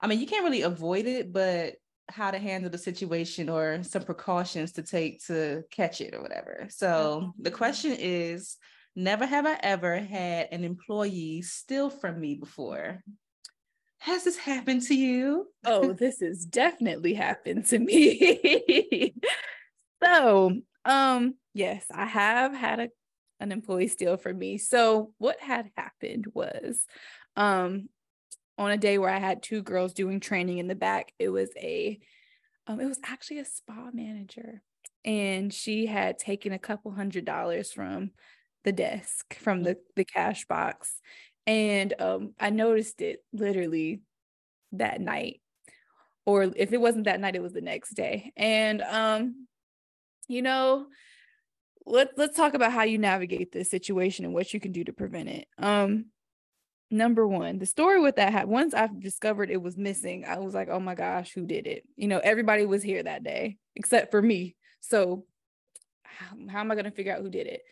I 0.01 0.07
mean, 0.07 0.19
you 0.19 0.27
can't 0.27 0.45
really 0.45 0.63
avoid 0.63 1.07
it, 1.07 1.33
but 1.33 1.75
how 2.09 2.31
to 2.31 2.39
handle 2.39 2.71
the 2.71 2.79
situation 2.79 3.49
or 3.49 3.83
some 3.83 4.03
precautions 4.03 4.73
to 4.73 4.83
take 4.83 5.25
to 5.27 5.65
catch 5.71 6.01
it 6.01 6.15
or 6.15 6.23
whatever. 6.23 6.67
So 6.71 7.33
the 7.39 7.51
question 7.51 7.95
is 7.99 8.57
Never 8.97 9.27
have 9.27 9.45
I 9.47 9.59
ever 9.61 9.99
had 9.99 10.49
an 10.53 10.63
employee 10.65 11.43
steal 11.43 11.91
from 11.91 12.21
me 12.21 12.37
before. 12.37 13.03
Has 13.99 14.25
this 14.25 14.37
happened 14.37 14.83
to 14.83 14.95
you? 14.95 15.49
Oh, 15.65 15.93
this 15.99 16.21
has 16.21 16.45
definitely 16.45 17.15
happened 17.15 17.67
to 17.67 17.79
me. 17.79 19.15
so, 20.05 20.61
um, 20.85 21.35
yes, 21.55 21.87
I 21.93 22.05
have 22.07 22.55
had 22.55 22.81
a 22.81 22.89
an 23.41 23.51
employee 23.51 23.89
steal 23.89 24.17
from 24.17 24.39
me. 24.39 24.59
So 24.59 25.13
what 25.19 25.41
had 25.41 25.71
happened 25.77 26.27
was 26.33 26.85
um 27.37 27.89
on 28.57 28.71
a 28.71 28.77
day 28.77 28.99
where 28.99 29.11
I 29.11 29.19
had 29.19 29.43
two 29.43 29.63
girls 29.63 29.93
doing 29.93 30.21
training 30.21 30.59
in 30.59 30.69
the 30.69 30.77
back, 30.77 31.13
it 31.19 31.29
was 31.29 31.51
a 31.57 31.99
um 32.67 32.81
it 32.81 32.87
was 32.87 33.01
actually 33.05 33.41
a 33.41 33.45
spa 33.45 33.91
manager 33.93 34.63
and 35.05 35.53
she 35.53 35.87
had 35.87 36.19
taken 36.19 36.53
a 36.53 36.59
couple 36.59 36.93
hundred 36.93 37.25
dollars 37.25 37.73
from 37.73 38.13
the 38.65 38.73
desk 38.73 39.35
from 39.39 39.63
the 39.63 39.77
the 39.95 40.05
cash 40.05 40.47
box 40.47 41.01
and 41.47 41.95
um 42.01 42.33
I 42.41 42.51
noticed 42.51 43.01
it 43.01 43.23
literally 43.33 44.01
that 44.73 45.01
night 45.01 45.41
or 46.27 46.45
if 46.57 46.73
it 46.73 46.81
wasn't 46.81 47.05
that 47.05 47.21
night 47.21 47.37
it 47.37 47.43
was 47.43 47.53
the 47.53 47.61
next 47.61 47.91
day 47.95 48.33
and 48.37 48.83
um 48.83 49.47
you 50.29 50.43
know 50.43 50.87
let, 51.87 52.17
let's 52.17 52.35
talk 52.35 52.55
about 52.55 52.73
how 52.73 52.85
you 52.85 52.97
navigate 52.97 53.53
this 53.53 53.69
situation 53.69 54.25
and 54.25 54.33
what 54.33 54.55
you 54.55 54.61
can 54.61 54.73
do 54.73 54.85
to 54.85 54.93
prevent 54.95 55.29
it. 55.29 55.47
Um 55.59 56.07
number 56.91 57.27
one 57.27 57.59
the 57.59 57.67
story 57.67 58.01
with 58.01 58.17
that 58.17 58.31
happened 58.33 58.53
once 58.53 58.75
i 58.75 58.89
discovered 58.99 59.51
it 59.51 59.61
was 59.61 59.77
missing 59.77 60.25
i 60.27 60.39
was 60.39 60.55
like 60.55 60.69
oh 60.69 60.79
my 60.79 60.95
gosh 60.95 61.33
who 61.33 61.45
did 61.45 61.67
it? 61.67 61.83
You 61.97 62.09
know 62.09 62.21
everybody 62.23 62.65
was 62.67 62.83
here 62.83 63.03
that 63.03 63.25
day 63.25 63.59
except 63.77 64.11
for 64.11 64.23
me. 64.23 64.57
So 64.81 65.25
how, 66.05 66.37
how 66.49 66.61
am 66.61 66.71
i 66.71 66.75
going 66.75 66.85
to 66.85 66.91
figure 66.91 67.15
out 67.15 67.21
who 67.21 67.31
did 67.31 67.47
it 67.47 67.63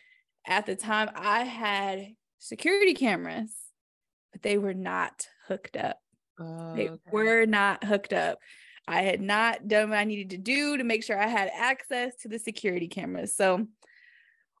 at 0.45 0.65
the 0.65 0.75
time 0.75 1.09
i 1.15 1.43
had 1.43 2.07
security 2.39 2.93
cameras 2.93 3.53
but 4.31 4.41
they 4.41 4.57
were 4.57 4.73
not 4.73 5.27
hooked 5.47 5.77
up 5.77 5.99
they 6.37 6.43
oh, 6.89 6.93
okay. 6.93 7.11
were 7.11 7.45
not 7.45 7.83
hooked 7.83 8.13
up. 8.13 8.39
I 8.87 9.01
had 9.01 9.21
not 9.21 9.67
done 9.67 9.89
what 9.89 9.99
I 9.99 10.03
needed 10.03 10.31
to 10.31 10.37
do 10.37 10.77
to 10.77 10.83
make 10.83 11.03
sure 11.03 11.17
I 11.17 11.27
had 11.27 11.49
access 11.55 12.15
to 12.17 12.27
the 12.27 12.39
security 12.39 12.87
cameras. 12.87 13.35
So 13.35 13.67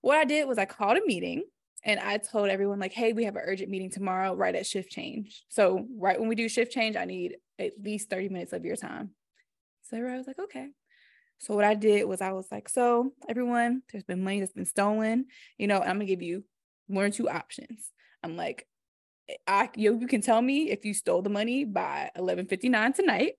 what 0.01 0.17
I 0.17 0.23
did 0.23 0.47
was 0.47 0.57
I 0.57 0.65
called 0.65 0.97
a 0.97 1.05
meeting 1.05 1.43
and 1.83 1.99
I 1.99 2.17
told 2.17 2.49
everyone 2.49 2.79
like, 2.79 2.93
"Hey, 2.93 3.11
we 3.11 3.25
have 3.25 3.35
an 3.35 3.43
urgent 3.45 3.69
meeting 3.69 3.89
tomorrow 3.89 4.33
right 4.33 4.55
at 4.55 4.65
shift 4.65 4.89
change. 4.89 5.43
So 5.49 5.87
right 5.97 6.19
when 6.19 6.29
we 6.29 6.35
do 6.35 6.47
shift 6.47 6.71
change, 6.71 6.95
I 6.95 7.05
need 7.05 7.37
at 7.59 7.73
least 7.81 8.09
30 8.09 8.29
minutes 8.29 8.53
of 8.53 8.63
your 8.63 8.77
time." 8.77 9.13
So 9.81 9.97
I 9.97 10.17
was 10.17 10.27
like, 10.27 10.39
"Okay." 10.39 10.69
So 11.43 11.55
what 11.55 11.65
I 11.65 11.73
did 11.73 12.05
was 12.05 12.21
I 12.21 12.31
was 12.31 12.47
like, 12.51 12.69
"So 12.69 13.13
everyone, 13.27 13.83
there's 13.91 14.05
been 14.05 14.23
money 14.23 14.39
that's 14.39 14.53
been 14.53 14.65
stolen. 14.65 15.25
You 15.57 15.67
know, 15.67 15.79
I'm 15.79 15.97
gonna 15.97 16.05
give 16.05 16.21
you 16.21 16.45
one 16.87 17.03
or 17.05 17.09
two 17.09 17.29
options." 17.29 17.91
I'm 18.23 18.37
like, 18.37 18.65
I 19.47 19.69
you, 19.75 19.99
you 19.99 20.07
can 20.07 20.21
tell 20.21 20.41
me 20.41 20.71
if 20.71 20.85
you 20.85 20.93
stole 20.93 21.21
the 21.21 21.29
money 21.29 21.65
by 21.65 22.11
11:59 22.15 22.93
tonight. 22.93 23.33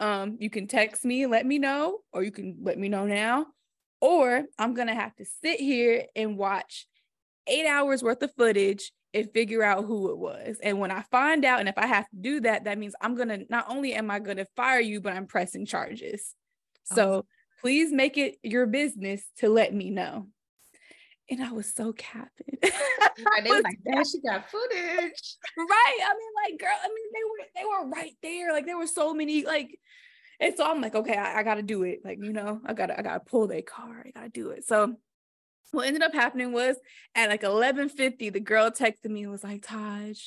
Um, 0.00 0.38
you 0.40 0.48
can 0.48 0.66
text 0.66 1.04
me 1.04 1.24
and 1.24 1.30
let 1.32 1.44
me 1.44 1.58
know, 1.58 1.98
or 2.12 2.22
you 2.22 2.32
can 2.32 2.56
let 2.62 2.78
me 2.78 2.88
know 2.88 3.04
now, 3.06 3.46
or 4.00 4.44
I'm 4.58 4.72
gonna 4.74 4.94
have 4.94 5.14
to 5.16 5.26
sit 5.26 5.60
here 5.60 6.06
and 6.16 6.38
watch 6.38 6.86
eight 7.46 7.66
hours 7.66 8.02
worth 8.02 8.22
of 8.22 8.32
footage 8.34 8.92
and 9.12 9.30
figure 9.34 9.62
out 9.62 9.84
who 9.84 10.10
it 10.10 10.18
was. 10.18 10.58
And 10.62 10.78
when 10.80 10.90
I 10.90 11.02
find 11.10 11.44
out, 11.44 11.60
and 11.60 11.68
if 11.68 11.76
I 11.76 11.86
have 11.86 12.08
to 12.10 12.16
do 12.16 12.40
that, 12.42 12.64
that 12.64 12.78
means 12.78 12.94
I'm 13.02 13.14
gonna 13.14 13.40
not 13.50 13.66
only 13.68 13.92
am 13.92 14.10
I 14.10 14.20
gonna 14.20 14.46
fire 14.56 14.80
you, 14.80 15.02
but 15.02 15.12
I'm 15.12 15.26
pressing 15.26 15.66
charges. 15.66 16.34
So 16.94 17.26
please 17.60 17.92
make 17.92 18.18
it 18.18 18.36
your 18.42 18.66
business 18.66 19.22
to 19.38 19.48
let 19.48 19.74
me 19.74 19.90
know 19.90 20.28
and 21.30 21.42
I 21.42 21.52
was 21.52 21.72
so 21.72 21.92
capping. 21.92 22.58
right, 22.62 23.44
they 23.44 23.50
were 23.50 23.62
like, 23.62 23.78
"Damn, 23.84 24.04
she 24.04 24.20
got 24.20 24.50
footage." 24.50 25.36
Right. 25.56 25.98
I 26.04 26.14
mean, 26.14 26.30
like, 26.44 26.60
girl. 26.60 26.76
I 26.82 26.88
mean, 26.88 27.06
they 27.14 27.24
were 27.24 27.46
they 27.56 27.64
were 27.64 27.90
right 27.90 28.16
there. 28.22 28.52
Like, 28.52 28.66
there 28.66 28.78
were 28.78 28.86
so 28.86 29.14
many. 29.14 29.44
Like, 29.44 29.78
and 30.40 30.54
so 30.56 30.68
I'm 30.68 30.80
like, 30.80 30.94
okay, 30.94 31.16
I, 31.16 31.40
I 31.40 31.42
got 31.42 31.54
to 31.54 31.62
do 31.62 31.82
it. 31.82 32.00
Like, 32.04 32.18
you 32.20 32.32
know, 32.32 32.60
I 32.66 32.74
gotta 32.74 32.98
I 32.98 33.02
gotta 33.02 33.20
pull 33.20 33.46
their 33.46 33.62
car. 33.62 34.04
I 34.06 34.10
gotta 34.10 34.28
do 34.28 34.50
it. 34.50 34.66
So, 34.66 34.96
what 35.72 35.86
ended 35.86 36.02
up 36.02 36.14
happening 36.14 36.52
was 36.52 36.76
at 37.14 37.30
like 37.30 37.42
11:50, 37.42 38.32
the 38.32 38.40
girl 38.40 38.70
texted 38.70 39.10
me 39.10 39.22
and 39.22 39.30
was 39.30 39.44
like, 39.44 39.62
Taj, 39.62 40.18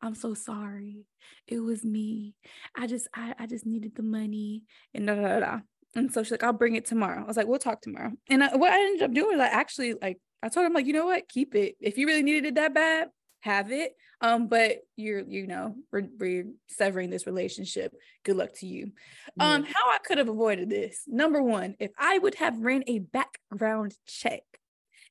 I'm 0.00 0.14
so 0.14 0.34
sorry. 0.34 1.04
It 1.46 1.60
was 1.60 1.84
me. 1.84 2.34
I 2.76 2.86
just 2.86 3.08
I 3.14 3.34
I 3.38 3.46
just 3.46 3.66
needed 3.66 3.94
the 3.96 4.02
money 4.02 4.64
and 4.94 5.06
da 5.06 5.14
da 5.14 5.40
da. 5.40 5.58
And 5.94 6.12
so 6.12 6.22
she's 6.22 6.32
like, 6.32 6.42
I'll 6.42 6.52
bring 6.52 6.76
it 6.76 6.86
tomorrow. 6.86 7.22
I 7.22 7.26
was 7.26 7.36
like, 7.36 7.46
we'll 7.46 7.58
talk 7.58 7.80
tomorrow. 7.82 8.12
And 8.30 8.42
I, 8.42 8.56
what 8.56 8.72
I 8.72 8.80
ended 8.80 9.02
up 9.02 9.12
doing 9.12 9.36
is 9.36 9.40
I 9.40 9.48
actually 9.48 9.94
like, 10.00 10.18
I 10.42 10.48
told 10.48 10.66
him 10.66 10.72
like, 10.72 10.86
you 10.86 10.92
know 10.92 11.06
what, 11.06 11.28
keep 11.28 11.54
it. 11.54 11.76
If 11.80 11.98
you 11.98 12.06
really 12.06 12.22
needed 12.22 12.46
it 12.46 12.54
that 12.56 12.74
bad, 12.74 13.08
have 13.40 13.70
it. 13.70 13.92
Um, 14.20 14.46
but 14.46 14.78
you're, 14.96 15.20
you 15.20 15.46
know, 15.48 15.74
we're, 15.90 16.06
we're 16.18 16.46
severing 16.68 17.10
this 17.10 17.26
relationship. 17.26 17.92
Good 18.24 18.36
luck 18.36 18.50
to 18.56 18.66
you. 18.66 18.92
Um, 19.38 19.64
how 19.64 19.90
I 19.90 19.98
could 20.04 20.18
have 20.18 20.28
avoided 20.28 20.70
this. 20.70 21.02
Number 21.08 21.42
one, 21.42 21.74
if 21.80 21.90
I 21.98 22.18
would 22.18 22.36
have 22.36 22.60
ran 22.60 22.84
a 22.86 23.00
background 23.00 23.94
check 24.06 24.42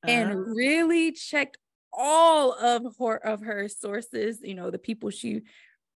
uh-huh. 0.02 0.10
and 0.10 0.56
really 0.56 1.12
checked 1.12 1.58
all 1.92 2.52
of 2.52 2.96
her 2.98 3.16
of 3.16 3.42
her 3.42 3.68
sources, 3.68 4.38
you 4.42 4.54
know, 4.54 4.70
the 4.70 4.78
people 4.78 5.10
she 5.10 5.42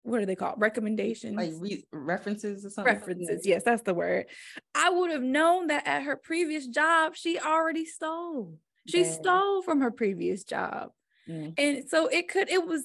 what 0.04 0.20
are 0.20 0.26
they 0.26 0.36
called? 0.36 0.56
Recommendations, 0.58 1.34
like 1.34 1.52
re- 1.58 1.84
references 1.90 2.64
or 2.64 2.70
something. 2.70 2.94
References, 2.94 3.46
yes, 3.46 3.62
that's 3.64 3.82
the 3.82 3.94
word. 3.94 4.26
I 4.74 4.90
would 4.90 5.10
have 5.10 5.22
known 5.22 5.68
that 5.68 5.86
at 5.86 6.02
her 6.02 6.14
previous 6.14 6.66
job, 6.66 7.16
she 7.16 7.38
already 7.38 7.86
stole. 7.86 8.58
She 8.86 9.02
yeah. 9.02 9.10
stole 9.10 9.62
from 9.62 9.80
her 9.80 9.90
previous 9.90 10.44
job, 10.44 10.90
mm. 11.28 11.54
and 11.56 11.88
so 11.88 12.06
it 12.08 12.28
could. 12.28 12.50
It 12.50 12.66
was 12.66 12.84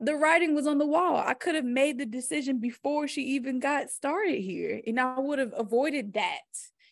the 0.00 0.16
writing 0.16 0.54
was 0.54 0.66
on 0.66 0.78
the 0.78 0.86
wall. 0.86 1.18
I 1.18 1.34
could 1.34 1.54
have 1.54 1.66
made 1.66 1.98
the 1.98 2.06
decision 2.06 2.58
before 2.60 3.06
she 3.08 3.22
even 3.22 3.60
got 3.60 3.90
started 3.90 4.40
here, 4.40 4.80
and 4.86 4.98
I 4.98 5.20
would 5.20 5.38
have 5.38 5.52
avoided 5.56 6.14
that. 6.14 6.40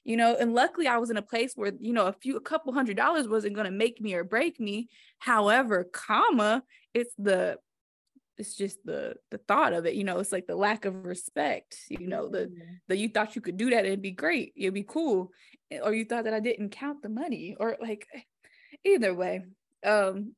You 0.05 0.17
know, 0.17 0.37
and 0.39 0.53
luckily 0.53 0.87
I 0.89 0.99
was 0.99 1.11
in 1.11 1.17
a 1.17 1.23
place 1.23 1.55
where 1.55 1.73
you 1.81 1.95
know 1.95 2.09
a 2.09 2.13
few, 2.13 2.37
a 2.37 2.43
couple 2.43 2.75
hundred 2.75 2.99
dollars 2.99 3.27
wasn't 3.27 3.55
going 3.55 3.65
to 3.65 3.71
make 3.71 4.03
me 4.03 4.13
or 4.13 4.25
break 4.25 4.61
me. 4.61 4.91
However, 5.19 5.89
comma, 5.91 6.63
it's 6.93 7.15
the 7.17 7.57
it's 8.43 8.57
just 8.57 8.85
the 8.85 9.15
the 9.31 9.39
thought 9.47 9.73
of 9.73 9.87
it 9.87 9.95
you 9.95 10.03
know 10.03 10.19
it's 10.19 10.33
like 10.33 10.49
the 10.49 10.57
lack 10.57 10.85
of 10.85 11.05
respect 11.05 11.77
you 11.89 12.09
know 12.09 12.29
the 12.29 12.47
mm-hmm. 12.47 12.75
the 12.89 12.97
you 12.97 13.09
thought 13.09 13.37
you 13.37 13.41
could 13.41 13.57
do 13.57 13.71
that 13.71 13.79
and 13.79 13.87
it'd 13.87 14.03
be 14.03 14.11
great 14.11 14.53
it'd 14.57 14.75
be 14.75 14.83
cool 14.83 15.31
eh, 15.71 15.79
or 15.81 15.95
you 15.95 16.05
thought 16.05 16.25
that 16.25 16.35
i 16.35 16.41
didn't 16.41 16.71
count 16.71 17.01
the 17.03 17.09
money 17.09 17.55
or 17.61 17.77
like 17.81 18.09
either 18.85 19.15
way 19.15 19.43
um 19.87 20.35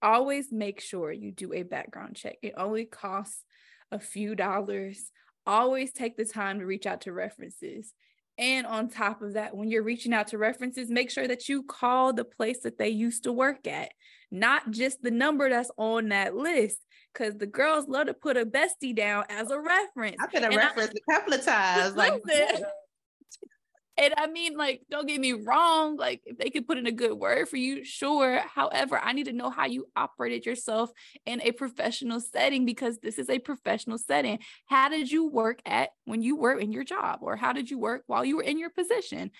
always 0.00 0.52
make 0.52 0.80
sure 0.80 1.10
you 1.10 1.32
do 1.32 1.52
a 1.52 1.64
background 1.64 2.14
check 2.14 2.36
it 2.40 2.54
only 2.56 2.84
costs 2.84 3.42
a 3.90 3.98
few 3.98 4.36
dollars 4.36 5.10
always 5.44 5.92
take 5.92 6.16
the 6.16 6.24
time 6.24 6.60
to 6.60 6.66
reach 6.66 6.86
out 6.86 7.00
to 7.00 7.12
references 7.12 7.92
and 8.36 8.66
on 8.66 8.88
top 8.88 9.22
of 9.22 9.34
that, 9.34 9.56
when 9.56 9.70
you're 9.70 9.84
reaching 9.84 10.12
out 10.12 10.28
to 10.28 10.38
references, 10.38 10.90
make 10.90 11.10
sure 11.10 11.28
that 11.28 11.48
you 11.48 11.62
call 11.62 12.12
the 12.12 12.24
place 12.24 12.60
that 12.64 12.78
they 12.78 12.88
used 12.88 13.24
to 13.24 13.32
work 13.32 13.66
at, 13.68 13.92
not 14.34 14.70
just 14.70 15.02
the 15.02 15.10
number 15.10 15.48
that's 15.48 15.70
on 15.76 16.08
that 16.08 16.34
list 16.34 16.78
because 17.12 17.36
the 17.36 17.46
girls 17.46 17.86
love 17.88 18.08
to 18.08 18.14
put 18.14 18.36
a 18.36 18.44
bestie 18.44 18.94
down 18.94 19.24
as 19.28 19.50
a 19.50 19.60
reference. 19.60 20.16
I've 20.20 20.32
been 20.32 20.42
a 20.42 20.48
and 20.48 20.56
reference 20.56 20.90
I, 20.90 21.12
a 21.12 21.16
couple 21.16 21.34
of 21.34 21.44
times. 21.44 21.94
Like, 21.94 22.20
and 23.96 24.14
I 24.16 24.26
mean, 24.26 24.56
like, 24.56 24.82
don't 24.90 25.06
get 25.06 25.20
me 25.20 25.32
wrong. 25.32 25.96
Like, 25.96 26.22
if 26.26 26.36
they 26.36 26.50
could 26.50 26.66
put 26.66 26.78
in 26.78 26.86
a 26.86 26.92
good 26.92 27.14
word 27.14 27.48
for 27.48 27.56
you, 27.56 27.84
sure. 27.84 28.40
However, 28.52 28.98
I 28.98 29.12
need 29.12 29.26
to 29.26 29.32
know 29.32 29.50
how 29.50 29.66
you 29.66 29.86
operated 29.94 30.44
yourself 30.44 30.90
in 31.24 31.40
a 31.40 31.52
professional 31.52 32.20
setting 32.20 32.66
because 32.66 32.98
this 32.98 33.20
is 33.20 33.30
a 33.30 33.38
professional 33.38 33.98
setting. 33.98 34.40
How 34.66 34.88
did 34.88 35.12
you 35.12 35.28
work 35.28 35.60
at 35.64 35.90
when 36.06 36.22
you 36.22 36.34
were 36.34 36.58
in 36.58 36.72
your 36.72 36.84
job, 36.84 37.20
or 37.22 37.36
how 37.36 37.52
did 37.52 37.70
you 37.70 37.78
work 37.78 38.02
while 38.08 38.24
you 38.24 38.36
were 38.36 38.42
in 38.42 38.58
your 38.58 38.70
position? 38.70 39.30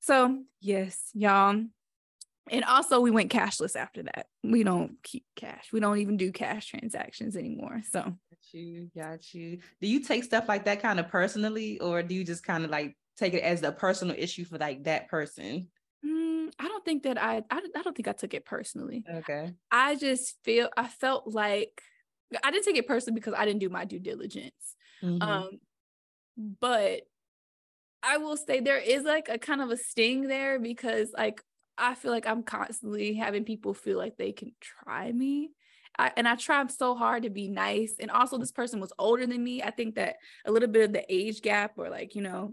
So, 0.00 0.42
yes, 0.60 0.98
y'all, 1.14 1.64
and 2.50 2.64
also 2.64 3.00
we 3.00 3.10
went 3.10 3.30
cashless 3.30 3.76
after 3.76 4.02
that. 4.02 4.26
We 4.42 4.62
don't 4.62 4.96
keep 5.02 5.24
cash. 5.36 5.68
We 5.72 5.80
don't 5.80 5.98
even 5.98 6.16
do 6.16 6.32
cash 6.32 6.66
transactions 6.66 7.36
anymore. 7.36 7.82
So 7.90 8.00
got 8.00 8.52
you 8.52 8.90
got 8.96 9.34
you. 9.34 9.58
Do 9.80 9.88
you 9.88 10.00
take 10.00 10.24
stuff 10.24 10.48
like 10.48 10.64
that 10.66 10.82
kind 10.82 11.00
of 11.00 11.08
personally, 11.08 11.78
or 11.80 12.02
do 12.02 12.14
you 12.14 12.24
just 12.24 12.44
kind 12.44 12.64
of 12.64 12.70
like 12.70 12.96
take 13.16 13.34
it 13.34 13.42
as 13.42 13.62
a 13.62 13.72
personal 13.72 14.16
issue 14.18 14.44
for 14.44 14.58
like 14.58 14.84
that 14.84 15.08
person? 15.08 15.68
Mm, 16.04 16.50
I 16.58 16.68
don't 16.68 16.84
think 16.84 17.02
that 17.04 17.20
I, 17.22 17.42
I 17.50 17.60
I 17.76 17.82
don't 17.82 17.96
think 17.96 18.08
I 18.08 18.12
took 18.12 18.34
it 18.34 18.44
personally. 18.44 19.04
Okay. 19.12 19.52
I 19.70 19.96
just 19.96 20.36
feel 20.44 20.68
I 20.76 20.88
felt 20.88 21.24
like 21.26 21.82
I 22.44 22.50
didn't 22.50 22.64
take 22.64 22.76
it 22.76 22.86
personally 22.86 23.18
because 23.18 23.34
I 23.36 23.44
didn't 23.44 23.60
do 23.60 23.68
my 23.68 23.84
due 23.84 23.98
diligence. 23.98 24.76
Mm-hmm. 25.02 25.22
Um, 25.22 25.50
but 26.60 27.02
I 28.02 28.18
will 28.18 28.36
say 28.36 28.60
there 28.60 28.78
is 28.78 29.02
like 29.02 29.28
a 29.28 29.38
kind 29.38 29.60
of 29.60 29.70
a 29.70 29.76
sting 29.76 30.28
there 30.28 30.58
because 30.58 31.10
like 31.16 31.42
I 31.78 31.94
feel 31.94 32.10
like 32.10 32.26
I'm 32.26 32.42
constantly 32.42 33.14
having 33.14 33.44
people 33.44 33.74
feel 33.74 33.98
like 33.98 34.16
they 34.16 34.32
can 34.32 34.52
try 34.60 35.10
me. 35.10 35.50
I, 35.98 36.12
and 36.16 36.28
I 36.28 36.36
try 36.36 36.64
so 36.68 36.94
hard 36.94 37.24
to 37.24 37.30
be 37.30 37.48
nice. 37.48 37.94
And 37.98 38.10
also, 38.10 38.38
this 38.38 38.52
person 38.52 38.80
was 38.80 38.92
older 38.98 39.26
than 39.26 39.42
me. 39.42 39.62
I 39.62 39.70
think 39.70 39.96
that 39.96 40.16
a 40.44 40.52
little 40.52 40.68
bit 40.68 40.84
of 40.84 40.92
the 40.92 41.04
age 41.12 41.40
gap, 41.42 41.72
or 41.76 41.88
like, 41.90 42.14
you 42.14 42.22
know, 42.22 42.52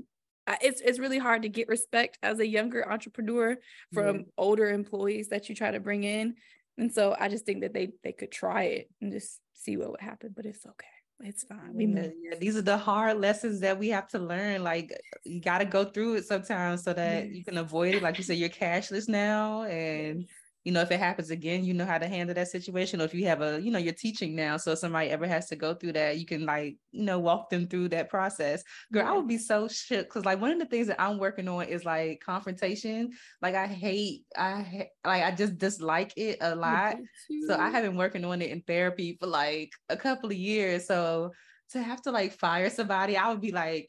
it's 0.62 0.82
it's 0.82 1.00
really 1.00 1.18
hard 1.18 1.42
to 1.42 1.50
get 1.50 1.68
respect 1.68 2.18
as 2.24 2.40
a 2.40 2.48
younger 2.48 2.90
entrepreneur 2.90 3.58
from 3.94 4.18
mm 4.18 4.26
older 4.38 4.70
employees 4.70 5.30
that 5.30 5.50
you 5.50 5.56
try 5.56 5.72
to 5.72 5.80
bring 5.80 6.04
in. 6.04 6.36
And 6.78 6.94
so 6.94 7.16
I 7.20 7.30
just 7.30 7.46
think 7.46 7.62
that 7.62 7.74
they 7.74 7.94
they 8.04 8.12
could 8.12 8.32
try 8.32 8.64
it 8.64 8.90
and 9.02 9.12
just 9.12 9.40
see 9.54 9.78
what 9.78 9.92
would 9.92 10.02
happen, 10.02 10.34
but 10.36 10.46
it's 10.46 10.66
okay. 10.66 10.95
It's 11.22 11.44
fine. 11.44 11.74
We 11.74 11.86
yeah, 11.88 12.08
yeah, 12.22 12.38
these 12.40 12.58
are 12.58 12.62
the 12.62 12.78
hard 12.78 13.20
lessons 13.20 13.62
that 13.62 13.80
we 13.80 13.90
have 13.90 14.08
to 14.10 14.20
learn. 14.20 14.64
Like 14.64 14.92
you 15.24 15.42
got 15.42 15.60
to 15.60 15.66
go 15.66 15.86
through 15.86 16.16
it 16.16 16.26
sometimes 16.26 16.84
so 16.84 16.94
that 16.94 17.30
you 17.30 17.44
can 17.44 17.58
avoid 17.58 17.96
it. 17.96 18.04
Like 18.04 18.18
you 18.18 18.24
said, 18.24 18.38
you're 18.38 18.50
cashless 18.50 19.08
now, 19.08 19.64
and 19.64 20.28
you 20.66 20.72
know, 20.72 20.82
if 20.82 20.90
it 20.90 21.00
happens 21.00 21.30
again, 21.30 21.64
you 21.64 21.76
know 21.76 21.86
how 21.86 22.00
to 22.00 22.08
handle 22.08 22.34
that 22.34 22.48
situation. 22.48 23.00
Or 23.00 23.06
if 23.06 23.14
you 23.14 23.28
have 23.28 23.44
a, 23.44 23.62
you 23.62 23.70
know, 23.70 23.78
you're 23.78 23.94
teaching 23.94 24.36
now. 24.36 24.58
So 24.58 24.72
if 24.72 24.80
somebody 24.80 25.12
ever 25.12 25.28
has 25.28 25.48
to 25.50 25.56
go 25.56 25.76
through 25.76 25.94
that, 25.94 26.18
you 26.18 26.26
can 26.26 26.44
like, 26.44 26.78
you 26.92 27.04
know, 27.04 27.20
walk 27.20 27.52
them 27.52 27.68
through 27.68 27.90
that 27.90 28.10
process. 28.10 28.64
Girl, 28.92 29.04
yeah. 29.04 29.12
I 29.12 29.16
would 29.16 29.28
be 29.28 29.38
so 29.38 29.68
shook. 29.68 30.10
Cause 30.10 30.26
like 30.26 30.42
one 30.42 30.52
of 30.52 30.58
the 30.58 30.66
things 30.66 30.88
that 30.88 31.00
I'm 31.00 31.20
working 31.20 31.48
on 31.48 31.66
is 31.66 31.86
like 31.86 32.20
confrontation. 32.20 33.12
Like 33.44 33.54
I 33.54 33.68
hate, 33.68 34.24
I 34.36 34.62
ha- 34.62 35.10
like 35.10 35.24
I 35.24 35.32
just 35.32 35.60
dislike 35.60 36.14
it 36.18 36.40
a 36.42 36.56
lot. 36.56 36.96
So 37.48 37.56
I 37.56 37.70
have 37.70 37.84
been 37.84 37.96
working 37.96 38.26
on 38.26 38.42
it 38.42 38.50
in 38.50 38.62
therapy 38.62 39.18
for 39.20 39.28
like 39.28 39.72
a 39.90 39.96
couple 39.96 40.32
of 40.32 40.36
years. 40.36 40.88
So 40.88 41.32
to 41.74 41.84
have 41.84 42.02
to 42.04 42.12
like 42.12 42.34
fire 42.34 42.72
somebody, 42.72 43.18
I 43.18 43.30
would 43.30 43.42
be 43.42 43.52
like, 43.52 43.88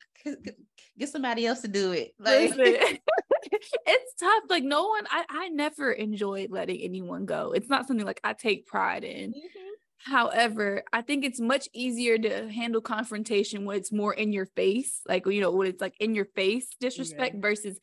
get 0.98 1.08
somebody 1.08 1.46
else 1.46 1.62
to 1.62 1.68
do 1.68 1.92
it. 1.92 2.12
Like 2.18 2.52
it's 3.52 4.14
tough. 4.14 4.44
Like 4.48 4.64
no 4.64 4.88
one, 4.88 5.06
I, 5.10 5.24
I 5.28 5.48
never 5.48 5.92
enjoyed 5.92 6.50
letting 6.50 6.80
anyone 6.80 7.26
go. 7.26 7.52
It's 7.52 7.68
not 7.68 7.86
something 7.86 8.06
like 8.06 8.20
I 8.24 8.32
take 8.32 8.66
pride 8.66 9.04
in. 9.04 9.30
Mm-hmm. 9.30 10.10
However, 10.10 10.84
I 10.92 11.02
think 11.02 11.24
it's 11.24 11.40
much 11.40 11.68
easier 11.72 12.16
to 12.18 12.48
handle 12.48 12.80
confrontation 12.80 13.64
when 13.64 13.76
it's 13.76 13.92
more 13.92 14.14
in 14.14 14.32
your 14.32 14.46
face, 14.46 15.00
like 15.08 15.26
you 15.26 15.40
know, 15.40 15.50
when 15.50 15.68
it's 15.68 15.80
like 15.80 15.94
in 15.98 16.14
your 16.14 16.26
face 16.26 16.68
disrespect 16.80 17.34
yeah. 17.34 17.40
versus 17.40 17.80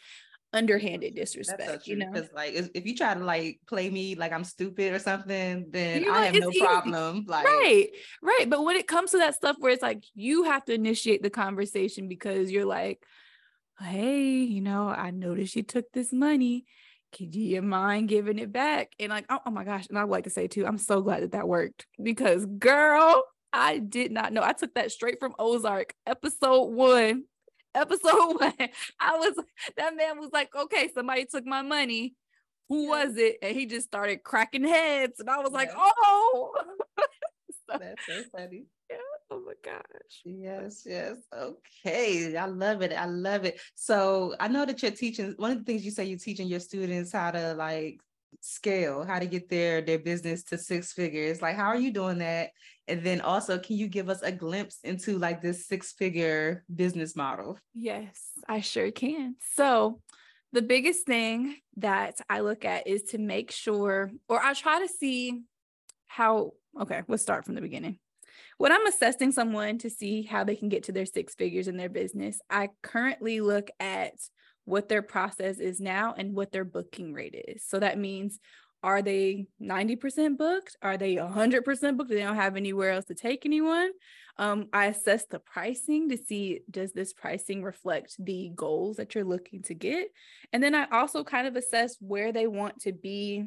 underhanded 0.53 1.15
disrespect. 1.15 1.83
So 1.83 1.91
you 1.91 1.97
know, 1.97 2.11
because 2.11 2.29
like 2.33 2.53
if 2.53 2.85
you 2.85 2.95
try 2.95 3.13
to 3.13 3.19
like 3.19 3.59
play 3.67 3.89
me 3.89 4.15
like 4.15 4.31
I'm 4.31 4.43
stupid 4.43 4.93
or 4.93 4.99
something, 4.99 5.65
then 5.69 6.03
you 6.03 6.07
know, 6.07 6.13
I 6.13 6.25
have 6.25 6.35
no 6.35 6.49
easy. 6.49 6.59
problem. 6.59 7.25
Like 7.27 7.45
right, 7.45 7.89
right. 8.21 8.45
But 8.49 8.63
when 8.63 8.77
it 8.77 8.87
comes 8.87 9.11
to 9.11 9.17
that 9.17 9.35
stuff 9.35 9.57
where 9.59 9.73
it's 9.73 9.81
like 9.81 10.03
you 10.13 10.43
have 10.43 10.63
to 10.65 10.73
initiate 10.73 11.23
the 11.23 11.29
conversation 11.29 12.07
because 12.07 12.51
you're 12.51 12.65
like, 12.65 13.03
hey, 13.79 14.43
you 14.43 14.61
know, 14.61 14.87
I 14.87 15.11
noticed 15.11 15.55
you 15.55 15.63
took 15.63 15.91
this 15.91 16.13
money. 16.13 16.65
Could 17.15 17.35
you 17.35 17.61
mind 17.61 18.09
giving 18.09 18.39
it 18.39 18.51
back? 18.51 18.91
And 18.99 19.09
like, 19.09 19.25
oh, 19.29 19.39
oh 19.45 19.51
my 19.51 19.63
gosh. 19.63 19.87
And 19.87 19.97
I 19.97 20.03
would 20.03 20.11
like 20.11 20.23
to 20.23 20.29
say 20.29 20.47
too, 20.47 20.65
I'm 20.65 20.77
so 20.77 21.01
glad 21.01 21.23
that 21.23 21.33
that 21.33 21.47
worked 21.47 21.85
because 22.01 22.45
girl, 22.45 23.23
I 23.51 23.77
did 23.77 24.11
not 24.11 24.33
know. 24.33 24.41
I 24.41 24.53
took 24.53 24.73
that 24.73 24.91
straight 24.91 25.19
from 25.19 25.35
Ozark, 25.37 25.93
episode 26.05 26.65
one. 26.65 27.25
Episode 27.75 28.35
one. 28.39 28.53
I 28.99 29.17
was, 29.17 29.33
that 29.77 29.95
man 29.95 30.19
was 30.19 30.29
like, 30.31 30.55
okay, 30.55 30.91
somebody 30.93 31.25
took 31.25 31.43
my 31.43 31.63
money. 31.63 32.13
Who 32.69 32.87
was 32.87 33.17
it? 33.17 33.37
And 33.41 33.55
he 33.55 33.65
just 33.65 33.87
started 33.87 34.21
cracking 34.21 34.63
heads. 34.63 35.19
And 35.19 35.27
I 35.27 35.39
was 35.39 35.51
like, 35.51 35.71
oh. 35.75 36.51
so, 37.67 37.79
That's 37.79 38.05
so 38.05 38.21
funny. 38.31 38.65
Yeah. 39.33 39.39
Oh 39.39 39.41
my 39.45 39.53
gosh. 39.63 40.21
Yes, 40.25 40.83
yes. 40.85 41.17
Okay. 41.33 42.37
I 42.37 42.45
love 42.45 42.81
it. 42.81 42.93
I 42.93 43.05
love 43.05 43.45
it. 43.45 43.59
So 43.75 44.35
I 44.39 44.47
know 44.47 44.65
that 44.65 44.81
you're 44.81 44.91
teaching 44.91 45.33
one 45.37 45.51
of 45.51 45.57
the 45.59 45.63
things 45.63 45.85
you 45.85 45.91
say 45.91 46.05
you're 46.05 46.17
teaching 46.19 46.47
your 46.47 46.59
students 46.59 47.11
how 47.11 47.31
to 47.31 47.53
like 47.55 47.99
scale, 48.41 49.03
how 49.03 49.19
to 49.19 49.25
get 49.25 49.49
their 49.49 49.81
their 49.81 49.99
business 49.99 50.43
to 50.45 50.57
six 50.57 50.93
figures. 50.93 51.41
Like 51.41 51.55
how 51.55 51.67
are 51.67 51.79
you 51.79 51.91
doing 51.91 52.19
that? 52.19 52.51
And 52.87 53.03
then 53.03 53.21
also 53.21 53.59
can 53.59 53.77
you 53.77 53.87
give 53.87 54.09
us 54.09 54.21
a 54.21 54.31
glimpse 54.31 54.79
into 54.83 55.17
like 55.17 55.41
this 55.41 55.67
six 55.67 55.93
figure 55.93 56.63
business 56.73 57.15
model? 57.15 57.57
Yes, 57.73 58.31
I 58.47 58.61
sure 58.61 58.91
can. 58.91 59.35
So 59.55 60.01
the 60.51 60.61
biggest 60.61 61.05
thing 61.05 61.57
that 61.77 62.19
I 62.29 62.41
look 62.41 62.65
at 62.65 62.87
is 62.87 63.03
to 63.03 63.17
make 63.17 63.51
sure 63.51 64.11
or 64.29 64.43
I 64.43 64.53
try 64.53 64.79
to 64.79 64.87
see 64.87 65.41
how 66.07 66.53
okay, 66.79 67.01
let's 67.07 67.23
start 67.23 67.45
from 67.45 67.55
the 67.55 67.61
beginning 67.61 67.99
when 68.57 68.71
I'm 68.71 68.85
assessing 68.87 69.31
someone 69.31 69.77
to 69.79 69.89
see 69.89 70.23
how 70.23 70.43
they 70.43 70.55
can 70.55 70.69
get 70.69 70.83
to 70.83 70.91
their 70.91 71.05
six 71.05 71.35
figures 71.35 71.67
in 71.67 71.77
their 71.77 71.89
business, 71.89 72.39
I 72.49 72.69
currently 72.81 73.41
look 73.41 73.69
at 73.79 74.13
what 74.65 74.89
their 74.89 75.01
process 75.01 75.59
is 75.59 75.79
now 75.79 76.13
and 76.17 76.33
what 76.33 76.51
their 76.51 76.65
booking 76.65 77.13
rate 77.13 77.35
is. 77.47 77.63
So 77.65 77.79
that 77.79 77.97
means 77.97 78.39
are 78.83 79.01
they 79.01 79.47
90% 79.61 80.37
booked? 80.37 80.75
Are 80.81 80.97
they 80.97 81.15
100% 81.15 81.97
booked? 81.97 82.09
They 82.09 82.19
don't 82.19 82.35
have 82.35 82.57
anywhere 82.57 82.91
else 82.91 83.05
to 83.05 83.15
take 83.15 83.45
anyone? 83.45 83.91
Um, 84.37 84.67
I 84.73 84.87
assess 84.87 85.25
the 85.25 85.39
pricing 85.39 86.09
to 86.09 86.17
see 86.17 86.61
does 86.69 86.91
this 86.91 87.13
pricing 87.13 87.63
reflect 87.63 88.15
the 88.19 88.51
goals 88.53 88.97
that 88.97 89.15
you're 89.15 89.23
looking 89.23 89.61
to 89.63 89.73
get? 89.73 90.09
And 90.51 90.61
then 90.61 90.75
I 90.75 90.87
also 90.91 91.23
kind 91.23 91.47
of 91.47 91.55
assess 91.55 91.95
where 92.01 92.33
they 92.33 92.45
want 92.45 92.81
to 92.81 92.91
be, 92.91 93.45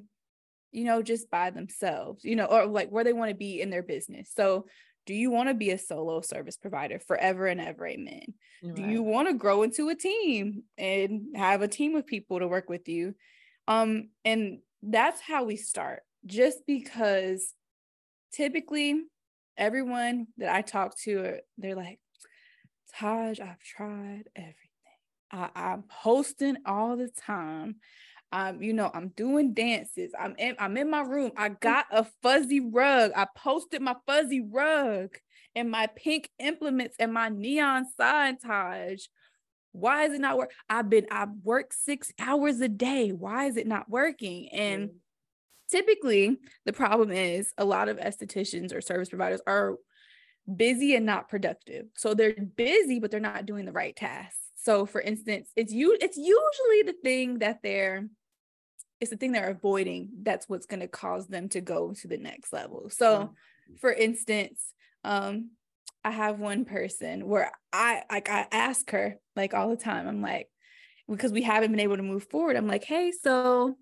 you 0.72 0.84
know, 0.84 1.02
just 1.02 1.30
by 1.30 1.50
themselves, 1.50 2.24
you 2.24 2.36
know, 2.36 2.46
or 2.46 2.66
like 2.66 2.88
where 2.88 3.04
they 3.04 3.12
want 3.12 3.30
to 3.30 3.36
be 3.36 3.60
in 3.60 3.68
their 3.68 3.82
business. 3.82 4.30
So 4.34 4.66
do 5.06 5.14
you 5.14 5.30
want 5.30 5.48
to 5.48 5.54
be 5.54 5.70
a 5.70 5.78
solo 5.78 6.20
service 6.20 6.56
provider 6.56 6.98
forever 6.98 7.46
and 7.46 7.60
ever 7.60 7.86
amen? 7.86 8.34
Right. 8.62 8.74
do 8.74 8.82
you 8.82 9.02
want 9.02 9.28
to 9.28 9.34
grow 9.34 9.62
into 9.62 9.88
a 9.88 9.94
team 9.94 10.64
and 10.76 11.36
have 11.36 11.62
a 11.62 11.68
team 11.68 11.94
of 11.94 12.06
people 12.06 12.38
to 12.40 12.48
work 12.48 12.68
with 12.68 12.88
you? 12.88 13.14
Um 13.68 14.10
and 14.24 14.58
that's 14.82 15.20
how 15.20 15.44
we 15.44 15.56
start 15.56 16.02
just 16.26 16.66
because 16.66 17.54
typically 18.32 19.00
everyone 19.56 20.26
that 20.36 20.54
i 20.54 20.60
talk 20.60 20.96
to 20.98 21.38
they're 21.56 21.74
like 21.74 21.98
taj 22.94 23.40
i've 23.40 23.58
tried 23.60 24.24
everything. 24.34 24.54
I, 25.32 25.48
i'm 25.54 25.84
posting 25.84 26.56
all 26.66 26.96
the 26.96 27.08
time 27.08 27.76
I'm, 28.32 28.62
you 28.62 28.72
know, 28.72 28.90
I'm 28.92 29.08
doing 29.08 29.54
dances. 29.54 30.12
I'm 30.18 30.34
in, 30.38 30.56
I'm 30.58 30.76
in 30.76 30.90
my 30.90 31.02
room. 31.02 31.32
I 31.36 31.50
mm. 31.50 31.60
got 31.60 31.86
a 31.90 32.06
fuzzy 32.22 32.60
rug. 32.60 33.12
I 33.16 33.26
posted 33.36 33.82
my 33.82 33.94
fuzzy 34.06 34.40
rug 34.40 35.16
and 35.54 35.70
my 35.70 35.88
pink 35.96 36.28
implements 36.38 36.96
and 36.98 37.12
my 37.12 37.28
neon 37.28 37.86
sign 37.96 38.38
Taj. 38.38 39.02
Why 39.72 40.04
is 40.04 40.12
it 40.12 40.20
not 40.20 40.38
work? 40.38 40.52
I've 40.68 40.88
been, 40.88 41.06
I 41.10 41.26
work 41.42 41.72
six 41.72 42.12
hours 42.18 42.60
a 42.60 42.68
day. 42.68 43.10
Why 43.10 43.46
is 43.46 43.56
it 43.56 43.66
not 43.66 43.88
working? 43.88 44.48
And 44.50 44.90
typically 45.70 46.38
the 46.64 46.72
problem 46.72 47.10
is 47.10 47.52
a 47.58 47.64
lot 47.64 47.88
of 47.88 47.98
estheticians 47.98 48.74
or 48.74 48.80
service 48.80 49.08
providers 49.08 49.40
are 49.46 49.76
busy 50.54 50.94
and 50.94 51.06
not 51.06 51.28
productive. 51.28 51.86
So 51.94 52.14
they're 52.14 52.34
busy, 52.34 53.00
but 53.00 53.10
they're 53.10 53.20
not 53.20 53.46
doing 53.46 53.66
the 53.66 53.72
right 53.72 53.94
tasks. 53.94 54.38
So 54.56 54.86
for 54.86 55.00
instance, 55.00 55.50
it's 55.56 55.72
you 55.72 55.96
it's 56.00 56.16
usually 56.16 56.82
the 56.84 56.96
thing 57.02 57.38
that 57.38 57.60
they're 57.62 58.06
it's 59.00 59.10
the 59.10 59.16
thing 59.16 59.32
they're 59.32 59.50
avoiding 59.50 60.10
that's 60.22 60.48
what's 60.48 60.66
going 60.66 60.80
to 60.80 60.88
cause 60.88 61.26
them 61.26 61.48
to 61.50 61.60
go 61.60 61.92
to 61.92 62.08
the 62.08 62.16
next 62.18 62.52
level. 62.52 62.88
So 62.90 63.34
for 63.80 63.92
instance, 63.92 64.72
um 65.04 65.50
I 66.04 66.10
have 66.10 66.38
one 66.38 66.64
person 66.64 67.26
where 67.26 67.50
I 67.72 68.04
like 68.10 68.30
I 68.30 68.46
ask 68.52 68.88
her 68.90 69.18
like 69.34 69.54
all 69.54 69.70
the 69.70 69.76
time. 69.76 70.06
I'm 70.06 70.22
like 70.22 70.48
because 71.08 71.32
we 71.32 71.42
haven't 71.42 71.70
been 71.70 71.80
able 71.80 71.96
to 71.96 72.02
move 72.02 72.24
forward. 72.24 72.56
I'm 72.56 72.66
like, 72.68 72.84
"Hey, 72.84 73.12
so 73.12 73.76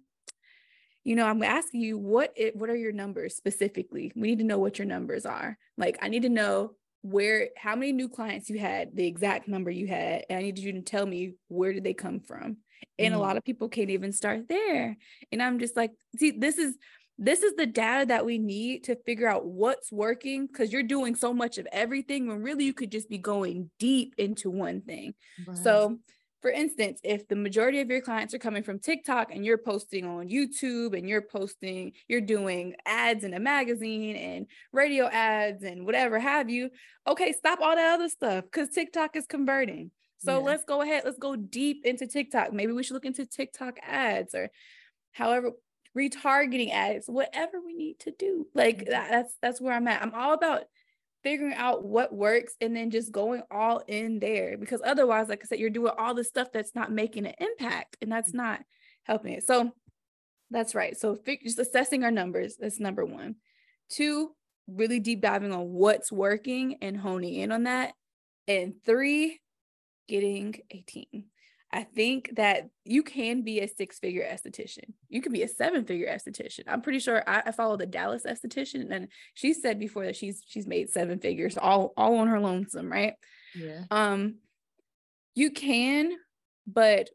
you 1.05 1.17
know, 1.17 1.27
I'm 1.27 1.43
asking 1.43 1.83
you 1.83 1.99
what 1.99 2.33
it 2.35 2.57
what 2.57 2.71
are 2.71 2.77
your 2.77 2.93
numbers 2.93 3.37
specifically? 3.37 4.11
We 4.17 4.29
need 4.29 4.39
to 4.39 4.45
know 4.45 4.59
what 4.59 4.79
your 4.79 4.87
numbers 4.87 5.27
are. 5.27 5.59
Like 5.77 5.99
I 6.01 6.09
need 6.09 6.23
to 6.23 6.31
know 6.31 6.77
where 7.05 7.51
how 7.59 7.77
many 7.77 7.93
new 7.93 8.09
clients 8.09 8.49
you 8.49 8.59
had 8.59 8.97
the 8.97 9.07
exact 9.07 9.47
number 9.47 9.71
you 9.71 9.87
had 9.87 10.25
and 10.31 10.39
i 10.39 10.43
need 10.43 10.59
you 10.59 10.73
to 10.73 10.81
tell 10.81 11.05
me 11.05 11.35
where 11.49 11.75
did 11.75 11.85
they 11.85 11.93
come 11.93 12.19
from 12.19 12.57
and 12.99 13.15
mm. 13.15 13.17
a 13.17 13.21
lot 13.21 13.37
of 13.37 13.45
people 13.45 13.69
can't 13.69 13.91
even 13.91 14.13
start 14.13 14.49
there 14.49 14.97
and 15.33 15.43
i'm 15.43 15.59
just 15.59 15.77
like 15.77 15.93
see 16.17 16.31
this 16.31 16.59
is 16.59 16.77
this 17.17 17.45
is 17.45 17.55
the 17.55 17.67
data 17.67 18.07
that 18.07 18.27
we 18.27 18.39
need 18.39 18.85
to 18.85 18.97
figure 19.07 19.29
out 19.29 19.47
what's 19.47 19.93
working 19.93 20.47
because 20.47 20.73
you're 20.73 20.83
doing 20.83 21.15
so 21.15 21.33
much 21.33 21.59
of 21.59 21.67
everything 21.73 22.27
when 22.27 22.43
really 22.43 22.65
you 22.65 22.73
could 22.73 22.91
just 22.91 23.09
be 23.09 23.19
going 23.19 23.71
deep 23.79 24.15
into 24.19 24.51
one 24.51 24.81
thing 24.81 25.15
right. 25.47 25.59
so 25.59 25.99
for 26.45 26.51
instance, 26.51 27.01
if 27.03 27.27
the 27.27 27.37
majority 27.37 27.81
of 27.81 27.89
your 27.89 28.03
clients 28.03 28.35
are 28.35 28.39
coming 28.39 28.63
from 28.63 28.79
TikTok 28.79 29.35
and 29.35 29.47
you're 29.47 29.57
posting 29.57 30.05
on 30.05 30.29
YouTube 30.29 30.95
and 30.95 31.09
you're 31.09 31.23
posting, 31.23 31.93
you're 32.07 32.21
doing 32.21 32.75
ads 32.85 33.25
in 33.25 33.33
a 33.33 33.41
magazine 33.41 34.15
and 34.15 34.47
radio 34.71 35.07
ads 35.07 35.63
and 35.63 35.87
whatever 35.87 36.19
have 36.19 36.51
you, 36.51 36.69
okay, 37.07 37.33
stop 37.33 37.61
all 37.63 37.75
that 37.75 37.95
other 37.95 38.11
stuff 38.11 38.45
because 38.45 38.69
TikTok 38.69 39.17
is 39.17 39.25
converting. 39.25 39.91
So 40.25 40.39
yeah. 40.39 40.45
let's 40.45 40.65
go 40.65 40.83
ahead, 40.83 41.03
let's 41.05 41.19
go 41.19 41.37
deep 41.37 41.85
into 41.85 42.07
TikTok. 42.07 42.53
Maybe 42.53 42.73
we 42.73 42.83
should 42.83 42.95
look 42.95 43.05
into 43.05 43.27
TikTok 43.27 43.79
ads 43.83 44.35
or 44.35 44.51
however 45.13 45.53
retargeting 45.97 46.73
ads, 46.73 47.07
whatever 47.07 47.61
we 47.65 47.75
need 47.75 47.99
to 48.01 48.11
do. 48.11 48.47
Like 48.55 48.79
mm-hmm. 48.79 48.91
that, 48.91 49.11
that's 49.11 49.35
that's 49.41 49.61
where 49.61 49.75
I'm 49.75 49.89
at. 49.89 50.03
I'm 50.03 50.15
all 50.15 50.33
about 50.33 50.65
figuring 51.25 51.55
out 51.55 51.85
what 51.85 52.15
works 52.15 52.55
and 52.61 52.77
then 52.77 52.91
just 52.91 53.11
going 53.11 53.43
all 53.51 53.83
in 53.89 54.19
there 54.21 54.59
because 54.59 54.83
otherwise 54.85 55.27
like 55.27 55.41
i 55.43 55.47
said 55.47 55.59
you're 55.59 55.71
doing 55.71 55.91
all 55.99 56.15
the 56.15 56.23
stuff 56.23 56.49
that's 56.53 56.75
not 56.75 56.93
making 56.93 57.27
an 57.27 57.33
impact 57.41 57.97
and 58.03 58.13
that's 58.13 58.35
not 58.35 58.61
helping 59.05 59.33
it 59.33 59.45
so 59.45 59.73
that's 60.51 60.75
right 60.75 60.99
so 60.99 61.19
just 61.43 61.59
assessing 61.59 62.05
our 62.05 62.11
numbers 62.11 62.57
that's 62.61 62.79
number 62.79 63.07
one 63.07 63.37
two 63.89 64.33
really 64.69 65.01
deep 65.01 65.23
diving 65.23 65.53
on 65.53 65.71
what's 65.71 66.13
working 66.13 66.77
and 66.83 66.99
honing 66.99 67.35
in 67.35 67.51
on 67.51 67.63
that 67.65 67.95
and 68.47 68.75
three 68.85 69.41
getting 70.07 70.55
a 70.71 70.81
team 70.83 71.25
I 71.75 71.83
think 71.83 72.37
that 72.37 72.69
you 72.85 73.03
can 73.03 73.43
be 73.43 73.59
a 73.59 73.67
six 73.67 73.99
figure 73.99 74.23
esthetician. 74.23 74.93
You 75.09 75.21
can 75.21 75.33
be 75.33 75.43
a 75.43 75.49
seven 75.49 75.85
figure 75.85 76.07
esthetician. 76.07 76.63
I'm 76.69 76.83
pretty 76.83 77.01
sure 77.01 77.29
I, 77.29 77.43
I, 77.47 77.51
follow 77.51 77.77
the 77.77 77.85
Dallas 77.85 78.23
esthetician 78.25 78.93
and 78.93 79.09
she 79.35 79.53
said 79.53 79.81
before 79.81 80.05
that 80.05 80.15
she's 80.15 80.41
she's 80.47 80.69
made 80.69 80.91
seven 80.91 81.19
figures 81.19 81.59
all 81.59 81.93
all 81.97 82.19
on 82.19 82.29
her 82.29 82.39
lonesome, 82.39 82.93
right? 82.93 83.15
Yeah. 83.57 83.83
Um 83.91 84.37
you 85.35 85.51
can, 85.51 86.13
but 86.65 87.11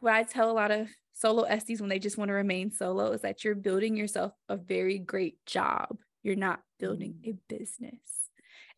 what 0.00 0.12
I 0.12 0.24
tell 0.24 0.50
a 0.50 0.52
lot 0.52 0.70
of 0.70 0.88
solo 1.14 1.48
SDs 1.48 1.80
when 1.80 1.88
they 1.88 1.98
just 1.98 2.18
want 2.18 2.28
to 2.28 2.34
remain 2.34 2.70
solo 2.70 3.12
is 3.12 3.22
that 3.22 3.44
you're 3.44 3.54
building 3.54 3.96
yourself 3.96 4.32
a 4.50 4.58
very 4.58 4.98
great 4.98 5.38
job. 5.46 5.96
You're 6.22 6.36
not 6.36 6.60
building 6.78 7.14
mm. 7.24 7.30
a 7.30 7.38
business. 7.48 8.28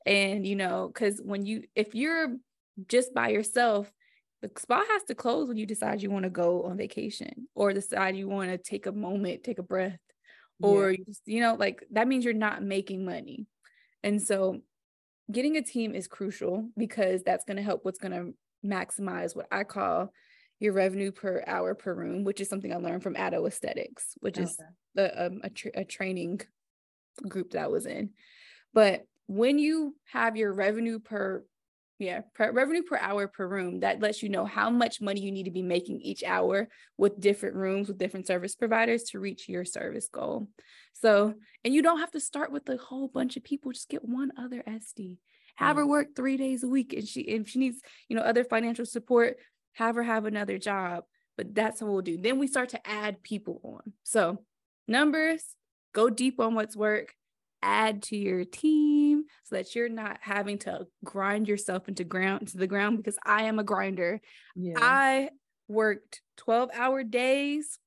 And, 0.05 0.47
you 0.47 0.55
know, 0.55 0.89
because 0.93 1.21
when 1.21 1.45
you, 1.45 1.65
if 1.75 1.97
you're 1.97 2.37
just 2.89 3.15
by 3.15 3.29
yourself, 3.29 3.91
the 4.43 4.51
spa 4.59 4.83
has 4.89 5.03
to 5.05 5.15
close 5.15 5.49
when 5.49 5.57
you 5.57 5.67
decide 5.67 6.03
you 6.03 6.11
want 6.11 6.25
to 6.25 6.31
go 6.31 6.65
on 6.65 6.77
vacation 6.77 7.49
or 7.55 7.73
decide 7.73 8.17
you 8.17 8.29
want 8.29 8.51
to 8.51 8.59
take 8.59 8.87
a 8.87 8.93
moment, 8.93 9.45
take 9.45 9.59
a 9.59 9.63
breath, 9.63 9.99
or, 10.61 10.93
yeah. 10.93 11.05
you 11.25 11.41
know, 11.41 11.55
like 11.55 11.85
that 11.93 12.09
means 12.09 12.25
you're 12.25 12.35
not 12.35 12.63
making 12.63 13.05
money. 13.05 13.47
And 14.03 14.23
so 14.23 14.61
getting 15.31 15.57
a 15.57 15.63
team 15.63 15.95
is 15.95 16.07
crucial 16.07 16.69
because 16.77 17.23
that's 17.23 17.45
going 17.45 17.57
to 17.57 17.63
help 17.63 17.85
what's 17.85 17.99
going 17.99 18.13
to 18.13 18.35
maximize 18.67 19.35
what 19.35 19.47
I 19.51 19.65
call 19.65 20.13
your 20.61 20.73
revenue 20.73 21.13
per 21.13 21.43
hour 21.47 21.75
per 21.75 21.95
room, 21.95 22.25
which 22.25 22.41
is 22.41 22.49
something 22.49 22.73
I 22.73 22.77
learned 22.77 23.03
from 23.03 23.15
Addo 23.15 23.47
Aesthetics, 23.47 24.15
which 24.21 24.37
okay. 24.37 24.45
is 24.45 24.59
the 24.95 25.27
um, 25.27 25.41
a, 25.43 25.51
tra- 25.51 25.73
a 25.75 25.85
training 25.85 26.41
group 27.29 27.51
that 27.51 27.65
I 27.65 27.67
was 27.67 27.87
in. 27.87 28.11
But 28.73 29.05
when 29.27 29.59
you 29.59 29.97
have 30.13 30.37
your 30.37 30.53
revenue 30.53 30.99
per 30.99 31.45
yeah 31.99 32.21
per, 32.35 32.53
revenue 32.53 32.83
per 32.83 32.99
hour 32.99 33.27
per 33.27 33.47
room 33.47 33.81
that 33.81 34.01
lets 34.01 34.23
you 34.23 34.29
know 34.29 34.45
how 34.45 34.71
much 34.71 35.01
money 35.01 35.21
you 35.21 35.33
need 35.33 35.45
to 35.45 35.51
be 35.51 35.63
making 35.63 36.01
each 36.01 36.23
hour 36.25 36.69
with 36.97 37.21
different 37.21 37.57
rooms 37.57 37.89
with 37.89 37.99
different 37.99 38.27
service 38.27 38.55
providers 38.55 39.05
to 39.05 39.19
reach 39.19 39.49
your 39.49 39.65
service 39.65 40.09
goal. 40.13 40.49
So 40.93 41.35
and 41.65 41.75
you 41.75 41.83
don't 41.83 42.01
have 42.01 42.13
to 42.13 42.21
start 42.21 42.53
with 42.53 42.69
a 42.69 42.77
whole 42.77 43.09
bunch 43.09 43.37
of 43.37 43.45
people 43.45 43.73
just 43.73 43.89
get 43.89 44.05
one 44.05 44.33
other 44.39 44.63
sd 44.67 45.17
have 45.57 45.77
her 45.77 45.85
mm. 45.85 45.89
work 45.89 46.09
three 46.15 46.37
days 46.37 46.63
a 46.63 46.69
week 46.69 46.93
and 46.93 47.07
she 47.07 47.21
if 47.21 47.49
she 47.49 47.59
needs 47.59 47.81
you 48.09 48.17
know 48.17 48.23
other 48.23 48.45
financial 48.45 48.85
support 48.85 49.37
have 49.73 49.95
her 49.95 50.03
have 50.03 50.25
another 50.27 50.59
job 50.59 51.05
but 51.37 51.55
that's 51.55 51.81
what 51.81 51.93
we'll 51.93 52.03
do. 52.03 52.19
Then 52.19 52.39
we 52.39 52.47
start 52.47 52.71
to 52.71 52.89
add 52.89 53.23
people 53.23 53.61
on. 53.63 53.93
So 54.03 54.45
numbers 54.89 55.45
go 55.93 56.11
deep 56.11 56.41
on 56.41 56.55
what's 56.55 56.77
work 56.77 57.15
add 57.67 58.03
to 58.05 58.17
your 58.17 58.45
team 58.45 59.25
so 59.45 59.57
that 59.57 59.75
you're 59.75 59.89
not 59.89 60.19
having 60.21 60.59
to 60.59 60.87
grind 61.05 61.49
yourself 61.49 61.89
into 61.89 62.05
ground 62.05 62.49
to 62.49 62.57
the 62.57 62.67
ground 62.69 62.97
because 62.97 63.19
I 63.27 63.43
am 63.43 63.59
a 63.59 63.65
grinder. 63.65 64.21
Yeah. 64.55 64.79
I 64.81 65.31
worked 65.69 66.23
12 66.37 66.71
hour 66.73 67.03
days, 67.03 67.79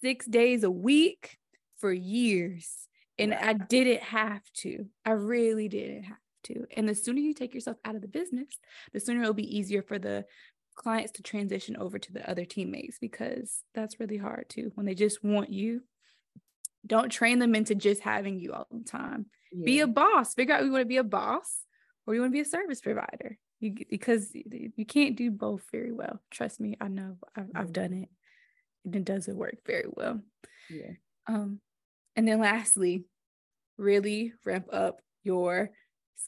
six 0.00 0.26
days 0.26 0.64
a 0.64 0.70
week 0.70 1.36
for 1.76 1.92
years. 1.92 2.88
And 3.18 3.34
I 3.34 3.52
didn't 3.52 4.02
have 4.02 4.42
to. 4.58 4.86
I 5.04 5.10
really 5.10 5.68
didn't 5.68 6.04
have 6.04 6.16
to. 6.44 6.64
And 6.76 6.88
the 6.88 6.94
sooner 6.94 7.18
you 7.18 7.34
take 7.34 7.52
yourself 7.52 7.76
out 7.84 7.96
of 7.96 8.00
the 8.00 8.08
business, 8.08 8.48
the 8.92 9.00
sooner 9.00 9.20
it'll 9.20 9.34
be 9.34 9.56
easier 9.56 9.82
for 9.82 9.98
the 9.98 10.24
clients 10.76 11.10
to 11.12 11.22
transition 11.22 11.76
over 11.76 11.98
to 11.98 12.12
the 12.12 12.28
other 12.30 12.44
teammates 12.44 12.98
because 13.00 13.64
that's 13.74 14.00
really 14.00 14.16
hard 14.16 14.46
too. 14.48 14.70
When 14.76 14.86
they 14.86 14.94
just 14.94 15.22
want 15.24 15.52
you, 15.52 15.82
don't 16.88 17.10
train 17.10 17.38
them 17.38 17.54
into 17.54 17.74
just 17.74 18.00
having 18.00 18.40
you 18.40 18.52
all 18.52 18.66
the 18.70 18.84
time. 18.84 19.26
Yeah. 19.52 19.64
Be 19.64 19.80
a 19.80 19.86
boss. 19.86 20.34
Figure 20.34 20.54
out 20.54 20.64
you 20.64 20.72
want 20.72 20.82
to 20.82 20.86
be 20.86 20.96
a 20.96 21.04
boss 21.04 21.60
or 22.06 22.14
you 22.14 22.20
want 22.20 22.32
to 22.32 22.36
be 22.36 22.40
a 22.40 22.44
service 22.44 22.80
provider. 22.80 23.38
You, 23.60 23.74
because 23.90 24.30
you 24.34 24.86
can't 24.86 25.16
do 25.16 25.30
both 25.30 25.62
very 25.72 25.92
well. 25.92 26.20
Trust 26.30 26.60
me, 26.60 26.76
I 26.80 26.88
know. 26.88 27.16
I've, 27.34 27.50
I've 27.54 27.72
done 27.72 27.92
it, 27.92 28.08
and 28.84 28.94
it 28.94 29.04
doesn't 29.04 29.36
work 29.36 29.56
very 29.66 29.86
well. 29.88 30.20
Yeah. 30.70 30.92
Um, 31.26 31.60
and 32.14 32.26
then 32.26 32.38
lastly, 32.38 33.04
really 33.76 34.32
ramp 34.44 34.66
up 34.72 35.00
your 35.24 35.70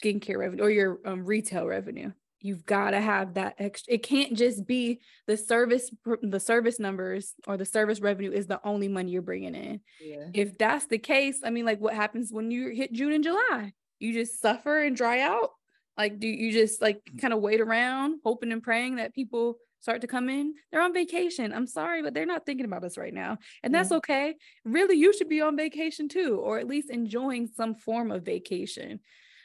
skincare 0.03 0.39
revenue 0.39 0.65
or 0.65 0.71
your 0.71 0.99
um, 1.05 1.25
retail 1.25 1.67
revenue 1.67 2.11
you've 2.41 2.65
got 2.65 2.91
to 2.91 3.01
have 3.01 3.35
that 3.35 3.55
extra 3.59 3.95
it 3.95 4.03
can't 4.03 4.35
just 4.37 4.67
be 4.67 5.01
the 5.27 5.37
service 5.37 5.91
the 6.23 6.41
service 6.41 6.79
numbers 6.79 7.35
or 7.47 7.57
the 7.57 7.65
service 7.65 8.01
revenue 8.01 8.31
is 8.31 8.47
the 8.47 8.61
only 8.65 8.89
money 8.89 9.11
you're 9.13 9.23
bringing 9.23 9.55
in. 9.55 9.81
Yeah. 10.01 10.29
if 10.35 10.57
that's 10.59 10.87
the 10.87 10.99
case 10.99 11.41
i 11.45 11.51
mean 11.51 11.65
like 11.65 11.81
what 11.81 11.95
happens 11.95 12.33
when 12.33 12.51
you 12.51 12.71
hit 12.71 12.93
june 12.93 13.13
and 13.13 13.25
july? 13.25 13.73
You 13.99 14.15
just 14.15 14.41
suffer 14.41 14.83
and 14.83 14.97
dry 14.97 15.21
out? 15.21 15.51
Like 15.99 16.19
do 16.19 16.27
you 16.27 16.53
just 16.53 16.81
like 16.81 17.03
kind 17.21 17.35
of 17.35 17.41
wait 17.41 17.61
around 17.61 18.21
hoping 18.25 18.53
and 18.53 18.63
praying 18.63 18.97
that 18.97 19.15
people 19.15 19.59
start 19.81 20.01
to 20.01 20.07
come 20.07 20.29
in? 20.31 20.55
They're 20.71 20.81
on 20.81 20.95
vacation. 20.95 21.53
I'm 21.53 21.67
sorry 21.67 22.03
but 22.03 22.15
they're 22.15 22.27
not 22.27 22.47
thinking 22.47 22.65
about 22.65 22.85
us 22.85 22.97
right 22.97 23.13
now. 23.13 23.39
And 23.63 23.75
that's 23.75 23.93
okay. 23.93 24.37
Really 24.65 24.97
you 24.97 25.13
should 25.13 25.29
be 25.29 25.43
on 25.43 25.57
vacation 25.57 26.09
too 26.09 26.41
or 26.43 26.59
at 26.59 26.67
least 26.67 26.91
enjoying 26.91 27.47
some 27.47 27.75
form 27.75 28.11
of 28.11 28.25
vacation 28.25 29.01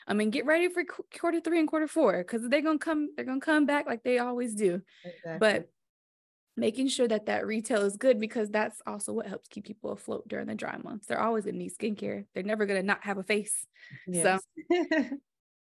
I 0.07 0.13
mean, 0.13 0.29
get 0.29 0.45
ready 0.45 0.69
for 0.69 0.83
quarter 1.19 1.39
three 1.39 1.59
and 1.59 1.67
quarter 1.67 1.87
four 1.87 2.17
because 2.19 2.47
they're 2.47 2.61
gonna 2.61 2.77
come. 2.77 3.09
They're 3.15 3.25
gonna 3.25 3.39
come 3.39 3.65
back 3.65 3.87
like 3.87 4.03
they 4.03 4.19
always 4.19 4.53
do. 4.53 4.81
Exactly. 5.03 5.37
But 5.39 5.69
making 6.57 6.87
sure 6.87 7.07
that 7.07 7.25
that 7.25 7.45
retail 7.45 7.81
is 7.81 7.97
good 7.97 8.19
because 8.19 8.49
that's 8.49 8.81
also 8.87 9.11
what 9.11 9.27
helps 9.27 9.47
keep 9.47 9.65
people 9.65 9.91
afloat 9.91 10.27
during 10.27 10.47
the 10.47 10.55
dry 10.55 10.77
months. 10.77 11.07
They're 11.07 11.21
always 11.21 11.45
gonna 11.45 11.57
need 11.57 11.75
skincare. 11.75 12.25
They're 12.33 12.43
never 12.43 12.65
gonna 12.65 12.83
not 12.83 13.03
have 13.03 13.17
a 13.17 13.23
face. 13.23 13.65
Yes. 14.07 14.41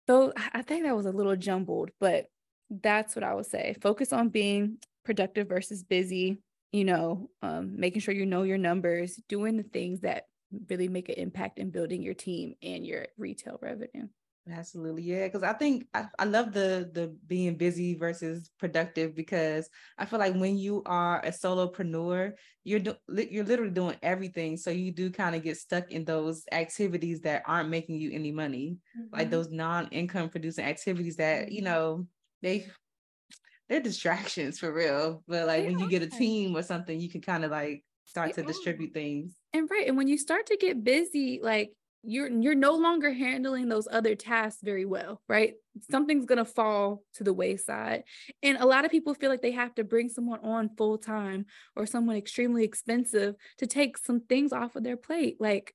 So, 0.09 0.33
so 0.33 0.33
I 0.55 0.63
think 0.63 0.85
that 0.85 0.97
was 0.97 1.07
a 1.07 1.13
little 1.13 1.37
jumbled, 1.37 1.91
but 2.01 2.27
that's 2.69 3.15
what 3.15 3.23
I 3.23 3.35
would 3.35 3.47
say. 3.47 3.77
Focus 3.81 4.13
on 4.13 4.31
being 4.31 4.79
productive 5.05 5.49
versus 5.49 5.85
busy. 5.85 6.39
You 6.73 6.85
know, 6.85 7.31
um, 7.43 7.79
making 7.79 8.01
sure 8.01 8.15
you 8.15 8.27
know 8.27 8.43
your 8.43 8.59
numbers, 8.59 9.21
doing 9.29 9.57
the 9.57 9.63
things 9.65 10.01
that 10.01 10.25
really 10.69 10.89
make 10.89 11.09
an 11.09 11.17
impact 11.17 11.59
in 11.59 11.71
building 11.71 12.03
your 12.03 12.15
team 12.15 12.55
and 12.63 12.87
your 12.87 13.07
retail 13.19 13.59
revenue. 13.61 14.09
Absolutely. 14.51 15.03
Yeah. 15.03 15.29
Cause 15.29 15.43
I 15.43 15.53
think 15.53 15.87
I, 15.95 16.07
I 16.19 16.25
love 16.25 16.53
the 16.53 16.91
the 16.93 17.15
being 17.27 17.57
busy 17.57 17.95
versus 17.95 18.51
productive 18.59 19.15
because 19.15 19.69
I 19.99 20.07
feel 20.07 20.19
like 20.19 20.35
when 20.35 20.59
you 20.59 20.83
are 20.87 21.21
a 21.21 21.31
solopreneur, 21.31 22.33
you're 22.65 22.81
do, 22.81 22.95
you're 23.09 23.45
literally 23.45 23.73
doing 23.73 23.97
everything. 24.03 24.57
So 24.57 24.71
you 24.71 24.93
do 24.93 25.11
kind 25.11 25.37
of 25.37 25.43
get 25.43 25.57
stuck 25.57 25.93
in 25.93 26.05
those 26.05 26.45
activities 26.53 27.21
that 27.23 27.43
aren't 27.47 27.69
making 27.69 27.97
you 27.97 28.11
any 28.13 28.33
money, 28.33 28.79
mm-hmm. 28.99 29.17
like 29.17 29.31
those 29.31 29.51
non-income 29.51 30.31
producing 30.31 30.65
activities 30.65 31.17
that, 31.17 31.53
you 31.53 31.59
mm-hmm. 31.59 31.67
know, 31.67 32.07
they 32.43 32.67
they're 33.69 33.81
distractions 33.81 34.59
for 34.59 34.73
real. 34.73 35.23
But 35.29 35.47
like 35.47 35.65
when 35.65 35.79
you 35.79 35.89
get 35.89 36.03
a 36.03 36.09
team 36.09 36.57
or 36.57 36.63
something, 36.63 36.99
you 36.99 37.09
can 37.09 37.21
kind 37.21 37.45
of 37.45 37.53
like 37.53 37.85
start 38.05 38.35
to 38.35 38.43
distribute 38.43 38.93
things. 38.93 39.37
And 39.53 39.69
right. 39.71 39.87
And 39.87 39.97
when 39.97 40.09
you 40.09 40.19
start 40.19 40.47
to 40.47 40.57
get 40.57 40.83
busy, 40.83 41.41
like 41.41 41.71
you're 42.03 42.31
you're 42.31 42.55
no 42.55 42.73
longer 42.73 43.13
handling 43.13 43.69
those 43.69 43.87
other 43.91 44.15
tasks 44.15 44.63
very 44.63 44.85
well 44.85 45.21
right? 45.29 45.55
Something's 45.91 46.27
going 46.27 46.39
to 46.39 46.45
fall 46.45 47.03
to 47.15 47.25
the 47.25 47.33
wayside. 47.33 48.05
And 48.43 48.59
a 48.59 48.67
lot 48.67 48.85
of 48.85 48.91
people 48.91 49.15
feel 49.15 49.31
like 49.31 49.43
they 49.43 49.53
have 49.53 49.75
to 49.77 49.85
bring 49.85 50.09
someone 50.09 50.41
on 50.43 50.71
full 50.77 50.99
time 50.99 51.47
or 51.77 51.87
someone 51.87 52.17
extremely 52.17 52.65
expensive 52.65 53.35
to 53.59 53.67
take 53.67 53.99
some 53.99 54.21
things 54.21 54.53
off 54.53 54.77
of 54.77 54.83
their 54.83 54.97
plate. 54.97 55.37
Like 55.39 55.75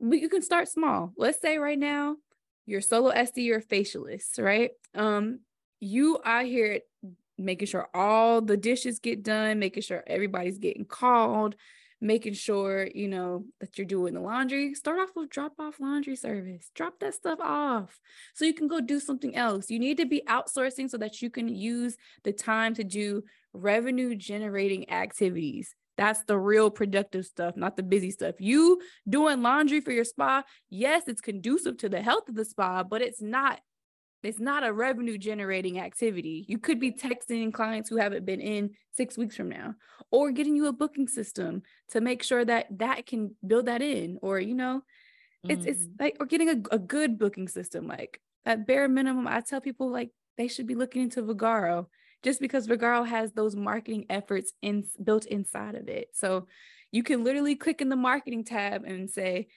you 0.00 0.28
can 0.28 0.42
start 0.42 0.68
small. 0.68 1.12
Let's 1.16 1.40
say 1.40 1.58
right 1.58 1.78
now 1.78 2.16
you're 2.66 2.80
solo 2.80 3.12
sd 3.12 3.36
you're 3.36 3.58
a 3.58 3.62
facialist 3.62 4.38
right? 4.38 4.70
Um 4.94 5.40
you 5.80 6.18
are 6.24 6.42
here 6.42 6.80
making 7.36 7.66
sure 7.66 7.88
all 7.92 8.40
the 8.40 8.56
dishes 8.56 9.00
get 9.00 9.22
done 9.22 9.58
making 9.58 9.82
sure 9.82 10.04
everybody's 10.06 10.58
getting 10.58 10.84
called 10.84 11.56
making 12.00 12.34
sure 12.34 12.88
you 12.94 13.08
know 13.08 13.44
that 13.60 13.78
you're 13.78 13.86
doing 13.86 14.14
the 14.14 14.20
laundry. 14.20 14.74
Start 14.74 14.98
off 14.98 15.10
with 15.14 15.30
drop 15.30 15.52
off 15.58 15.80
laundry 15.80 16.16
service. 16.16 16.70
Drop 16.74 16.98
that 17.00 17.14
stuff 17.14 17.38
off 17.40 17.98
so 18.34 18.44
you 18.44 18.54
can 18.54 18.68
go 18.68 18.80
do 18.80 19.00
something 19.00 19.34
else. 19.34 19.70
You 19.70 19.78
need 19.78 19.96
to 19.98 20.06
be 20.06 20.22
outsourcing 20.28 20.90
so 20.90 20.98
that 20.98 21.22
you 21.22 21.30
can 21.30 21.48
use 21.48 21.96
the 22.24 22.32
time 22.32 22.74
to 22.74 22.84
do 22.84 23.22
revenue 23.52 24.14
generating 24.14 24.90
activities. 24.90 25.74
That's 25.96 26.24
the 26.24 26.38
real 26.38 26.70
productive 26.70 27.24
stuff, 27.24 27.56
not 27.56 27.76
the 27.76 27.82
busy 27.82 28.10
stuff. 28.10 28.34
You 28.40 28.80
doing 29.08 29.42
laundry 29.42 29.80
for 29.80 29.92
your 29.92 30.04
spa, 30.04 30.42
yes, 30.68 31.04
it's 31.06 31.20
conducive 31.20 31.76
to 31.78 31.88
the 31.88 32.02
health 32.02 32.28
of 32.28 32.34
the 32.34 32.44
spa, 32.44 32.82
but 32.82 33.00
it's 33.00 33.22
not 33.22 33.60
it's 34.26 34.40
not 34.40 34.64
a 34.64 34.72
revenue 34.72 35.18
generating 35.18 35.78
activity. 35.78 36.44
You 36.48 36.58
could 36.58 36.80
be 36.80 36.92
texting 36.92 37.52
clients 37.52 37.88
who 37.88 37.96
haven't 37.96 38.24
been 38.24 38.40
in 38.40 38.70
six 38.92 39.18
weeks 39.18 39.36
from 39.36 39.48
now, 39.48 39.74
or 40.10 40.30
getting 40.30 40.56
you 40.56 40.66
a 40.66 40.72
booking 40.72 41.08
system 41.08 41.62
to 41.90 42.00
make 42.00 42.22
sure 42.22 42.44
that 42.44 42.66
that 42.78 43.06
can 43.06 43.34
build 43.46 43.66
that 43.66 43.82
in, 43.82 44.18
or 44.22 44.40
you 44.40 44.54
know, 44.54 44.82
it's 45.48 45.60
mm-hmm. 45.62 45.70
it's 45.70 45.86
like 45.98 46.16
or 46.20 46.26
getting 46.26 46.48
a, 46.48 46.56
a 46.70 46.78
good 46.78 47.18
booking 47.18 47.48
system. 47.48 47.86
Like 47.86 48.20
at 48.46 48.66
bare 48.66 48.88
minimum, 48.88 49.26
I 49.26 49.40
tell 49.40 49.60
people 49.60 49.90
like 49.90 50.10
they 50.36 50.48
should 50.48 50.66
be 50.66 50.74
looking 50.74 51.02
into 51.02 51.22
Vagaro 51.22 51.86
just 52.22 52.40
because 52.40 52.66
Vagaro 52.66 53.06
has 53.06 53.32
those 53.32 53.54
marketing 53.54 54.06
efforts 54.08 54.52
in 54.62 54.84
built 55.02 55.26
inside 55.26 55.74
of 55.74 55.88
it. 55.88 56.08
So 56.14 56.46
you 56.90 57.02
can 57.02 57.22
literally 57.22 57.54
click 57.54 57.80
in 57.80 57.88
the 57.88 57.96
marketing 57.96 58.44
tab 58.44 58.84
and 58.84 59.10
say, 59.10 59.48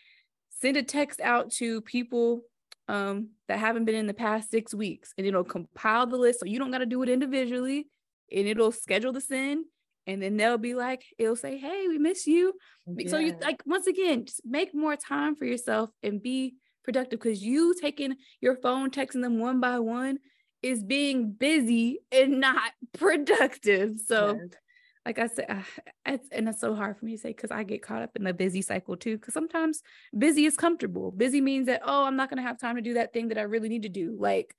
send 0.50 0.76
a 0.76 0.84
text 0.84 1.22
out 1.22 1.52
to 1.54 1.82
people 1.82 2.42
um, 2.88 3.30
that 3.48 3.60
haven't 3.60 3.86
been 3.86 3.96
in 3.96 4.08
the 4.08 4.14
past 4.14 4.50
six 4.50 4.74
weeks, 4.74 5.14
and 5.18 5.28
it'll 5.28 5.44
compile 5.44 6.08
the 6.08 6.18
list. 6.18 6.40
So 6.40 6.46
you 6.46 6.60
don't 6.60 6.72
got 6.72 6.80
to 6.80 6.86
do 6.86 7.04
it 7.04 7.10
individually, 7.10 7.88
and 8.32 8.48
it'll 8.48 8.72
schedule 8.72 9.12
the 9.12 9.22
send, 9.22 9.66
and 10.06 10.22
then 10.22 10.38
they'll 10.38 10.58
be 10.58 10.74
like, 10.74 11.04
it'll 11.18 11.36
say, 11.36 11.58
"Hey, 11.58 11.88
we 11.88 11.98
miss 11.98 12.28
you." 12.28 12.54
Yeah. 12.96 13.10
So 13.10 13.18
you 13.18 13.36
like 13.42 13.62
once 13.66 13.88
again, 13.88 14.26
just 14.26 14.42
make 14.46 14.74
more 14.74 14.96
time 14.96 15.36
for 15.36 15.46
yourself 15.46 15.90
and 16.04 16.22
be 16.22 16.56
productive 16.84 17.20
because 17.20 17.44
you 17.44 17.74
taking 17.80 18.16
your 18.42 18.56
phone, 18.56 18.92
texting 18.92 19.22
them 19.22 19.40
one 19.40 19.60
by 19.60 19.80
one 19.80 20.20
is 20.64 20.84
being 20.84 21.32
busy 21.32 22.00
and 22.12 22.40
not 22.40 22.72
productive. 22.98 24.00
So. 24.06 24.40
Yes. 24.42 24.60
Like 25.08 25.20
I 25.20 25.28
said, 25.28 25.46
uh, 25.48 25.62
it's, 26.06 26.28
and 26.34 26.50
it's 26.50 26.60
so 26.60 26.76
hard 26.76 26.98
for 26.98 27.06
me 27.06 27.14
to 27.16 27.18
say 27.18 27.30
because 27.30 27.50
I 27.50 27.64
get 27.64 27.82
caught 27.82 28.02
up 28.02 28.18
in 28.18 28.26
the 28.26 28.34
busy 28.34 28.62
cycle 28.62 28.98
too. 28.98 29.18
Because 29.18 29.34
sometimes 29.34 29.82
busy 30.16 30.46
is 30.46 30.58
comfortable. 30.58 31.12
Busy 31.12 31.40
means 31.40 31.68
that, 31.68 31.82
oh, 31.86 32.04
I'm 32.04 32.18
not 32.18 32.30
going 32.30 32.44
to 32.44 32.48
have 32.48 32.60
time 32.60 32.76
to 32.76 32.82
do 32.82 32.96
that 32.96 33.14
thing 33.14 33.30
that 33.30 33.38
I 33.38 33.44
really 33.44 33.70
need 33.70 33.84
to 33.84 33.90
do. 33.90 34.18
Like, 34.20 34.54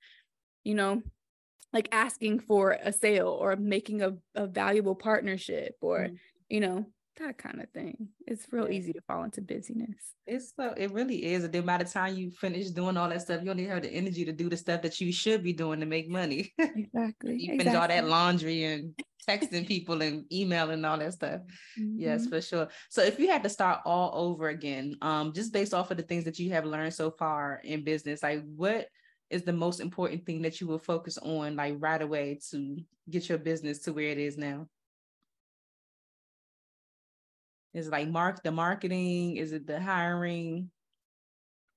you 0.63 0.73
know, 0.73 1.03
like 1.71 1.87
asking 1.91 2.39
for 2.39 2.71
a 2.71 2.91
sale 2.91 3.27
or 3.27 3.57
making 3.57 4.01
a, 4.01 4.15
a 4.33 4.47
valuable 4.47 4.95
partnership 4.95 5.75
or, 5.81 5.99
mm-hmm. 5.99 6.15
you 6.49 6.61
know, 6.61 6.87
that 7.19 7.37
kind 7.37 7.61
of 7.61 7.69
thing. 7.71 8.09
It's 8.25 8.47
real 8.51 8.69
easy 8.69 8.93
to 8.93 9.01
fall 9.01 9.23
into 9.23 9.41
busyness. 9.41 10.15
It's 10.25 10.53
so 10.55 10.73
it 10.75 10.91
really 10.91 11.25
is. 11.25 11.43
And 11.43 11.53
then 11.53 11.65
by 11.65 11.77
the 11.77 11.85
time 11.85 12.15
you 12.15 12.31
finish 12.31 12.67
doing 12.67 12.97
all 12.97 13.09
that 13.09 13.21
stuff, 13.21 13.41
you 13.43 13.51
only 13.51 13.65
have 13.65 13.81
the 13.81 13.91
energy 13.91 14.25
to 14.25 14.31
do 14.31 14.49
the 14.49 14.57
stuff 14.57 14.81
that 14.81 14.99
you 14.99 15.11
should 15.11 15.43
be 15.43 15.53
doing 15.53 15.79
to 15.79 15.85
make 15.85 16.09
money. 16.09 16.53
Exactly. 16.59 17.35
you 17.35 17.47
finish 17.51 17.67
exactly. 17.67 17.75
all 17.75 17.87
that 17.87 18.09
laundry 18.09 18.63
and 18.63 18.93
texting 19.27 19.67
people 19.67 20.01
and 20.01 20.25
emailing 20.31 20.75
and 20.75 20.85
all 20.85 20.97
that 20.97 21.13
stuff. 21.13 21.41
Mm-hmm. 21.79 21.99
Yes, 21.99 22.27
for 22.27 22.41
sure. 22.41 22.67
So 22.89 23.03
if 23.03 23.19
you 23.19 23.29
had 23.29 23.43
to 23.43 23.49
start 23.49 23.81
all 23.85 24.11
over 24.13 24.49
again, 24.49 24.95
um, 25.01 25.33
just 25.33 25.53
based 25.53 25.73
off 25.73 25.91
of 25.91 25.97
the 25.97 26.03
things 26.03 26.23
that 26.25 26.39
you 26.39 26.51
have 26.51 26.65
learned 26.65 26.93
so 26.93 27.11
far 27.11 27.61
in 27.63 27.83
business, 27.83 28.23
like 28.23 28.43
what 28.55 28.87
is 29.29 29.43
the 29.43 29.53
most 29.53 29.79
important 29.79 30.25
thing 30.25 30.41
that 30.41 30.59
you 30.59 30.67
will 30.67 30.79
focus 30.79 31.17
on 31.17 31.55
like 31.55 31.75
right 31.79 32.01
away 32.01 32.39
to 32.49 32.77
get 33.09 33.29
your 33.29 33.37
business 33.37 33.79
to 33.79 33.93
where 33.93 34.09
it 34.09 34.17
is 34.17 34.37
now? 34.37 34.67
Is 37.79 37.87
it 37.87 37.91
like 37.91 38.09
mark 38.09 38.43
the 38.43 38.51
marketing? 38.51 39.37
Is 39.37 39.53
it 39.53 39.65
the 39.65 39.79
hiring? 39.79 40.69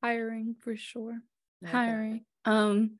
Hiring 0.02 0.56
for 0.58 0.76
sure. 0.76 1.18
Okay. 1.64 1.72
Hiring. 1.72 2.24
Um 2.44 2.98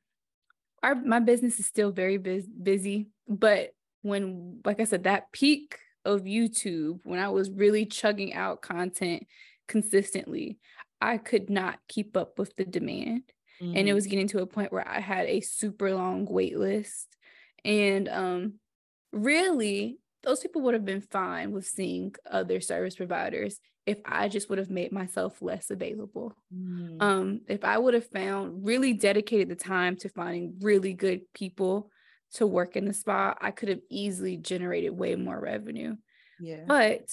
our 0.82 0.94
my 0.94 1.18
business 1.18 1.58
is 1.58 1.66
still 1.66 1.90
very 1.90 2.16
bu- 2.16 2.46
busy, 2.62 3.08
but 3.28 3.70
when 4.02 4.60
like 4.64 4.80
I 4.80 4.84
said 4.84 5.04
that 5.04 5.32
peak 5.32 5.78
of 6.04 6.22
YouTube 6.22 7.00
when 7.02 7.18
I 7.18 7.28
was 7.28 7.50
really 7.50 7.86
chugging 7.86 8.34
out 8.34 8.62
content 8.62 9.26
consistently, 9.66 10.58
I 11.00 11.18
could 11.18 11.50
not 11.50 11.78
keep 11.88 12.16
up 12.16 12.38
with 12.38 12.54
the 12.54 12.64
demand. 12.64 13.22
Mm-hmm. 13.60 13.76
And 13.76 13.78
it 13.78 13.84
mm-hmm. 13.86 13.94
was 13.96 14.06
getting 14.06 14.28
to 14.28 14.42
a 14.42 14.46
point 14.46 14.72
where 14.72 14.86
I 14.86 15.00
had 15.00 15.26
a 15.26 15.40
super 15.40 15.92
long 15.92 16.24
wait 16.26 16.56
list. 16.56 17.08
And 17.64 18.08
um 18.08 18.54
really 19.12 19.98
those 20.22 20.40
people 20.40 20.62
would 20.62 20.74
have 20.74 20.84
been 20.84 21.00
fine 21.00 21.52
with 21.52 21.66
seeing 21.66 22.14
other 22.30 22.60
service 22.60 22.96
providers 22.96 23.58
if 23.86 23.98
I 24.04 24.28
just 24.28 24.48
would 24.48 24.58
have 24.58 24.70
made 24.70 24.92
myself 24.92 25.42
less 25.42 25.70
available. 25.70 26.36
Mm. 26.54 27.02
Um, 27.02 27.40
if 27.48 27.64
I 27.64 27.78
would 27.78 27.94
have 27.94 28.06
found 28.06 28.64
really 28.64 28.92
dedicated 28.92 29.48
the 29.48 29.56
time 29.56 29.96
to 29.96 30.08
finding 30.08 30.54
really 30.60 30.94
good 30.94 31.22
people 31.34 31.90
to 32.34 32.46
work 32.46 32.76
in 32.76 32.84
the 32.84 32.94
spa, 32.94 33.34
I 33.40 33.50
could 33.50 33.68
have 33.68 33.80
easily 33.90 34.36
generated 34.36 34.92
way 34.92 35.16
more 35.16 35.38
revenue. 35.38 35.96
Yeah. 36.40 36.64
But 36.66 37.08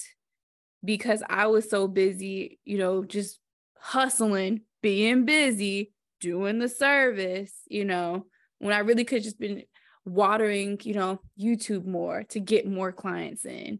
because 0.84 1.22
I 1.28 1.48
was 1.48 1.68
so 1.68 1.88
busy, 1.88 2.60
you 2.64 2.78
know, 2.78 3.04
just 3.04 3.38
hustling, 3.76 4.62
being 4.80 5.24
busy, 5.24 5.92
doing 6.20 6.58
the 6.58 6.68
service, 6.68 7.52
you 7.66 7.84
know, 7.84 8.26
when 8.58 8.74
I 8.74 8.78
really 8.80 9.04
could 9.04 9.22
just 9.22 9.40
been 9.40 9.64
watering, 10.10 10.78
you 10.82 10.94
know, 10.94 11.20
YouTube 11.40 11.86
more 11.86 12.24
to 12.24 12.40
get 12.40 12.66
more 12.66 12.92
clients 12.92 13.44
in. 13.44 13.78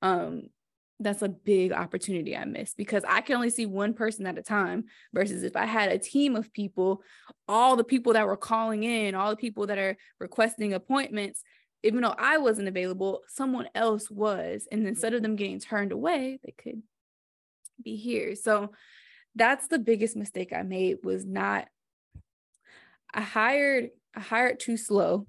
Um, 0.00 0.44
that's 1.00 1.22
a 1.22 1.28
big 1.28 1.72
opportunity 1.72 2.36
I 2.36 2.44
missed 2.44 2.76
because 2.76 3.02
I 3.08 3.22
can 3.22 3.34
only 3.34 3.50
see 3.50 3.66
one 3.66 3.92
person 3.92 4.26
at 4.26 4.38
a 4.38 4.42
time 4.42 4.84
versus 5.12 5.42
if 5.42 5.56
I 5.56 5.66
had 5.66 5.90
a 5.90 5.98
team 5.98 6.36
of 6.36 6.52
people, 6.52 7.02
all 7.48 7.74
the 7.74 7.82
people 7.82 8.12
that 8.12 8.26
were 8.26 8.36
calling 8.36 8.84
in, 8.84 9.16
all 9.16 9.30
the 9.30 9.36
people 9.36 9.66
that 9.66 9.78
are 9.78 9.96
requesting 10.20 10.72
appointments, 10.72 11.42
even 11.82 12.02
though 12.02 12.14
I 12.16 12.38
wasn't 12.38 12.68
available, 12.68 13.22
someone 13.26 13.68
else 13.74 14.08
was. 14.10 14.68
And 14.70 14.86
instead 14.86 15.14
of 15.14 15.22
them 15.22 15.34
getting 15.34 15.58
turned 15.58 15.90
away, 15.90 16.38
they 16.44 16.54
could 16.56 16.82
be 17.82 17.96
here. 17.96 18.36
So 18.36 18.70
that's 19.34 19.66
the 19.66 19.80
biggest 19.80 20.14
mistake 20.14 20.52
I 20.52 20.62
made 20.62 20.98
was 21.02 21.24
not 21.24 21.66
I 23.12 23.22
hired 23.22 23.90
I 24.14 24.20
hired 24.20 24.60
too 24.60 24.76
slow 24.76 25.26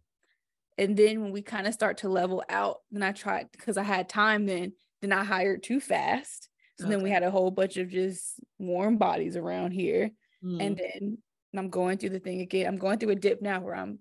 and 0.77 0.97
then 0.97 1.21
when 1.21 1.31
we 1.31 1.41
kind 1.41 1.67
of 1.67 1.73
start 1.73 1.97
to 1.99 2.09
level 2.09 2.43
out, 2.49 2.77
then 2.91 3.03
I 3.03 3.11
tried 3.11 3.51
because 3.51 3.77
I 3.77 3.83
had 3.83 4.09
time 4.09 4.45
then, 4.45 4.73
then 5.01 5.11
I 5.11 5.23
hired 5.23 5.63
too 5.63 5.79
fast. 5.79 6.49
So 6.79 6.85
okay. 6.85 6.95
then 6.95 7.03
we 7.03 7.11
had 7.11 7.23
a 7.23 7.31
whole 7.31 7.51
bunch 7.51 7.77
of 7.77 7.89
just 7.89 8.39
warm 8.57 8.97
bodies 8.97 9.35
around 9.35 9.71
here. 9.71 10.11
Mm. 10.43 10.65
And 10.65 10.77
then 10.77 11.17
I'm 11.55 11.69
going 11.69 11.97
through 11.97 12.09
the 12.09 12.19
thing 12.19 12.41
again. 12.41 12.67
I'm 12.67 12.77
going 12.77 12.97
through 12.97 13.11
a 13.11 13.15
dip 13.15 13.41
now 13.41 13.61
where 13.61 13.75
I'm 13.75 13.99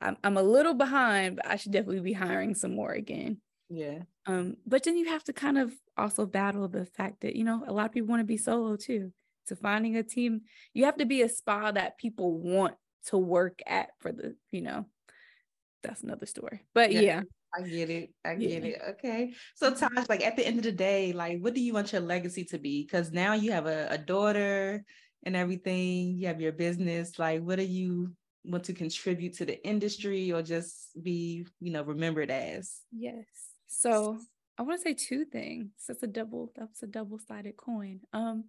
I'm 0.00 0.16
I'm 0.22 0.36
a 0.36 0.42
little 0.42 0.74
behind, 0.74 1.36
but 1.36 1.46
I 1.46 1.56
should 1.56 1.72
definitely 1.72 2.00
be 2.00 2.12
hiring 2.12 2.54
some 2.54 2.74
more 2.74 2.92
again. 2.92 3.38
Yeah. 3.68 4.00
Um, 4.26 4.56
but 4.66 4.84
then 4.84 4.96
you 4.96 5.08
have 5.08 5.24
to 5.24 5.32
kind 5.32 5.58
of 5.58 5.72
also 5.96 6.26
battle 6.26 6.68
the 6.68 6.84
fact 6.84 7.22
that, 7.22 7.34
you 7.34 7.44
know, 7.44 7.64
a 7.66 7.72
lot 7.72 7.86
of 7.86 7.92
people 7.92 8.08
want 8.08 8.20
to 8.20 8.24
be 8.24 8.36
solo 8.36 8.76
too. 8.76 9.12
So 9.46 9.56
finding 9.56 9.96
a 9.96 10.02
team, 10.02 10.42
you 10.74 10.84
have 10.84 10.98
to 10.98 11.06
be 11.06 11.22
a 11.22 11.28
spa 11.28 11.72
that 11.72 11.98
people 11.98 12.38
want 12.38 12.74
to 13.06 13.18
work 13.18 13.60
at 13.66 13.90
for 13.98 14.12
the, 14.12 14.36
you 14.52 14.60
know, 14.62 14.86
that's 15.82 16.02
another 16.02 16.26
story. 16.26 16.64
But 16.74 16.92
yeah. 16.92 17.00
yeah. 17.00 17.22
I 17.54 17.62
get 17.62 17.90
it. 17.90 18.10
I 18.24 18.34
get 18.34 18.62
yeah. 18.62 18.70
it. 18.70 18.82
Okay. 18.90 19.34
So 19.56 19.74
Taj, 19.74 20.08
like 20.08 20.24
at 20.24 20.36
the 20.36 20.46
end 20.46 20.58
of 20.58 20.64
the 20.64 20.72
day, 20.72 21.12
like 21.12 21.40
what 21.40 21.54
do 21.54 21.60
you 21.60 21.74
want 21.74 21.92
your 21.92 22.00
legacy 22.00 22.44
to 22.44 22.58
be? 22.58 22.82
Because 22.82 23.12
now 23.12 23.34
you 23.34 23.52
have 23.52 23.66
a, 23.66 23.88
a 23.90 23.98
daughter 23.98 24.82
and 25.24 25.36
everything, 25.36 26.16
you 26.16 26.26
have 26.28 26.40
your 26.40 26.52
business. 26.52 27.18
Like 27.18 27.42
what 27.42 27.56
do 27.56 27.64
you 27.64 28.12
want 28.44 28.64
to 28.64 28.72
contribute 28.72 29.34
to 29.34 29.44
the 29.44 29.62
industry 29.66 30.32
or 30.32 30.42
just 30.42 30.90
be, 31.02 31.46
you 31.60 31.72
know, 31.72 31.82
remembered 31.82 32.30
as? 32.30 32.80
Yes. 32.90 33.26
So 33.66 34.18
I 34.56 34.62
want 34.62 34.80
to 34.80 34.82
say 34.82 34.94
two 34.94 35.24
things. 35.26 35.70
That's 35.86 36.02
a 36.02 36.06
double, 36.06 36.52
that's 36.56 36.82
a 36.82 36.86
double-sided 36.86 37.56
coin. 37.56 38.00
Um, 38.12 38.44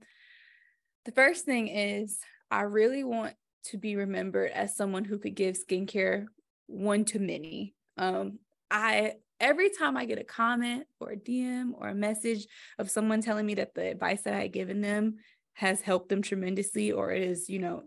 the 1.05 1.11
first 1.11 1.43
thing 1.43 1.67
is 1.67 2.19
I 2.49 2.61
really 2.61 3.03
want 3.03 3.35
to 3.65 3.77
be 3.77 3.95
remembered 3.95 4.51
as 4.51 4.75
someone 4.75 5.03
who 5.03 5.17
could 5.17 5.35
give 5.35 5.57
skincare 5.57 6.27
one 6.67 7.05
to 7.05 7.19
many. 7.19 7.75
Um, 7.97 8.39
I 8.71 9.13
every 9.39 9.69
time 9.69 9.97
I 9.97 10.05
get 10.05 10.19
a 10.19 10.23
comment 10.23 10.85
or 10.99 11.11
a 11.11 11.17
DM 11.17 11.71
or 11.75 11.89
a 11.89 11.95
message 11.95 12.47
of 12.79 12.89
someone 12.89 13.21
telling 13.21 13.45
me 13.45 13.55
that 13.55 13.75
the 13.75 13.89
advice 13.89 14.21
that 14.23 14.33
I 14.33 14.41
had 14.43 14.53
given 14.53 14.81
them 14.81 15.17
has 15.53 15.81
helped 15.81 16.09
them 16.09 16.21
tremendously 16.21 16.91
or 16.91 17.11
is, 17.11 17.49
you 17.49 17.59
know, 17.59 17.83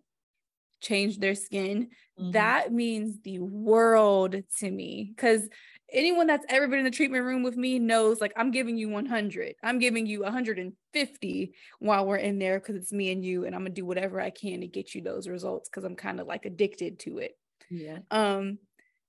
changed 0.80 1.20
their 1.20 1.34
skin, 1.34 1.88
mm-hmm. 2.20 2.32
that 2.32 2.72
means 2.72 3.18
the 3.22 3.38
world 3.38 4.36
to 4.58 4.70
me. 4.70 5.14
Cause 5.16 5.48
anyone 5.92 6.26
that's 6.26 6.44
ever 6.48 6.68
been 6.68 6.80
in 6.80 6.84
the 6.84 6.90
treatment 6.90 7.24
room 7.24 7.42
with 7.42 7.56
me 7.56 7.78
knows 7.78 8.20
like 8.20 8.32
I'm 8.36 8.50
giving 8.50 8.76
you 8.76 8.88
100. 8.90 9.54
I'm 9.62 9.78
giving 9.78 10.06
you 10.06 10.22
150 10.22 11.54
while 11.78 12.06
we're 12.06 12.16
in 12.16 12.38
there 12.38 12.58
because 12.58 12.76
it's 12.76 12.92
me 12.92 13.12
and 13.12 13.24
you 13.24 13.46
and 13.46 13.54
I'm 13.54 13.62
gonna 13.62 13.70
do 13.70 13.86
whatever 13.86 14.20
I 14.20 14.30
can 14.30 14.60
to 14.60 14.66
get 14.66 14.94
you 14.94 15.02
those 15.02 15.28
results 15.28 15.68
because 15.68 15.84
I'm 15.84 15.96
kind 15.96 16.20
of 16.20 16.26
like 16.26 16.44
addicted 16.44 16.98
to 17.00 17.18
it. 17.18 17.32
Yeah. 17.70 17.98
Um 18.10 18.58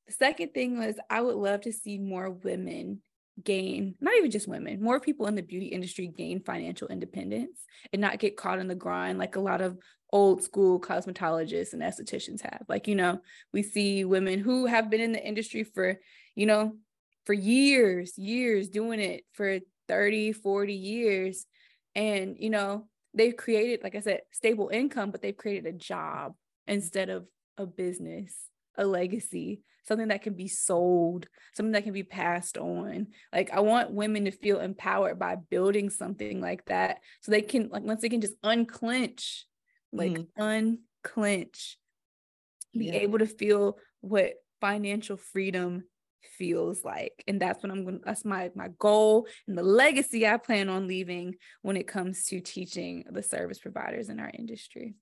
the 0.07 0.13
second 0.13 0.53
thing 0.53 0.79
was 0.79 0.95
I 1.09 1.21
would 1.21 1.35
love 1.35 1.61
to 1.61 1.73
see 1.73 1.97
more 1.97 2.29
women 2.29 3.01
gain, 3.43 3.95
not 3.99 4.15
even 4.15 4.31
just 4.31 4.47
women, 4.47 4.81
more 4.81 4.99
people 4.99 5.27
in 5.27 5.35
the 5.35 5.41
beauty 5.41 5.67
industry 5.67 6.07
gain 6.07 6.41
financial 6.41 6.87
independence 6.87 7.59
and 7.93 8.01
not 8.01 8.19
get 8.19 8.37
caught 8.37 8.59
in 8.59 8.67
the 8.67 8.75
grind 8.75 9.19
like 9.19 9.35
a 9.35 9.41
lot 9.41 9.61
of 9.61 9.77
old 10.11 10.41
school 10.43 10.79
cosmetologists 10.79 11.73
and 11.73 11.81
estheticians 11.81 12.41
have. 12.41 12.63
Like, 12.67 12.87
you 12.87 12.95
know, 12.95 13.19
we 13.53 13.61
see 13.63 14.05
women 14.05 14.39
who 14.39 14.65
have 14.65 14.89
been 14.89 15.01
in 15.01 15.11
the 15.11 15.23
industry 15.23 15.63
for, 15.63 15.99
you 16.35 16.45
know, 16.45 16.73
for 17.25 17.33
years, 17.33 18.17
years 18.17 18.69
doing 18.69 18.99
it 18.99 19.25
for 19.33 19.59
30, 19.87 20.31
40 20.31 20.73
years. 20.73 21.45
And, 21.93 22.37
you 22.39 22.49
know, 22.49 22.87
they've 23.13 23.35
created, 23.35 23.83
like 23.83 23.95
I 23.95 23.99
said, 23.99 24.21
stable 24.31 24.69
income, 24.71 25.11
but 25.11 25.21
they've 25.21 25.35
created 25.35 25.65
a 25.65 25.77
job 25.77 26.35
instead 26.67 27.09
of 27.09 27.27
a 27.57 27.65
business, 27.65 28.33
a 28.77 28.85
legacy 28.85 29.61
something 29.87 30.09
that 30.09 30.21
can 30.21 30.33
be 30.33 30.47
sold, 30.47 31.27
something 31.55 31.71
that 31.71 31.83
can 31.83 31.93
be 31.93 32.03
passed 32.03 32.57
on. 32.57 33.07
Like 33.33 33.51
I 33.51 33.61
want 33.61 33.91
women 33.91 34.25
to 34.25 34.31
feel 34.31 34.59
empowered 34.59 35.17
by 35.17 35.37
building 35.49 35.89
something 35.89 36.41
like 36.41 36.65
that 36.65 36.99
so 37.21 37.31
they 37.31 37.41
can 37.41 37.69
like 37.69 37.83
once 37.83 38.01
they 38.01 38.09
can 38.09 38.21
just 38.21 38.35
unclench, 38.43 39.45
like 39.91 40.11
mm. 40.11 40.27
unclench, 40.37 41.77
be 42.77 42.87
yeah. 42.87 42.95
able 42.95 43.19
to 43.19 43.27
feel 43.27 43.77
what 44.01 44.33
financial 44.59 45.17
freedom 45.17 45.83
feels 46.37 46.83
like 46.83 47.23
and 47.27 47.41
that's 47.41 47.63
what 47.63 47.71
i'm 47.71 47.83
going 47.83 47.99
to 47.99 48.01
that's 48.05 48.25
my 48.25 48.51
my 48.53 48.67
goal 48.79 49.27
and 49.47 49.57
the 49.57 49.63
legacy 49.63 50.27
i 50.27 50.35
plan 50.35 50.67
on 50.67 50.85
leaving 50.85 51.33
when 51.61 51.77
it 51.77 51.87
comes 51.87 52.25
to 52.25 52.41
teaching 52.41 53.03
the 53.11 53.23
service 53.23 53.59
providers 53.59 54.09
in 54.09 54.19
our 54.19 54.29
industry 54.37 54.93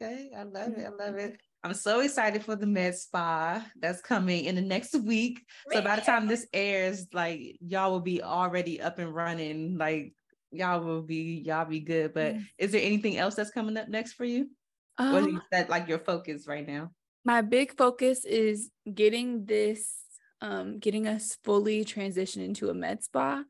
okay 0.00 0.30
i 0.36 0.44
love 0.44 0.72
it 0.76 0.86
i 0.86 1.04
love 1.04 1.16
it 1.16 1.40
I'm 1.64 1.74
so 1.74 2.00
excited 2.00 2.44
for 2.44 2.54
the 2.54 2.66
med 2.66 2.94
spa 2.94 3.64
that's 3.80 4.00
coming 4.00 4.44
in 4.44 4.54
the 4.54 4.62
next 4.62 4.94
week. 5.04 5.44
So 5.72 5.82
by 5.82 5.96
the 5.96 6.02
time 6.02 6.26
this 6.26 6.46
airs, 6.52 7.06
like 7.12 7.58
y'all 7.60 7.90
will 7.90 8.00
be 8.00 8.22
already 8.22 8.80
up 8.80 8.98
and 8.98 9.14
running. 9.14 9.76
Like 9.76 10.14
y'all 10.52 10.80
will 10.80 11.02
be 11.02 11.42
y'all 11.44 11.64
be 11.64 11.80
good. 11.80 12.14
But 12.14 12.36
mm. 12.36 12.46
is 12.58 12.72
there 12.72 12.82
anything 12.82 13.18
else 13.18 13.34
that's 13.34 13.50
coming 13.50 13.76
up 13.76 13.88
next 13.88 14.12
for 14.12 14.24
you? 14.24 14.50
Um, 14.98 15.14
or 15.14 15.28
is 15.28 15.40
that 15.50 15.68
like 15.70 15.88
your 15.88 15.98
focus 15.98 16.46
right 16.46 16.66
now? 16.66 16.90
My 17.24 17.42
big 17.42 17.76
focus 17.76 18.24
is 18.24 18.70
getting 18.92 19.44
this 19.44 19.94
um, 20.40 20.78
getting 20.78 21.08
us 21.08 21.36
fully 21.42 21.84
transitioned 21.84 22.44
into 22.44 22.70
a 22.70 22.74
med 22.74 23.02
spa. 23.02 23.42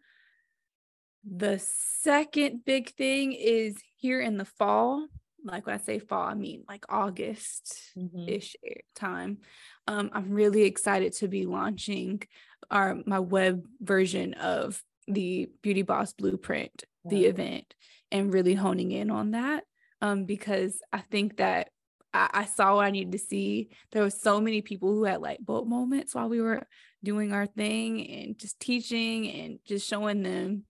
The 1.24 1.58
second 1.58 2.64
big 2.64 2.94
thing 2.94 3.32
is 3.32 3.76
here 3.96 4.20
in 4.20 4.38
the 4.38 4.44
fall. 4.44 5.06
Like 5.48 5.66
when 5.66 5.74
I 5.74 5.82
say 5.82 5.98
fall, 5.98 6.22
I 6.22 6.34
mean 6.34 6.64
like 6.68 6.84
August 6.88 7.92
ish 8.26 8.56
mm-hmm. 8.64 8.78
time. 8.94 9.38
Um, 9.86 10.10
I'm 10.12 10.30
really 10.30 10.62
excited 10.62 11.14
to 11.14 11.28
be 11.28 11.46
launching 11.46 12.22
our 12.70 12.96
my 13.06 13.18
web 13.18 13.64
version 13.80 14.34
of 14.34 14.82
the 15.06 15.48
Beauty 15.62 15.82
Boss 15.82 16.12
Blueprint, 16.12 16.84
wow. 17.02 17.10
the 17.10 17.26
event, 17.26 17.74
and 18.12 18.32
really 18.32 18.54
honing 18.54 18.92
in 18.92 19.10
on 19.10 19.32
that. 19.32 19.64
Um, 20.00 20.24
because 20.24 20.80
I 20.92 20.98
think 20.98 21.38
that 21.38 21.70
I, 22.12 22.30
I 22.32 22.44
saw 22.44 22.76
what 22.76 22.86
I 22.86 22.90
needed 22.90 23.12
to 23.12 23.18
see. 23.18 23.70
There 23.92 24.02
were 24.02 24.10
so 24.10 24.40
many 24.40 24.62
people 24.62 24.90
who 24.90 25.04
had 25.04 25.20
like 25.20 25.40
boat 25.40 25.66
moments 25.66 26.14
while 26.14 26.28
we 26.28 26.40
were 26.40 26.66
doing 27.02 27.32
our 27.32 27.46
thing 27.46 28.08
and 28.08 28.38
just 28.38 28.60
teaching 28.60 29.30
and 29.30 29.58
just 29.66 29.88
showing 29.88 30.22
them 30.22 30.64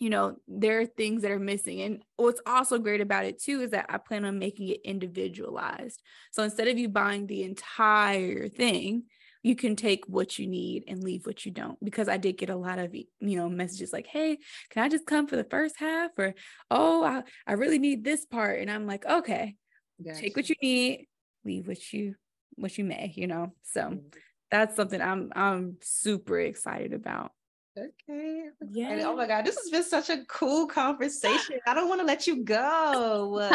you 0.00 0.10
know 0.10 0.36
there 0.46 0.80
are 0.80 0.86
things 0.86 1.22
that 1.22 1.30
are 1.30 1.38
missing. 1.38 1.80
And 1.80 2.02
what's 2.16 2.40
also 2.46 2.78
great 2.78 3.00
about 3.00 3.24
it 3.24 3.40
too 3.40 3.60
is 3.62 3.70
that 3.70 3.86
i 3.88 3.98
plan 3.98 4.24
on 4.24 4.38
making 4.38 4.68
it 4.68 4.80
individualized. 4.84 6.02
So 6.32 6.42
instead 6.42 6.68
of 6.68 6.78
you 6.78 6.88
buying 6.88 7.26
the 7.26 7.42
entire 7.42 8.48
thing 8.48 9.04
you 9.42 9.54
can 9.54 9.76
take 9.76 10.04
what 10.08 10.40
you 10.40 10.46
need 10.48 10.82
and 10.88 11.04
leave 11.04 11.24
what 11.24 11.46
you 11.46 11.52
don't. 11.52 11.82
Because 11.84 12.08
i 12.08 12.16
did 12.16 12.36
get 12.36 12.50
a 12.50 12.56
lot 12.56 12.78
of 12.78 12.94
you 12.94 13.06
know 13.20 13.48
messages 13.48 13.92
like 13.92 14.06
hey 14.06 14.38
can 14.70 14.82
i 14.82 14.88
just 14.88 15.06
come 15.06 15.26
for 15.26 15.36
the 15.36 15.44
first 15.44 15.76
half? 15.78 16.10
or 16.18 16.34
oh 16.70 17.04
i, 17.04 17.22
I 17.46 17.52
really 17.52 17.78
need 17.78 18.04
this 18.04 18.24
part. 18.24 18.60
And 18.60 18.70
i'm 18.70 18.86
like 18.86 19.06
okay 19.06 19.54
gotcha. 20.04 20.20
take 20.20 20.36
what 20.36 20.48
you 20.48 20.56
need 20.60 21.06
leave 21.44 21.68
what 21.68 21.92
you 21.92 22.14
what 22.56 22.76
you 22.76 22.84
may 22.84 23.12
you 23.14 23.26
know? 23.26 23.52
So 23.62 23.82
mm-hmm. 23.82 23.98
that's 24.50 24.74
something 24.76 25.00
i'm 25.00 25.30
i'm 25.36 25.76
super 25.80 26.40
excited 26.40 26.92
about 26.92 27.30
Okay. 27.78 28.44
Yeah. 28.70 29.02
Oh 29.04 29.14
my 29.14 29.26
God, 29.26 29.44
this 29.44 29.56
has 29.56 29.70
been 29.70 29.84
such 29.84 30.08
a 30.08 30.24
cool 30.26 30.66
conversation. 30.66 31.58
I 31.66 31.74
don't 31.74 31.88
want 31.88 32.00
to 32.00 32.06
let 32.06 32.26
you 32.26 32.42
go. 32.42 33.48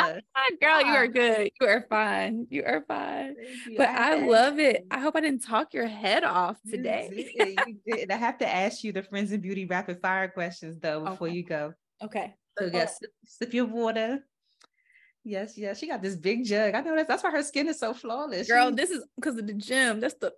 Girl, 0.61 0.81
you 0.81 0.93
are 0.93 1.07
good. 1.07 1.49
You 1.59 1.67
are 1.67 1.85
fine. 1.89 2.45
You 2.49 2.63
are 2.63 2.83
fine. 2.87 3.35
You. 3.67 3.77
But 3.77 3.89
I, 3.89 4.21
I 4.21 4.25
love 4.25 4.59
it. 4.59 4.85
I 4.91 4.99
hope 4.99 5.15
I 5.15 5.21
didn't 5.21 5.43
talk 5.43 5.73
your 5.73 5.87
head 5.87 6.23
off 6.23 6.57
today. 6.69 7.09
You 7.11 7.45
did. 7.45 7.59
You 7.67 7.95
did. 7.95 8.11
I 8.11 8.15
have 8.15 8.37
to 8.39 8.47
ask 8.47 8.83
you 8.83 8.91
the 8.91 9.03
Friends 9.03 9.31
in 9.31 9.41
Beauty 9.41 9.65
rapid 9.65 10.01
fire 10.01 10.27
questions 10.27 10.79
though 10.79 11.03
before 11.03 11.27
okay. 11.27 11.35
you 11.37 11.43
go. 11.43 11.73
Okay. 12.03 12.35
So 12.59 12.69
yes, 12.71 12.99
sip, 12.99 13.11
sip 13.25 13.53
your 13.53 13.65
water. 13.65 14.19
Yes, 15.23 15.57
yes. 15.57 15.77
She 15.77 15.87
got 15.87 16.01
this 16.01 16.15
big 16.15 16.45
jug. 16.45 16.73
I 16.73 16.81
know 16.81 16.95
that's 16.95 17.07
that's 17.07 17.23
why 17.23 17.31
her 17.31 17.43
skin 17.43 17.67
is 17.67 17.79
so 17.79 17.93
flawless. 17.93 18.47
Girl, 18.47 18.69
she... 18.69 18.75
this 18.75 18.89
is 18.89 19.05
because 19.15 19.37
of 19.37 19.45
the 19.45 19.53
gym. 19.53 19.99
That's 19.99 20.15
the 20.15 20.33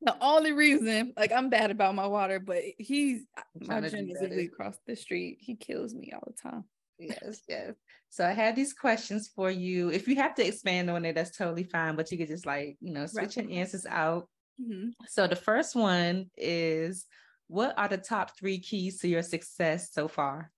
the 0.00 0.16
only 0.20 0.52
reason. 0.52 1.12
Like 1.16 1.32
I'm 1.32 1.50
bad 1.50 1.70
about 1.70 1.94
my 1.94 2.06
water, 2.06 2.40
but 2.40 2.62
he's 2.78 3.22
my 3.60 3.80
gym 3.80 4.08
is 4.10 4.18
literally 4.20 4.46
across 4.46 4.76
the 4.86 4.96
street. 4.96 5.38
He 5.40 5.54
kills 5.54 5.94
me 5.94 6.12
all 6.14 6.22
the 6.26 6.50
time. 6.50 6.64
Yes, 6.98 7.42
yes. 7.48 7.74
So 8.10 8.26
I 8.26 8.32
had 8.32 8.56
these 8.56 8.72
questions 8.72 9.30
for 9.34 9.50
you. 9.50 9.90
If 9.90 10.06
you 10.06 10.16
have 10.16 10.34
to 10.36 10.46
expand 10.46 10.90
on 10.90 11.04
it, 11.04 11.14
that's 11.14 11.36
totally 11.36 11.64
fine. 11.64 11.96
But 11.96 12.10
you 12.10 12.18
could 12.18 12.28
just 12.28 12.46
like, 12.46 12.76
you 12.80 12.92
know, 12.92 13.06
switch 13.06 13.36
right. 13.36 13.48
your 13.48 13.60
answers 13.60 13.86
out. 13.86 14.28
Mm-hmm. 14.60 14.90
So 15.08 15.26
the 15.26 15.36
first 15.36 15.74
one 15.74 16.30
is 16.36 17.06
what 17.48 17.74
are 17.78 17.88
the 17.88 17.98
top 17.98 18.38
three 18.38 18.60
keys 18.60 19.00
to 19.00 19.08
your 19.08 19.22
success 19.22 19.92
so 19.92 20.08
far? 20.08 20.50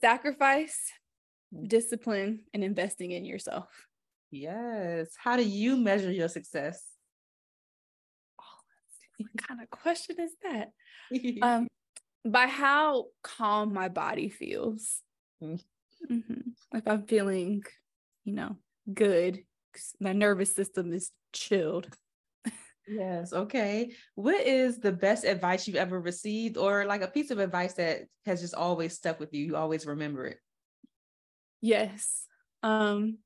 Sacrifice, 0.00 0.78
discipline 1.64 2.40
and 2.52 2.62
investing 2.64 3.12
in 3.12 3.24
yourself. 3.24 3.68
Yes. 4.30 5.08
How 5.16 5.36
do 5.36 5.42
you 5.42 5.76
measure 5.76 6.10
your 6.10 6.28
success? 6.28 6.82
Oh, 8.40 8.44
what 9.18 9.30
kind 9.36 9.60
of 9.60 9.70
question 9.70 10.16
is 10.20 10.32
that? 10.42 10.72
um, 11.42 11.68
by 12.24 12.46
how 12.46 13.06
calm 13.22 13.72
my 13.72 13.88
body 13.88 14.28
feels. 14.28 15.00
Mm. 15.42 15.60
Mm-hmm. 16.10 16.76
If 16.76 16.82
I'm 16.86 17.06
feeling, 17.06 17.62
you 18.24 18.34
know, 18.34 18.56
good, 18.92 19.44
my 20.00 20.12
nervous 20.12 20.54
system 20.54 20.92
is 20.92 21.10
chilled. 21.32 21.88
Yes. 22.88 23.32
Okay. 23.32 23.92
What 24.14 24.46
is 24.46 24.78
the 24.78 24.92
best 24.92 25.24
advice 25.24 25.66
you've 25.66 25.76
ever 25.76 26.00
received, 26.00 26.56
or 26.56 26.84
like 26.84 27.02
a 27.02 27.08
piece 27.08 27.30
of 27.30 27.38
advice 27.38 27.74
that 27.74 28.02
has 28.26 28.40
just 28.40 28.54
always 28.54 28.94
stuck 28.94 29.18
with 29.18 29.34
you? 29.34 29.44
You 29.44 29.56
always 29.56 29.86
remember 29.86 30.26
it. 30.26 30.38
Yes. 31.60 32.26
Um 32.62 33.18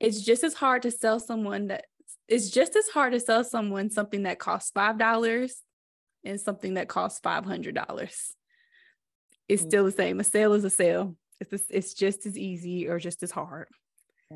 it's 0.00 0.20
just 0.22 0.44
as 0.44 0.54
hard 0.54 0.82
to 0.82 0.90
sell 0.90 1.20
someone 1.20 1.68
that 1.68 1.86
it's 2.28 2.50
just 2.50 2.76
as 2.76 2.88
hard 2.88 3.12
to 3.12 3.20
sell 3.20 3.44
someone 3.44 3.90
something 3.90 4.24
that 4.24 4.38
costs 4.38 4.70
five 4.70 4.98
dollars 4.98 5.62
and 6.24 6.40
something 6.40 6.74
that 6.74 6.88
costs 6.88 7.20
five 7.20 7.44
hundred 7.44 7.74
dollars. 7.74 8.34
It's 9.48 9.62
mm-hmm. 9.62 9.68
still 9.68 9.84
the 9.84 9.92
same. 9.92 10.20
A 10.20 10.24
sale 10.24 10.54
is 10.54 10.64
a 10.64 10.70
sale. 10.70 11.16
It's 11.40 11.66
it's 11.70 11.94
just 11.94 12.26
as 12.26 12.38
easy 12.38 12.88
or 12.88 12.98
just 12.98 13.22
as 13.22 13.30
hard. 13.30 13.68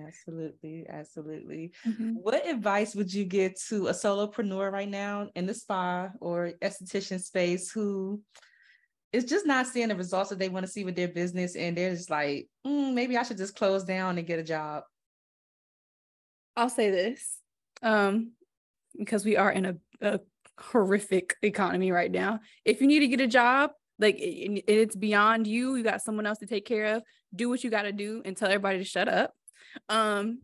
Absolutely, 0.07 0.87
absolutely. 0.89 1.73
Mm-hmm. 1.87 2.13
What 2.15 2.47
advice 2.47 2.95
would 2.95 3.13
you 3.13 3.25
give 3.25 3.55
to 3.69 3.89
a 3.89 3.93
solopreneur 3.93 4.71
right 4.71 4.89
now 4.89 5.29
in 5.35 5.47
the 5.47 5.55
spa 5.55 6.11
or 6.21 6.53
esthetician 6.63 7.21
space 7.21 7.71
who 7.71 8.23
it's 9.13 9.29
just 9.29 9.47
not 9.47 9.67
seeing 9.67 9.89
the 9.89 9.97
results 9.97 10.31
that 10.31 10.39
they 10.39 10.49
want 10.49 10.67
to 10.67 10.73
see 10.73 10.85
with 10.85 10.97
their 10.97 11.09
business 11.09 11.57
and 11.57 11.77
they're 11.77 11.95
just 11.95 12.11
like 12.11 12.49
mm, 12.67 12.93
maybe 12.93 13.17
i 13.17 13.23
should 13.23 13.39
just 13.39 13.57
close 13.57 13.85
down 13.85 14.19
and 14.19 14.27
get 14.27 14.39
a 14.39 14.45
job. 14.45 14.85
I'll 16.57 16.69
say 16.69 16.91
this 16.91 17.39
um 17.83 18.33
because 18.99 19.25
we 19.25 19.37
are 19.37 19.51
in 19.51 19.65
a, 19.65 19.77
a 20.01 20.21
horrific 20.59 21.37
economy 21.43 21.93
right 21.93 22.11
now. 22.11 22.41
If 22.65 22.81
you 22.81 22.89
need 22.89 23.01
to 23.01 23.09
get 23.09 23.21
a 23.21 23.29
job 23.29 23.71
like 24.01 24.17
it, 24.19 24.65
it's 24.67 24.97
beyond 24.97 25.47
you 25.47 25.77
you 25.77 25.85
got 25.85 26.03
someone 26.03 26.27
else 26.27 26.39
to 26.39 26.47
take 26.47 26.67
care 26.67 26.97
of 26.97 27.03
do 27.35 27.49
what 27.49 27.63
you 27.63 27.71
got 27.71 27.83
to 27.83 27.93
do 27.93 28.23
and 28.25 28.37
tell 28.37 28.49
everybody 28.49 28.79
to 28.79 28.85
shut 28.85 29.09
up. 29.09 29.33
Um 29.89 30.41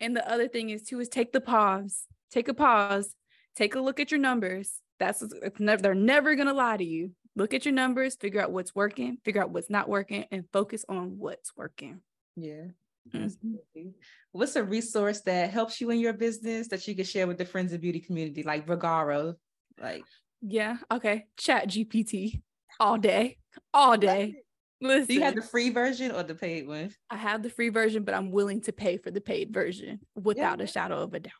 and 0.00 0.16
the 0.16 0.30
other 0.30 0.48
thing 0.48 0.70
is 0.70 0.82
too 0.82 1.00
is 1.00 1.08
take 1.08 1.32
the 1.32 1.40
pause 1.40 2.04
take 2.30 2.48
a 2.48 2.54
pause 2.54 3.14
take 3.56 3.74
a 3.74 3.80
look 3.80 4.00
at 4.00 4.10
your 4.10 4.20
numbers. 4.20 4.74
That's 4.98 5.24
never 5.58 5.82
they're 5.82 5.94
never 5.94 6.34
gonna 6.36 6.54
lie 6.54 6.76
to 6.76 6.84
you 6.84 7.12
look 7.36 7.54
at 7.54 7.64
your 7.64 7.74
numbers, 7.74 8.16
figure 8.16 8.40
out 8.40 8.52
what's 8.52 8.74
working, 8.74 9.18
figure 9.24 9.42
out 9.42 9.50
what's 9.50 9.70
not 9.70 9.88
working, 9.88 10.24
and 10.30 10.44
focus 10.52 10.84
on 10.88 11.18
what's 11.18 11.56
working. 11.56 12.00
Yeah. 12.36 12.66
Mm-hmm. 13.12 13.88
What's 14.32 14.56
a 14.56 14.62
resource 14.62 15.20
that 15.22 15.50
helps 15.50 15.80
you 15.80 15.90
in 15.90 15.98
your 15.98 16.12
business 16.12 16.68
that 16.68 16.86
you 16.86 16.94
can 16.94 17.04
share 17.04 17.26
with 17.26 17.38
the 17.38 17.44
Friends 17.44 17.72
of 17.72 17.80
Beauty 17.80 18.00
community, 18.00 18.42
like 18.42 18.66
Vagaro? 18.66 19.34
Like, 19.80 20.04
yeah, 20.40 20.76
okay. 20.90 21.26
Chat 21.36 21.68
GPT 21.68 22.42
all 22.78 22.98
day, 22.98 23.38
all 23.74 23.96
day. 23.96 24.36
Listen, 24.80 25.06
Do 25.06 25.14
you 25.14 25.22
have 25.22 25.36
the 25.36 25.42
free 25.42 25.70
version 25.70 26.10
or 26.10 26.24
the 26.24 26.34
paid 26.34 26.66
one? 26.66 26.90
I 27.08 27.16
have 27.16 27.44
the 27.44 27.50
free 27.50 27.68
version, 27.68 28.02
but 28.02 28.14
I'm 28.14 28.32
willing 28.32 28.62
to 28.62 28.72
pay 28.72 28.96
for 28.96 29.12
the 29.12 29.20
paid 29.20 29.54
version 29.54 30.00
without 30.16 30.58
yeah. 30.58 30.64
a 30.64 30.66
shadow 30.66 31.02
of 31.02 31.14
a 31.14 31.20
doubt. 31.20 31.32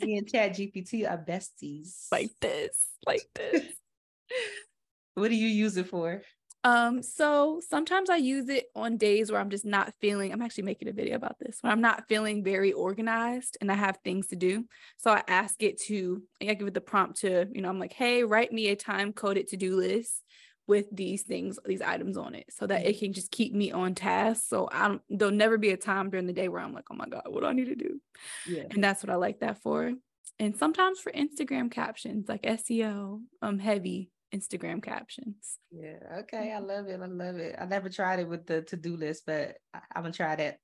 Me 0.00 0.18
and 0.18 0.28
Chat 0.32 0.52
GPT 0.52 1.10
are 1.10 1.18
besties. 1.18 2.06
Like 2.12 2.30
this, 2.40 2.76
like 3.06 3.26
this. 3.34 3.64
What 5.20 5.30
do 5.30 5.36
you 5.36 5.48
use 5.48 5.76
it 5.76 5.88
for? 5.88 6.22
Um, 6.62 7.02
so 7.02 7.60
sometimes 7.66 8.10
I 8.10 8.16
use 8.16 8.48
it 8.48 8.66
on 8.74 8.98
days 8.98 9.30
where 9.30 9.40
I'm 9.40 9.48
just 9.50 9.64
not 9.64 9.94
feeling, 10.00 10.32
I'm 10.32 10.42
actually 10.42 10.64
making 10.64 10.88
a 10.88 10.92
video 10.92 11.16
about 11.16 11.38
this, 11.38 11.58
when 11.60 11.72
I'm 11.72 11.80
not 11.80 12.08
feeling 12.08 12.44
very 12.44 12.72
organized 12.72 13.56
and 13.60 13.72
I 13.72 13.74
have 13.74 13.98
things 14.04 14.26
to 14.28 14.36
do. 14.36 14.64
So 14.98 15.10
I 15.10 15.22
ask 15.26 15.62
it 15.62 15.80
to, 15.84 16.22
I 16.42 16.54
give 16.54 16.68
it 16.68 16.74
the 16.74 16.80
prompt 16.80 17.20
to, 17.20 17.46
you 17.52 17.62
know, 17.62 17.68
I'm 17.68 17.78
like, 17.78 17.94
hey, 17.94 18.24
write 18.24 18.52
me 18.52 18.68
a 18.68 18.76
time 18.76 19.12
coded 19.12 19.48
to-do 19.48 19.76
list 19.76 20.22
with 20.66 20.86
these 20.92 21.22
things, 21.22 21.58
these 21.64 21.82
items 21.82 22.16
on 22.16 22.34
it, 22.34 22.46
so 22.50 22.66
that 22.66 22.86
it 22.86 22.98
can 22.98 23.12
just 23.12 23.30
keep 23.30 23.52
me 23.54 23.72
on 23.72 23.94
task. 23.94 24.44
So 24.46 24.68
I 24.70 24.88
don't 24.88 25.02
there'll 25.08 25.34
never 25.34 25.58
be 25.58 25.70
a 25.70 25.76
time 25.76 26.10
during 26.10 26.26
the 26.26 26.32
day 26.32 26.48
where 26.48 26.60
I'm 26.60 26.72
like, 26.74 26.84
oh 26.90 26.94
my 26.94 27.06
God, 27.06 27.22
what 27.26 27.40
do 27.40 27.46
I 27.46 27.52
need 27.52 27.66
to 27.66 27.74
do? 27.74 28.00
Yeah. 28.46 28.64
And 28.70 28.84
that's 28.84 29.02
what 29.02 29.10
I 29.10 29.16
like 29.16 29.40
that 29.40 29.62
for. 29.62 29.92
And 30.38 30.56
sometimes 30.56 31.00
for 31.00 31.10
Instagram 31.10 31.70
captions, 31.70 32.28
like 32.28 32.42
SEO, 32.42 33.20
um 33.42 33.58
heavy, 33.58 34.10
Instagram 34.34 34.82
captions. 34.82 35.58
Yeah. 35.70 35.98
Okay. 36.20 36.52
I 36.52 36.58
love 36.58 36.86
it. 36.88 37.00
I 37.00 37.06
love 37.06 37.36
it. 37.36 37.56
I 37.58 37.64
never 37.66 37.88
tried 37.88 38.20
it 38.20 38.28
with 38.28 38.46
the 38.46 38.62
to-do 38.62 38.96
list, 38.96 39.24
but 39.26 39.56
I, 39.74 39.80
am 39.94 40.02
gonna 40.02 40.12
try 40.12 40.36
that. 40.36 40.58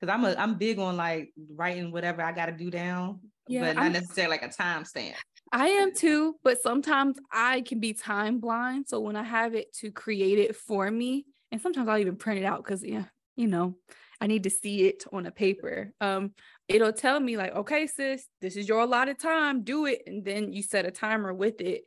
Cause 0.00 0.08
I'm 0.08 0.24
a 0.24 0.34
I'm 0.36 0.56
big 0.56 0.78
on 0.80 0.96
like 0.96 1.32
writing 1.54 1.92
whatever 1.92 2.22
I 2.22 2.32
gotta 2.32 2.52
do 2.52 2.70
down, 2.70 3.20
yeah, 3.46 3.60
but 3.60 3.76
not 3.76 3.84
I'm, 3.84 3.92
necessarily 3.92 4.32
like 4.32 4.42
a 4.42 4.52
time 4.52 4.84
stamp. 4.84 5.16
I 5.52 5.68
am 5.68 5.94
too, 5.94 6.34
but 6.42 6.60
sometimes 6.60 7.18
I 7.30 7.60
can 7.60 7.78
be 7.78 7.92
time 7.92 8.40
blind. 8.40 8.86
So 8.88 8.98
when 8.98 9.14
I 9.14 9.22
have 9.22 9.54
it 9.54 9.72
to 9.74 9.92
create 9.92 10.38
it 10.38 10.56
for 10.56 10.90
me, 10.90 11.26
and 11.52 11.60
sometimes 11.60 11.88
I'll 11.88 11.98
even 11.98 12.16
print 12.16 12.40
it 12.40 12.44
out 12.44 12.64
because 12.64 12.82
yeah, 12.82 13.04
you 13.36 13.46
know, 13.46 13.76
I 14.20 14.26
need 14.26 14.44
to 14.44 14.50
see 14.50 14.86
it 14.86 15.04
on 15.12 15.26
a 15.26 15.30
paper. 15.30 15.92
Um, 16.00 16.32
it'll 16.68 16.92
tell 16.92 17.20
me 17.20 17.36
like, 17.36 17.54
okay, 17.54 17.86
sis, 17.86 18.26
this 18.40 18.56
is 18.56 18.68
your 18.68 18.80
allotted 18.80 19.18
time, 19.18 19.62
do 19.62 19.86
it. 19.86 20.02
And 20.06 20.24
then 20.24 20.52
you 20.52 20.62
set 20.62 20.86
a 20.86 20.90
timer 20.90 21.32
with 21.32 21.60
it 21.60 21.82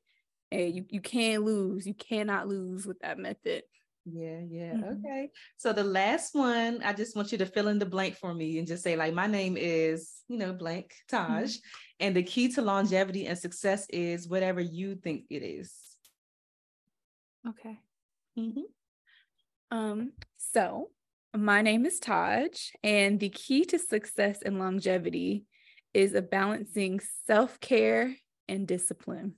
and 0.51 0.75
you, 0.75 0.85
you 0.89 1.01
can't 1.01 1.43
lose. 1.43 1.85
You 1.85 1.93
cannot 1.93 2.47
lose 2.47 2.85
with 2.85 2.99
that 2.99 3.17
method. 3.17 3.63
Yeah, 4.05 4.39
yeah. 4.47 4.73
Mm-hmm. 4.73 5.05
Okay. 5.05 5.29
So 5.57 5.73
the 5.73 5.83
last 5.83 6.35
one, 6.35 6.81
I 6.83 6.93
just 6.93 7.15
want 7.15 7.31
you 7.31 7.39
to 7.39 7.45
fill 7.45 7.69
in 7.69 7.79
the 7.79 7.87
blank 7.87 8.17
for 8.17 8.33
me 8.33 8.59
and 8.59 8.67
just 8.67 8.83
say, 8.83 8.95
like, 8.95 9.13
my 9.13 9.25
name 9.25 9.57
is, 9.57 10.11
you 10.27 10.37
know, 10.37 10.53
blank 10.53 10.93
Taj. 11.09 11.55
Mm-hmm. 11.55 11.59
And 12.01 12.15
the 12.15 12.23
key 12.23 12.49
to 12.49 12.61
longevity 12.61 13.25
and 13.25 13.37
success 13.37 13.87
is 13.89 14.27
whatever 14.27 14.61
you 14.61 14.95
think 14.95 15.23
it 15.29 15.41
is. 15.41 15.73
Okay. 17.47 17.79
Mm-hmm. 18.37 18.61
Um, 19.71 20.11
so 20.37 20.91
my 21.35 21.61
name 21.61 21.85
is 21.85 21.99
Taj, 21.99 22.71
and 22.83 23.19
the 23.19 23.29
key 23.29 23.65
to 23.65 23.79
success 23.79 24.39
and 24.45 24.59
longevity 24.59 25.45
is 25.93 26.13
a 26.13 26.21
balancing 26.21 27.01
self-care 27.25 28.15
and 28.47 28.67
discipline. 28.67 29.33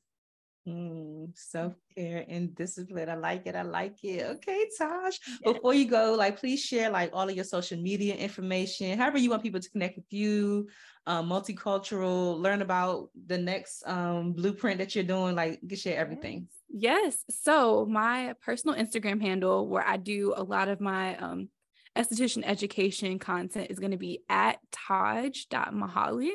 Mm, 0.68 1.30
Self 1.34 1.73
care 1.95 2.26
and 2.27 2.53
discipline. 2.53 3.10
I 3.10 3.15
like 3.15 3.48
it. 3.48 3.56
I 3.56 3.61
like 3.61 4.03
it. 4.03 4.23
Okay, 4.23 4.68
Taj. 4.77 5.18
Before 5.44 5.73
you 5.73 5.88
go, 5.88 6.14
like, 6.14 6.38
please 6.39 6.61
share 6.61 6.89
like 6.89 7.11
all 7.14 7.30
of 7.30 7.35
your 7.35 7.45
social 7.45 7.80
media 7.80 8.15
information. 8.15 8.98
However, 8.98 9.18
you 9.18 9.30
want 9.30 9.44
people 9.44 9.61
to 9.61 9.69
connect 9.69 9.95
with 9.95 10.11
you, 10.11 10.68
um, 11.06 11.30
multicultural, 11.30 12.38
learn 12.38 12.61
about 12.61 13.10
the 13.27 13.38
next 13.38 13.88
um, 13.88 14.34
blueprint 14.34 14.80
that 14.80 14.94
you're 14.94 15.06
doing. 15.06 15.35
Like, 15.35 15.60
you 15.65 15.77
share 15.77 15.98
everything. 15.98 16.48
Yes. 16.69 17.23
So 17.30 17.85
my 17.85 18.34
personal 18.41 18.76
Instagram 18.76 19.22
handle, 19.22 19.69
where 19.69 19.88
I 19.88 19.95
do 19.95 20.34
a 20.35 20.44
lot 20.44 20.68
of 20.68 20.81
my 20.81 21.15
um, 21.15 21.48
esthetician 21.95 22.44
education 22.45 23.19
content, 23.19 23.68
is 23.69 23.80
going 23.80 23.91
to 23.91 23.98
be 23.98 24.23
at 24.27 24.60
taj.mahaly. 24.73 26.31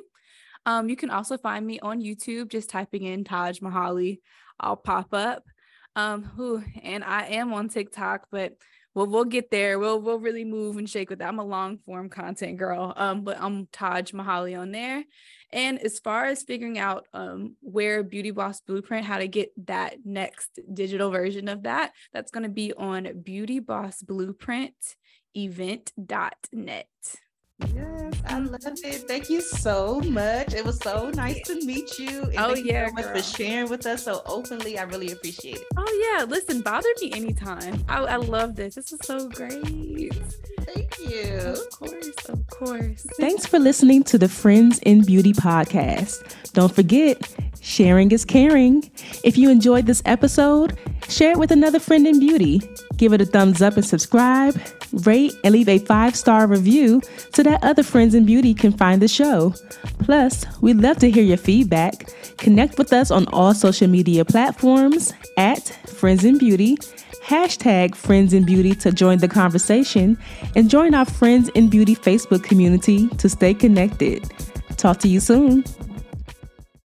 Um, 0.66 0.88
you 0.88 0.96
can 0.96 1.10
also 1.10 1.36
find 1.36 1.66
me 1.66 1.80
on 1.80 2.00
YouTube, 2.00 2.48
just 2.48 2.70
typing 2.70 3.04
in 3.04 3.24
Taj 3.24 3.60
Mahaly. 3.60 4.20
I'll 4.60 4.76
pop 4.76 5.12
up. 5.12 5.44
Um, 5.94 6.22
who 6.22 6.62
and 6.82 7.04
I 7.04 7.26
am 7.26 7.52
on 7.52 7.68
TikTok, 7.68 8.28
but 8.30 8.56
we'll 8.94 9.06
we'll 9.06 9.24
get 9.24 9.50
there. 9.50 9.78
We'll 9.78 10.00
we'll 10.00 10.18
really 10.18 10.44
move 10.44 10.78
and 10.78 10.88
shake 10.88 11.10
with 11.10 11.18
that. 11.18 11.28
I'm 11.28 11.38
a 11.38 11.44
long 11.44 11.76
form 11.78 12.08
content 12.08 12.56
girl. 12.56 12.94
Um, 12.96 13.24
but 13.24 13.36
I'm 13.40 13.66
Taj 13.66 14.12
Mahaly 14.12 14.58
on 14.58 14.72
there. 14.72 15.04
And 15.52 15.78
as 15.78 15.98
far 15.98 16.24
as 16.24 16.44
figuring 16.44 16.78
out 16.78 17.06
um 17.12 17.56
where 17.60 18.02
Beauty 18.02 18.30
Boss 18.30 18.60
Blueprint, 18.60 19.04
how 19.04 19.18
to 19.18 19.28
get 19.28 19.52
that 19.66 19.96
next 20.04 20.60
digital 20.72 21.10
version 21.10 21.48
of 21.48 21.64
that, 21.64 21.92
that's 22.12 22.30
gonna 22.30 22.48
be 22.48 22.72
on 22.72 23.20
Beauty 23.22 23.58
Boss 23.58 24.00
Blueprint 24.02 24.74
event.net. 25.34 26.86
Yes, 27.74 28.14
I 28.26 28.32
mm-hmm. 28.34 28.46
love 28.46 28.60
it. 28.64 29.08
Thank 29.08 29.30
you 29.30 29.40
so 29.40 30.00
much. 30.00 30.54
It 30.54 30.64
was 30.64 30.78
so 30.78 31.10
nice 31.10 31.40
to 31.42 31.54
meet 31.64 31.98
you. 31.98 32.22
And 32.22 32.38
oh, 32.38 32.54
yeah. 32.54 32.88
so 32.88 32.92
much 32.94 33.04
girl. 33.04 33.16
for 33.16 33.22
sharing 33.22 33.70
with 33.70 33.86
us 33.86 34.04
so 34.04 34.22
openly. 34.26 34.78
I 34.78 34.82
really 34.84 35.12
appreciate 35.12 35.56
it. 35.56 35.66
Oh, 35.76 36.16
yeah. 36.18 36.24
Listen, 36.24 36.60
bother 36.60 36.88
me 37.00 37.12
anytime. 37.12 37.84
I, 37.88 37.98
I 37.98 38.16
love 38.16 38.56
this. 38.56 38.74
This 38.74 38.92
is 38.92 39.00
so 39.02 39.28
great. 39.28 40.14
Thank 40.60 40.98
you. 41.00 41.38
Of 41.38 41.70
course. 41.70 42.28
Of 42.28 42.46
course. 42.48 43.06
Thanks 43.18 43.46
for 43.46 43.58
listening 43.58 44.02
to 44.04 44.18
the 44.18 44.28
Friends 44.28 44.78
in 44.80 45.04
Beauty 45.04 45.32
podcast. 45.32 46.22
Don't 46.52 46.74
forget, 46.74 47.18
sharing 47.62 48.12
is 48.12 48.24
caring. 48.24 48.90
If 49.24 49.38
you 49.38 49.48
enjoyed 49.48 49.86
this 49.86 50.02
episode, 50.04 50.78
share 51.08 51.32
it 51.32 51.38
with 51.38 51.50
another 51.50 51.78
friend 51.78 52.06
in 52.06 52.20
beauty. 52.20 52.60
Give 52.98 53.14
it 53.14 53.22
a 53.22 53.26
thumbs 53.26 53.62
up 53.62 53.76
and 53.76 53.84
subscribe 53.84 54.60
rate, 54.92 55.34
and 55.42 55.52
leave 55.52 55.68
a 55.68 55.78
five 55.78 56.14
star 56.14 56.46
review 56.46 57.00
so 57.34 57.42
that 57.42 57.62
other 57.64 57.82
friends 57.82 58.14
in 58.14 58.24
beauty 58.24 58.54
can 58.54 58.72
find 58.72 59.00
the 59.00 59.08
show. 59.08 59.54
Plus, 59.98 60.44
we'd 60.60 60.78
love 60.78 60.98
to 60.98 61.10
hear 61.10 61.22
your 61.22 61.36
feedback. 61.36 62.12
Connect 62.36 62.78
with 62.78 62.92
us 62.92 63.10
on 63.10 63.26
all 63.28 63.54
social 63.54 63.88
media 63.88 64.24
platforms 64.24 65.12
at 65.36 65.68
Friends 65.88 66.24
in 66.24 66.38
Beauty, 66.38 66.76
hashtag 67.24 67.94
Friends 67.94 68.32
in 68.32 68.44
Beauty 68.44 68.74
to 68.76 68.92
join 68.92 69.18
the 69.18 69.28
conversation, 69.28 70.18
and 70.56 70.68
join 70.68 70.94
our 70.94 71.04
Friends 71.04 71.48
in 71.50 71.68
Beauty 71.68 71.94
Facebook 71.94 72.42
community 72.42 73.08
to 73.18 73.28
stay 73.28 73.54
connected. 73.54 74.30
Talk 74.76 74.98
to 74.98 75.08
you 75.08 75.20
soon. 75.20 75.64